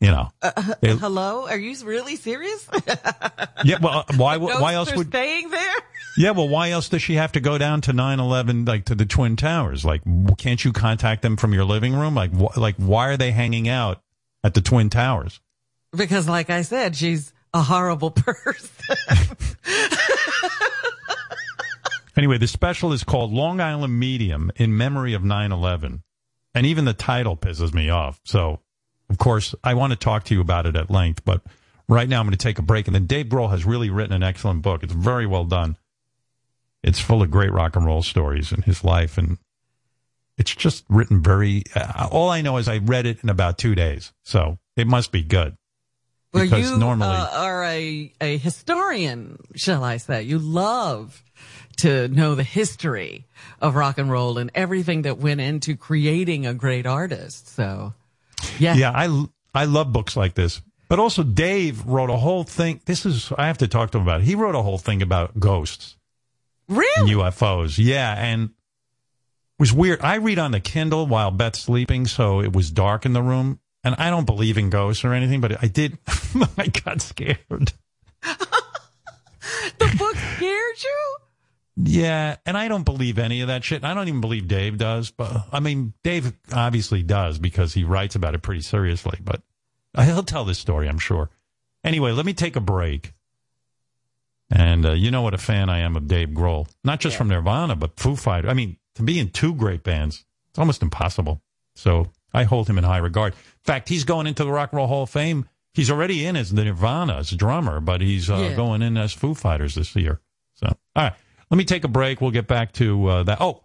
[0.00, 0.30] You know.
[0.40, 1.48] Uh, They- hello?
[1.48, 2.68] Are you really serious?
[3.64, 3.78] yeah.
[3.80, 5.74] Well, why why Ghosts else would staying there?
[6.18, 9.06] Yeah, well, why else does she have to go down to 9/11 like to the
[9.06, 9.84] Twin Towers?
[9.84, 10.02] Like
[10.36, 12.14] can't you contact them from your living room?
[12.14, 14.02] Like wh- like why are they hanging out
[14.42, 15.40] at the Twin Towers?
[15.96, 18.96] Because, like I said, she's a horrible person.
[22.16, 26.02] Anyway, the special is called Long Island Medium in memory of 9/11.
[26.52, 28.20] And even the title pisses me off.
[28.24, 28.58] So,
[29.08, 31.42] of course, I want to talk to you about it at length, but
[31.88, 34.14] right now I'm going to take a break and then Dave Grohl has really written
[34.14, 34.82] an excellent book.
[34.82, 35.76] It's very well done.
[36.82, 39.38] It's full of great rock and roll stories in his life and
[40.38, 43.74] it's just written very uh, all I know is I read it in about 2
[43.74, 44.12] days.
[44.22, 45.56] So, it must be good.
[46.32, 50.22] well, Because you normally uh, are a, a historian, shall I say.
[50.22, 51.22] You love
[51.78, 53.26] to know the history
[53.60, 57.48] of rock and roll and everything that went into creating a great artist.
[57.48, 57.94] So,
[58.58, 58.74] yeah.
[58.74, 59.24] Yeah, I
[59.54, 60.62] I love books like this.
[60.88, 62.80] But also Dave wrote a whole thing.
[62.86, 64.20] This is I have to talk to him about.
[64.20, 64.24] It.
[64.24, 65.96] He wrote a whole thing about ghosts
[66.68, 67.12] Really?
[67.12, 67.78] UFOs.
[67.78, 68.50] Yeah, and it
[69.58, 70.00] was weird.
[70.02, 73.60] I read on the Kindle while Beth's sleeping, so it was dark in the room.
[73.84, 75.98] And I don't believe in ghosts or anything, but I did.
[76.58, 77.72] I got scared.
[79.78, 81.16] The book scared you?
[81.76, 83.84] Yeah, and I don't believe any of that shit.
[83.84, 85.10] I don't even believe Dave does.
[85.10, 89.18] But I mean, Dave obviously does because he writes about it pretty seriously.
[89.22, 89.42] But
[89.96, 91.30] he'll tell this story, I'm sure.
[91.84, 93.14] Anyway, let me take a break.
[94.50, 97.28] And uh, you know what a fan I am of Dave Grohl, not just from
[97.28, 98.50] Nirvana, but Foo Fighters.
[98.50, 101.42] I mean, to be in two great bands, it's almost impossible.
[101.76, 103.34] So I hold him in high regard.
[103.34, 105.46] In fact, he's going into the Rock and Roll Hall of Fame.
[105.74, 108.54] He's already in as the Nirvana as drummer, but he's uh, Yeah.
[108.56, 110.20] going in as Foo Fighters this year.
[110.54, 111.12] So, all right,
[111.50, 112.20] let me take a break.
[112.20, 113.38] We'll get back to uh, that.
[113.40, 113.60] Oh.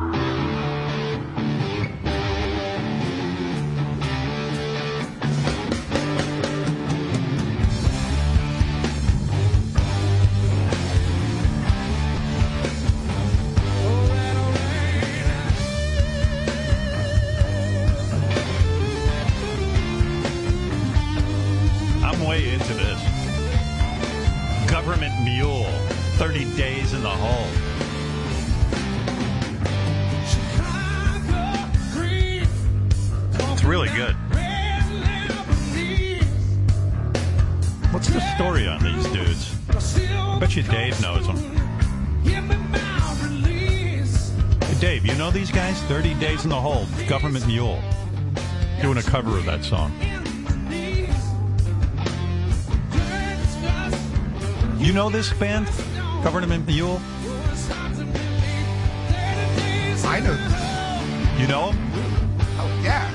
[55.43, 55.67] Band?
[56.23, 57.01] Government Mule?
[60.05, 60.37] I know.
[61.37, 61.91] You know them?
[62.57, 63.11] Oh yeah.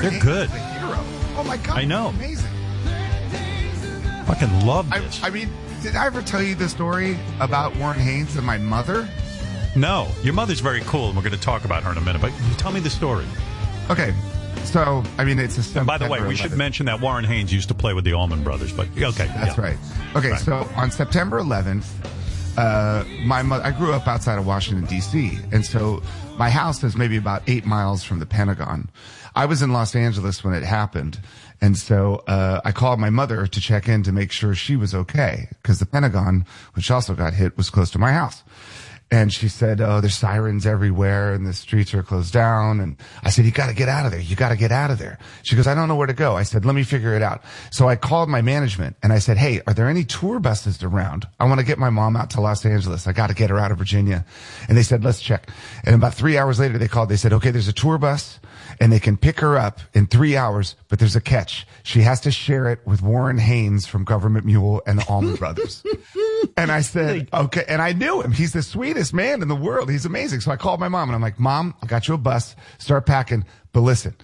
[0.00, 0.48] They're good.
[0.48, 0.98] is a hero.
[1.36, 1.78] Oh my god.
[1.78, 2.08] I know.
[2.08, 2.50] Amazing.
[4.26, 5.22] Fucking love I, this.
[5.22, 5.50] I mean,
[5.82, 9.08] did I ever tell you the story about Warren Haynes and my mother?
[9.76, 12.20] No, your mother's very cool, and we're going to talk about her in a minute.
[12.20, 13.26] But tell me the story.
[13.88, 14.12] Okay.
[14.64, 15.78] So, I mean, it's a.
[15.78, 18.14] And by the way, we should mention that Warren Haynes used to play with the
[18.14, 18.72] Allman Brothers.
[18.72, 19.60] But okay, That's yeah.
[19.62, 19.76] right.
[20.16, 20.40] Okay, Right.
[20.40, 21.86] so on September 11th,
[22.56, 26.02] uh, my mother, I grew up outside of Washington D.C., and so
[26.38, 28.88] my house is maybe about eight miles from the Pentagon.
[29.34, 31.18] I was in Los Angeles when it happened,
[31.62, 34.94] and so uh, I called my mother to check in to make sure she was
[34.94, 36.44] okay because the Pentagon,
[36.74, 38.42] which also got hit, was close to my house.
[39.12, 43.28] And she said, "Oh, there's sirens everywhere, and the streets are closed down." And I
[43.28, 44.20] said, "You got to get out of there.
[44.20, 46.34] You got to get out of there." She goes, "I don't know where to go."
[46.34, 49.36] I said, "Let me figure it out." So I called my management and I said,
[49.36, 51.28] "Hey, are there any tour buses around?
[51.38, 53.06] I want to get my mom out to Los Angeles.
[53.06, 54.24] I got to get her out of Virginia."
[54.66, 55.50] And they said, "Let's check."
[55.84, 57.10] And about three hours later, they called.
[57.10, 58.40] They said, "Okay, there's a tour bus."
[58.82, 61.68] And they can pick her up in three hours, but there's a catch.
[61.84, 65.84] She has to share it with Warren Haynes from Government Mule and the Allman Brothers.
[66.56, 67.64] And I said, okay.
[67.68, 68.32] And I knew him.
[68.32, 69.88] He's the sweetest man in the world.
[69.88, 70.40] He's amazing.
[70.40, 72.56] So I called my mom and I'm like, mom, I got you a bus.
[72.78, 73.44] Start packing.
[73.72, 74.16] But listen,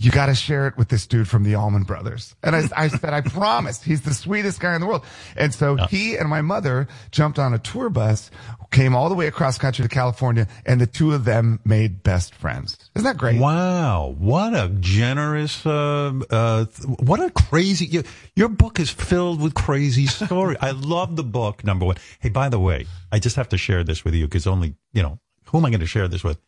[0.00, 2.34] you got to share it with this dude from the Allman Brothers.
[2.42, 3.82] And I, I said, I promise.
[3.82, 5.04] He's the sweetest guy in the world.
[5.36, 8.30] And so he and my mother jumped on a tour bus,
[8.70, 12.34] came all the way across country to California, and the two of them made best
[12.34, 12.78] friends.
[12.94, 13.38] Isn't that great?
[13.38, 16.64] Wow, what a generous, uh, uh,
[17.00, 17.84] what a crazy.
[17.84, 18.04] Your,
[18.34, 20.56] your book is filled with crazy story.
[20.62, 21.62] I love the book.
[21.62, 21.96] Number one.
[22.20, 25.02] Hey, by the way, I just have to share this with you because only you
[25.02, 25.18] know
[25.48, 26.38] who am I going to share this with?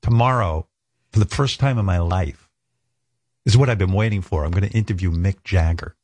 [0.00, 0.66] Tomorrow,
[1.12, 2.48] for the first time in my life,
[3.44, 4.44] this is what I've been waiting for.
[4.44, 5.94] I'm going to interview Mick Jagger.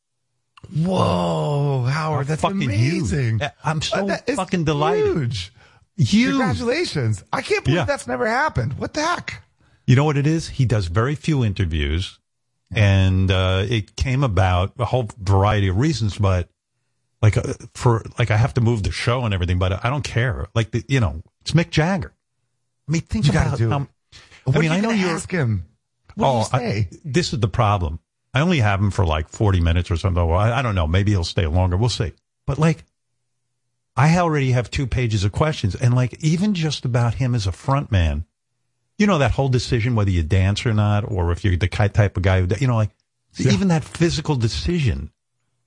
[0.75, 3.39] Whoa, Howard, How that's fucking amazing.
[3.39, 3.51] huge.
[3.63, 5.05] I'm so Uh, fucking delighted.
[5.15, 5.53] Huge.
[5.97, 6.29] Huge.
[6.31, 7.23] Congratulations.
[7.33, 7.85] I can't believe Yeah.
[7.85, 8.73] that's never happened.
[8.77, 9.43] What the heck?
[9.85, 10.49] You know what it is?
[10.49, 12.19] He does very few interviews,
[12.71, 16.17] and uh, it came about a whole variety of reasons.
[16.17, 16.49] But
[17.21, 20.03] like uh, for like, I have to move the show and everything, but I don't
[20.03, 20.47] care.
[20.53, 22.13] Like the, you know, it's Mick Jagger.
[22.87, 23.57] I mean, think You about.
[23.57, 23.73] do it.
[23.73, 23.89] um,
[24.43, 25.09] What I mean, I know you're.
[25.15, 25.65] ask him?
[26.15, 26.57] What oh?
[26.57, 27.99] I, this is the problem.
[28.33, 30.25] I only have him for like forty minutes or something.
[30.25, 30.87] Well, I, I don't know.
[30.87, 31.77] Maybe he'll stay longer.
[31.77, 32.13] We'll see.
[32.45, 32.83] But like,
[33.95, 37.51] I already have two pages of questions, and like even just about him as a
[37.51, 38.25] front man,
[38.97, 42.17] you know that whole decision whether you dance or not, or if you're the type
[42.17, 42.91] of guy who, you know, like
[43.39, 45.11] even that physical decision,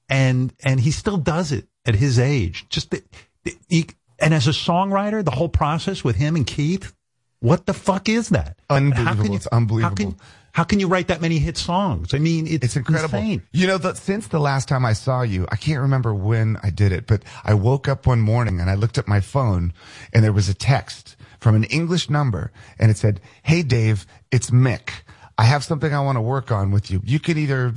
[0.09, 2.67] and and he still does it at his age.
[2.69, 3.03] Just the,
[3.45, 3.87] the, he,
[4.19, 6.95] and as a songwriter, the whole process with him and Keith,
[7.43, 8.57] what the fuck is that?
[8.71, 9.05] Unbelievable.
[9.15, 9.89] How can you, It's unbelievable.
[9.91, 10.17] How can,
[10.53, 12.15] how can you write that many hit songs?
[12.15, 13.19] I mean, it's, It's incredible.
[13.19, 13.43] insane.
[13.53, 16.71] You know, that since the last time I saw you, I can't remember when I
[16.71, 19.73] did it, but I woke up one morning and I looked at my phone
[20.13, 24.51] and there was a text from an English number and it said, Hey Dave, it's
[24.51, 24.91] Mick.
[25.39, 27.01] I have something I want to work on with you.
[27.05, 27.73] You can either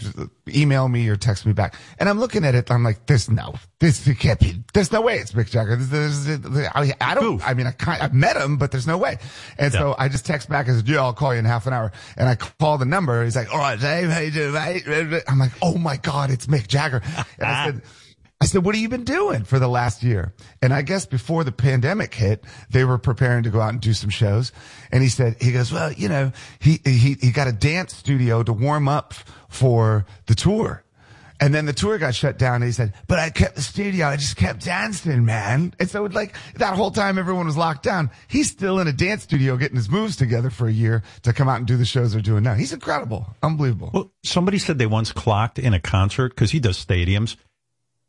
[0.47, 1.75] email me or text me back.
[1.99, 2.69] And I'm looking at it.
[2.69, 4.61] I'm like, there's no, this can't be.
[4.73, 5.75] There's no way it's Mick Jagger.
[5.75, 7.45] There's, there's, I, I don't.
[7.47, 9.17] I mean, I kind, I've met him, but there's no way.
[9.57, 11.73] And so I just text back and said, yeah, I'll call you in half an
[11.73, 11.91] hour.
[12.17, 13.23] And I call the number.
[13.23, 15.23] He's like, all right, Dave, how you doing, mate?
[15.27, 17.01] I'm like, oh my god, it's Mick Jagger.
[17.39, 17.81] And I said.
[18.41, 20.33] I said, what have you been doing for the last year?
[20.61, 23.93] And I guess before the pandemic hit, they were preparing to go out and do
[23.93, 24.51] some shows.
[24.91, 28.43] And he said, he goes, well, you know, he, he, he got a dance studio
[28.43, 29.13] to warm up
[29.47, 30.83] for the tour.
[31.39, 34.07] And then the tour got shut down and he said, but I kept the studio.
[34.07, 35.73] I just kept dancing, man.
[35.79, 39.23] And so like that whole time everyone was locked down, he's still in a dance
[39.23, 42.13] studio getting his moves together for a year to come out and do the shows
[42.13, 42.53] they're doing now.
[42.53, 43.35] He's incredible.
[43.43, 43.91] Unbelievable.
[43.93, 47.35] Well, somebody said they once clocked in a concert because he does stadiums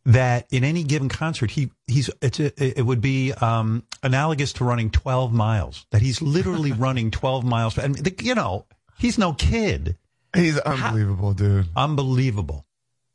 [0.06, 4.64] that in any given concert he he's it's a, it would be um, analogous to
[4.64, 8.64] running 12 miles that he's literally running 12 miles and the, you know
[8.98, 9.96] he's no kid.
[10.34, 11.68] He's unbelievable dude.
[11.74, 12.66] Unbelievable.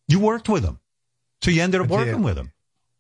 [0.08, 0.80] You worked with him.
[1.44, 2.52] So you ended up working with him.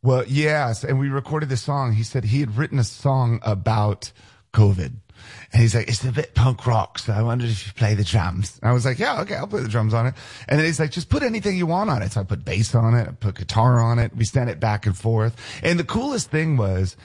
[0.03, 1.93] Well, yes, and we recorded this song.
[1.93, 4.11] He said he had written a song about
[4.53, 4.93] COVID.
[5.53, 8.05] And he's like, it's a bit punk rock, so I wondered if you play the
[8.05, 8.57] drums.
[8.63, 10.13] I was like, yeah, okay, I'll play the drums on it.
[10.47, 12.13] And then he's like, just put anything you want on it.
[12.13, 14.15] So I put bass on it, I put guitar on it.
[14.15, 15.35] We sent it back and forth.
[15.61, 16.95] And the coolest thing was,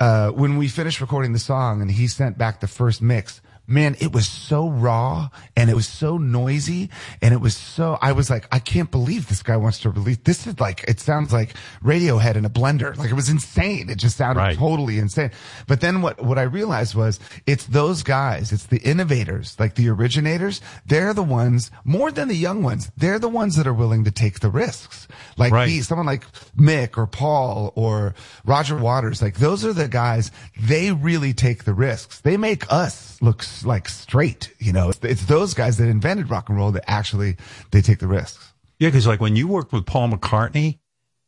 [0.00, 3.96] uh, when we finished recording the song and he sent back the first mix, man,
[4.00, 6.90] it was so raw and it was so noisy
[7.20, 10.18] and it was so, I was like, I can't believe this guy wants to release,
[10.24, 12.96] this is like, it sounds like Radiohead in a blender.
[12.96, 13.88] Like it was insane.
[13.88, 15.30] It just sounded totally insane.
[15.66, 19.88] But then what, what I realized was it's those guys, it's the innovators, like the
[19.88, 20.60] originators.
[20.86, 22.90] They're the ones more than the young ones.
[22.96, 25.08] They're the ones that are willing to take the risks.
[25.36, 25.68] Like Right.
[25.68, 26.24] he, someone like
[26.56, 28.14] Mick or Paul or
[28.44, 30.30] Roger Waters, like those are the guys,
[30.60, 32.20] they really take the risks.
[32.20, 36.28] They make us look s- like straight, you know, it's, it's those guys that invented
[36.28, 37.36] rock and roll that actually,
[37.70, 38.52] they take the risks.
[38.78, 40.78] yeah because like when you worked with paul mccartney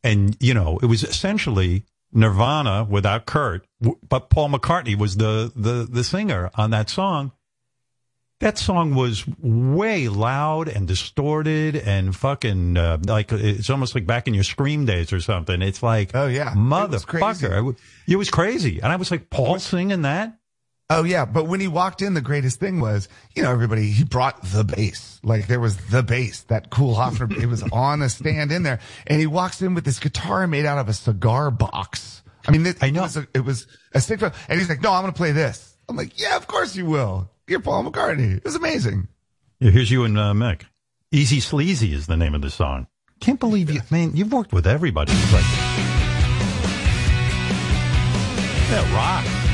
[0.03, 3.67] and you know it was essentially nirvana without kurt
[4.09, 7.31] but paul mccartney was the the the singer on that song
[8.41, 14.27] that song was way loud and distorted and fucking uh, like it's almost like back
[14.29, 15.63] in your scream days or something.
[15.63, 17.77] It's like oh yeah, motherfucker, it was,
[18.09, 20.37] it was crazy, and I was like Paul singing that.
[20.91, 24.05] Oh yeah, but when he walked in, the greatest thing was, you know, everybody, he
[24.05, 25.19] brought the bass.
[25.23, 28.81] Like there was the bass, that cool Hofner, it was on a stand in there.
[29.07, 32.23] And he walks in with this guitar made out of a cigar box.
[32.47, 33.01] I mean, it, I know.
[33.01, 35.33] It was a, it was a stick, and he's like, no, I'm going to play
[35.33, 35.75] this.
[35.89, 37.31] I'm like, yeah, of course you will.
[37.49, 38.37] You're Paul McCartney.
[38.37, 39.09] It was amazing.
[39.61, 40.63] Yeah, here's you and uh, Mick.
[41.11, 42.87] Easy Sleazy is the name of the song.
[43.21, 44.15] Can't believe you, man.
[44.15, 45.13] You've worked with everybody.
[45.15, 45.45] It's like,
[48.69, 49.54] yeah, rock.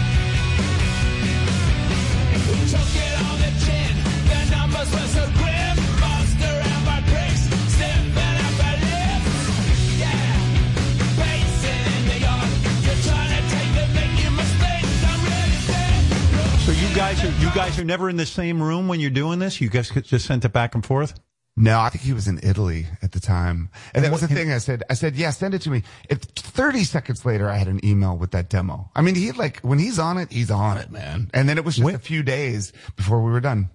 [16.90, 19.60] You guys are you guys are never in the same room when you're doing this.
[19.60, 21.14] You guys just sent it back and forth.
[21.56, 23.70] No, I think he was in Italy at the time.
[23.94, 24.82] And that was the thing I said.
[24.88, 25.82] I said, yeah, send it to me.
[26.08, 28.90] If 30 seconds later, I had an email with that demo.
[28.94, 31.30] I mean, he like, when he's on it, he's on it, man.
[31.34, 33.68] And then it was just a few days before we were done.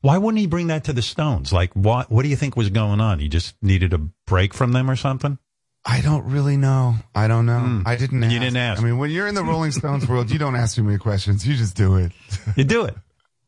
[0.00, 1.52] Why wouldn't he bring that to the Stones?
[1.52, 3.18] Like, what what do you think was going on?
[3.18, 5.38] He just needed a break from them or something.
[5.84, 6.96] I don't really know.
[7.14, 7.60] I don't know.
[7.60, 7.82] Hmm.
[7.86, 8.32] I didn't ask.
[8.32, 8.80] you didn't ask.
[8.80, 11.46] I mean, when you're in the Rolling Stones world, you don't ask too many questions.
[11.46, 12.12] You just do it.
[12.56, 12.94] You do it.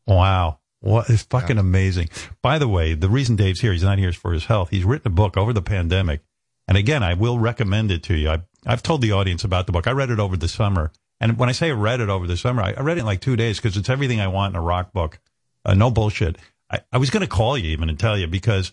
[0.07, 0.59] Wow.
[0.79, 2.09] What is fucking amazing.
[2.41, 4.69] By the way, the reason Dave's here, he's not here for his health.
[4.71, 6.21] He's written a book over the pandemic.
[6.67, 8.29] And again, I will recommend it to you.
[8.29, 9.87] I, I've told the audience about the book.
[9.87, 10.91] I read it over the summer.
[11.19, 13.05] And when I say I read it over the summer, I, I read it in
[13.05, 15.19] like two days because it's everything I want in a rock book.
[15.63, 16.37] Uh, no bullshit.
[16.69, 18.71] I, I was going to call you even and tell you because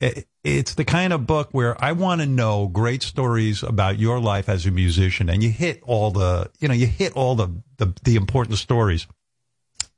[0.00, 4.20] it, it's the kind of book where I want to know great stories about your
[4.20, 5.28] life as a musician.
[5.28, 7.48] And you hit all the, you know, you hit all the,
[7.78, 9.06] the, the important stories.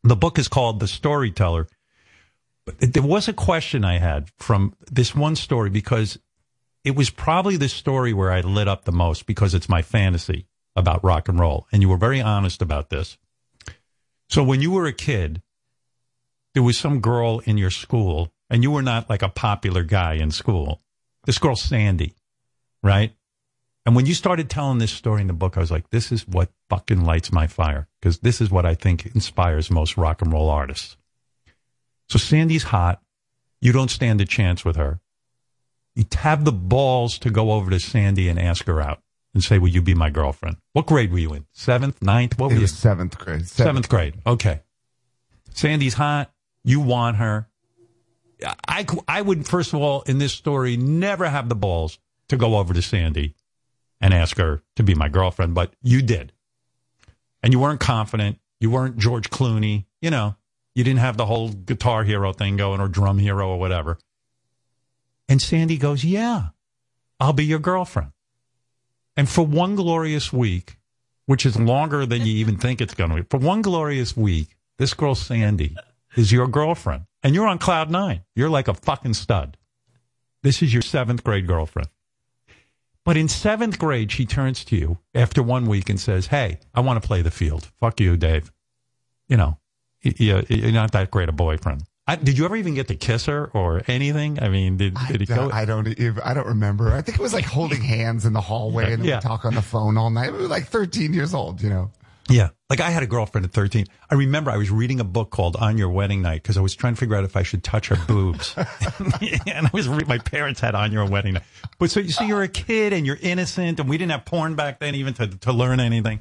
[0.03, 1.67] The book is called The Storyteller.
[2.67, 6.19] But there was a question I had from this one story because
[6.83, 10.47] it was probably the story where I lit up the most because it's my fantasy
[10.77, 11.67] about rock and roll.
[11.73, 13.17] And you were very honest about this.
[14.29, 15.43] So when you were a kid,
[16.55, 20.15] there was some girl in your school and you were not like a popular guy
[20.15, 20.81] in school.
[21.27, 22.15] This girl, Sandy,
[22.83, 23.13] right?
[23.87, 26.27] And when you started telling this story in the book, I was like, this is
[26.27, 30.33] what fucking lights my fire because this is what I think inspires most rock and
[30.33, 30.97] roll artists.
[32.09, 33.01] So Sandy's hot.
[33.61, 35.01] You don't stand a chance with her.
[35.95, 39.01] You have the balls to go over to Sandy and ask her out
[39.33, 40.57] and say, will you be my girlfriend?
[40.73, 41.47] What grade were you in?
[41.53, 42.39] Seventh, ninth?
[42.39, 42.63] What were It you?
[42.63, 43.47] was seventh grade.
[43.49, 44.15] Seventh grade.
[44.27, 44.61] Okay.
[45.55, 46.31] Sandy's hot.
[46.65, 47.49] You want her.
[48.67, 52.57] I, I would, first of all, in this story, never have the balls to go
[52.57, 53.35] over to Sandy
[54.01, 56.33] and ask her to be my girlfriend, but you did.
[57.43, 58.39] And you weren't confident.
[58.61, 59.85] You weren't George Clooney.
[60.01, 60.37] You know,
[60.75, 63.99] you didn't have the whole guitar hero thing going or drum hero or whatever.
[65.29, 66.49] And Sandy goes, Yeah,
[67.21, 68.13] I'll be your girlfriend.
[69.17, 70.79] And for one glorious week,
[71.27, 74.57] which is longer than you even think it's going to be, for one glorious week,
[74.79, 75.77] this girl, Sandy,
[76.17, 77.05] is your girlfriend.
[77.23, 78.23] And you're on cloud nine.
[78.35, 79.57] You're like a fucking stud.
[80.43, 81.89] This is your seventh grade girlfriend.
[83.05, 86.81] But in seventh grade, she turns to you after one week and says, Hey, I
[86.81, 87.71] want to play the field.
[87.81, 88.51] Fuck you, Dave.
[89.29, 89.59] You know,
[90.03, 91.85] you're not that great a boyfriend.
[92.07, 94.39] I, did you ever even get to kiss her or anything?
[94.43, 95.51] I mean, did, did it go?
[95.51, 95.87] I don't.
[95.89, 96.93] even- I don't remember.
[96.93, 99.17] I think it was like holding hands in the hallway and Yeah.
[99.17, 100.31] we talk on the phone all night.
[100.33, 101.91] We were like 13 years old, you know.
[102.29, 102.51] Yeah.
[102.71, 103.87] Like I had a girlfriend at 13.
[104.11, 106.75] I remember I was reading a book called On Your Wedding Night because I was
[106.75, 108.55] trying to figure out if I should touch her boobs.
[109.47, 111.43] and I was re- my parents had On Your Wedding Night.
[111.79, 114.55] But so you see, you're a kid and you're innocent and we didn't have porn
[114.55, 116.21] back then even to, to learn anything.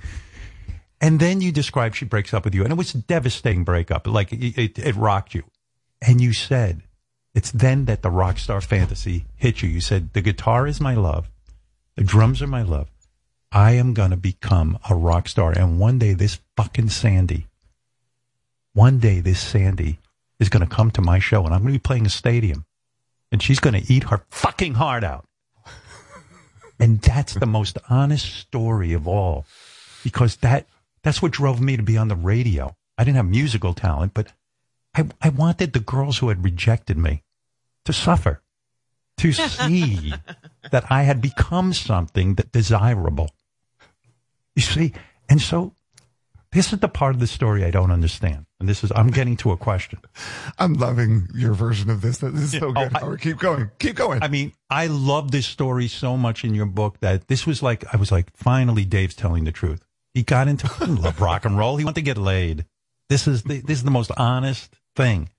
[1.00, 4.06] And then you describe she breaks up with you and it was a devastating breakup.
[4.08, 5.44] Like it, it, it rocked you.
[6.02, 6.84] And you said,
[7.34, 9.70] it's then that the rock star fantasy hit you.
[9.70, 11.30] You said, the guitar is my love.
[11.96, 12.90] The drums are my love.
[13.54, 15.52] I am going to become a rock star.
[15.52, 17.46] And one day this fucking Sandy,
[18.74, 20.00] one day this Sandy
[20.40, 22.66] is going to come to my show and I'm going to be playing a stadium
[23.32, 25.26] and she's going to eat her fucking heart out.
[26.80, 29.46] And that's the most honest story of all
[30.04, 30.68] because that,
[31.04, 32.76] that's what drove me to be on the radio.
[32.98, 34.34] I didn't have musical talent, but
[34.96, 37.22] I, I wanted the girls who had rejected me
[37.86, 38.42] to suffer,
[39.18, 40.14] to see
[40.72, 43.30] that I had become something that desirable.
[44.56, 44.94] You see,
[45.30, 45.74] and so
[46.52, 48.46] this is the part of the story I don't understand.
[48.60, 50.00] And this is, I'm getting to a question.
[50.60, 52.20] I'm loving your version of this.
[52.20, 52.92] This is so good.
[52.94, 53.22] Oh, I- Howard.
[53.22, 53.72] Keep going.
[53.80, 54.22] Keep going.
[54.22, 57.84] I mean, I love this story so much in your book that this was like,
[57.94, 59.84] I was like, finally, Dave's telling the truth.
[60.14, 61.78] He got into love rock and roll.
[61.78, 62.66] He wanted to get laid.
[63.10, 65.30] This is the, this is the most honest thing.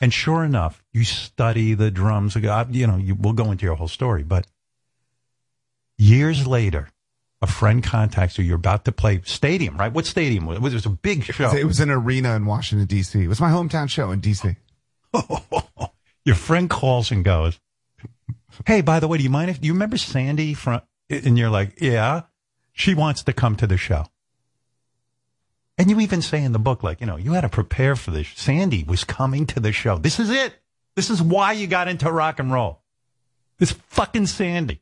[0.00, 2.36] And sure enough, you study the drums.
[2.36, 4.46] You know, you, we'll go into your whole story, but
[5.98, 6.88] years later,
[7.42, 8.44] a friend contacts you.
[8.44, 9.92] You're about to play stadium, right?
[9.92, 10.64] What stadium was it?
[10.64, 11.54] It was a big show.
[11.54, 13.22] It was an arena in Washington, D.C.
[13.22, 14.56] It was my hometown show in D.C.
[16.24, 17.60] Your friend calls and goes,
[18.66, 21.80] "Hey, by the way, do you mind if you remember Sandy from?" And you're like,
[21.80, 22.22] "Yeah,
[22.72, 24.06] she wants to come to the show."
[25.78, 28.10] And you even say in the book, like, you know, you had to prepare for
[28.10, 28.28] this.
[28.34, 29.98] Sandy was coming to the show.
[29.98, 30.54] This is it.
[30.94, 32.80] This is why you got into rock and roll.
[33.58, 34.80] This fucking Sandy.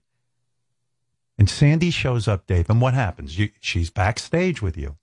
[1.38, 3.38] And Sandy shows up, Dave, and what happens?
[3.38, 4.96] You, she's backstage with you,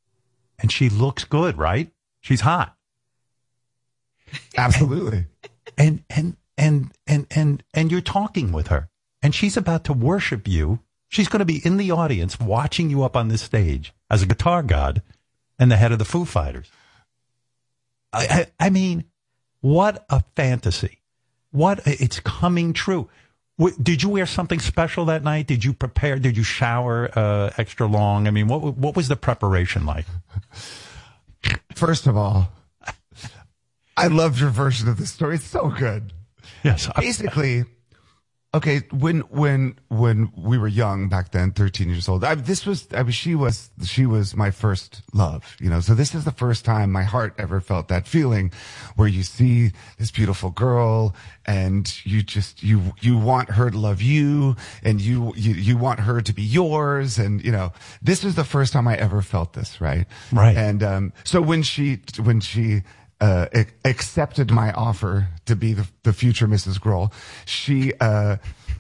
[0.60, 1.92] and she looks good, right?
[2.22, 2.78] She's hot.
[4.58, 5.26] Absolutely.
[5.78, 8.90] and and and and and and you're talking with her
[9.22, 10.80] and she's about to worship you
[11.10, 14.26] she's going to be in the audience watching you up on this stage as a
[14.26, 15.02] guitar god
[15.60, 16.70] and the head of the foo fighters
[18.14, 19.06] i i, I mean
[19.62, 21.00] what a fantasy
[21.52, 23.10] what a, it's coming true
[23.60, 27.52] W- did you wear something special that night did you prepare did you shower uh,
[27.58, 30.06] extra long i mean what what was the preparation like
[31.76, 32.52] First of all,
[33.98, 35.36] I loved your version of the story.
[35.36, 36.14] It's so good.
[36.64, 36.88] Yes.
[36.96, 37.66] Basically,
[38.54, 42.88] okay, when when when we were young back then, thirteen years old, I, this was
[42.94, 45.80] I mean, she was she was my first love, you know.
[45.80, 48.52] So this is the first time my heart ever felt that feeling,
[48.96, 51.16] where you see this beautiful girl
[51.46, 56.02] and you just you you want her to love you and you you you want
[56.02, 57.72] her to be yours and you know
[58.02, 60.06] this was the first time I ever felt this, right?
[60.32, 60.56] Right.
[60.56, 62.84] And um, so when she when she
[63.22, 63.46] uh,
[63.86, 66.80] accepted my offer to be the, the future Mrs.
[66.80, 67.14] Grohl,
[67.46, 68.38] she, uh,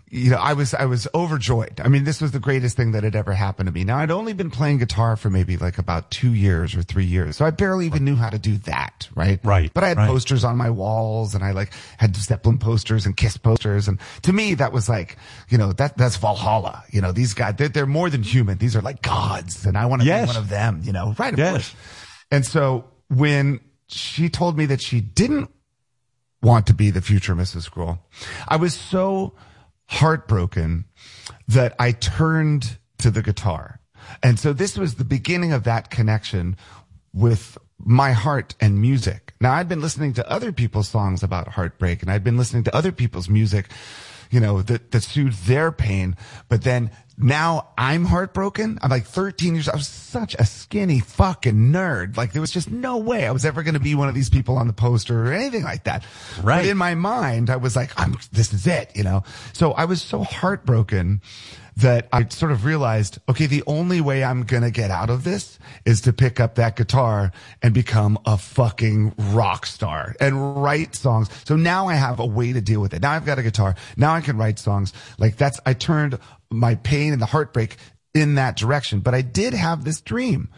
[0.09, 1.80] you know, I was, I was overjoyed.
[1.80, 3.84] I mean, this was the greatest thing that had ever happened to me.
[3.84, 7.38] Now I'd only been playing guitar for maybe like about two years or three years.
[7.38, 9.07] So I barely even knew how to do that.
[9.15, 9.39] Right.
[9.43, 9.72] Right.
[9.73, 10.07] But I had right.
[10.09, 13.88] posters on my walls and I like had Zeppelin posters and Kiss posters.
[13.88, 15.18] And to me, that was like,
[15.49, 16.84] you know, that, that's Valhalla.
[16.89, 18.57] You know, these guys, they're, they're more than human.
[18.57, 20.26] These are like gods and I want to Yes.
[20.26, 21.31] be one of them, you know, right.
[21.31, 21.51] Of Yes.
[21.51, 21.76] course.
[22.31, 23.59] And so when
[23.93, 25.49] she told me that she didn't
[26.41, 27.69] want to be the future Mrs.
[27.69, 27.99] Grohl,
[28.47, 29.34] I was so
[29.88, 30.85] heartbroken
[31.47, 33.80] that I turned to the guitar.
[34.23, 36.55] And so this was the beginning of that connection
[37.13, 39.34] with my heart and music.
[39.39, 42.76] Now I'd been listening to other people's songs about heartbreak and I'd been listening to
[42.76, 43.69] other people's music,
[44.30, 46.15] you know, that, that soothed their pain.
[46.47, 46.91] But then
[47.23, 48.80] now I'm heartbroken.
[48.81, 49.69] I'm like 13 years.
[49.69, 52.18] I was such a skinny fucking nerd.
[52.18, 54.30] Like there was just no way I was ever going to be one of these
[54.30, 56.03] people on the poster or anything like that.
[56.41, 56.61] Right.
[56.61, 59.23] But in my mind, I was like, I'm, this is it, you know?
[59.53, 61.22] So I was so heartbroken
[61.82, 65.24] that I sort of realized, okay, the only way I'm going to get out of
[65.24, 67.32] this is to pick up that guitar
[67.62, 71.30] and become a fucking rock star and write songs.
[71.45, 73.02] So now I have a way to deal with it.
[73.02, 73.76] Now I've got a guitar.
[73.98, 74.94] Now I can write songs.
[75.18, 76.18] Like that's, I turned
[76.49, 77.78] my pain and the heartbreak
[78.14, 78.99] in that direction.
[78.99, 80.49] But I did have this dream.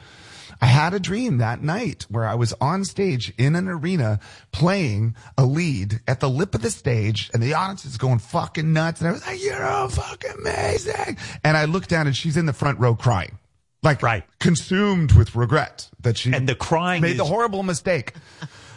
[0.61, 4.19] I had a dream that night where I was on stage in an arena
[4.51, 8.71] playing a lead at the lip of the stage and the audience is going fucking
[8.73, 9.01] nuts.
[9.01, 11.17] And I was like, you're all fucking amazing.
[11.43, 13.37] And I looked down and she's in the front row crying.
[13.81, 14.23] Like, right.
[14.39, 18.13] consumed with regret that she And the crying made is- the horrible mistake.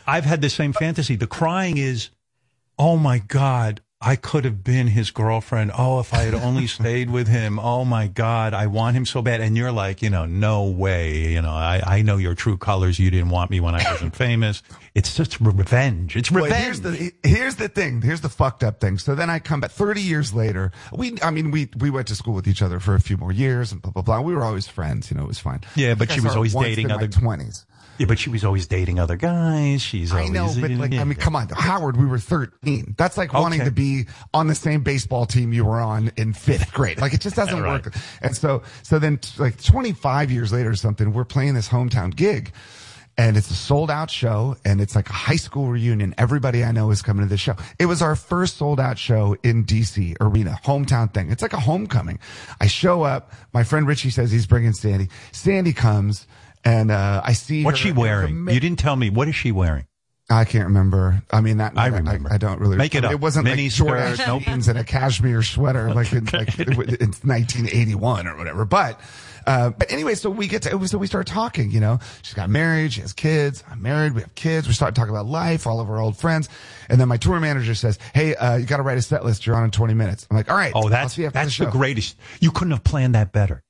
[0.06, 1.14] I've had the same fantasy.
[1.16, 2.10] The crying is,
[2.78, 5.72] oh my God, I could have been his girlfriend.
[5.76, 7.58] Oh, if I had only stayed with him.
[7.58, 9.40] Oh my God, I want him so bad.
[9.40, 11.32] And you're like, you know, no way.
[11.32, 13.00] You know, I, I know your true colors.
[13.00, 14.62] You didn't want me when I wasn't famous.
[14.94, 16.16] It's just revenge.
[16.16, 16.62] It's Well, revenge.
[16.64, 18.00] here's the here's the thing.
[18.00, 18.98] Here's the fucked up thing.
[18.98, 20.70] So then I come back 30 years later.
[20.92, 23.32] We, I mean, we we went to school with each other for a few more
[23.32, 24.20] years and blah blah blah.
[24.20, 25.10] We were always friends.
[25.10, 25.62] You know, it was fine.
[25.74, 27.64] Yeah, but she was always dating other 20s.
[27.98, 29.80] Yeah, but she was always dating other guys.
[29.82, 32.94] She's I know, but like, I mean, come on, Howard, we were 13.
[32.98, 33.68] That's like wanting Okay.
[33.68, 36.98] to be on the same baseball team you were on in fifth grade.
[37.00, 37.84] Like, it just doesn't Right.
[37.84, 37.94] work.
[38.22, 42.52] And so, so then like 25 years later or something, we're playing this hometown gig
[43.18, 46.14] and it's a sold out show and it's like a high school reunion.
[46.18, 47.56] Everybody I know is coming to this show.
[47.78, 51.30] It was our first sold out show in DC arena, hometown thing.
[51.30, 52.18] It's like a homecoming.
[52.60, 53.32] I show up.
[53.54, 55.08] My friend Richie says he's bringing Sandy.
[55.32, 56.26] Sandy comes
[56.66, 58.48] and, uh, I see What's she wearing?
[58.48, 59.10] You didn't tell me.
[59.10, 59.86] What is she wearing?
[60.28, 61.22] I can't remember.
[61.30, 62.32] I mean, that I remember.
[62.32, 63.12] I, don't really Make it up.
[63.12, 64.42] It wasn't Mini like short skirt, nope.
[64.42, 68.64] jeans and a cashmere sweater like in like it's 1981 or whatever.
[68.64, 69.00] But
[69.46, 71.70] uh, but anyway, so we get to so we start talking.
[71.70, 73.62] You know, she's got married, she has kids.
[73.70, 74.66] I'm married, we have kids.
[74.66, 76.48] We start talking about life, all of our old friends,
[76.88, 79.46] and then my tour manager says, "Hey, uh, you got to write a set list.
[79.46, 81.56] You're on in 20 minutes." I'm like, "All right." Oh, that's see you after that's
[81.56, 82.16] the, the, greatest.
[82.40, 83.62] You couldn't have planned that better.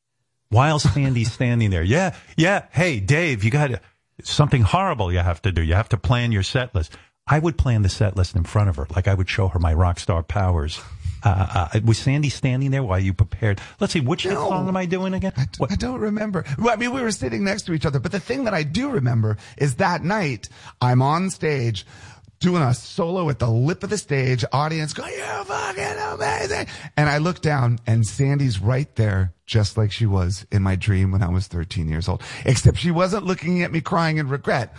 [0.49, 2.67] While Sandy's standing there, yeah, yeah.
[2.71, 3.71] Hey, Dave, you got
[4.23, 5.63] something horrible you have to do.
[5.63, 6.97] You have to plan your set list.
[7.27, 9.59] I would plan the set list in front of her, like I would show her
[9.59, 10.81] my rock star powers.
[11.25, 13.61] Uh, uh, was Sandy standing there while you prepared?
[13.81, 14.49] Let's see, which No.
[14.49, 15.33] song am I doing again?
[15.37, 16.45] I don't remember.
[16.57, 18.63] Well, I mean, we were sitting next to each other, but the thing that I
[18.63, 20.49] do remember is that night
[20.81, 21.85] I'm on stage
[22.41, 26.67] doing a solo at the lip of the stage, audience going, you're fucking amazing.
[26.97, 31.13] And I look down and Sandy's right there, just like she was in my dream
[31.13, 34.75] when I was 13 years old, except she wasn't looking at me crying in regret.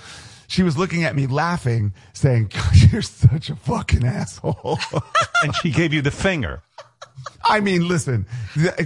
[0.47, 4.79] She was looking at me laughing, saying, you're such a fucking asshole.
[5.43, 6.61] and she gave you the finger.
[7.43, 8.25] I mean, listen,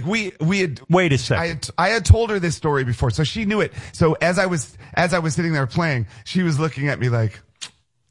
[0.04, 1.42] we, we had, Wait a second.
[1.42, 3.72] I had, I had told her this story before, so she knew it.
[3.92, 7.08] So as I was, as I was sitting there playing, she was looking at me
[7.08, 7.40] like,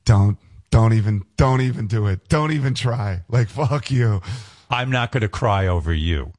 [0.05, 0.38] don't,
[0.72, 2.27] don't even, don't even do it.
[2.27, 3.23] Don't even try.
[3.30, 4.22] Like, fuck you.
[4.69, 6.34] I'm not going to cry over you.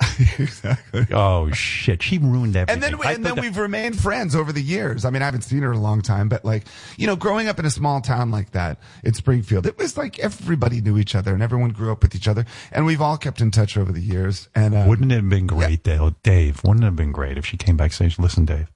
[0.38, 1.06] exactly.
[1.12, 2.74] Oh shit, she ruined everything.
[2.74, 5.04] And then, we, and then we've remained friends over the years.
[5.04, 6.64] I mean, I haven't seen her in a long time, but like,
[6.96, 10.18] you know, growing up in a small town like that in Springfield, it was like
[10.18, 12.44] everybody knew each other and everyone grew up with each other.
[12.72, 14.48] And we've all kept in touch over the years.
[14.54, 16.62] And, uh, Wouldn't it have been great, Dale, Dave?
[16.64, 18.70] Wouldn't it have been great if she came back said, "Listen, Dave,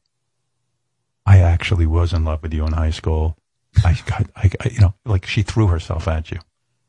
[1.27, 3.37] I actually was in love with you in high school.
[3.85, 6.39] I got, I, I- you know, like she threw herself at you,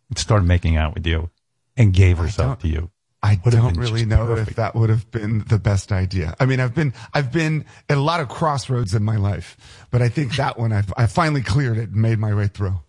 [0.10, 1.30] and started making out with you,
[1.78, 2.92] and gave herself to you."
[3.22, 4.52] I Would don't really know perfect.
[4.52, 6.36] if that would have been the best idea.
[6.40, 9.58] I mean, I've been, I've been at a lot of crossroads in my life,
[9.92, 12.80] but I think that one I've, I finally cleared it and made my way through.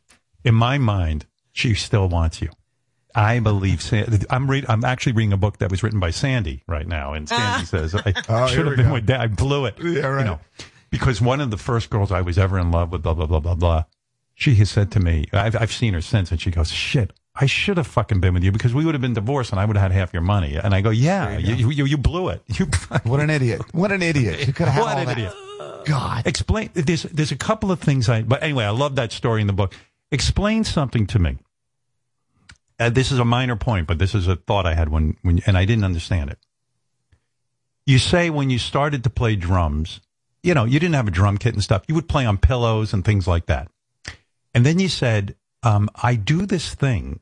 [0.44, 2.51] In my mind, she still wants you.
[3.12, 3.82] I believe.
[4.31, 4.66] I'm read.
[4.68, 7.64] I'm actually reading a book that was written by Sandy right now, and Sandy ah.
[7.66, 8.93] says I Oh, should have been go.
[8.93, 9.20] with Dad.
[9.20, 9.74] I blew it.
[9.82, 10.20] Yeah, right.
[10.20, 10.40] You know,
[10.90, 13.40] because one of the first girls I was ever in love with, blah blah blah
[13.40, 13.84] blah blah.
[14.34, 17.46] She has said to me, I've I've seen her since, and she goes, "Shit, I
[17.46, 19.76] should have fucking been with you because we would have been divorced, and I would
[19.76, 22.42] have had half your money." And I go, "Yeah, you you, you blew it.
[22.46, 22.66] You
[23.04, 23.62] What an idiot.
[23.74, 24.46] What an idiot.
[24.46, 25.18] You could have had what an that.
[25.18, 25.34] idiot."
[25.86, 26.26] God.
[26.26, 26.70] Explain.
[26.74, 28.22] There's there's a couple of things I.
[28.22, 29.74] But anyway, I love that story in the book.
[30.10, 31.38] Explain something to me.
[32.78, 35.40] Uh, this is a minor point, but this is a thought I had when when
[35.46, 36.38] and I didn't understand it.
[37.86, 40.00] You say when you started to play drums,
[40.42, 41.84] you know, you didn't have a drum kit and stuff.
[41.88, 43.68] You would play on pillows and things like that.
[44.54, 47.20] And then you said, um, I do this thing,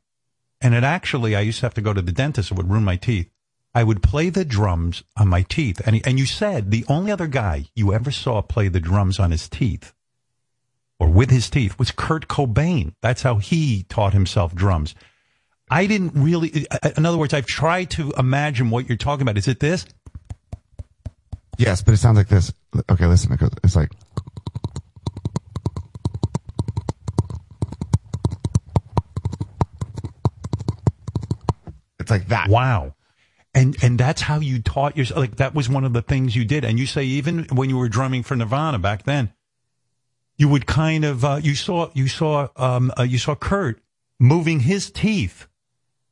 [0.61, 2.51] and it actually, I used to have to go to the dentist.
[2.51, 3.31] It would ruin my teeth.
[3.75, 5.81] I would play the drums on my teeth.
[5.87, 9.31] And, and you said the only other guy you ever saw play the drums on
[9.31, 9.93] his teeth
[10.99, 12.95] or with his teeth was Kurt Cobain.
[13.03, 14.95] That's how he taught himself drums.
[15.71, 16.67] I didn't really.
[16.97, 19.37] In other words, I've tried to imagine what you're talking about.
[19.37, 19.85] Is it this?
[21.59, 22.53] Yes, but it sounds like this.
[22.89, 23.33] Okay, listen.
[23.33, 23.91] It goes, it's like.
[31.99, 32.49] It's like that.
[32.49, 32.95] Wow.
[33.55, 35.19] And and that's how you taught yourself.
[35.19, 36.65] Like that was one of the things you did.
[36.65, 39.33] And you say even when you were drumming for Nirvana back then,
[40.37, 43.81] you would kind of uh, you saw you saw um uh, you saw Kurt
[44.21, 45.49] moving his teeth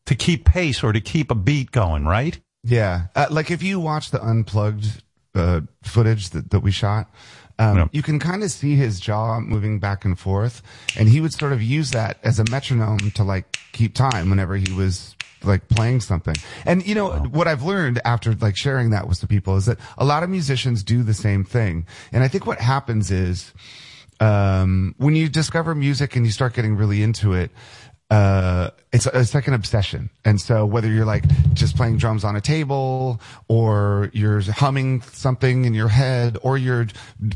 [0.07, 2.41] to keep pace or to keep a beat going, right?
[2.65, 5.03] Yeah, uh, like if you watch the unplugged
[5.37, 7.11] uh, footage that, that we shot,
[7.59, 10.63] um, you can kind of see his jaw moving back and forth,
[10.99, 14.57] and he would sort of use that as a metronome to like keep time whenever
[14.57, 16.35] he was like playing something.
[16.67, 19.79] And you know what I've learned after like sharing that with the people is that
[19.97, 23.55] a lot of musicians do the same thing, and I think what happens is
[24.21, 27.51] um, when you discover music and you start getting really into it,
[28.11, 30.11] uh, it's, it's like an obsession.
[30.25, 31.25] And so whether you're like
[31.55, 36.87] just playing drums on a table or you're humming something in your head or you're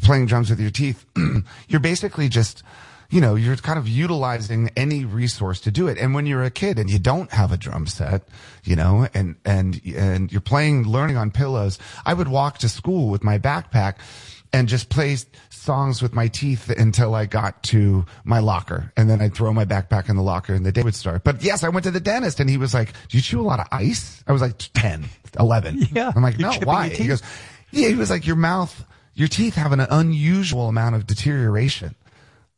[0.03, 1.05] playing drums with your teeth,
[1.69, 2.63] you're basically just,
[3.11, 5.99] you know, you're kind of utilizing any resource to do it.
[5.99, 8.23] And when you're a kid and you don't have a drum set,
[8.63, 13.09] you know, and, and, and you're playing, learning on pillows, I would walk to school
[13.09, 13.97] with my backpack
[14.53, 15.17] and just play
[15.51, 18.93] songs with my teeth until I got to my locker.
[18.97, 21.23] And then I'd throw my backpack in the locker and the day would start.
[21.25, 23.43] But yes, I went to the dentist and he was like, do you chew a
[23.43, 24.25] lot of ice?
[24.27, 25.05] I was like 10,
[25.39, 25.87] 11.
[25.93, 26.13] Yeah.
[26.15, 26.89] I'm like, no, why?
[26.89, 27.23] He goes,
[27.71, 31.95] yeah, he was like, your mouth, your teeth have an unusual amount of deterioration.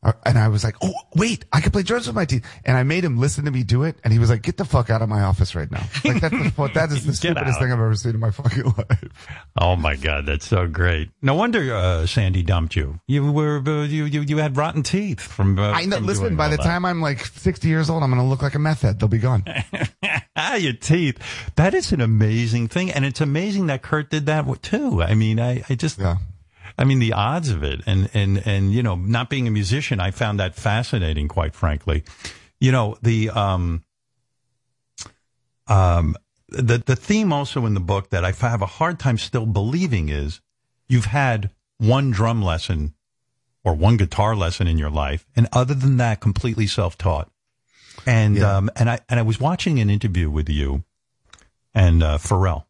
[0.03, 2.45] Uh, And I was like, oh, wait, I can play drums with my teeth.
[2.65, 3.97] And I made him listen to me do it.
[4.03, 5.85] And he was like, get the fuck out of my office right now.
[6.05, 7.61] Like that's the, that is the stupidest out.
[7.61, 9.09] thing I've ever seen in my fucking life.
[9.61, 11.11] Oh my God, that's so great.
[11.23, 13.01] No wonder uh, Sandy dumped you.
[13.07, 15.59] You were uh, you, you you had rotten teeth from.
[15.59, 15.97] Uh, I know.
[15.99, 16.63] from Listen, by the that.
[16.65, 18.99] time I'm like 60 years old, I'm going to look like a meth head.
[18.99, 19.45] They'll be gone.
[20.37, 21.19] ah, your teeth.
[21.57, 25.03] That is an amazing thing, and it's amazing that Kurt did that too.
[25.03, 26.01] I mean, I I just.
[26.79, 30.01] I mean, the odds of it, and and and you know, not being a musician,
[30.01, 31.29] I found that fascinating.
[31.29, 32.05] Quite frankly,
[32.61, 33.83] you know, the um,
[35.67, 36.17] um,
[36.49, 40.09] the the theme also in the book that I have a hard time still believing
[40.09, 40.41] is
[40.89, 42.95] you've had one drum lesson
[43.65, 47.31] or one guitar lesson in your life, and other than that, completely self taught.
[48.07, 50.85] And um, and I and I was watching an interview with you
[51.75, 52.65] and uh, Pharrell,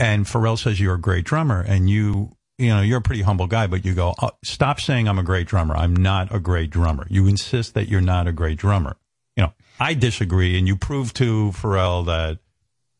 [0.00, 3.46] and Pharrell says you're a great drummer, and you you know you're a pretty humble
[3.46, 5.76] guy, but you go oh, stop saying I'm a great drummer.
[5.76, 7.06] I'm not a great drummer.
[7.08, 8.96] You insist that you're not a great drummer.
[9.36, 12.38] You know I disagree, and you prove to Pharrell that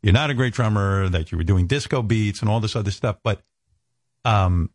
[0.03, 2.93] you're not a great drummer, that you were doing disco beats and all this other
[2.93, 3.17] stuff.
[3.23, 3.43] But
[4.25, 4.71] um,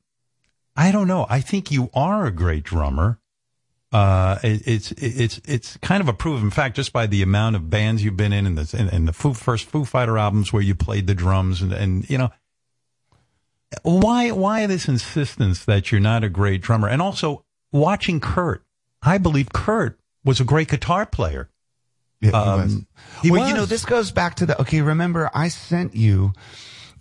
[0.76, 1.26] I don't know.
[1.30, 3.19] I think you are a great drummer.
[3.91, 7.69] Uh, it, it's it's it's kind of a proven fact just by the amount of
[7.69, 10.64] bands you've been in and the and, and the Foo, first Foo Fighter albums where
[10.64, 12.31] you played the drums and and you know
[13.81, 18.63] why why this insistence that you're not a great drummer and also watching Kurt.
[19.01, 21.49] I believe Kurt was a great guitar player.
[22.21, 22.77] Yeah, he Um, was.
[23.21, 26.33] he well, you know, this goes back to the, okay, remember I sent you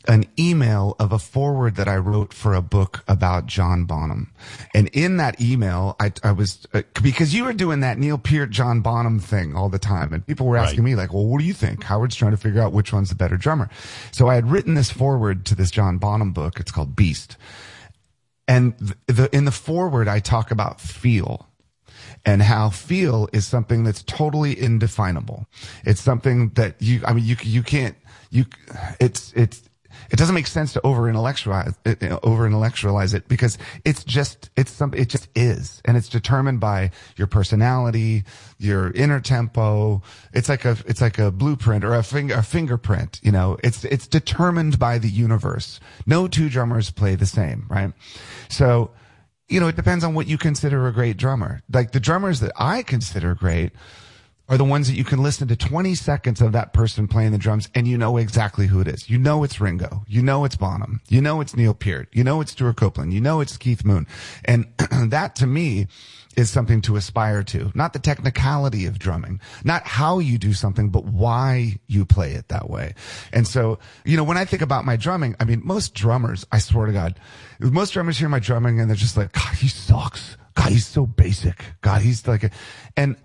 [0.09, 4.33] an email of a forward that I wrote for a book about John Bonham.
[4.75, 8.51] And in that email, I, I was, uh, because you were doing that Neil Peart,
[8.51, 10.13] John Bonham thing all the time.
[10.13, 11.85] And people were asking me like, well, what do you think?
[11.85, 13.71] Howard's trying to figure out which one's the better drummer.
[14.11, 16.59] So I had written this forward to this John Bonham book.
[16.59, 17.37] It's called Beast.
[18.49, 21.49] And the, the, in the forward, I talk about feel
[22.25, 25.47] and how feel is something that's totally indefinable.
[25.85, 27.97] It's something that you, I mean, you, you can't,
[28.31, 28.47] you,
[29.01, 29.69] it's, it's,
[30.13, 34.05] it doesn't make sense to over intellectualize it, uh, uh, over intellectualize it because it's
[34.05, 35.81] just, it's something, it just is.
[35.87, 38.25] And it's determined by your personality,
[38.59, 40.03] your inner tempo.
[40.35, 43.85] It's like a, it's like a blueprint or a finger, a fingerprint, you know, it's,
[43.85, 45.81] it's determined by the universe.
[46.07, 47.93] No two drummers play the same, right?
[48.51, 48.91] So,
[49.49, 51.63] you know, it depends on what you consider a great drummer.
[51.73, 53.73] Like the drummers that I consider great
[54.53, 57.39] are the ones that you can listen to 20 seconds of that person playing the
[57.39, 59.09] drums and you know exactly who it is.
[59.09, 60.05] You know it's Ringo.
[60.07, 61.01] You know it's Bonham.
[61.09, 62.11] You know it's Neil Peart.
[62.13, 63.15] You know it's Stewart Copeland.
[63.15, 64.07] You know it's Keith Moon.
[64.45, 64.67] And
[65.11, 65.87] that to me
[66.37, 67.73] is something to aspire to.
[67.75, 72.49] Not the technicality of drumming, not how you do something, but why you play it
[72.49, 72.95] that way.
[73.33, 76.59] And so, you know, when I think about my drumming, I mean, most drummers, I
[76.59, 77.19] swear to God,
[77.59, 80.37] most drummers hear my drumming and they're just like, God, he sucks.
[80.55, 81.65] God, he's so basic.
[81.81, 82.51] God, he's like a,
[82.99, 83.17] and,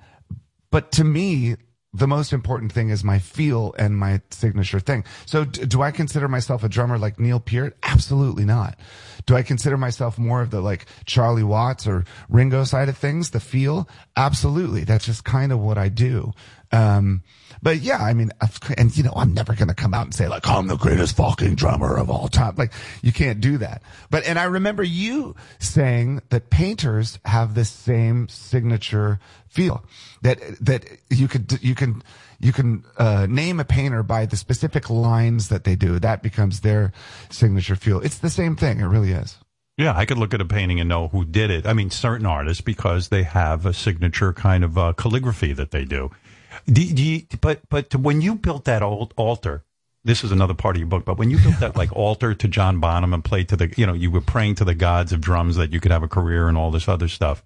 [0.71, 1.55] but to me,
[1.93, 5.03] the most important thing is my feel and my signature thing.
[5.25, 7.77] So d- do I consider myself a drummer like Neil Peart?
[7.81, 8.77] Absolutely not.
[9.25, 13.31] Do I consider myself more of the like Charlie Watts or Ringo side of things,
[13.31, 13.89] the feel?
[14.15, 14.83] Absolutely.
[14.83, 16.33] That's just kind of what I do.
[16.71, 17.23] Um,
[17.61, 18.31] but yeah, I mean,
[18.77, 21.15] and you know, I'm never going to come out and say like, I'm the greatest
[21.17, 22.55] fucking drummer of all time.
[22.55, 23.81] Like, you can't do that.
[24.09, 29.83] But, and I remember you saying that painters have this same signature feel
[30.21, 32.03] that, that you could, you can,
[32.39, 35.99] you can, uh, name a painter by the specific lines that they do.
[35.99, 36.91] That becomes their
[37.29, 38.01] signature feel.
[38.01, 38.79] It's the same thing.
[38.79, 39.37] It really is.
[39.77, 41.67] Yeah, I could look at a painting and know who did it.
[41.67, 45.85] I mean, certain artists because they have a signature kind of uh, calligraphy that they
[45.85, 46.09] do.
[46.67, 49.63] Do, do you, but but when you built that old altar,
[50.03, 51.05] this is another part of your book.
[51.05, 53.85] But when you built that like altar to John Bonham and played to the, you
[53.85, 56.47] know, you were praying to the gods of drums that you could have a career
[56.47, 57.43] and all this other stuff.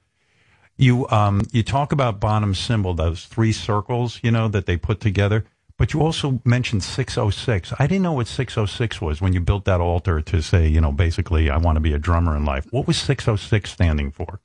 [0.77, 4.99] You um you talk about Bonham's symbol, those three circles, you know, that they put
[4.99, 5.45] together.
[5.81, 7.73] But you also mentioned 606.
[7.79, 10.91] I didn't know what 606 was when you built that altar to say, you know,
[10.91, 12.67] basically, I want to be a drummer in life.
[12.69, 14.39] What was 606 standing for?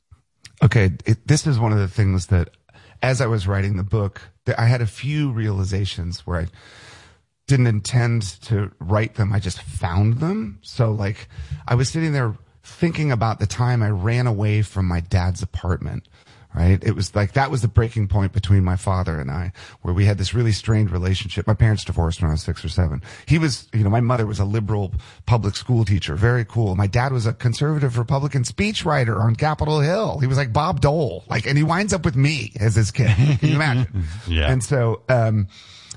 [0.64, 2.55] Okay, it, this is one of the things that,
[3.02, 4.22] as I was writing the book,
[4.56, 6.46] I had a few realizations where I
[7.46, 9.32] didn't intend to write them.
[9.32, 10.58] I just found them.
[10.62, 11.28] So, like,
[11.66, 16.08] I was sitting there thinking about the time I ran away from my dad's apartment.
[16.56, 16.82] Right.
[16.82, 19.52] It was like that was the breaking point between my father and I,
[19.82, 21.46] where we had this really strained relationship.
[21.46, 23.02] My parents divorced when I was six or seven.
[23.26, 24.94] He was, you know, my mother was a liberal
[25.26, 26.14] public school teacher.
[26.14, 26.74] Very cool.
[26.74, 30.18] My dad was a conservative Republican speechwriter on Capitol Hill.
[30.18, 31.24] He was like Bob Dole.
[31.28, 33.14] Like, and he winds up with me as his kid.
[33.14, 34.04] Can you imagine?
[34.26, 34.50] Yeah.
[34.50, 35.48] And so, um,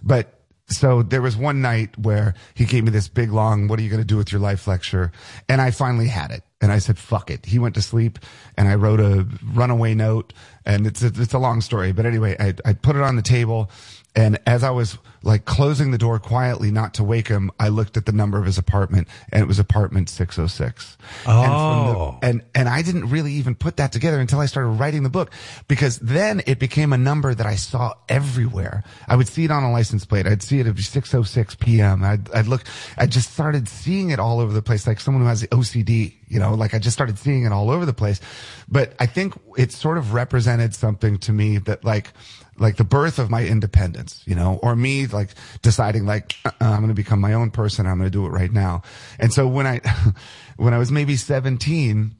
[0.04, 0.39] but
[0.70, 3.90] so there was one night where he gave me this big long, what are you
[3.90, 5.12] going to do with your life lecture?
[5.48, 6.44] And I finally had it.
[6.62, 7.46] And I said, fuck it.
[7.46, 8.20] He went to sleep
[8.58, 10.34] and I wrote a runaway note
[10.66, 11.92] and it's a, it's a long story.
[11.92, 13.72] But anyway, I, I put it on the table.
[14.16, 17.96] And as I was like closing the door quietly, not to wake him, I looked
[17.96, 20.98] at the number of his apartment and it was apartment 606.
[21.26, 22.18] And, from Oh.
[22.22, 25.10] the, and, and I didn't really even put that together until I started writing the
[25.10, 25.32] book
[25.68, 28.84] because then it became a number that I saw everywhere.
[29.08, 30.26] I would see it on a license plate.
[30.26, 32.04] I'd see it at 606 PM.
[32.04, 32.64] I'd, I'd look,
[32.98, 36.40] I just started seeing it all over the place, like someone who has OCD, you
[36.40, 38.22] know, like I just started seeing it all over the place.
[38.68, 42.14] But I think it sort of represented something to me that like,
[42.60, 45.30] like the birth of my independence, you know, or me like
[45.62, 47.86] deciding like uh, I'm going to become my own person.
[47.86, 48.84] I'm going to do it right now.
[49.20, 49.82] And so when I,
[50.58, 52.16] when I was maybe 17,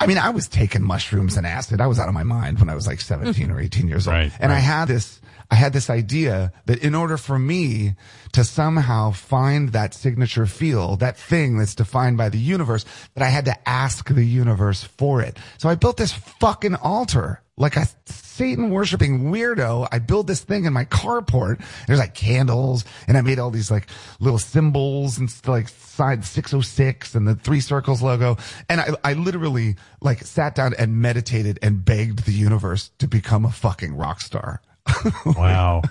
[0.00, 1.80] I mean, I was taking mushrooms and acid.
[1.80, 4.14] I was out of my mind when I was like 17 or 18 years old.
[4.14, 5.20] Right, and I had this,
[5.50, 7.94] I had this idea that in order for me
[8.32, 12.84] to somehow find that signature feel, that thing that's defined by the universe,
[13.14, 15.36] that I had to ask the universe for it.
[15.58, 17.42] So I built this fucking altar.
[17.58, 21.60] Like a Satan worshiping weirdo, I built this thing in my carport.
[21.86, 23.88] There's like candles and I made all these like
[24.20, 28.36] little symbols and like side 606 and the three circles logo.
[28.68, 33.44] And I, I literally like sat down and meditated and begged the universe to become
[33.44, 34.62] a fucking rock star.
[35.26, 35.82] wow.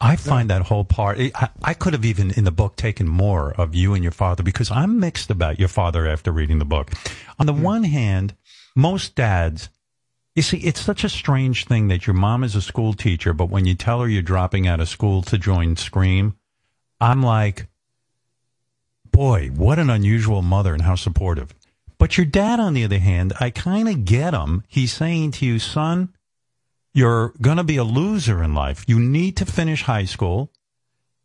[0.00, 3.52] I find that whole part, I, I could have even in the book taken more
[3.52, 6.92] of you and your father because I'm mixed about your father after reading the book.
[7.38, 7.62] On the hmm.
[7.62, 8.34] one hand,
[8.76, 9.70] most dads,
[10.34, 13.50] you see, it's such a strange thing that your mom is a school teacher, but
[13.50, 16.36] when you tell her you're dropping out of school to join Scream,
[17.00, 17.68] I'm like,
[19.12, 21.54] boy, what an unusual mother and how supportive.
[21.98, 24.64] But your dad, on the other hand, I kind of get him.
[24.66, 26.12] He's saying to you, son,
[26.92, 28.84] you're going to be a loser in life.
[28.88, 30.50] You need to finish high school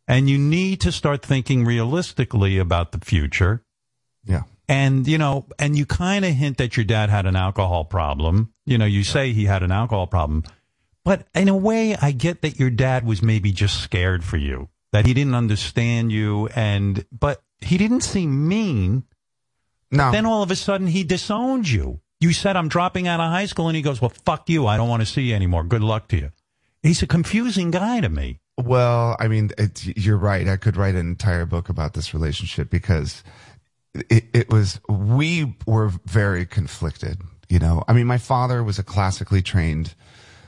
[0.06, 3.62] and you need to start thinking realistically about the future.
[4.24, 4.42] Yeah.
[4.70, 8.52] And, you know, and you kind of hint that your dad had an alcohol problem.
[8.66, 10.44] You know, you say he had an alcohol problem.
[11.04, 14.68] But in a way, I get that your dad was maybe just scared for you,
[14.92, 16.48] that he didn't understand you.
[16.54, 19.02] And, but he didn't seem mean.
[19.90, 20.12] No.
[20.12, 22.00] Then all of a sudden he disowned you.
[22.20, 23.66] You said, I'm dropping out of high school.
[23.66, 24.68] And he goes, well, fuck you.
[24.68, 25.64] I don't want to see you anymore.
[25.64, 26.30] Good luck to you.
[26.80, 28.38] He's a confusing guy to me.
[28.56, 30.46] Well, I mean, it, you're right.
[30.46, 33.24] I could write an entire book about this relationship because
[33.94, 37.18] it, it was, we were very conflicted,
[37.48, 37.82] you know.
[37.88, 39.94] I mean, my father was a classically trained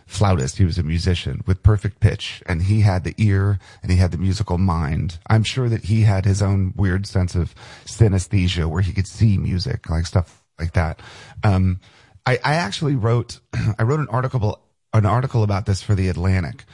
[0.07, 0.59] flautist.
[0.59, 4.11] He was a musician with perfect pitch and he had the ear and he had
[4.11, 5.19] the musical mind.
[5.29, 7.55] I'm sure that he had his own weird sense of
[7.85, 11.01] synesthesia where he could see music, like stuff like that.
[11.43, 11.81] Um,
[12.27, 13.41] I, I actually wrote,
[13.79, 14.61] I wrote an article,
[14.93, 16.65] an article about this for the Atlantic.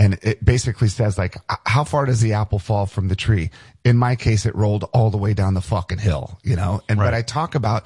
[0.00, 3.50] And it basically says like, uh, how far does the apple fall from the tree?
[3.84, 6.80] In my case, it rolled all the way down the fucking hill, you know?
[6.88, 7.84] And, but I talk about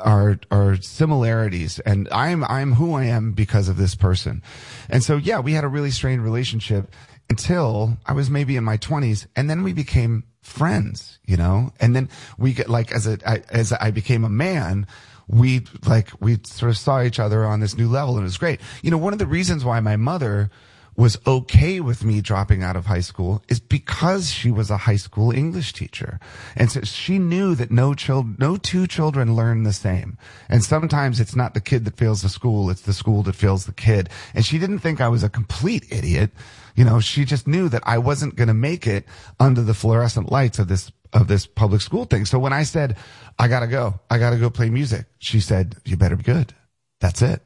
[0.00, 4.40] our, our similarities and I'm, I'm who I am because of this person.
[4.88, 6.94] And so, yeah, we had a really strained relationship
[7.28, 11.72] until I was maybe in my twenties and then we became friends, you know?
[11.80, 12.08] And then
[12.38, 14.86] we get like, as a, I, as I became a man,
[15.26, 18.38] we like, we sort of saw each other on this new level and it was
[18.38, 18.60] great.
[18.80, 20.50] You know, one of the reasons why my mother
[20.98, 24.96] was okay with me dropping out of high school is because she was a high
[24.96, 26.18] school English teacher.
[26.56, 30.18] And so she knew that no child, no two children learn the same.
[30.48, 33.64] And sometimes it's not the kid that fails the school, it's the school that fails
[33.64, 34.08] the kid.
[34.34, 36.32] And she didn't think I was a complete idiot.
[36.74, 39.06] You know, she just knew that I wasn't going to make it
[39.38, 42.26] under the fluorescent lights of this of this public school thing.
[42.26, 42.98] So when I said,
[43.38, 46.52] I gotta go, I gotta go play music, she said, you better be good.
[47.00, 47.40] That's it.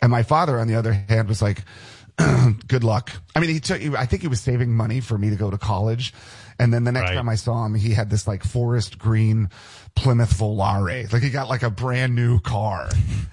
[0.00, 1.64] And my father, on the other hand, was like,
[2.68, 3.10] good luck.
[3.36, 5.58] I mean, he took, I think he was saving money for me to go to
[5.58, 6.12] college.
[6.58, 7.16] And then the next Right.
[7.16, 9.48] time I saw him, he had this like forest green
[9.94, 11.12] Plymouth Volare.
[11.12, 12.88] Like he got like a brand new car.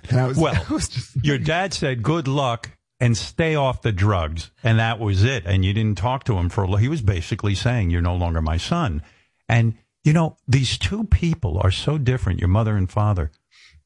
[0.09, 3.81] And I was, Well, I was just, your dad said, "Good luck." And stay off
[3.81, 5.43] the drugs, and that was it.
[5.45, 6.77] And you didn't talk to him for a.
[6.77, 9.01] He was basically saying, "You're no longer my son."
[9.49, 12.39] And you know, these two people are so different.
[12.39, 13.31] Your mother and father.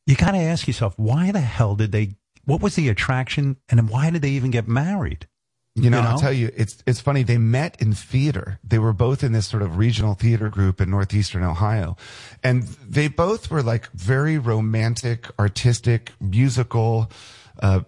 [0.06, 2.16] You got to ask yourself, why the hell did they?
[2.46, 5.28] What was the attraction, and why did they even get married?
[5.76, 6.10] You know, You know?
[6.10, 7.24] I'll tell you, it's it's funny.
[7.24, 8.60] They met in theater.
[8.64, 11.96] They were both in this sort of regional theater group in northeastern Ohio,
[12.44, 17.12] and they both were like very romantic, artistic, musical
[17.62, 17.82] uh,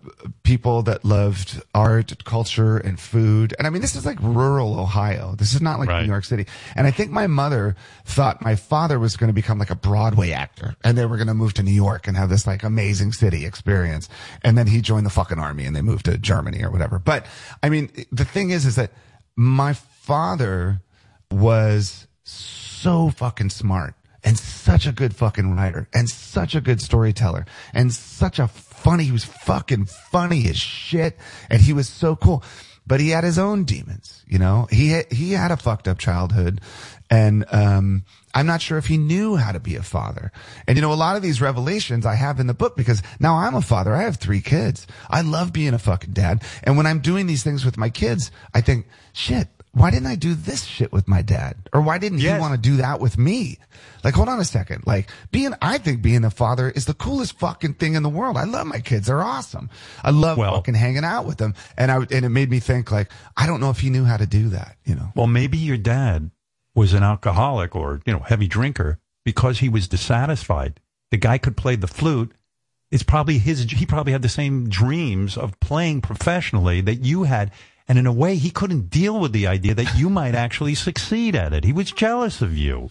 [0.43, 3.53] people that loved art, culture, and food.
[3.57, 5.35] And I mean, this is like rural Ohio.
[5.38, 6.45] This is not like New York City.
[6.76, 7.76] And I think my mother
[8.06, 11.27] thought my father was going to become like a Broadway actor, and they were going
[11.27, 14.10] to move to New York and have this like amazing city experience.
[14.43, 16.99] And then he joined the fucking army, and they moved to Germany or whatever.
[16.99, 17.26] But
[17.64, 18.91] I mean, the thing is, is that
[19.35, 20.81] my father
[21.31, 27.45] was so fucking smart and such a good fucking writer and such a good storyteller
[27.73, 28.48] and such a
[28.81, 31.17] funny, he was fucking funny as shit
[31.49, 32.43] and he was so cool.
[32.87, 35.99] But he had his own demons, you know, he, had- he had a fucked up
[35.99, 36.59] childhood
[37.09, 38.03] and, um,
[38.33, 40.31] I'm not sure if he knew how to be a father.
[40.65, 43.35] And you know, a lot of these revelations I have in the book because now
[43.35, 43.93] I'm a father.
[43.93, 44.87] I have three kids.
[45.09, 46.41] I love being a fucking dad.
[46.63, 50.15] And when I'm doing these things with my kids, I think, shit, why didn't I
[50.15, 51.56] do this shit with my dad?
[51.72, 53.57] Or why didn't he want to do that with me?
[54.03, 54.85] Like, hold on a second.
[54.85, 58.35] Like, being, I think being a father is the coolest fucking thing in the world.
[58.35, 59.07] I love my kids.
[59.07, 59.69] They're awesome.
[60.03, 61.53] I love fucking hanging out with them.
[61.77, 64.18] And I, and it made me think like, I don't know if he knew how
[64.18, 65.14] to do that, you know?
[65.15, 66.31] Well, maybe your dad
[66.76, 70.81] was an alcoholic or, you know, heavy drinker because he was dissatisfied.
[71.11, 72.34] The guy could play the flute.
[72.89, 77.52] It's probably his, he probably had the same dreams of playing professionally that you had.
[77.91, 81.35] And in a way, he couldn't deal with the idea that you might actually succeed
[81.35, 81.65] at it.
[81.65, 82.89] He was jealous of you.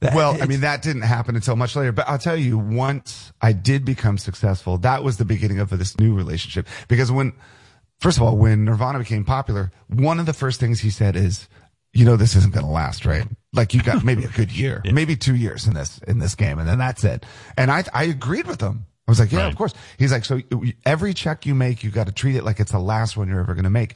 [0.00, 3.30] That- well, I mean, that didn't happen until much later, but I'll tell you, once
[3.42, 6.66] I did become successful, that was the beginning of this new relationship.
[6.88, 7.34] Because when,
[8.00, 11.46] first of all, when Nirvana became popular, one of the first things he said is,
[11.92, 13.28] you know, this isn't going to last, right?
[13.52, 16.58] Like you got maybe a good year, maybe two years in this, in this game.
[16.58, 17.26] And then that's it.
[17.58, 18.86] And I, I agreed with him.
[19.08, 19.72] I was like, yeah, of course.
[19.98, 20.42] He's like, so
[20.84, 23.40] every check you make, you got to treat it like it's the last one you're
[23.40, 23.94] ever going to make.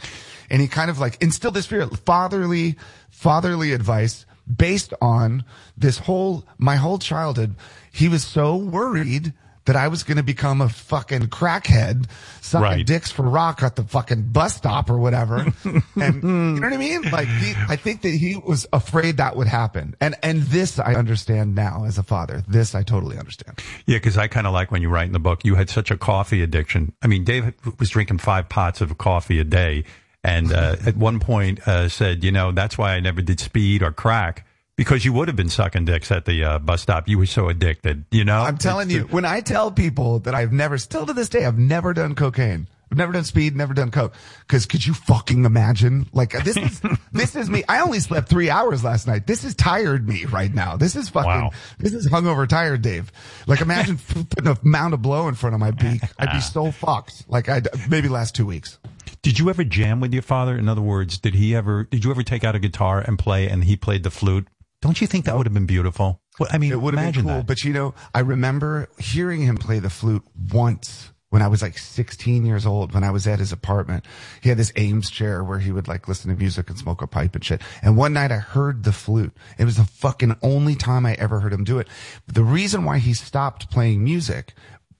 [0.48, 2.76] And he kind of like instilled this spirit, fatherly,
[3.10, 4.24] fatherly advice
[4.56, 5.44] based on
[5.76, 7.56] this whole, my whole childhood.
[7.92, 9.34] He was so worried
[9.64, 12.06] that I was going to become a fucking crackhead,
[12.40, 12.86] sucking Right.
[12.86, 15.36] dicks for rock at the fucking bus stop or whatever.
[15.64, 17.02] and you know what I mean?
[17.02, 19.94] Like, he, I think that he was afraid that would happen.
[20.00, 22.42] And, and this I understand now as a father.
[22.48, 23.60] This I totally understand.
[23.86, 25.90] Yeah, because I kind of like when you write in the book, you had such
[25.92, 26.92] a coffee addiction.
[27.02, 29.84] I mean, Dave was drinking five pots of coffee a day,
[30.24, 33.82] and uh, at one point uh, said, you know, that's why I never did speed
[33.82, 34.44] or crack
[34.76, 37.08] because you would have been sucking dicks at the uh, bus stop.
[37.08, 38.40] You were so addicted, you know.
[38.42, 41.58] I'm telling you, when I tell people that I've never, still to this day, I've
[41.58, 42.68] never done cocaine.
[42.90, 44.12] I've never done speed, never done coke.
[44.48, 46.06] Cause could you fucking imagine?
[46.12, 47.64] Like this is, this is me.
[47.66, 49.26] I only slept three hours last night.
[49.26, 50.76] This is tired me right now.
[50.76, 51.50] This is fucking, Wow.
[51.78, 53.10] this is hungover tired Dave.
[53.46, 56.02] Like imagine putting a mound of blow in front of my beak.
[56.18, 57.24] I'd be so fucked.
[57.28, 58.78] Like I, maybe last two weeks.
[59.22, 60.58] Did you ever jam with your father?
[60.58, 61.84] In other words, did he ever?
[61.84, 64.48] Did you ever take out a guitar and play, and he played the flute?
[64.82, 66.20] Don't you think that would have been beautiful?
[66.38, 67.32] Well, I mean, it would have been cool.
[67.32, 67.46] that.
[67.46, 71.78] But you know, I remember hearing him play the flute once when I was like
[71.78, 74.04] 16 years old, when I was at his apartment.
[74.42, 77.06] He had this Eames chair where he would like listen to music and smoke a
[77.06, 77.62] pipe and shit.
[77.80, 79.32] And one night I heard the flute.
[79.56, 81.88] It was the fucking only time I ever heard him do it.
[82.26, 84.52] The reason why he stopped playing music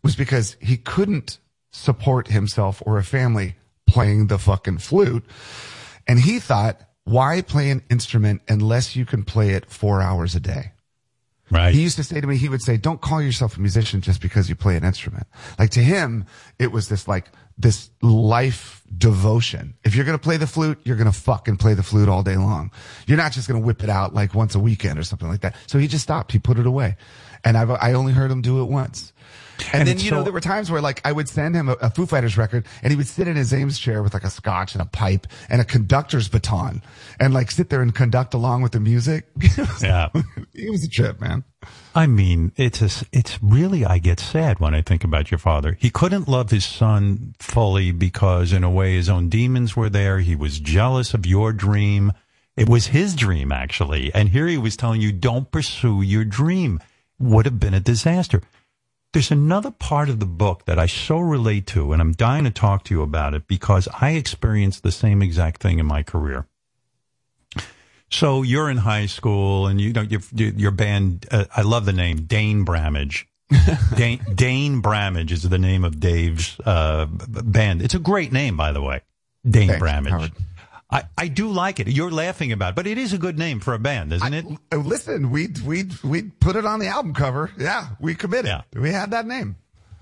[0.03, 1.39] was because he couldn't
[1.71, 5.25] support himself or a family playing the fucking flute.
[6.07, 10.41] And he thought, why play an instrument unless you can play it four hours a
[10.41, 10.73] day?
[11.51, 11.75] Right.
[11.75, 14.23] He used to say to me, he would say, don't call yourself a musician just
[14.23, 15.27] because you play an instrument.
[15.59, 16.25] Like to him,
[16.59, 19.75] it was this like this life devotion.
[19.85, 22.23] If you're going to play the flute, you're going to fucking play the flute all
[22.23, 22.71] day long.
[23.07, 25.43] You're not just going to whip it out like once a weekend or something like
[25.43, 25.55] that.
[25.67, 26.33] So he just stopped.
[26.33, 26.97] He put it away.
[27.45, 29.12] And I've, I only heard him do it once.
[29.73, 31.73] And, And then, you know, there were times where like I would send him a,
[31.75, 34.31] a Foo Fighters record and he would sit in his Eames chair with like a
[34.31, 36.83] scotch and a pipe and a conductor's baton
[37.21, 39.27] and like sit there and conduct along with the music.
[39.83, 40.09] Yeah.
[40.55, 41.45] it was a trip, man.
[41.95, 45.77] I mean, it's a, it's really, I get sad when I think about your father.
[45.79, 50.21] He couldn't love his son fully because in a way his own demons were there.
[50.21, 52.13] He was jealous of your dream.
[52.57, 54.13] It was his dream actually.
[54.15, 56.81] And here he was telling you, don't pursue your dream.
[57.19, 58.43] Would have been a disaster.
[59.13, 62.51] There's another part of the book that I so relate to, and I'm dying to
[62.51, 66.47] talk to you about it because I experienced the same exact thing in my career.
[68.09, 71.27] So you're in high school, and you know your your band.
[71.31, 73.27] Uh, I love the name Dain Bramage.
[73.97, 77.83] Dane, Dain Bramage is the name of Dave's uh, band.
[77.83, 79.03] It's a great name, by the way.
[79.49, 80.13] Dane Thanks, Bramage.
[80.13, 80.33] Howard.
[80.93, 81.89] I, I do like it.
[81.89, 84.45] You're laughing about it, but it is a good name for a band, isn't it?
[84.71, 87.51] Uh, Listen, we we we put it on the album cover.
[87.59, 88.47] Yeah, we committed.
[88.47, 88.63] Yeah.
[88.79, 89.57] We had that name.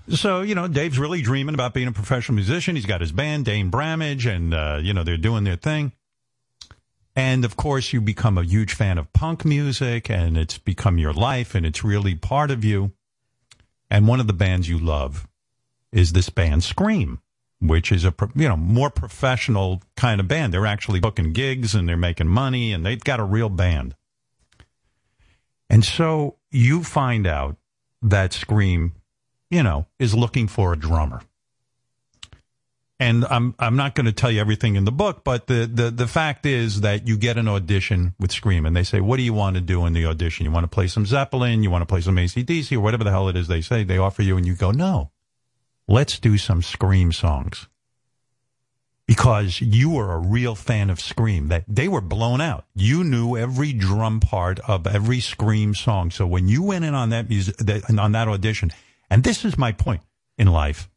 [0.09, 2.75] So, you know, Dave's really dreaming about being a professional musician.
[2.75, 5.93] He's got his band, Dain Bramage, and, uh, you know, they're doing their thing.
[7.15, 11.13] And of course, you become a huge fan of punk music and it's become your
[11.13, 12.91] life and it's really part of you.
[13.89, 15.27] And one of the bands you love
[15.91, 17.21] is this band Scream,
[17.61, 20.53] which is a, you know, more professional kind of band.
[20.53, 23.95] They're actually booking gigs and they're making money and they've got a real band.
[25.69, 27.57] And so you find out
[28.01, 28.93] that Scream,
[29.49, 31.21] you know, is looking for a drummer.
[32.99, 35.89] And I'm I'm not going to tell you everything in the book, but the, the
[35.89, 39.23] the fact is that you get an audition with Scream, and they say, "What do
[39.23, 40.45] you want to do in the audition?
[40.45, 41.63] You want to play some Zeppelin?
[41.63, 43.97] You want to play some ACDC or whatever the hell it is they say?" They
[43.97, 45.09] offer you, and you go, "No,
[45.91, 47.67] let's do some Scream songs."
[49.07, 52.65] Because you were a real fan of Scream, that they were blown out.
[52.73, 56.11] You knew every drum part of every Scream song.
[56.11, 58.71] So when you went in on that music, that, on that audition,
[59.09, 60.01] and this is my point
[60.37, 60.89] in life,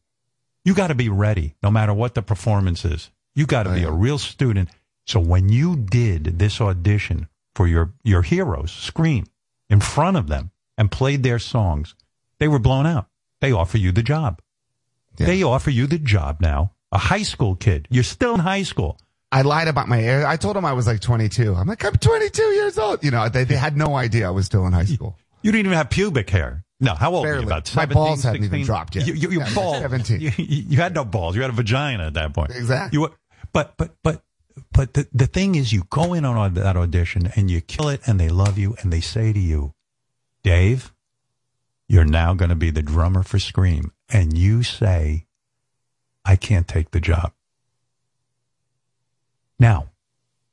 [0.63, 3.11] you got to be ready no matter what the performance is.
[3.35, 4.69] You got to be a real student.
[5.05, 9.25] So when you did this audition for your, your heroes, Scream,
[9.69, 11.95] in front of them and played their songs,
[12.39, 13.07] they were blown out.
[13.41, 14.41] They offer you the job.
[15.17, 16.73] They offer you the job now.
[16.91, 17.87] A high school kid.
[17.89, 18.99] You're still in high school.
[19.31, 20.23] I lied about my age.
[20.23, 21.55] I told them I was like 22.
[21.55, 23.03] I'm like, I'm 22 years old.
[23.03, 25.17] You know, they, they had no idea I was still in high school.
[25.41, 26.63] You didn't even have pubic hair.
[26.79, 27.41] No, how old were Barely.
[27.41, 27.47] you?
[27.47, 29.07] About My 17, balls hadn't even dropped yet.
[29.07, 29.77] You, you, you Yeah, bald.
[29.81, 30.21] 17.
[30.21, 31.35] You, you had no balls.
[31.35, 32.51] You had a vagina at that point.
[32.51, 32.95] Exactly.
[32.95, 33.11] You were,
[33.53, 34.23] but but but
[34.71, 38.01] but the the thing is, you go in on that audition and you kill it,
[38.05, 39.73] and they love you, and they say to you,
[40.43, 40.93] Dave,
[41.87, 45.25] you're now going to be the drummer for Scream, and you say,
[46.23, 47.31] I can't take the job.
[49.59, 49.89] Now,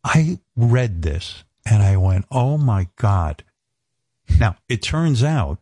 [0.05, 3.45] I read this and I went, oh my God.
[4.39, 5.59] Now, it turns out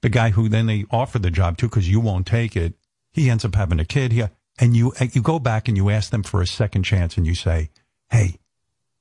[0.00, 2.74] the guy who then they offer the job to because you won't take it,
[3.12, 4.12] he ends up having a kid.
[4.12, 4.22] He,
[4.58, 7.34] and you, you go back and you ask them for a second chance and you
[7.34, 7.70] say,
[8.10, 8.38] hey,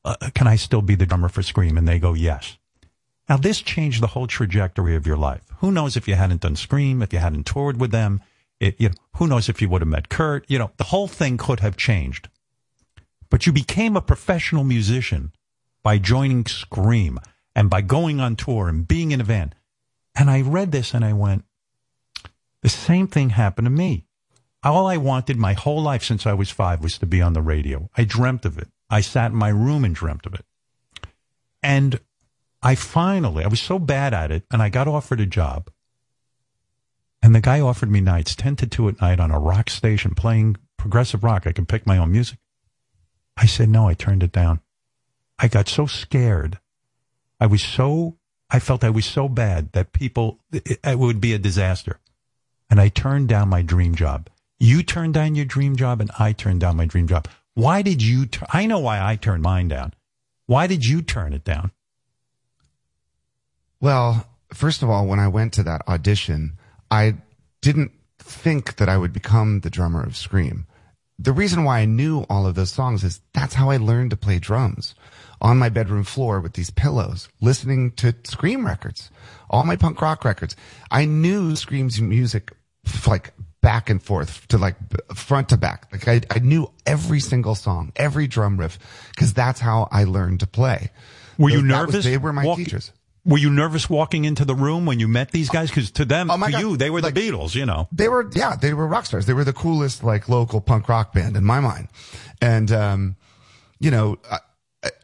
[0.06, 1.78] uh, can I still be the drummer for Scream?
[1.78, 2.58] And they go, yes.
[3.30, 5.44] Now, this changed the whole trajectory of your life.
[5.60, 8.22] Who knows if you hadn't done Scream, if you hadn't toured with them,
[8.60, 10.46] it, you know, who knows if you would have met Kurt?
[10.50, 12.30] You know, the whole thing could have changed.
[13.30, 15.32] But you became a professional musician
[15.84, 17.20] by joining Scream
[17.56, 19.56] and by going on tour and being in a band.
[20.16, 21.46] And I read this and I went,
[22.62, 24.06] the same thing happened to me.
[24.64, 27.42] All I wanted my whole life since I was five was to be on the
[27.42, 27.90] radio.
[27.98, 28.70] I dreamt of it.
[28.90, 30.46] I sat in my room and dreamt of it.
[31.62, 32.00] And
[32.64, 35.70] I finally, I was so bad at it and I got offered a job.
[37.22, 40.16] And the guy offered me nights, 10 to 2 at night on a rock station
[40.16, 41.46] playing progressive rock.
[41.46, 42.40] I could pick my own music.
[43.36, 44.62] I said no, I turned it down.
[45.38, 46.60] I got so scared.
[47.40, 48.18] I was so,
[48.50, 52.00] I felt I was so bad that people, it, it would be a disaster.
[52.70, 54.30] And I turned down my dream job.
[54.60, 57.28] You turned down your dream job and I turned down my dream job.
[57.56, 59.94] Why did you, tur- I know why I turned mine down.
[60.46, 61.72] Why did you turn it down?
[63.84, 66.54] Well, first of all, when I went to that audition,
[66.90, 67.16] I
[67.62, 70.68] didn't think that I would become the drummer of Scream.
[71.20, 74.16] The reason why I knew all of those songs is that's how I learned to
[74.16, 74.96] play drums
[75.42, 79.12] on my bedroom floor with these pillows, listening to Scream records,
[79.50, 80.56] all my punk rock records.
[80.90, 82.54] I knew Scream's music
[83.06, 84.78] like back and forth to like
[85.14, 85.90] front to back.
[85.92, 88.80] Like I, I knew every single song, every drum riff,
[89.14, 90.90] because that's how I learned to play.
[91.38, 92.06] Were you Those- was- nervous?
[92.06, 92.94] they were my walk- teachers.
[93.26, 95.70] Were you nervous walking into the room when you met these guys?
[95.70, 96.60] Because to them, Oh to God.
[96.60, 97.56] you, they were the Beatles.
[97.56, 97.88] You know.
[97.92, 99.26] They were, yeah, they were rock stars.
[99.26, 101.88] They were the coolest, like, local punk rock band in my mind.
[102.42, 103.16] And, um,
[103.80, 104.40] you know, I,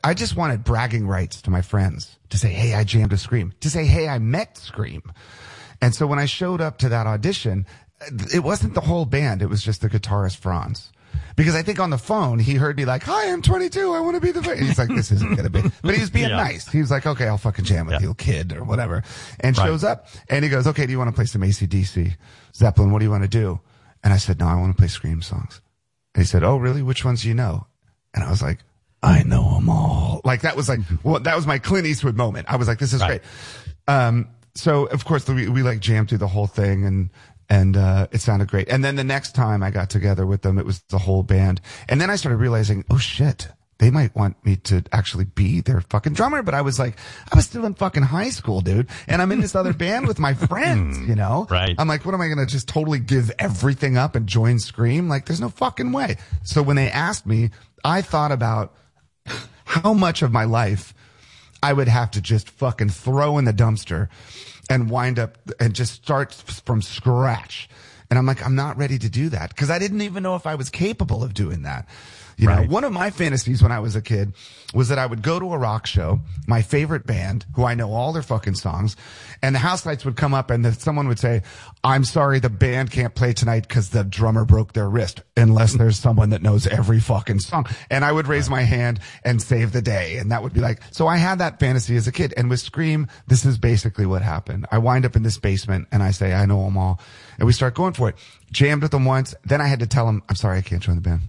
[0.03, 3.53] I just wanted bragging rights to my friends to say, hey, I jammed a Scream,
[3.61, 5.14] to say, hey, I met Scream.
[5.81, 7.65] And so when I showed up to that audition,
[8.33, 9.41] it wasn't the whole band.
[9.41, 10.91] It was just the guitarist Franz.
[11.40, 13.93] Because I think on the phone, he heard me like, hi, I'm 22.
[13.93, 16.09] I want to be the, he's like, this isn't going to be, but he was
[16.09, 16.35] being Yeah.
[16.35, 16.68] nice.
[16.69, 19.03] He was like, okay, I'll fucking jam with you, kid, or whatever.
[19.40, 19.66] And Right.
[19.66, 22.18] shows up and he goes, okay, do you want to play some ACDC?
[22.53, 23.61] Zeppelin, what do you want to do?
[24.03, 25.61] And I said, no, I want to play Scream songs.
[26.14, 26.82] And he said, oh, really?
[26.82, 27.68] Which ones do you know?
[28.14, 28.59] And I was like,
[29.01, 30.19] I know them all.
[30.26, 32.48] Like that was like, well, that was my Clint Eastwood moment.
[32.50, 33.22] I was like, this is great.
[33.88, 37.11] Um, so of course we, we like jammed through the whole thing and,
[37.49, 38.69] and, uh, it sounded great.
[38.69, 41.61] And then the next time I got together with them, it was the whole band.
[41.87, 43.47] And then I started realizing, oh shit,
[43.79, 46.43] they might want me to actually be their fucking drummer.
[46.43, 46.97] But I was like,
[47.31, 48.89] I was still in fucking high school, dude.
[49.07, 51.47] And I'm in this other band with my friends, you know?
[51.49, 51.75] Right.
[51.77, 55.07] I'm like, what am I going to just totally give everything up and join Scream?
[55.07, 56.17] Like, there's no fucking way.
[56.43, 57.51] So when they asked me,
[57.83, 58.75] I thought about
[59.65, 60.93] how much of my life
[61.63, 64.09] I would have to just fucking throw in the dumpster
[64.69, 67.67] and wind up and just start from scratch.
[68.09, 70.48] And I'm like, I'm not ready to do that because I didn't even know if
[70.48, 71.88] I was capable of doing that.
[72.40, 74.34] You know, one of my fantasies when I was a kid
[74.74, 77.92] was that I would go to a rock show, my favorite band, who I know
[77.92, 78.95] all their fucking songs,
[79.42, 81.42] and the house lights would come up and then someone would say,
[81.84, 86.00] I'm sorry, the band can't play tonight because the drummer broke their wrist, unless there's
[86.00, 87.66] someone that knows every fucking song.
[87.90, 90.18] And I would raise my hand and save the day.
[90.18, 92.34] And that would be like, so I had that fantasy as a kid.
[92.38, 94.66] And with Scream, this is basically what happened.
[94.72, 97.01] I wind up in this basement and I say, I know them all.
[97.38, 98.16] And we start going for it.
[98.51, 99.35] Jammed with them once.
[99.43, 101.22] Then I had to tell them, I'm sorry, I can't join the band.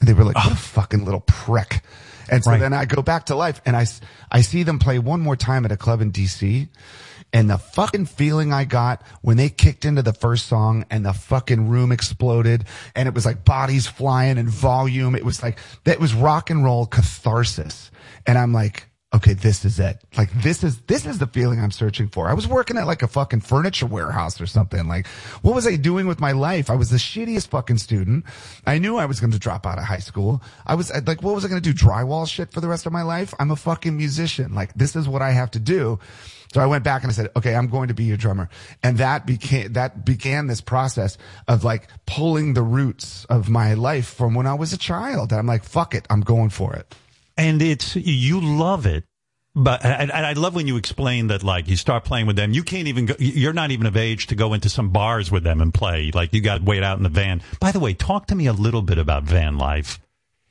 [0.00, 1.82] And they were like, what a fucking little prick.
[2.30, 2.60] And so Right.
[2.60, 3.86] then I go back to life and I,
[4.30, 6.68] I see them play one more time at a club in DC.
[7.32, 11.12] And the fucking feeling I got when they kicked into the first song and the
[11.12, 15.14] fucking room exploded and it was like bodies flying and volume.
[15.14, 17.90] It was like, that was rock and roll catharsis.
[18.26, 20.02] And I'm like, okay, this is it.
[20.16, 22.28] Like this is, this is the feeling I'm searching for.
[22.28, 24.86] I was working at like a fucking furniture warehouse or something.
[24.86, 25.06] Like,
[25.42, 26.68] what was I doing with my life?
[26.68, 28.24] I was the shittiest fucking student.
[28.66, 30.42] I knew I was going to drop out of high school.
[30.66, 31.76] I was like, what was I going to do?
[31.76, 33.32] Drywall shit for the rest of my life?
[33.38, 34.54] I'm a fucking musician.
[34.54, 35.98] Like, this is what I have to do.
[36.52, 38.48] So I went back and I said, okay, I'm going to be your drummer.
[38.82, 44.06] And that became, that began this process of like pulling the roots of my life
[44.06, 45.32] from when I was a child.
[45.32, 46.06] I'm like, fuck it.
[46.08, 46.94] I'm going for it.
[47.38, 49.04] And it's you love it
[49.58, 52.52] but and I love when you explain that like you start playing with them.
[52.52, 55.42] You can't even go you're not even of age to go into some bars with
[55.42, 56.12] them and play.
[56.14, 57.42] Like you got to wait out in the van.
[57.58, 59.98] By the way talk to me a little bit about van life.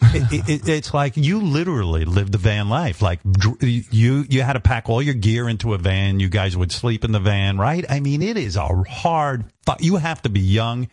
[0.01, 3.01] It, it, it's like you literally lived the van life.
[3.01, 3.21] Like
[3.61, 6.19] you you had to pack all your gear into a van.
[6.19, 7.85] You guys would sleep in the van right?
[7.89, 10.89] I mean it is a hard fu- you have to be young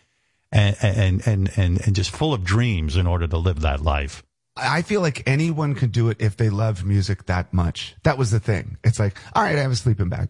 [0.53, 4.23] and and and and, and just full of dreams in order to live that life
[4.57, 7.95] I feel like anyone could do it if they love music that much.
[8.03, 8.77] That was the thing.
[8.83, 10.29] It's like, all right, I have a sleeping bag.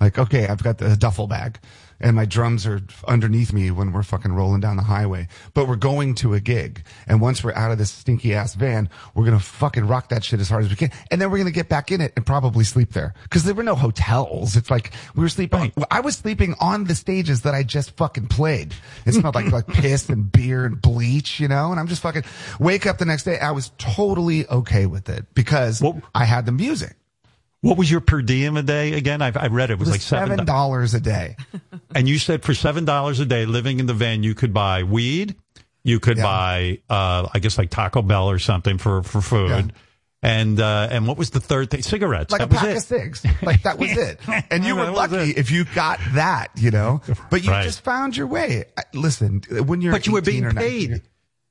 [0.00, 1.58] Like, okay, I've got the duffel bag
[2.00, 5.76] and my drums are underneath me when we're fucking rolling down the highway, but we're
[5.76, 6.84] going to a gig.
[7.06, 10.24] And once we're out of this stinky ass van, we're going to fucking rock that
[10.24, 10.90] shit as hard as we can.
[11.10, 13.14] And then we're going to get back in it and probably sleep there.
[13.30, 14.56] Cause there were no hotels.
[14.56, 18.28] It's like we were sleeping, I was sleeping on the stages that I just fucking
[18.28, 18.74] played.
[19.04, 21.70] It smelled like, like piss and beer and bleach, you know?
[21.70, 22.24] And I'm just fucking
[22.60, 23.38] wake up the next day.
[23.38, 25.82] I was totally okay with it because
[26.14, 26.96] I had the music.
[27.62, 29.22] What was your per diem a day again?
[29.22, 31.36] I've, I read it, it was, It was like seven dollars a day.
[31.94, 34.82] And you said for seven dollars a day, living in the van, you could buy
[34.82, 35.34] weed,
[35.82, 39.72] you could buy, uh, I guess like Taco Bell or something for for food,
[40.22, 41.80] and uh, and what was the third thing?
[41.82, 42.32] Cigarettes.
[42.32, 42.76] Like that a was pack it.
[42.76, 43.24] of cigs.
[43.42, 44.20] Like that was it.
[44.50, 47.00] And you were lucky if you got that, you know.
[47.30, 47.64] But you Right.
[47.64, 48.64] just found your way.
[48.92, 51.02] Listen, when you're But you were being or 19 paid.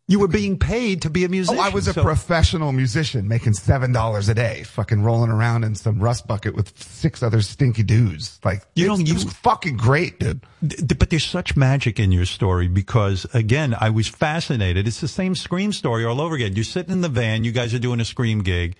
[0.07, 1.59] You were being paid to be a musician.
[1.59, 5.63] Oh, I was a so- professional musician making seven dollars a day, fucking rolling around
[5.63, 8.39] in some rust bucket with six other stinky dudes.
[8.43, 10.41] Like You don't it was fucking great, dude.
[10.61, 14.87] But there's such magic in your story because, again, I was fascinated.
[14.87, 16.55] It's the same Scream story all over again.
[16.55, 17.43] You're sitting in the van.
[17.43, 18.75] You guys are doing a Scream gig.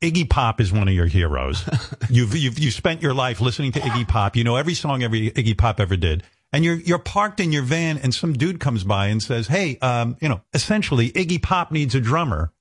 [0.00, 1.68] Iggy Pop is one of your heroes.
[2.08, 4.36] you've, you've, you spent your life listening to Iggy Pop.
[4.36, 6.22] You know every song every Iggy Pop ever did.
[6.52, 9.78] And you're, you're parked in your van and some dude comes by and says, Hey,
[9.78, 12.52] um, you know, essentially Iggy Pop needs a drummer.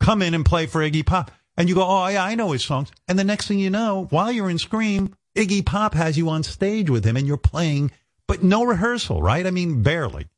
[0.00, 1.30] Come in and play for Iggy Pop.
[1.56, 2.90] And you go, Oh yeah, I know his songs.
[3.08, 6.42] And the next thing you know, while you're in Scream, Iggy Pop has you on
[6.42, 7.90] stage with him and you're playing,
[8.26, 9.46] but no rehearsal, right?
[9.46, 10.28] I mean, barely.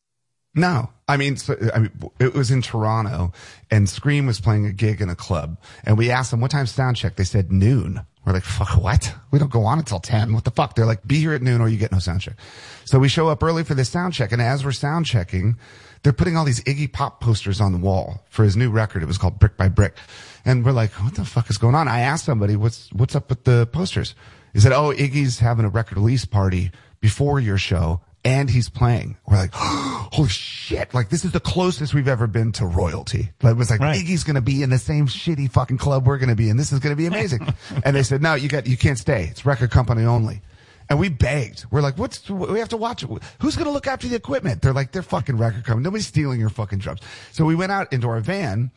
[0.54, 3.32] No, I mean, so, I mean, it was in Toronto,
[3.70, 6.66] and Scream was playing a gig in a club, and we asked them what time
[6.66, 7.16] sound check.
[7.16, 8.06] They said noon.
[8.24, 9.14] We're like, fuck, what?
[9.30, 10.32] We don't go on until 10.
[10.32, 10.74] What the fuck?
[10.74, 12.36] They're like, be here at noon or you get no sound check.
[12.84, 14.32] So we show up early for this sound check.
[14.32, 15.56] And as we're sound checking,
[16.02, 19.02] they're putting all these Iggy Pop posters on the wall for his new record.
[19.02, 19.96] It was called Brick by Brick.
[20.44, 21.86] And we're like, what the fuck is going on?
[21.86, 24.14] I asked somebody, what's, what's up with the posters?
[24.52, 26.70] He said, oh, Iggy's having a record release party
[27.00, 29.16] before your show and he's playing.
[29.26, 30.94] We're like, holy shit.
[30.94, 33.30] Like this is the closest we've ever been to royalty.
[33.42, 36.18] Like, it was like, Iggy's going to be in the same shitty fucking club we're
[36.18, 36.56] going to be in.
[36.56, 37.46] This is going to be amazing.
[37.84, 39.28] and they said, no, you got, you can't stay.
[39.30, 40.40] It's record company only.
[40.88, 41.64] And we begged.
[41.70, 43.08] We're like, what's, we have to watch it.
[43.40, 44.60] Who's going to look after the equipment?
[44.62, 45.82] They're like, they're fucking record company.
[45.82, 47.00] Nobody's stealing your fucking drums.
[47.32, 48.70] So we went out into our van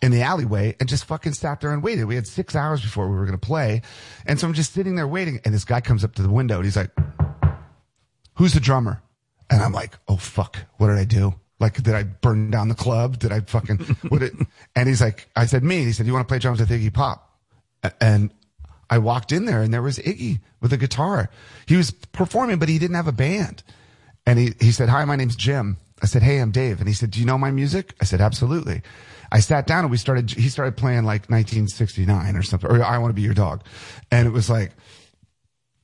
[0.00, 2.04] in the alleyway and just fucking sat there and waited.
[2.04, 3.82] We had six hours before we were going to play.
[4.26, 5.40] And so I'm just sitting there waiting.
[5.44, 6.90] And this guy comes up to the window and he's like,
[8.34, 9.02] who's the drummer?
[9.50, 11.34] And I'm like, oh fuck, what did I do?
[11.60, 13.18] Like, did I burn down the club?
[13.18, 13.78] Did I fucking,
[14.08, 14.32] what it,
[14.74, 15.78] and he's like, I said, me.
[15.78, 17.38] And he said, you want to play drums with Iggy Pop?
[18.00, 18.32] And
[18.90, 21.30] I walked in there and there was Iggy with a guitar.
[21.66, 23.62] He was performing, but he didn't have a band.
[24.26, 25.76] And he, he said, hi, my name's Jim.
[26.02, 26.80] I said, hey, I'm Dave.
[26.80, 27.94] And he said, do you know my music?
[28.00, 28.82] I said, absolutely.
[29.30, 32.98] I sat down and we started, he started playing like 1969 or something, or I
[32.98, 33.62] want to be your dog.
[34.10, 34.72] And it was like,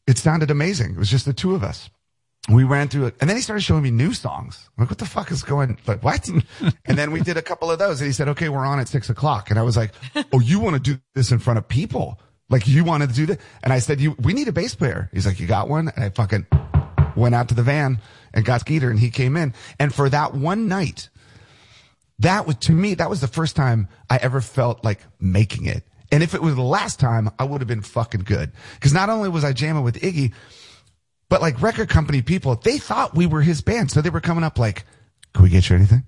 [0.06, 0.92] it sounded amazing.
[0.92, 1.88] It was just the two of us.
[2.48, 3.16] We ran through it.
[3.20, 4.70] And then he started showing me new songs.
[4.76, 6.28] I'm like, what the fuck is going, like, what?
[6.86, 8.88] and then we did a couple of those and he said, okay, we're on at
[8.88, 9.50] six o'clock.
[9.50, 9.92] And I was like,
[10.32, 12.18] oh, you want to do this in front of people?
[12.48, 13.40] Like you want to do that?
[13.62, 15.10] And I said, you, we need a bass player.
[15.12, 15.88] He's like, you got one?
[15.94, 16.46] And I fucking
[17.14, 18.00] went out to the van
[18.32, 19.52] and got Skeeter and he came in.
[19.78, 21.10] And for that one night,
[22.20, 25.84] that was, to me, that was the first time I ever felt like making it.
[26.10, 28.52] And if it was the last time, I would have been fucking good.
[28.80, 30.32] Cause not only was I jamming with Iggy,
[31.28, 33.90] but like record company people, they thought we were his band.
[33.90, 34.84] So they were coming up like,
[35.34, 36.04] can we get you anything?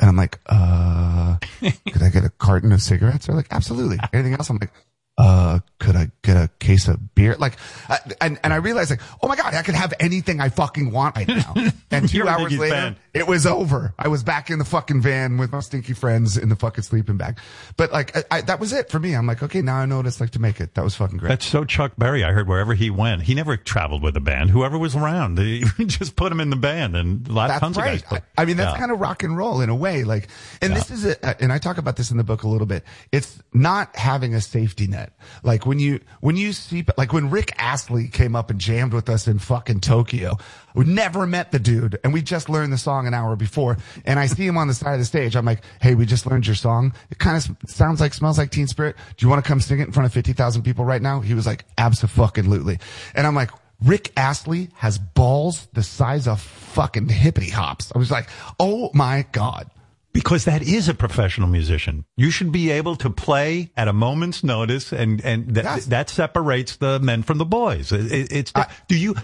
[0.00, 3.26] And I'm like, uh, could I get a carton of cigarettes?
[3.26, 3.98] They're like, absolutely.
[4.12, 4.50] Anything else?
[4.50, 4.72] I'm like,
[5.16, 7.34] uh, could I get a case of beer?
[7.36, 7.56] Like,
[7.88, 10.92] uh, and, and I realized like, oh my God, I could have anything I fucking
[10.92, 11.54] want right now.
[11.90, 12.96] And 2 hours later, fan.
[13.18, 13.92] It was over.
[13.98, 17.16] I was back in the fucking van with my stinky friends in the fucking sleeping
[17.16, 17.38] bag.
[17.76, 19.14] But like, I, I, that was it for me.
[19.14, 20.74] I'm like, okay, now I know what it's like to make it.
[20.74, 21.28] That was fucking great.
[21.28, 22.22] That's so Chuck Berry.
[22.24, 24.50] I heard wherever he went, he never traveled with a band.
[24.50, 27.76] Whoever was around, they just put him in the band, and a lot That's tons
[27.76, 27.96] right.
[27.96, 28.20] of guys.
[28.20, 28.78] Put, I mean, that's Yeah.
[28.78, 30.04] kind of rock and roll in a way.
[30.04, 30.28] Like,
[30.62, 32.84] and this is a, and I talk about this in the book a little bit.
[33.12, 35.12] It's not having a safety net.
[35.42, 39.08] Like when you, when you see, like when Rick Astley came up and jammed with
[39.08, 40.36] us in fucking Tokyo,
[40.74, 43.76] we never met the dude and we just learned the song an hour before.
[44.04, 45.34] And I see him on the side of the stage.
[45.36, 46.92] I'm like, Hey, we just learned your song.
[47.10, 48.96] It kind of sounds like, smells like Teen Spirit.
[49.16, 51.20] Do you want to come sing it in front of 50,000 people right now?
[51.20, 52.78] He was like, absolutely.
[53.14, 53.50] And I'm like,
[53.84, 57.92] Rick Astley has balls the size of fucking hippity hops.
[57.94, 59.70] I was like, oh my God.
[60.12, 62.04] Because that is a professional musician.
[62.16, 66.76] You should be able to play at a moment's notice, and and that that separates
[66.76, 67.92] the men from the boys.
[67.92, 68.52] It- it- it's
[68.88, 69.14] do you?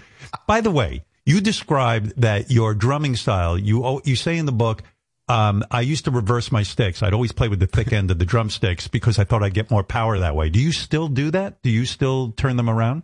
[0.47, 3.57] By the way, you described that your drumming style.
[3.57, 4.83] You oh, you say in the book.
[5.27, 7.01] Um, I used to reverse my sticks.
[7.01, 9.71] I'd always play with the thick end of the drumsticks because I thought I'd get
[9.71, 10.49] more power that way.
[10.51, 11.63] Do you still do that?
[11.63, 13.01] Do you still turn them around?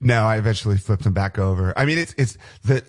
[0.00, 1.72] No, I eventually flipped them back over.
[1.78, 2.84] I mean, it's, it's the,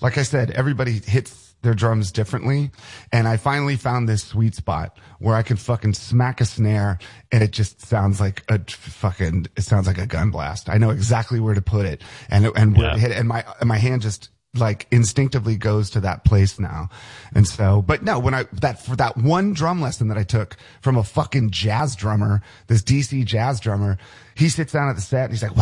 [0.00, 2.70] like I said, everybody hits their drums differently.
[3.12, 6.98] And I finally found this sweet spot where I can fucking smack a snare
[7.32, 10.68] and it just sounds like a fucking, it sounds like a gun blast.
[10.70, 12.92] I know exactly where to put it and, and where Yeah.
[12.94, 13.18] to hit it.
[13.18, 16.88] And my, and my hand just, like instinctively goes to that place now.
[17.36, 20.56] And so, but no, when I, that, for that one drum lesson that I took
[20.80, 23.96] from a fucking jazz drummer, this DC jazz drummer,
[24.34, 25.52] he sits down at the set and he's like,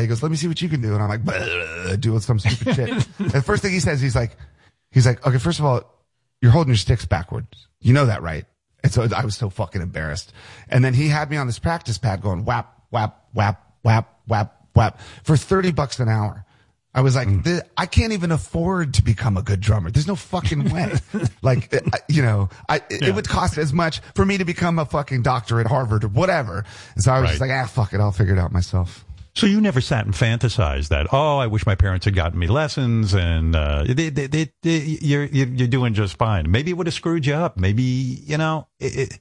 [0.00, 0.94] he goes, let me see what you can do.
[0.94, 2.88] And I'm like, do some stupid shit.
[2.88, 4.36] and the first thing he says, he's like,
[4.96, 5.82] he's like, okay, first of all,
[6.40, 7.68] you're holding your sticks backwards.
[7.80, 8.46] You know that, right?
[8.82, 10.32] And so I was so fucking embarrassed.
[10.70, 14.56] And then he had me on this practice pad going whap, whap, whap, whap, whap,
[14.74, 16.44] whap for 30 bucks an hour.
[16.94, 19.90] I was like, "Th- I can't even afford to become a good drummer.
[19.90, 20.94] There's no fucking way.
[21.42, 21.70] like,
[22.08, 25.20] you know, I, it- it would cost as much for me to become a fucking
[25.22, 26.64] doctor at Harvard or whatever.
[26.94, 28.00] And so I was just like, ah, fuck it.
[28.00, 29.04] I'll figure it out myself.
[29.36, 31.08] So you never sat and fantasized that?
[31.12, 35.24] Oh, I wish my parents had gotten me lessons, and uh, they, they, they, you're
[35.26, 36.50] you're doing just fine.
[36.50, 37.58] Maybe it would have screwed you up.
[37.58, 38.66] Maybe you know.
[38.80, 39.20] It,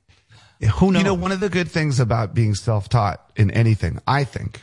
[0.62, 1.02] it, who knows?
[1.02, 4.62] You know, one of the good things about being self-taught in anything, I think,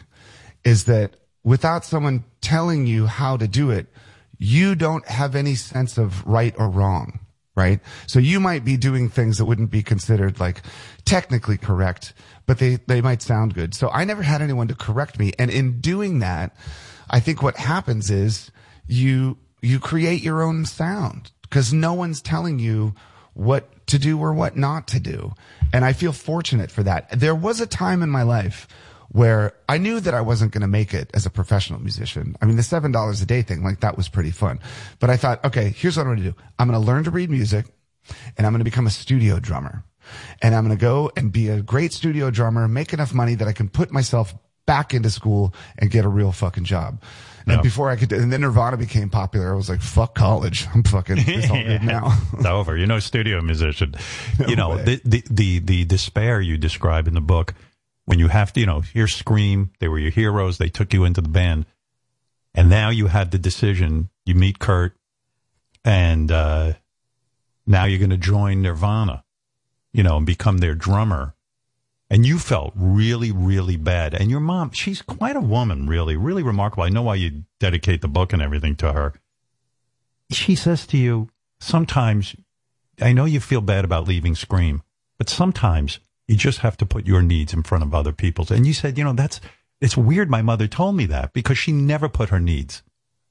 [0.64, 3.89] is that without someone telling you how to do it,
[4.39, 7.20] you don't have any sense of right or wrong,
[7.55, 7.81] right?
[8.06, 10.62] So you might be doing things that wouldn't be considered like
[11.05, 12.14] technically correct,
[12.46, 13.74] but they, they might sound good.
[13.74, 15.32] So I never had anyone to correct me.
[15.38, 16.56] And in doing that,
[17.08, 18.50] I think what happens is
[18.86, 22.94] you, you create your own sound because no one's telling you
[23.34, 25.32] what to do or what not to do.
[25.72, 27.18] And I feel fortunate for that.
[27.18, 28.68] There was a time in my life
[29.08, 32.34] where I knew that I wasn't going to make it as a professional musician.
[32.40, 34.58] I mean, the $7 a day thing, like that was pretty fun.
[35.00, 36.36] But I thought, okay, here's what I'm going to do.
[36.58, 37.66] I'm going to learn to read music
[38.38, 39.84] and I'm going to become a studio drummer.
[40.40, 43.48] And I'm going to go and be a great studio drummer, make enough money that
[43.48, 44.34] I can put myself
[44.66, 47.02] back into school and get a real fucking job.
[47.47, 47.62] And Yeah.
[47.62, 49.52] before I could, and then Nirvana became popular.
[49.52, 50.68] I was like, fuck college.
[50.72, 52.16] I'm fucking, it's all good now.
[52.34, 52.76] it's over.
[52.76, 53.94] You're no studio musician.
[54.47, 57.55] you know, the, the, the, the despair you describe in the book
[58.05, 61.05] when you have to, you know, hear Scream, they were your heroes, they took you
[61.05, 61.66] into the band.
[62.55, 64.94] And now you had the decision, you meet Kurt,
[65.84, 66.74] and uh,
[67.66, 69.24] now you're going to join Nirvana,
[69.92, 71.34] you know, and become their drummer.
[72.10, 74.14] And you felt really, really bad.
[74.14, 76.84] And your mom, she's quite a woman, really, really remarkable.
[76.84, 79.14] I know why you dedicate the book and everything to her.
[80.30, 82.36] She says to you, sometimes,
[83.00, 84.82] I know you feel bad about leaving Scream,
[85.16, 88.50] but sometimes you just have to put your needs in front of other people's.
[88.50, 89.40] And you said, you know, that's,
[89.80, 92.82] it's weird my mother told me that because she never put her needs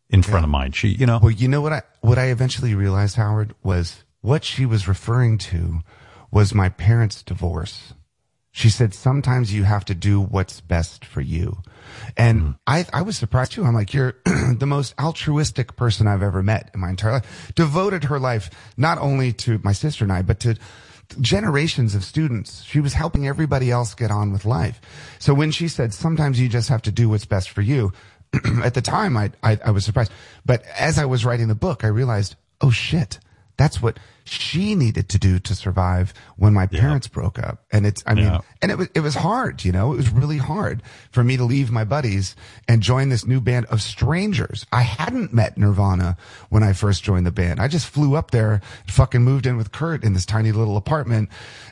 [0.10, 0.74] in front of mine.
[0.74, 1.20] She, you know.
[1.22, 5.38] Well, you know what I what I eventually realized, Howard, was what she was referring
[5.38, 5.80] to
[6.32, 7.94] was my parents' divorce.
[8.54, 11.62] She said sometimes you have to do what's best for you.
[12.18, 12.52] And mm-hmm.
[12.68, 13.64] I I was surprised too.
[13.64, 17.52] I'm like, you're the most altruistic person I've ever met in my entire life.
[17.56, 20.58] Devoted her life not only to my sister and I, but to
[21.20, 22.64] generations of students.
[22.64, 24.80] She was helping everybody else get on with life.
[25.20, 27.92] So when she said, sometimes you just have to do what's best for you,
[28.64, 30.12] at the time I, I, I was surprised.
[30.46, 33.20] But as I was writing the book, I realized, oh shit,
[33.62, 37.64] that's what she needed to do to survive when my parents broke up.
[37.72, 38.40] And it's, I mean, Yeah.
[38.62, 41.44] and it was, it was hard, you know, it was really hard for me to
[41.44, 42.36] leave my buddies
[42.68, 44.66] and join this new band of strangers.
[44.72, 46.18] I hadn't met Nirvana
[46.50, 47.60] when I first joined the band.
[47.60, 51.30] I just flew up there, fucking moved in with Kurt in this tiny little apartment.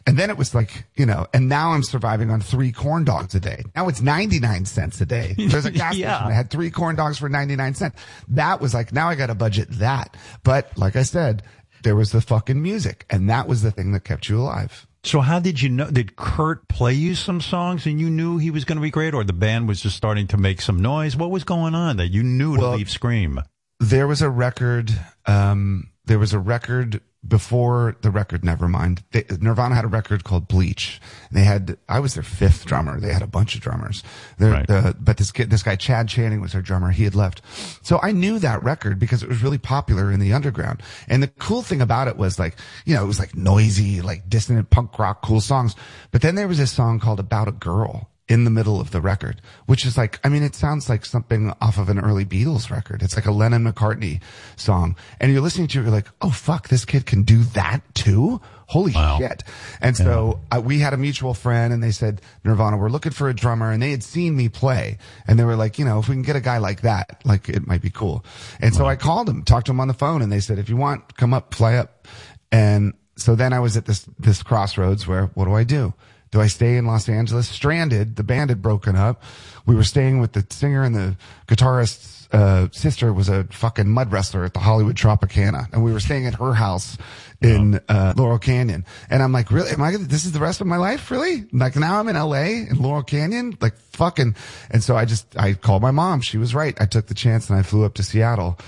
[0.07, 3.35] And then it was like, you know, and now I'm surviving on three corn dogs
[3.35, 3.63] a day.
[3.75, 5.35] Now it's 99 cents a day.
[5.37, 6.15] There's a gas Yeah.
[6.15, 8.01] station that had three corn dogs for 99 cents.
[8.29, 10.17] That was like, now I got to budget that.
[10.43, 11.43] But like I said,
[11.83, 14.85] there was the fucking music and that was the thing that kept you alive.
[15.03, 15.89] So how did you know?
[15.89, 19.13] Did Kurt play you some songs and you knew he was going to be great,
[19.13, 21.15] or the band was just starting to make some noise?
[21.15, 23.41] What was going on that you knew to leave Scream?
[23.79, 24.91] there was a record
[25.25, 30.47] um there was a record before the record nevermind they, nirvana had a record called
[30.47, 31.01] bleach.
[31.31, 32.99] They had i was their fifth drummer.
[32.99, 34.03] They had a bunch of drummers.
[34.39, 34.65] Right.
[34.65, 36.91] the, but this kid this guy chad channing was their drummer.
[36.91, 37.41] He had left.
[37.81, 40.81] So i knew that record because it was really popular in the underground.
[41.07, 44.29] And the cool thing about it was like you know it was like noisy like
[44.29, 45.75] dissonant punk rock cool songs.
[46.11, 49.01] But then there was this song called about a girl in the middle of the
[49.01, 52.69] record, which is like, I mean, it sounds like something off of an early Beatles
[52.69, 53.01] record.
[53.01, 54.21] It's like a Lennon McCartney
[54.55, 54.95] song.
[55.19, 58.39] And you're listening to it, you're like, oh fuck, this kid can do that too?
[58.67, 59.43] Holy shit.
[59.81, 63.27] And so uh, we had a mutual friend and they said, Nirvana, we're looking for
[63.27, 63.71] a drummer.
[63.71, 64.99] And they had seen me play.
[65.27, 67.49] And they were like, you know, if we can get a guy like that, like
[67.49, 68.23] it might be cool.
[68.61, 70.69] And so I called him, talked to him on the phone and they said, if
[70.69, 72.07] you want, come up, fly up.
[72.51, 75.95] And so then I was at this, this crossroads where, what do I do?
[76.31, 77.49] Do I stay in Los Angeles?
[77.49, 78.15] Stranded.
[78.15, 79.23] The band had broken up.
[79.65, 81.17] We were staying with the singer and the
[81.47, 85.99] guitarist's uh, sister was a fucking mud wrestler at the Hollywood Tropicana, and we were
[85.99, 86.97] staying at her house
[87.41, 88.85] in uh, Laurel Canyon.
[89.09, 89.71] And I'm like, really?
[89.71, 89.91] Am I?
[89.91, 91.45] Gonna, this is the rest of my life, really?
[91.51, 92.67] Like now I'm in L.A.
[92.69, 94.35] in Laurel Canyon, like fucking.
[94.69, 96.21] And so I just I called my mom.
[96.21, 96.79] She was right.
[96.79, 98.59] I took the chance and I flew up to Seattle,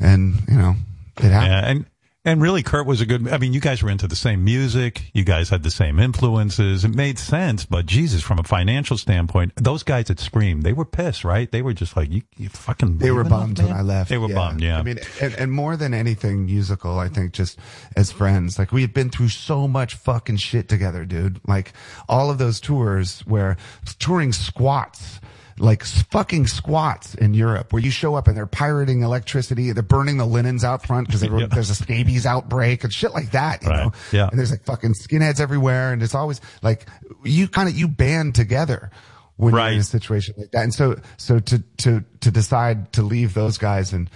[0.00, 0.74] and you know
[1.18, 1.52] it happened.
[1.52, 1.86] Yeah, and
[2.24, 3.26] and really, Kurt was a good.
[3.28, 5.10] I mean, you guys were into the same music.
[5.12, 6.84] You guys had the same influences.
[6.84, 7.66] It made sense.
[7.66, 11.50] But Jesus, from a financial standpoint, those guys at Scream, they were pissed, right?
[11.50, 12.98] They were just like, you, you fucking.
[12.98, 13.72] They were bummed when?
[13.72, 14.08] I left.
[14.08, 14.60] They were bummed.
[14.60, 14.78] Yeah.
[14.78, 17.58] I mean, and, and more than anything musical, I think just
[17.96, 21.40] as friends, like we had been through so much fucking shit together, dude.
[21.48, 21.72] Like
[22.08, 23.56] all of those tours where
[23.98, 25.20] touring squats,
[25.58, 29.72] like fucking squats in Europe where you show up and they're pirating electricity.
[29.72, 31.46] They're burning the linens out front because Yeah.
[31.46, 33.84] there's a scabies outbreak and shit like that, you Right.
[33.84, 33.92] know?
[34.12, 34.28] Yeah.
[34.28, 35.92] And there's like fucking skinheads everywhere.
[35.92, 36.86] And it's always like
[37.24, 38.90] you kind of, you band together
[39.36, 40.62] when you're in a situation like that.
[40.64, 44.08] And so, so to, to, to decide to leave those guys and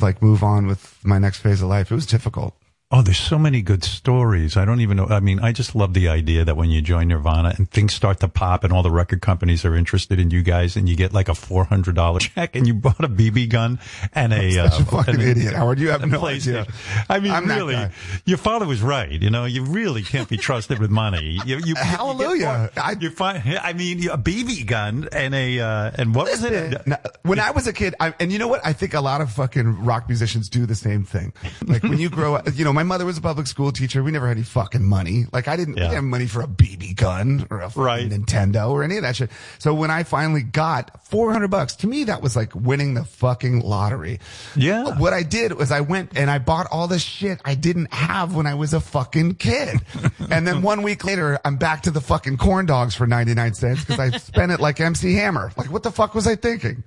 [0.00, 2.54] like move on with my next phase of life, it was difficult.
[2.92, 4.56] Oh, there's so many good stories.
[4.56, 5.06] I don't even know.
[5.06, 8.18] I mean, I just love the idea that when you join Nirvana and things start
[8.18, 11.12] to pop and all the record companies are interested in you guys and you get
[11.12, 13.78] like a $400 check and you bought a BB gun
[14.12, 15.78] and a, such a uh, fucking and idiot, Howard.
[15.78, 16.66] You have no idea.
[17.08, 17.78] I mean, I'm really,
[18.24, 19.22] your father was right.
[19.22, 21.38] You know, you really can't be trusted with money.
[21.46, 22.72] You, you, Hallelujah.
[22.98, 26.84] You, find, I mean, a BB gun and a, uh, and what was it?
[26.88, 28.66] Now, when I was a kid, I, and you know what?
[28.66, 31.32] I think a lot of fucking rock musicians do the same thing.
[31.64, 34.02] Like when you grow up, you know, my mother was a public school teacher.
[34.02, 35.26] We never had any fucking money.
[35.32, 38.70] Like I didn't, we didn't have money for a BB gun or a fucking Nintendo
[38.70, 39.30] or any of that shit.
[39.58, 43.60] So when I finally got 400 bucks, to me, that was like winning the fucking
[43.60, 44.18] lottery.
[44.56, 44.98] Yeah.
[44.98, 48.34] What I did was I went and I bought all the shit I didn't have
[48.34, 49.78] when I was a fucking kid.
[50.30, 53.84] and then one week later, I'm back to the fucking corn dogs for 99 cents
[53.84, 55.52] because I spent it like MC Hammer.
[55.58, 56.82] Like what the fuck was I thinking?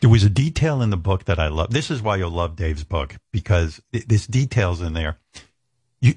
[0.00, 1.70] There was a detail in the book that I love.
[1.70, 5.18] This is why you'll love Dave's book because this details in there.
[6.00, 6.14] You,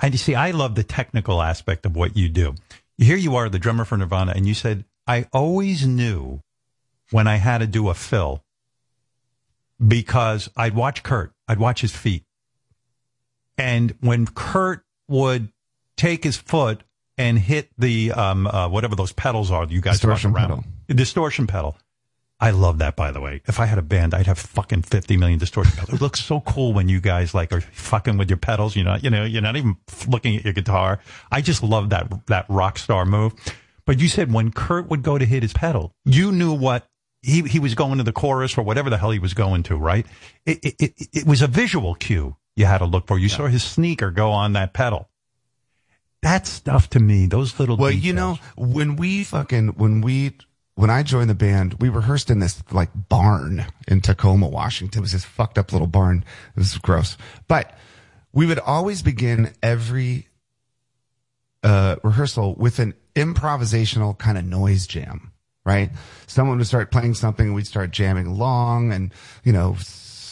[0.00, 0.34] I see.
[0.34, 2.54] I love the technical aspect of what you do.
[2.98, 6.42] Here you are, the drummer for Nirvana, and you said, "I always knew
[7.10, 8.44] when I had to do a fill
[9.84, 11.32] because I'd watch Kurt.
[11.48, 12.24] I'd watch his feet,
[13.56, 15.48] and when Kurt would
[15.96, 16.82] take his foot
[17.16, 20.48] and hit the um, uh, whatever those pedals are, you guys Distortion around.
[20.48, 20.64] pedal.
[20.88, 21.76] Distortion pedal.
[22.40, 23.42] I love that, by the way.
[23.46, 26.00] If I had a band, I'd have fucking 50 million distortion pedals.
[26.00, 28.74] It looks so cool when you guys like are fucking with your pedals.
[28.74, 29.76] You're not, you know, you're not even
[30.08, 31.00] looking at your guitar.
[31.30, 33.34] I just love that, that rock star move.
[33.84, 36.86] But you said when Kurt would go to hit his pedal, you knew what
[37.22, 39.76] he, he was going to the chorus or whatever the hell he was going to,
[39.76, 40.06] right?
[40.46, 43.18] It, it, it, it was a visual cue you had to look for.
[43.18, 45.08] You saw his sneaker go on that pedal.
[46.22, 50.36] That stuff to me, those little Well, you know, when we fucking, when we,
[50.80, 55.00] when I joined the band, we rehearsed in this like barn in Tacoma, Washington.
[55.00, 56.24] It was this fucked up little barn.
[56.56, 57.18] It was gross.
[57.48, 57.76] But
[58.32, 60.28] we would always begin every,
[61.62, 65.32] uh, rehearsal with an improvisational kind of noise jam,
[65.66, 65.90] right?
[66.26, 69.12] Someone would start playing something and we'd start jamming along and,
[69.44, 69.76] you know,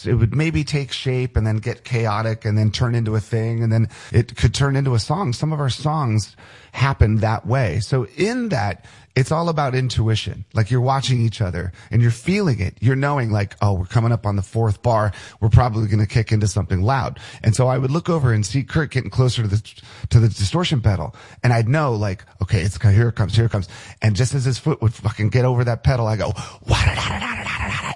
[0.07, 3.63] it would maybe take shape and then get chaotic and then turn into a thing
[3.63, 5.35] and then it could turn into a song.
[5.35, 6.37] Some of our songs
[6.73, 7.81] happened that way.
[7.81, 8.87] So in that,
[9.19, 10.45] it's all about intuition.
[10.55, 12.79] Like you're watching each other and you're feeling it.
[12.81, 15.13] You're knowing like, oh, we're coming up on the fourth bar.
[15.41, 17.19] We're probably going to kick into something loud.
[17.43, 20.29] And so I would look over and see Kurt getting closer to the, to the
[20.29, 21.17] distortion pedal.
[21.43, 23.69] And I'd know like, okay, it's here it comes, here it comes.
[24.01, 26.33] And just as his foot would fucking get over that pedal, I go,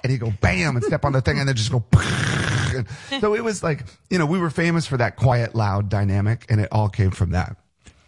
[0.03, 1.85] and he'd go bam and step on the thing and then just go.
[3.21, 6.59] so it was like, you know, we were famous for that quiet, loud dynamic and
[6.59, 7.55] it all came from that.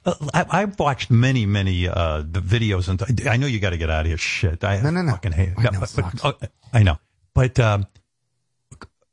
[0.06, 3.77] Uh, I, I've watched many, many uh, the videos, and I know you got to
[3.77, 4.17] get out of here.
[4.17, 5.11] Shit, I no, no, no.
[5.14, 5.56] fucking hate it.
[5.58, 7.00] I know, but- but- uh, I know,
[7.34, 7.88] but um,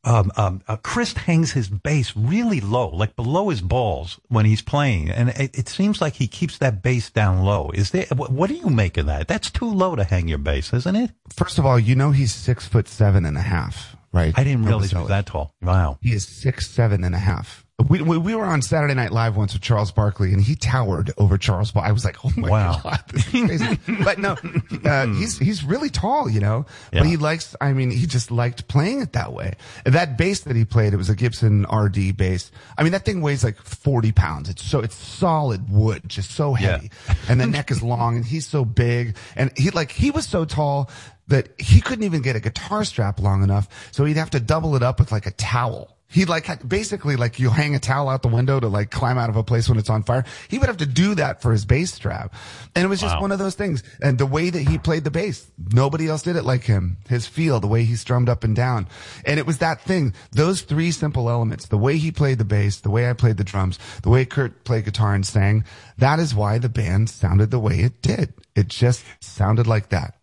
[0.04, 4.60] um, um, uh, Chris hangs his bass really low, like below his balls when he's
[4.60, 7.70] playing, and it, it seems like he keeps that bass down low.
[7.72, 8.06] Is there?
[8.14, 9.28] What, what do you make of that?
[9.28, 11.12] That's too low to hang your bass, isn't it?
[11.32, 14.34] First of all, you know he's six foot seven and a half, right?
[14.36, 15.54] I didn't realize he was that tall.
[15.62, 15.98] Wow.
[16.02, 17.61] He is six seven and a half.
[17.88, 21.10] We, we we were on Saturday Night Live once with Charles Barkley, and he towered
[21.16, 21.72] over Charles.
[21.72, 22.80] Bar- I was like, oh my Wow.
[22.82, 23.78] god, this is crazy.
[24.04, 24.36] but no,
[24.84, 26.66] uh, he's he's really tall, you know.
[26.92, 27.00] Yeah.
[27.00, 27.56] But he likes.
[27.60, 29.54] I mean, he just liked playing it that way.
[29.84, 32.52] That bass that he played, it was a Gibson RD bass.
[32.76, 34.48] I mean, that thing weighs like forty pounds.
[34.50, 36.90] It's so it's solid wood, just so heavy,
[37.28, 40.44] and the neck is long, and he's so big, and he like he was so
[40.44, 40.90] tall
[41.28, 44.76] that he couldn't even get a guitar strap long enough, so he'd have to double
[44.76, 45.96] it up with like a towel.
[46.12, 49.18] He'd like had- basically like you hang a towel out the window to like climb
[49.18, 50.24] out of a place when it's on fire.
[50.48, 52.34] He would have to do that for his bass strap.
[52.74, 53.22] And it was just Wow.
[53.22, 53.82] one of those things.
[54.02, 56.98] And the way that he played the bass, nobody else did it like him.
[57.08, 58.86] His feel, the way he strummed up and down.
[59.24, 60.12] And it was that thing.
[60.32, 63.44] Those three simple elements, the way he played the bass, the way I played the
[63.44, 65.64] drums, the way Kurt played guitar and sang,
[65.98, 68.34] that is why the band sounded the way it did.
[68.54, 70.14] It just sounded like that.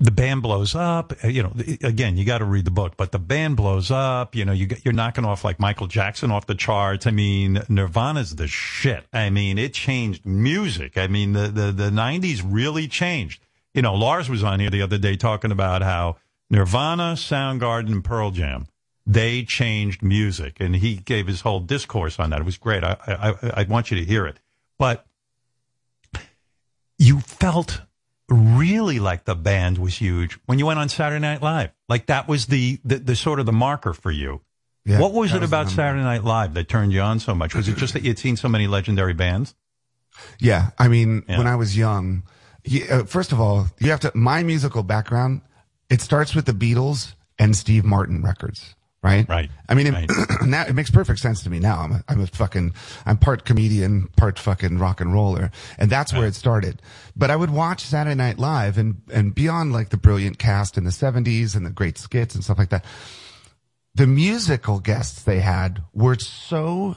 [0.00, 1.12] The band blows up.
[1.22, 4.34] uh, You know, again, you got to read the book, but the band blows up.
[4.34, 7.06] You know, you get, you're knocking off like Michael Jackson off the charts.
[7.06, 9.04] I mean, Nirvana's the shit.
[9.12, 10.96] I mean, it changed music.
[10.96, 13.42] I mean, the, the, the 90s really changed.
[13.74, 16.16] You know, Lars was on here the other day talking about how
[16.48, 18.68] Nirvana, Soundgarden, Pearl Jam,
[19.06, 20.56] they changed music.
[20.60, 22.40] And he gave his whole discourse on that.
[22.40, 22.82] It was great.
[22.82, 24.38] I, I, I want you to hear it.
[24.78, 25.04] But
[26.96, 27.82] you felt
[28.30, 31.70] really like the band was huge when you went on Saturday Night Live.
[31.88, 34.40] Like that was the the, the sort of the marker for you.
[34.84, 35.68] Yeah, what was it was about.
[35.68, 37.54] Saturday Night Live that turned you on so much?
[37.54, 39.54] Was it just that you'd seen so many legendary bands?
[40.38, 41.38] Yeah, I mean, Yeah.
[41.38, 42.22] when I was young,
[42.64, 44.12] you, uh, first of all, you have to.
[44.14, 45.42] My musical background,
[45.88, 49.28] it starts with the Beatles and Steve Martin records, right?
[49.28, 49.50] Right.
[49.68, 50.10] I mean, it,
[50.46, 51.58] now it makes perfect sense to me.
[51.58, 52.74] Now I'm a, I'm a fucking
[53.06, 56.82] I'm part comedian, part fucking rock and roller, and that's where it started.
[57.16, 60.84] But I would watch Saturday Night Live, and and beyond like the brilliant cast in
[60.84, 62.84] the '70s and the great skits and stuff like that,
[63.94, 66.96] the musical guests they had were so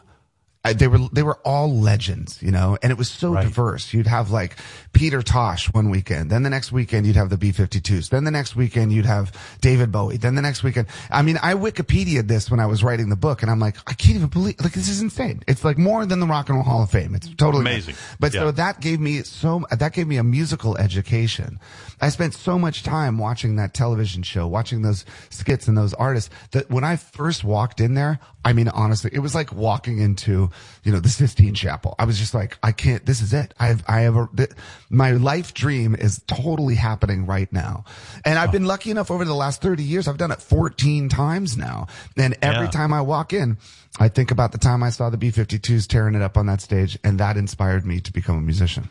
[0.66, 3.94] I, they were they were all legends, you know, and it was so diverse.
[3.94, 4.56] You'd have like
[4.94, 8.56] Peter Tosh one weekend, then the next weekend you'd have the B52s, then the next
[8.56, 10.88] weekend you'd have David Bowie, then the next weekend.
[11.12, 13.94] I mean, I Wikipedia this when I was writing the book, and I'm like, I
[13.94, 15.44] can't even believe like this is insane.
[15.50, 17.14] It's like more than the Rock and Roll Hall of Fame.
[17.14, 17.96] It's totally Amazing.
[18.20, 18.42] But Yeah.
[18.42, 21.60] so that gave me so that gave me a musical education.
[22.00, 26.30] I spent so much time watching that television show, watching those skits and those artists
[26.52, 30.50] that when I first walked in there, I mean honestly, it was like walking into,
[30.84, 31.96] you know, the Sistine Chapel.
[31.98, 33.54] I was just like, I can't this is it.
[33.60, 34.52] I've I have a th-
[34.90, 37.86] my life dream is totally happening right now.
[38.26, 41.58] And I've been lucky enough over the last 30 years, I've done it 14 times
[41.58, 41.88] now.
[42.18, 42.72] And every Yeah.
[42.72, 43.58] time I walk in,
[44.00, 46.98] I think about the time I saw the B-52s tearing it up on that stage
[47.04, 48.90] and that inspired me to become a musician.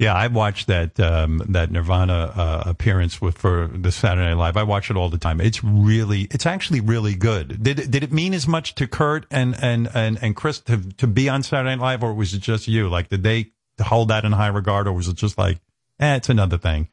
[0.00, 4.56] Yeah, I watched that um, that Nirvana uh, appearance with for the Saturday Night Live.
[4.56, 5.42] I watch it all the time.
[5.42, 7.62] It's really, it's actually really good.
[7.62, 10.78] Did it, did it mean as much to Kurt and and and, and Chris to
[10.78, 12.88] to be on Saturday Night Live, or was it just you?
[12.88, 15.58] Like, did they hold that in high regard, or was it just like,
[16.00, 16.88] eh, it's another thing?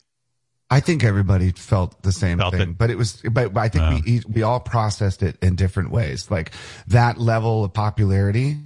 [0.69, 2.77] I think everybody felt the same Felt thing, it.
[2.77, 3.99] but it was, but, I think Yeah.
[4.05, 6.29] we we all processed it in different ways.
[6.29, 6.51] Like
[6.87, 8.57] that level of popularity,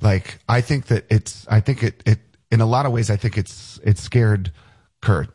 [0.00, 2.18] like I think that it's, I think it, it,
[2.54, 4.52] in a lot of ways, I think it's, it scared
[5.02, 5.28] Kurt.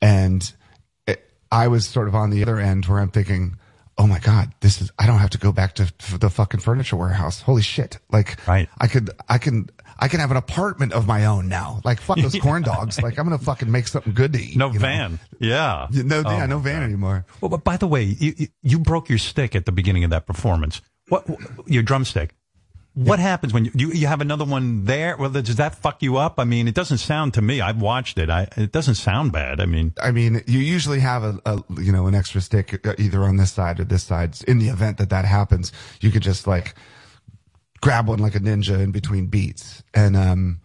[0.00, 0.50] And
[1.06, 3.56] it, I was sort of on the other end where I'm thinking,
[3.98, 6.60] oh my God, this is, I don't have to go back to f- the fucking
[6.60, 7.42] furniture warehouse.
[7.42, 7.98] Holy shit.
[8.10, 8.38] Like,
[8.78, 9.68] I could, I can,
[9.98, 11.80] I can have an apartment of my own now.
[11.84, 13.02] Like, fuck those corn dogs.
[13.02, 14.56] Like, I'm going to fucking make something good to eat.
[14.56, 14.78] No you know?
[14.80, 15.18] van.
[15.40, 15.88] Yeah.
[15.92, 16.84] No, Oh, yeah, no van God.
[16.84, 17.26] anymore.
[17.40, 20.10] Well, but by the way, you, you you broke your stick at the beginning of
[20.10, 20.80] that performance.
[21.08, 21.26] What
[21.66, 22.34] your drumstick?
[22.94, 25.16] What happens when you, you you have another one there?
[25.16, 26.34] Well, does that fuck you up?
[26.38, 27.62] I mean, it doesn't sound to me.
[27.62, 28.28] I've watched it.
[28.28, 29.60] I it doesn't sound bad.
[29.60, 32.94] I mean, I mean, you usually have a, a you know an extra stick uh,
[32.98, 34.36] either on this side or this side.
[34.46, 36.74] In the event that that happens, you could just like
[37.80, 40.60] grab one like a ninja in between beats, and um,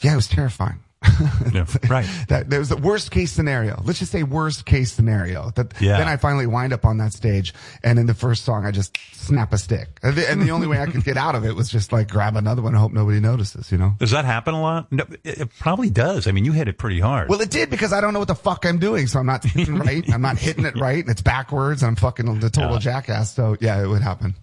[0.00, 0.80] yeah, it was terrifying.
[1.88, 2.06] right.
[2.28, 3.80] That, that was the worst case scenario.
[3.84, 5.50] Let's just say worst case scenario.
[5.56, 5.96] That Yeah.
[5.98, 8.96] then I finally wind up on that stage, and in the first song, I just
[9.12, 11.54] snap a stick, and the, and the only way I could get out of it
[11.56, 13.72] was just like grab another one and hope nobody notices.
[13.72, 13.94] You know.
[13.98, 14.92] does that happen a lot?
[14.92, 16.26] No, it, it probably does.
[16.26, 17.28] I mean, you hit it pretty hard.
[17.30, 19.06] Well, it did because I don't know what the fuck I'm doing.
[19.06, 20.04] So I'm not hitting right.
[20.12, 21.82] I'm not hitting it right, and it's backwards.
[21.82, 23.34] And I'm fucking the total jackass.
[23.34, 24.34] So yeah, it would happen.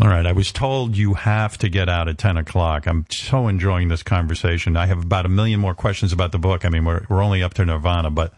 [0.00, 0.26] All right.
[0.26, 2.86] I was told you have to get out at 10 o'clock.
[2.86, 4.76] I'm so enjoying this conversation.
[4.76, 6.64] I have about a million more questions about the book.
[6.64, 8.32] I mean, we're, we're only up to Nirvana, but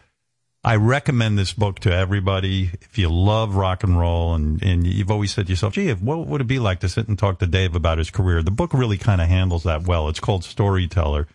[0.63, 2.71] I recommend this book to everybody.
[2.81, 6.25] If you love rock and roll and, and you've always said to yourself, gee, what
[6.25, 8.41] would it be like to sit and talk to Dave about his career?
[8.41, 10.09] The book really kind of handles that well.
[10.09, 11.27] It's called Storyteller.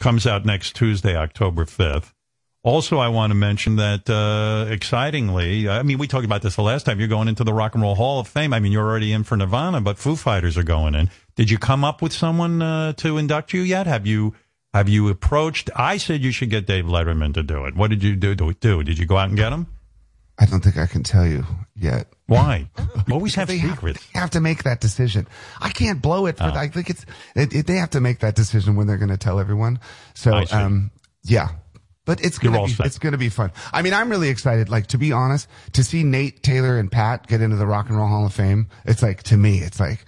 [0.00, 2.13] Comes out next Tuesday, October 5th.
[2.64, 6.62] Also, I want to mention that, uh, excitingly, I mean, we talked about this the
[6.62, 6.98] last time.
[6.98, 8.54] You're going into the Rock and Roll Hall of Fame.
[8.54, 11.10] I mean, you're already in for Nirvana, but Foo Fighters are going in.
[11.36, 13.86] Did you come up with someone, uh, to induct you yet?
[13.86, 14.34] Have you,
[14.72, 15.68] have you approached?
[15.76, 17.76] I said you should get Dave Letterman to do it.
[17.76, 18.34] What did you do?
[18.34, 18.82] do, do?
[18.82, 19.66] Did you go out and get him?
[20.38, 21.44] I don't think I can tell you
[21.76, 22.08] yet.
[22.26, 22.68] Why?
[23.12, 24.04] Always have They secrets.
[24.12, 25.28] They have to make that decision.
[25.60, 26.44] I can't blow it for.
[26.44, 26.54] Oh.
[26.54, 27.04] I think it's.
[27.36, 29.78] It, it, they have to make that decision when they're going to tell everyone.
[30.14, 30.90] So, um,
[31.22, 31.50] yeah.
[32.06, 32.86] But it's gonna be, set.
[32.86, 33.50] it's gonna be fun.
[33.72, 34.68] I mean, I'm really excited.
[34.68, 37.96] Like to be honest, to see Nate Taylor and Pat get into the Rock and
[37.96, 40.04] Roll Hall of Fame, it's like to me, it's like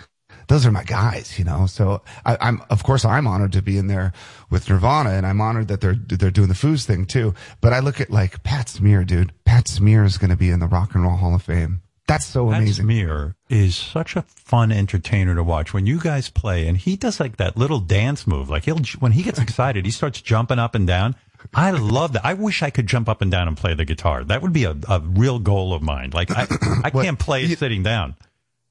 [0.48, 1.66] those are my guys, you know.
[1.66, 4.12] So I, I'm, of course, I'm honored to be in there
[4.50, 7.34] with Nirvana, and I'm honored that they're they're doing the Foos thing too.
[7.60, 9.32] But I look at like Pat Smear, dude.
[9.44, 11.82] Pat Smear is going to be in the Rock and Roll Hall of Fame.
[12.06, 12.84] That's so Pat amazing.
[12.84, 15.74] Smear is such a fun entertainer to watch.
[15.74, 19.12] When you guys play, and he does like that little dance move, like he'll when
[19.12, 21.16] he gets excited, he starts jumping up and down.
[21.54, 22.24] I love that.
[22.24, 24.24] I wish I could jump up and down and play the guitar.
[24.24, 26.10] That would be a, a real goal of mine.
[26.10, 26.46] Like I,
[26.84, 28.16] I can't play it sitting down.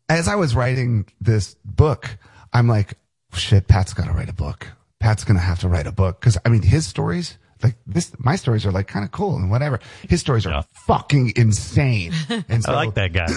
[0.09, 2.17] as I was writing this book,
[2.53, 2.97] I'm like,
[3.33, 4.67] shit, Pat's got to write a book.
[4.99, 6.19] Pat's going to have to write a book.
[6.21, 9.51] Cause I mean, his stories, like this, my stories are like kind of cool and
[9.51, 9.79] whatever.
[10.07, 12.13] His stories are fucking insane.
[12.49, 13.27] And so I like that guy.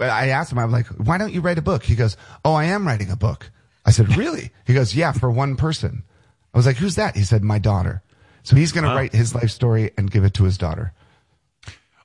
[0.00, 1.82] I asked him, I'm like, why don't you write a book?
[1.82, 3.50] He goes, oh, I am writing a book.
[3.86, 4.50] I said, really?
[4.66, 6.04] He goes, yeah, for one person.
[6.52, 7.16] I was like, who's that?
[7.16, 8.02] He said, my daughter.
[8.44, 8.96] So he's going to Wow.
[8.96, 10.92] write his life story and give it to his daughter.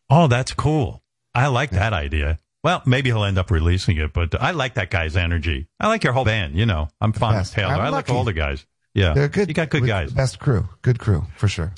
[0.10, 1.04] Oh, that's cool.
[1.36, 2.40] I like that idea.
[2.64, 5.68] Well, maybe he'll end up releasing it, but I like that guy's energy.
[5.80, 6.56] I like your whole band.
[6.56, 7.50] You know, I'm fond of.
[7.50, 7.74] Taylor.
[7.74, 8.14] I'm I like lucky.
[8.18, 8.66] all the guys.
[8.94, 9.48] Yeah, They're good.
[9.48, 10.12] You got good guys.
[10.12, 10.68] Best crew.
[10.82, 11.72] Good crew for sure.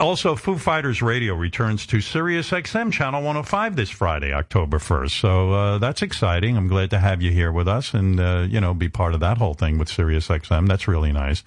[0.00, 5.10] Also, Foo Fighters Radio returns to Sirius XM Channel 105 this Friday, October 1st.
[5.20, 6.56] So uh, that's exciting.
[6.56, 9.20] I'm glad to have you here with us and, uh, you know, be part of
[9.20, 10.68] that whole thing with Sirius XM.
[10.68, 11.42] That's really nice.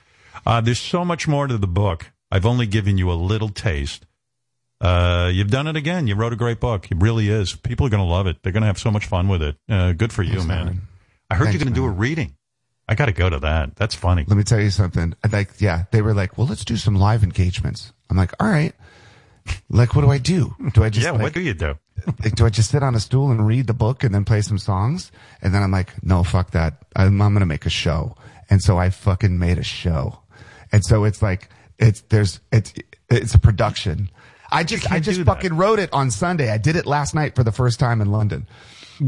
[0.45, 2.11] Uh, there's so much more to the book.
[2.31, 4.05] I've only given you a little taste.
[4.79, 6.07] Uh, you've done it again.
[6.07, 6.89] You wrote a great book.
[6.89, 7.53] It really is.
[7.53, 8.37] People are going to love it.
[8.41, 9.57] They're going to have so much fun with it.
[9.69, 10.65] Uh, good for you, Thanks, man.
[10.65, 10.81] man.
[11.29, 12.35] I heard Thanks, you're going to do a reading.
[12.87, 13.75] I got to go to that.
[13.75, 14.25] That's funny.
[14.27, 15.13] Let me tell you something.
[15.31, 17.93] Like, yeah, they were like, well, let's do some live engagements.
[18.09, 18.73] I'm like, all right.
[19.69, 20.55] Like, what do I do?
[20.73, 21.75] Do I just yeah, like, what do you do?
[22.23, 24.41] like, do I just sit on a stool and read the book and then play
[24.41, 25.11] some songs?
[25.41, 26.83] And then I'm like, no, fuck that.
[26.95, 28.15] I'm, I'm going to make a show.
[28.49, 30.19] And so I fucking made a show.
[30.71, 31.49] And so it's like,
[31.81, 32.73] it's, there's, it's,
[33.09, 34.09] it's a production.
[34.51, 36.49] I just, I just fucking wrote it on Sunday.
[36.51, 38.47] I did it last night for the first time in London.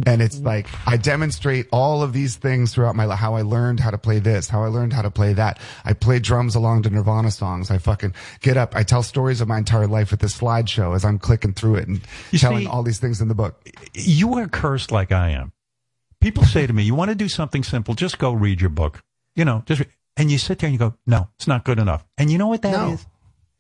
[0.08, 3.80] And it's like, I demonstrate all of these things throughout my life, how I learned
[3.80, 5.60] how to play this, how I learned how to play that.
[5.86, 7.70] I play drums along to Nirvana songs.
[7.70, 8.76] I fucking get up.
[8.76, 11.88] I tell stories of my entire life with this slideshow as I'm clicking through it
[11.88, 13.70] and You telling see- all these things in the book.
[13.94, 15.52] You are cursed like I am.
[16.22, 17.94] People say to me, "You want to do something simple?
[17.94, 19.04] Just go read your book."
[19.36, 21.80] You know, just re-" and you sit there and you go, "No, it's not good
[21.80, 23.00] enough." And you know what that is?
[23.06, 23.12] No.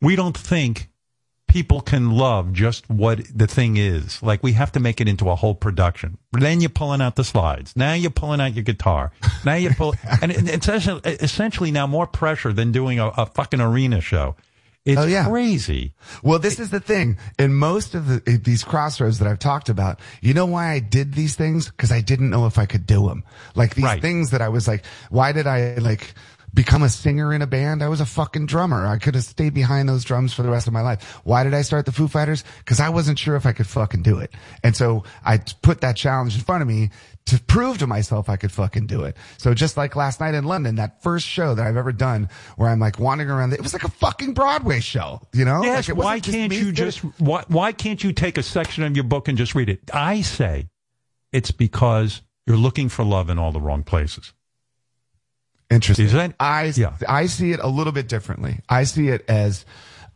[0.01, 0.89] We don't think
[1.47, 4.21] people can love just what the thing is.
[4.23, 6.17] Like we have to make it into a whole production.
[6.31, 7.75] Then you're pulling out the slides.
[7.75, 9.11] Now you're pulling out your guitar.
[9.45, 13.61] Now you pull, and it's essentially- essentially now more pressure than doing a, a fucking
[13.61, 14.35] arena show.
[14.85, 15.29] It's Oh, yeah.
[15.29, 15.93] crazy.
[16.23, 17.17] Well, this is the thing.
[17.39, 21.13] In most of the, these crossroads that I've talked about, you know why I did
[21.13, 21.71] these things?
[21.71, 23.23] Cause I didn't know if I could do them.
[23.55, 24.01] Like these Right.
[24.01, 26.13] things that I was like, why did I like
[26.53, 27.83] become a singer in a band?
[27.83, 28.85] I was a fucking drummer.
[28.85, 31.03] I could have stayed behind those drums for the rest of my life.
[31.23, 32.43] Why did I start the Foo Fighters?
[32.65, 34.33] Cause I wasn't sure if I could fucking do it.
[34.63, 36.91] And so I put that challenge in front of me
[37.25, 39.15] to prove to myself I could fucking do it.
[39.37, 42.69] So just like last night in London, that first show that I've ever done where
[42.69, 45.63] I'm like wandering around, it was like a fucking Broadway show, you know?
[45.63, 45.87] Yes.
[45.87, 48.95] Like, why wasn't just can't you just why why can't you take a section of
[48.95, 49.79] your book and just read it?
[49.93, 50.67] I say
[51.31, 54.33] it's because you're looking for love in all the wrong places.
[55.73, 56.33] Interesting.
[56.39, 56.93] I Yeah.
[57.07, 58.59] I see it a little bit differently.
[58.69, 59.65] I see it as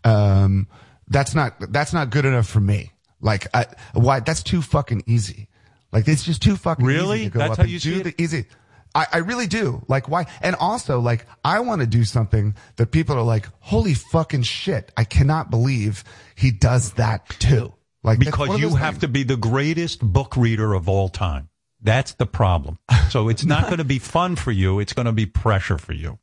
[0.03, 0.67] um
[1.07, 2.91] that's not that's not good enough for me.
[3.21, 5.49] Like I, why that's too fucking easy.
[5.91, 7.21] Like it's just too fucking Really?
[7.21, 8.45] easy to go That's up how and you do the easy.
[8.93, 9.83] I, I really do.
[9.87, 10.25] Like why?
[10.41, 14.91] And also like I want to do something that people are like, holy fucking shit!
[14.97, 16.03] I cannot believe
[16.35, 17.73] he does that too.
[18.03, 19.01] Like because you have things.
[19.01, 21.49] to be the greatest book reader of all time.
[21.81, 22.79] That's the problem.
[23.09, 24.81] So it's not going to be fun for you.
[24.81, 26.19] It's going to be pressure for you.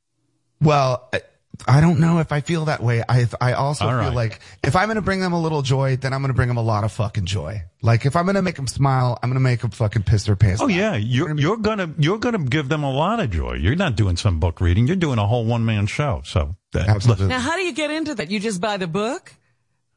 [0.61, 1.23] Well, I-
[1.69, 3.03] I don't know if I feel that way.
[3.09, 4.13] I I also All feel right.
[4.15, 6.49] like if I'm going to bring them a little joy, then I'm going to bring
[6.49, 7.63] them a lot of fucking joy.
[7.81, 10.25] Like if I'm going to make them smile, I'm going to make them fucking piss
[10.25, 10.61] their pants.
[10.61, 10.73] Oh off.
[10.73, 13.53] yeah, you're you're gonna you're gonna give them a lot of joy.
[13.55, 14.89] You're not doing some book reading.
[14.89, 16.23] You're doing a whole one man show.
[16.25, 17.29] So that, Absolutely.
[17.29, 18.33] Now, how do you get into that?
[18.33, 19.33] You just buy the book?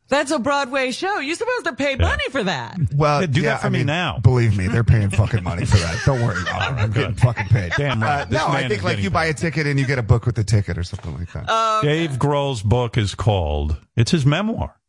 [0.10, 1.19] That's a Broadway show.
[1.19, 2.77] You're supposed to pay money for that.
[2.95, 4.19] Well, Yeah, do yeah, that for I me mean, now.
[4.19, 6.02] Believe me, they're paying fucking money for that.
[6.06, 6.82] Don't worry about it.
[6.82, 7.74] I'm getting fucking paid.
[7.77, 8.22] Damn right.
[8.22, 10.26] Uh, no, I think like getting you buy a ticket and you get a book
[10.26, 11.82] with the ticket or something like that.
[11.84, 13.77] Dave Grohl's book is called.
[13.98, 14.80] It's his memoir,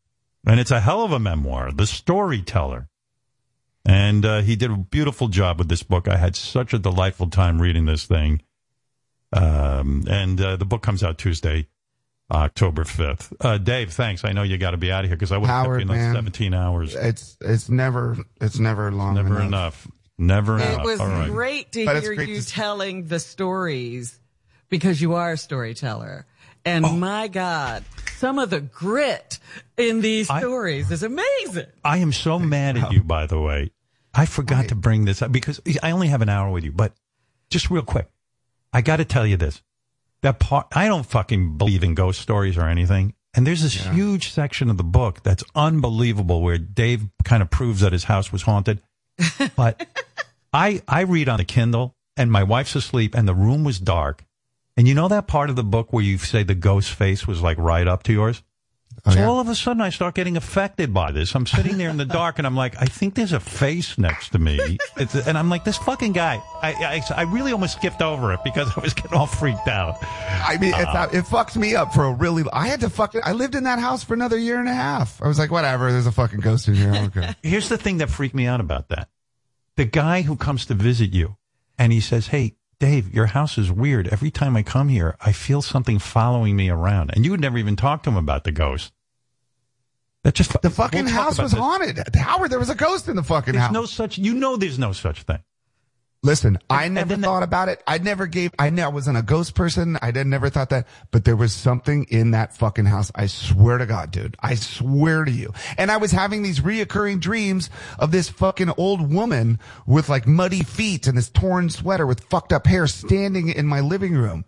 [0.47, 1.73] and it's a hell of a memoir.
[1.73, 2.89] The Storyteller,
[3.85, 6.07] and uh, he did a beautiful job with this book.
[6.07, 8.43] I had such a delightful time reading this thing.
[9.33, 11.67] Um, and uh, the book comes out Tuesday,
[12.31, 13.33] October fifth.
[13.41, 14.25] Uh, Dave, thanks.
[14.25, 15.81] I know you got to be out of here because I would have kept Howard,
[15.83, 16.95] you another seventeen hours.
[16.95, 19.47] It's it's never it's never long Never enough.
[19.47, 19.89] enough.
[20.19, 20.81] Never It enough.
[20.81, 21.31] It was All right.
[21.31, 24.19] great to But hear great you to telling the stories
[24.69, 26.27] because you are a storyteller.
[26.65, 26.93] And Oh.
[26.93, 27.85] my God,
[28.19, 29.39] some of the grit
[29.79, 31.67] in these I- stories is amazing.
[31.85, 33.71] I am so mad at you, by the way.
[34.13, 36.93] I forgot to bring this up because I only have an hour with you, but
[37.49, 38.09] just real quick,
[38.73, 39.63] I got to tell you this.
[40.23, 43.15] That part, I don't fucking believe in ghost stories or anything.
[43.35, 47.81] And there's this huge section of the book that's unbelievable where Dave kind of proves
[47.81, 48.83] that his house was haunted.
[49.57, 49.87] But
[50.53, 54.25] I, I read on a Kindle and my wife's asleep and the room was dark.
[54.77, 57.43] And you know that part of the book where you say the ghost face was
[57.43, 58.43] like right up to yours?
[59.07, 59.29] Oh, so yeah?
[59.29, 61.35] all of a sudden I start getting affected by this.
[61.35, 64.31] I'm sitting there in the dark and I'm like, I think there's a face next
[64.31, 64.79] to me.
[64.97, 66.43] It's, and I'm like, this fucking guy.
[66.61, 69.97] I, I, I really almost skipped over it because I was getting all freaked out.
[70.03, 72.43] I mean, it's, Uh, it fucks me up for a really.
[72.53, 73.15] I had to fuck.
[73.23, 75.23] I lived in that house for another year and a half.
[75.23, 75.91] I was like, whatever.
[75.93, 76.93] There's a fucking ghost in here.
[76.95, 77.35] Okay.
[77.43, 79.09] Here's the thing that freaked me out about that.
[79.77, 81.37] The guy who comes to visit you
[81.79, 84.07] and he says, Hey, Dave, your house is weird.
[84.09, 87.11] Every time I come here, I feel something following me around.
[87.15, 88.93] And you would never even talk to him about the ghost.
[90.23, 91.61] That just The fucking we'll house was this.
[91.61, 92.01] haunted.
[92.15, 93.61] Howard, there was a ghost in the fucking house.
[93.61, 93.73] There's house.
[93.73, 95.43] no such, you know, there's no such thing.
[96.25, 97.81] Listen, I never then the- thought about it.
[97.87, 99.97] I never gave, I, ne- I wasn't a ghost person.
[100.03, 103.13] I did, never thought that, but there was something in that fucking house.
[103.15, 104.37] I swear to God, dude.
[104.41, 105.53] I swear to you.
[105.77, 110.65] And I was having these reoccurring dreams of this fucking old woman with like muddy
[110.65, 114.45] feet and this torn sweater with fucked up hair standing in my living room.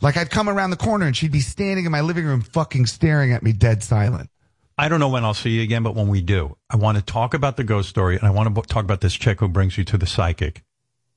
[0.00, 2.86] Like I'd come around the corner and she'd be standing in my living room fucking
[2.86, 4.30] staring at me dead silent.
[4.78, 7.04] I don't know when I'll see you again, but when we do, I want to
[7.04, 9.48] talk about the ghost story and I want to bo- talk about this chick who
[9.48, 10.62] brings you to the psychic.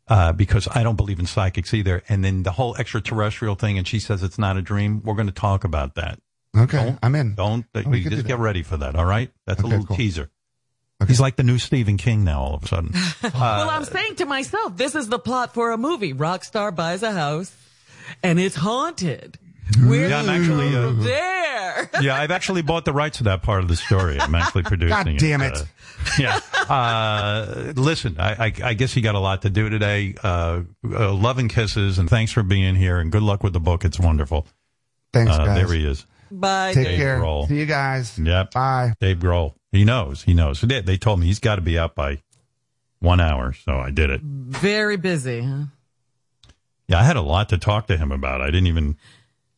[0.08, 2.03] Uh, because I don't believe in psychics either.
[2.09, 5.01] And then the whole extraterrestrial thing, and she says it's not a dream.
[5.03, 6.19] We're going to talk about that.
[6.58, 7.35] Okay, Don't- I'm in.
[7.35, 8.95] Don't we we could do just get ready for that.
[8.95, 9.98] All right, that's a little cool.
[9.98, 10.30] teaser.
[11.06, 12.42] He's like the new Stephen King now.
[12.42, 12.93] All of a sudden,
[13.24, 16.14] well, I'm saying to myself, this is the plot for a movie.
[16.14, 17.53] Rockstar buys a house
[18.24, 19.38] and it's haunted.
[19.80, 21.90] We're Yeah, I'm actually, uh, there.
[22.02, 24.19] yeah, I've actually bought the rights to that part of the story.
[24.19, 24.98] I'm actually producing.
[25.08, 25.11] It.
[25.11, 25.58] God damn it.
[25.58, 25.66] Uh,
[26.19, 26.40] yeah.
[26.69, 30.16] Uh, listen, I, I, I guess you got a lot to do today.
[30.24, 33.60] Uh, uh, love and kisses, and thanks for being here, and good luck with the
[33.60, 33.85] book.
[33.85, 34.48] It's wonderful.
[35.14, 35.58] Thanks, Uh, guys.
[35.68, 36.06] There he is.
[36.32, 36.74] Bye.
[36.74, 37.19] Take Dave care.
[37.19, 37.48] Grohl.
[37.48, 38.18] See you guys.
[38.19, 38.52] Yep.
[38.52, 38.94] Bye.
[39.00, 39.53] Dave Grohl.
[39.72, 40.24] He knows.
[40.24, 40.61] He knows.
[40.61, 42.22] They, they told me he's got to be out by
[43.00, 44.22] one hour, so I did it.
[44.22, 45.42] Very busy.
[45.42, 45.66] Huh?
[46.88, 48.42] Yeah, I had a lot to talk to him about.
[48.42, 48.98] I didn't even.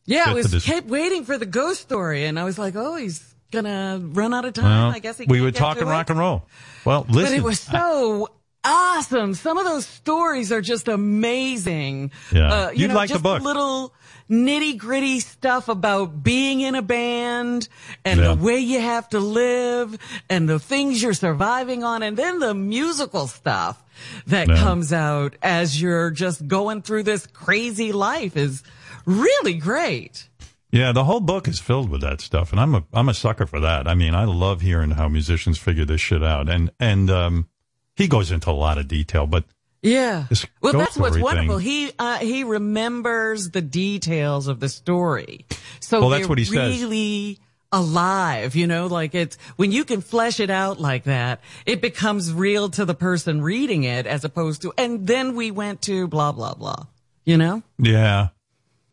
[0.08, 3.22] Yeah, I was kept waiting for the ghost story, and I was like, oh, he's
[3.50, 4.64] gonna run out of time.
[4.86, 6.44] Well, I guess he we were talking rock and roll.
[6.84, 8.28] Well, listen, But it was so
[8.64, 9.34] awesome.
[9.34, 12.10] Some of those stories are just amazing.
[12.32, 12.52] Yeah.
[12.52, 13.42] Uh, you You'd know, like the just book.
[13.42, 13.94] little
[14.30, 17.68] nitty gritty stuff about being in a band
[18.04, 18.34] and Yeah.
[18.34, 19.96] the way you have to live
[20.28, 23.82] and the things you're surviving on and then the musical stuff
[24.26, 24.56] that Yeah.
[24.56, 28.62] comes out as you're just going through this crazy life is
[29.08, 30.28] really great.
[30.70, 33.46] Yeah, the whole book is filled with that stuff, and I'm a I'm a sucker
[33.46, 33.88] for that.
[33.88, 37.48] I mean, I love hearing how musicians figure this shit out, and and um,
[37.96, 39.44] he goes into a lot of detail, but
[39.82, 40.26] Yeah.
[40.60, 41.56] Well, that's what's wonderful.
[41.58, 45.46] He uh, he remembers the details of the story,
[45.80, 46.80] so Well, that's what he says.
[46.82, 47.38] really
[47.72, 48.54] alive.
[48.54, 52.68] You know, like it's when you can flesh it out like that, it becomes real
[52.70, 54.74] to the person reading it, as opposed to.
[54.76, 56.84] And then we went to blah blah blah.
[57.24, 57.62] You know.
[57.78, 58.28] yeah,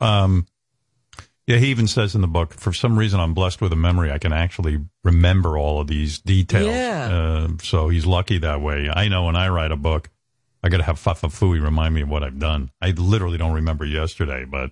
[0.06, 0.48] um,
[1.48, 1.58] yeah.
[1.58, 4.12] He even says in the book, for some reason, I'm blessed with a memory.
[4.12, 6.68] I can actually remember all of these details.
[6.68, 7.10] Yeah.
[7.12, 8.90] Uh, so he's lucky that way.
[8.92, 10.10] I know when I write a book,
[10.64, 12.72] I got to have Fafafui remind me of what I've done.
[12.82, 14.72] I literally don't remember yesterday, but.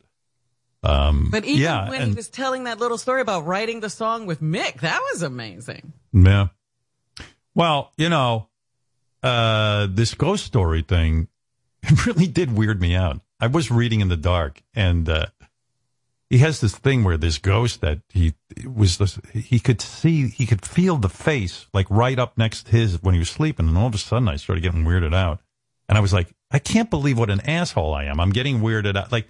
[0.86, 3.90] Um, But even yeah, when and- he was telling that little story about writing the
[3.90, 5.94] song with Mick, that was amazing.
[6.12, 6.48] Yeah.
[7.56, 8.50] Well, you know,
[9.22, 11.28] uh, this ghost story thing,
[11.84, 13.22] it really did weird me out.
[13.40, 15.26] I was reading in the dark and, uh,
[16.30, 18.34] he has this thing where this ghost that he
[18.66, 22.72] was this, he could see, he could feel the face like right up next to
[22.72, 23.68] his when he was sleeping.
[23.68, 25.42] And all of a sudden I started getting weirded out.
[25.88, 28.20] And I was like, I can't believe what an asshole I am.
[28.20, 29.12] I'm getting weirded out.
[29.12, 29.28] Like,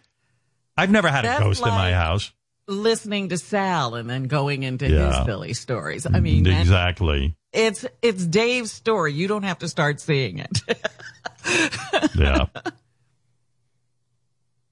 [0.78, 2.32] I've never had a That's ghost in my house.
[2.68, 5.18] Listening to Sal and then going into Yeah.
[5.18, 6.06] his silly stories.
[6.06, 7.36] I mean, exactly.
[7.52, 9.12] It's it's Dave's story.
[9.12, 10.62] You don't have to start seeing it.
[12.16, 12.46] yeah.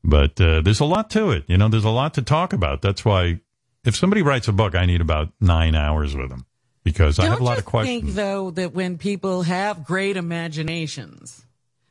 [0.03, 1.45] But uh, there's a lot to it.
[1.47, 2.81] You know, there's a lot to talk about.
[2.81, 3.39] That's why
[3.83, 6.45] if somebody writes a book, I need about nine hours with them
[6.83, 8.03] because I don't have a lot of questions.
[8.03, 11.45] think though that when people have great imaginations,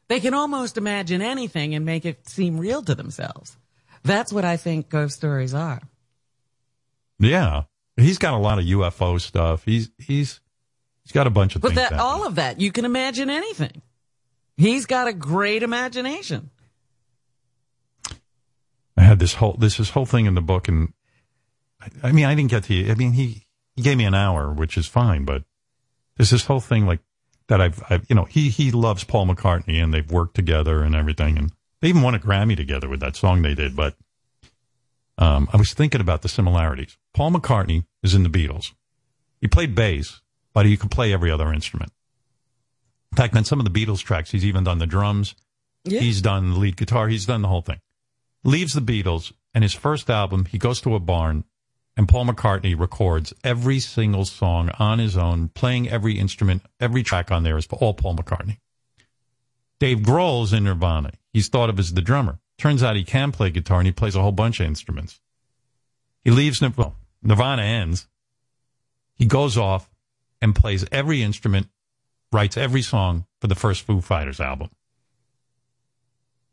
[0.09, 3.57] they can almost imagine anything and make it seem real to themselves.
[4.03, 5.81] That's what I think ghost stories are.
[7.19, 7.65] Yeah.
[7.97, 9.65] He's got a lot of UFO stuff.
[9.65, 10.41] He's he's
[11.05, 11.91] he's got a bunch of But things.
[11.91, 13.83] that all of that, you can imagine anything.
[14.57, 16.51] He's got a great imagination.
[19.01, 20.93] I had this whole this this whole thing in the book, and
[21.81, 22.91] I, I mean, I didn't get to.
[22.91, 25.43] I mean, he he gave me an hour, which is fine, but
[26.17, 27.01] there's this whole thing like
[27.47, 27.63] that.
[27.63, 31.39] I've, I've you know he he loves Paul McCartney, and they've worked together and everything,
[31.39, 33.75] and they even won a Grammy together with that song they did.
[33.75, 33.97] But
[35.17, 36.99] um, I was thinking about the similarities.
[37.15, 38.75] Paul McCartney is in the Beatles.
[39.41, 40.21] He played bass,
[40.53, 41.91] but he could play every other instrument.
[43.13, 45.35] In fact, on some of the Beatles tracks, he's even done the drums.
[45.85, 46.01] Yeah.
[46.01, 47.09] He's done the lead guitar.
[47.09, 47.81] He's done the whole thing.
[48.43, 51.45] Leaves the Beatles, and his first album, he goes to a barn,
[51.97, 56.63] and Paul McCartney records every single song on his own, playing every instrument.
[56.79, 58.59] Every track on there is for all Paul McCartney.
[59.79, 61.13] Dave Grohl's in Nirvana.
[61.33, 62.39] He's thought of as the drummer.
[62.57, 65.21] Turns out he can play guitar, and he plays a whole bunch of instruments.
[66.25, 68.07] He leaves Nir- well, Nirvana ends.
[69.15, 69.91] He goes off
[70.41, 71.69] and plays every instrument,
[72.33, 74.71] writes every song for the first Foo Fighters album.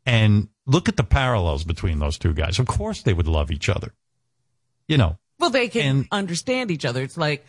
[0.08, 2.58] And look at the parallels between those two guys.
[2.58, 3.92] Of course they would love each other.
[4.86, 7.02] You know, Well, they can understand each other.
[7.02, 7.44] It's like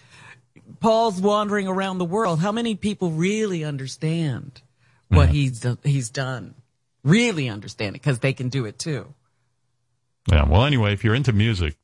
[0.81, 2.41] Paul's wandering around the world.
[2.41, 4.61] How many people really understand
[5.07, 6.53] what he's he's done?
[7.05, 9.13] Really understand it because they can do it too.
[10.29, 10.43] Yeah.
[10.43, 11.77] Well, anyway, if you're into music,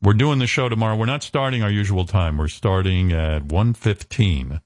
[0.00, 0.96] we're doing the show tomorrow.
[0.96, 2.38] We're not starting our usual time.
[2.38, 4.60] We're starting at 1.15.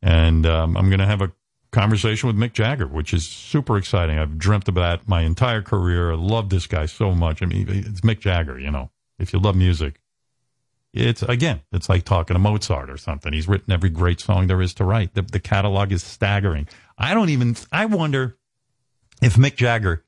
[0.00, 1.32] And um, I'm going to have a
[1.72, 4.18] conversation with Mick Jagger, which is super exciting.
[4.18, 6.12] I've dreamt about that my entire career.
[6.12, 7.42] I love this guy so much.
[7.42, 8.90] I mean, it's Mick Jagger, you know.
[9.18, 10.00] If you love music,
[10.92, 13.32] It's again, it's like talking to Mozart or something.
[13.32, 15.14] He's written every great song there is to write.
[15.14, 16.68] The, the catalog is staggering.
[16.98, 17.56] I don't even.
[17.70, 18.36] I wonder
[19.22, 20.04] if Mick Jagger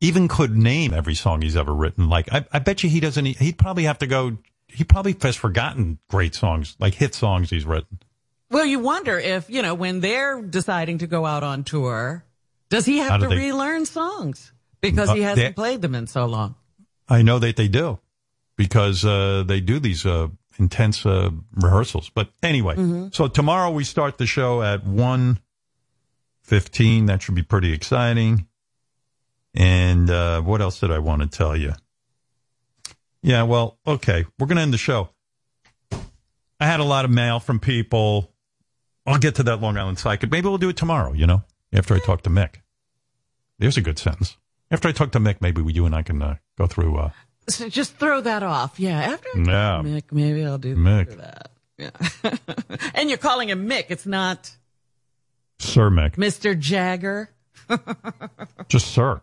[0.00, 2.08] even could name every song he's ever written.
[2.08, 3.24] Like, I, I bet you he doesn't.
[3.24, 4.38] He'd probably have to go.
[4.68, 7.98] He probably has forgotten great songs, like hit songs he's written.
[8.50, 12.24] Well, you wonder if, you know, when they're deciding to go out on tour,
[12.68, 16.06] does he have to they- relearn songs because he Uh, hasn't they- played them in
[16.06, 16.54] so long?
[17.08, 17.98] I know that they do
[18.56, 22.10] because uh, they do these uh, intense uh, rehearsals.
[22.14, 23.08] But anyway, Mm-hmm.
[23.12, 25.40] so tomorrow we start the show at one
[26.42, 27.06] fifteen.
[27.06, 28.46] That should be pretty exciting.
[29.54, 31.72] And uh, what else did I want to tell you?
[33.22, 35.08] Yeah, well, okay, we're going to end the show.
[35.92, 38.30] I had a lot of mail from people.
[39.06, 40.30] I'll get to that Long Island Psychic.
[40.30, 41.12] Maybe we'll do it tomorrow.
[41.12, 41.42] You know,
[41.72, 42.56] after I talk to Mick.
[43.58, 44.36] There's a good sentence.
[44.70, 46.96] After I talk to Mick, maybe we, you and I can uh, go through.
[46.96, 47.10] Uh,
[47.48, 48.80] So just throw that off.
[48.80, 48.98] Yeah.
[49.00, 49.82] After I Yeah.
[49.84, 51.16] Mick, maybe I'll do Mick.
[51.18, 51.50] that.
[51.78, 51.90] Yeah.
[52.94, 53.86] and you're calling him Mick.
[53.90, 54.50] It's not
[55.58, 56.16] Sir Mick.
[56.16, 56.58] Mr.
[56.58, 57.30] Jagger.
[58.68, 59.20] Just Sir.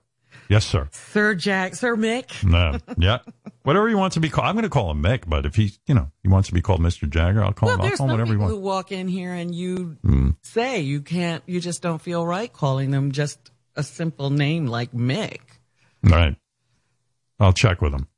[0.51, 0.89] Yes, sir.
[0.91, 2.43] Sir Jack, Sir Mick.
[2.43, 2.77] No.
[2.97, 3.19] Yeah.
[3.63, 4.47] Whatever he wants to be called.
[4.49, 6.59] I'm going to call him Mick, but if he, you know, he wants to be
[6.61, 7.09] called Mr.
[7.09, 7.85] Jagger, I'll call Well, him.
[7.85, 8.55] I'll call him whatever he people wants.
[8.57, 10.35] who walk in here and you Mm.
[10.41, 13.39] say you can't, you just don't feel right calling them just
[13.77, 15.39] a simple name like Mick.
[16.05, 16.35] All right.
[17.39, 18.09] I'll check with him.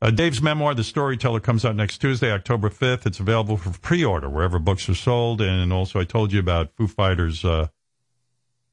[0.00, 3.04] Uh, Dave's memoir, The Storyteller, comes out next Tuesday, October 5th.
[3.04, 5.42] It's available for pre-order wherever books are sold.
[5.42, 7.66] And also, I told you about Foo Fighters uh,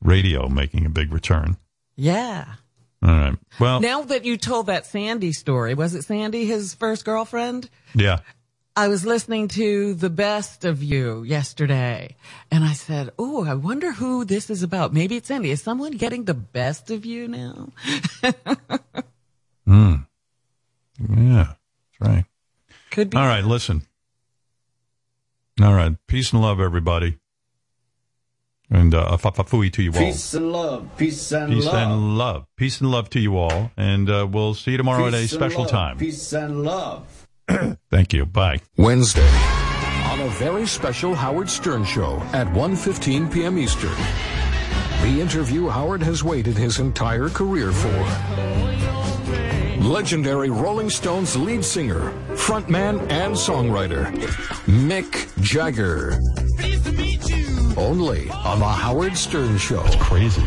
[0.01, 1.57] radio making a big return.
[1.97, 2.45] Yeah.
[3.03, 3.37] All right.
[3.59, 7.69] Well, now that you told that Sandy story, was it Sandy, his first girlfriend?
[7.93, 8.19] yeah.
[8.75, 12.15] I was listening to The Best of You yesterday
[12.51, 14.93] and I said, Oh, I wonder who this is about.
[14.93, 15.49] Maybe it's Sandy.
[15.49, 17.69] Is someone getting the best of you now?
[19.65, 19.95] Hmm.
[20.99, 21.53] Yeah.
[21.53, 22.25] That's right.
[22.91, 23.17] Could be.
[23.17, 23.43] All right.
[23.43, 23.81] Listen.
[25.61, 25.95] All right.
[26.07, 27.17] Peace and love, everybody.
[28.69, 29.99] And uh, a fafafui to you all.
[29.99, 30.89] Peace and love.
[30.97, 31.75] Peace and Peace love.
[31.75, 32.45] and love.
[32.57, 33.71] Peace and love to you all.
[33.77, 35.69] And uh, we'll see you tomorrow at a special love.
[35.71, 35.97] time.
[35.97, 37.27] Peace and love.
[37.89, 38.25] Thank you.
[38.25, 38.59] Bye.
[38.77, 39.29] Wednesday
[40.11, 43.57] on a very special Howard Stern show at 1:15 p.m.
[43.57, 43.95] Eastern.
[45.03, 47.97] The interview Howard has waited his entire career for.
[49.81, 54.05] Legendary Rolling Stones lead singer, frontman, and songwriter,
[54.65, 56.19] Mick Jagger.
[57.77, 59.83] Only on the Howard Stern Show.
[59.83, 60.41] That's crazy.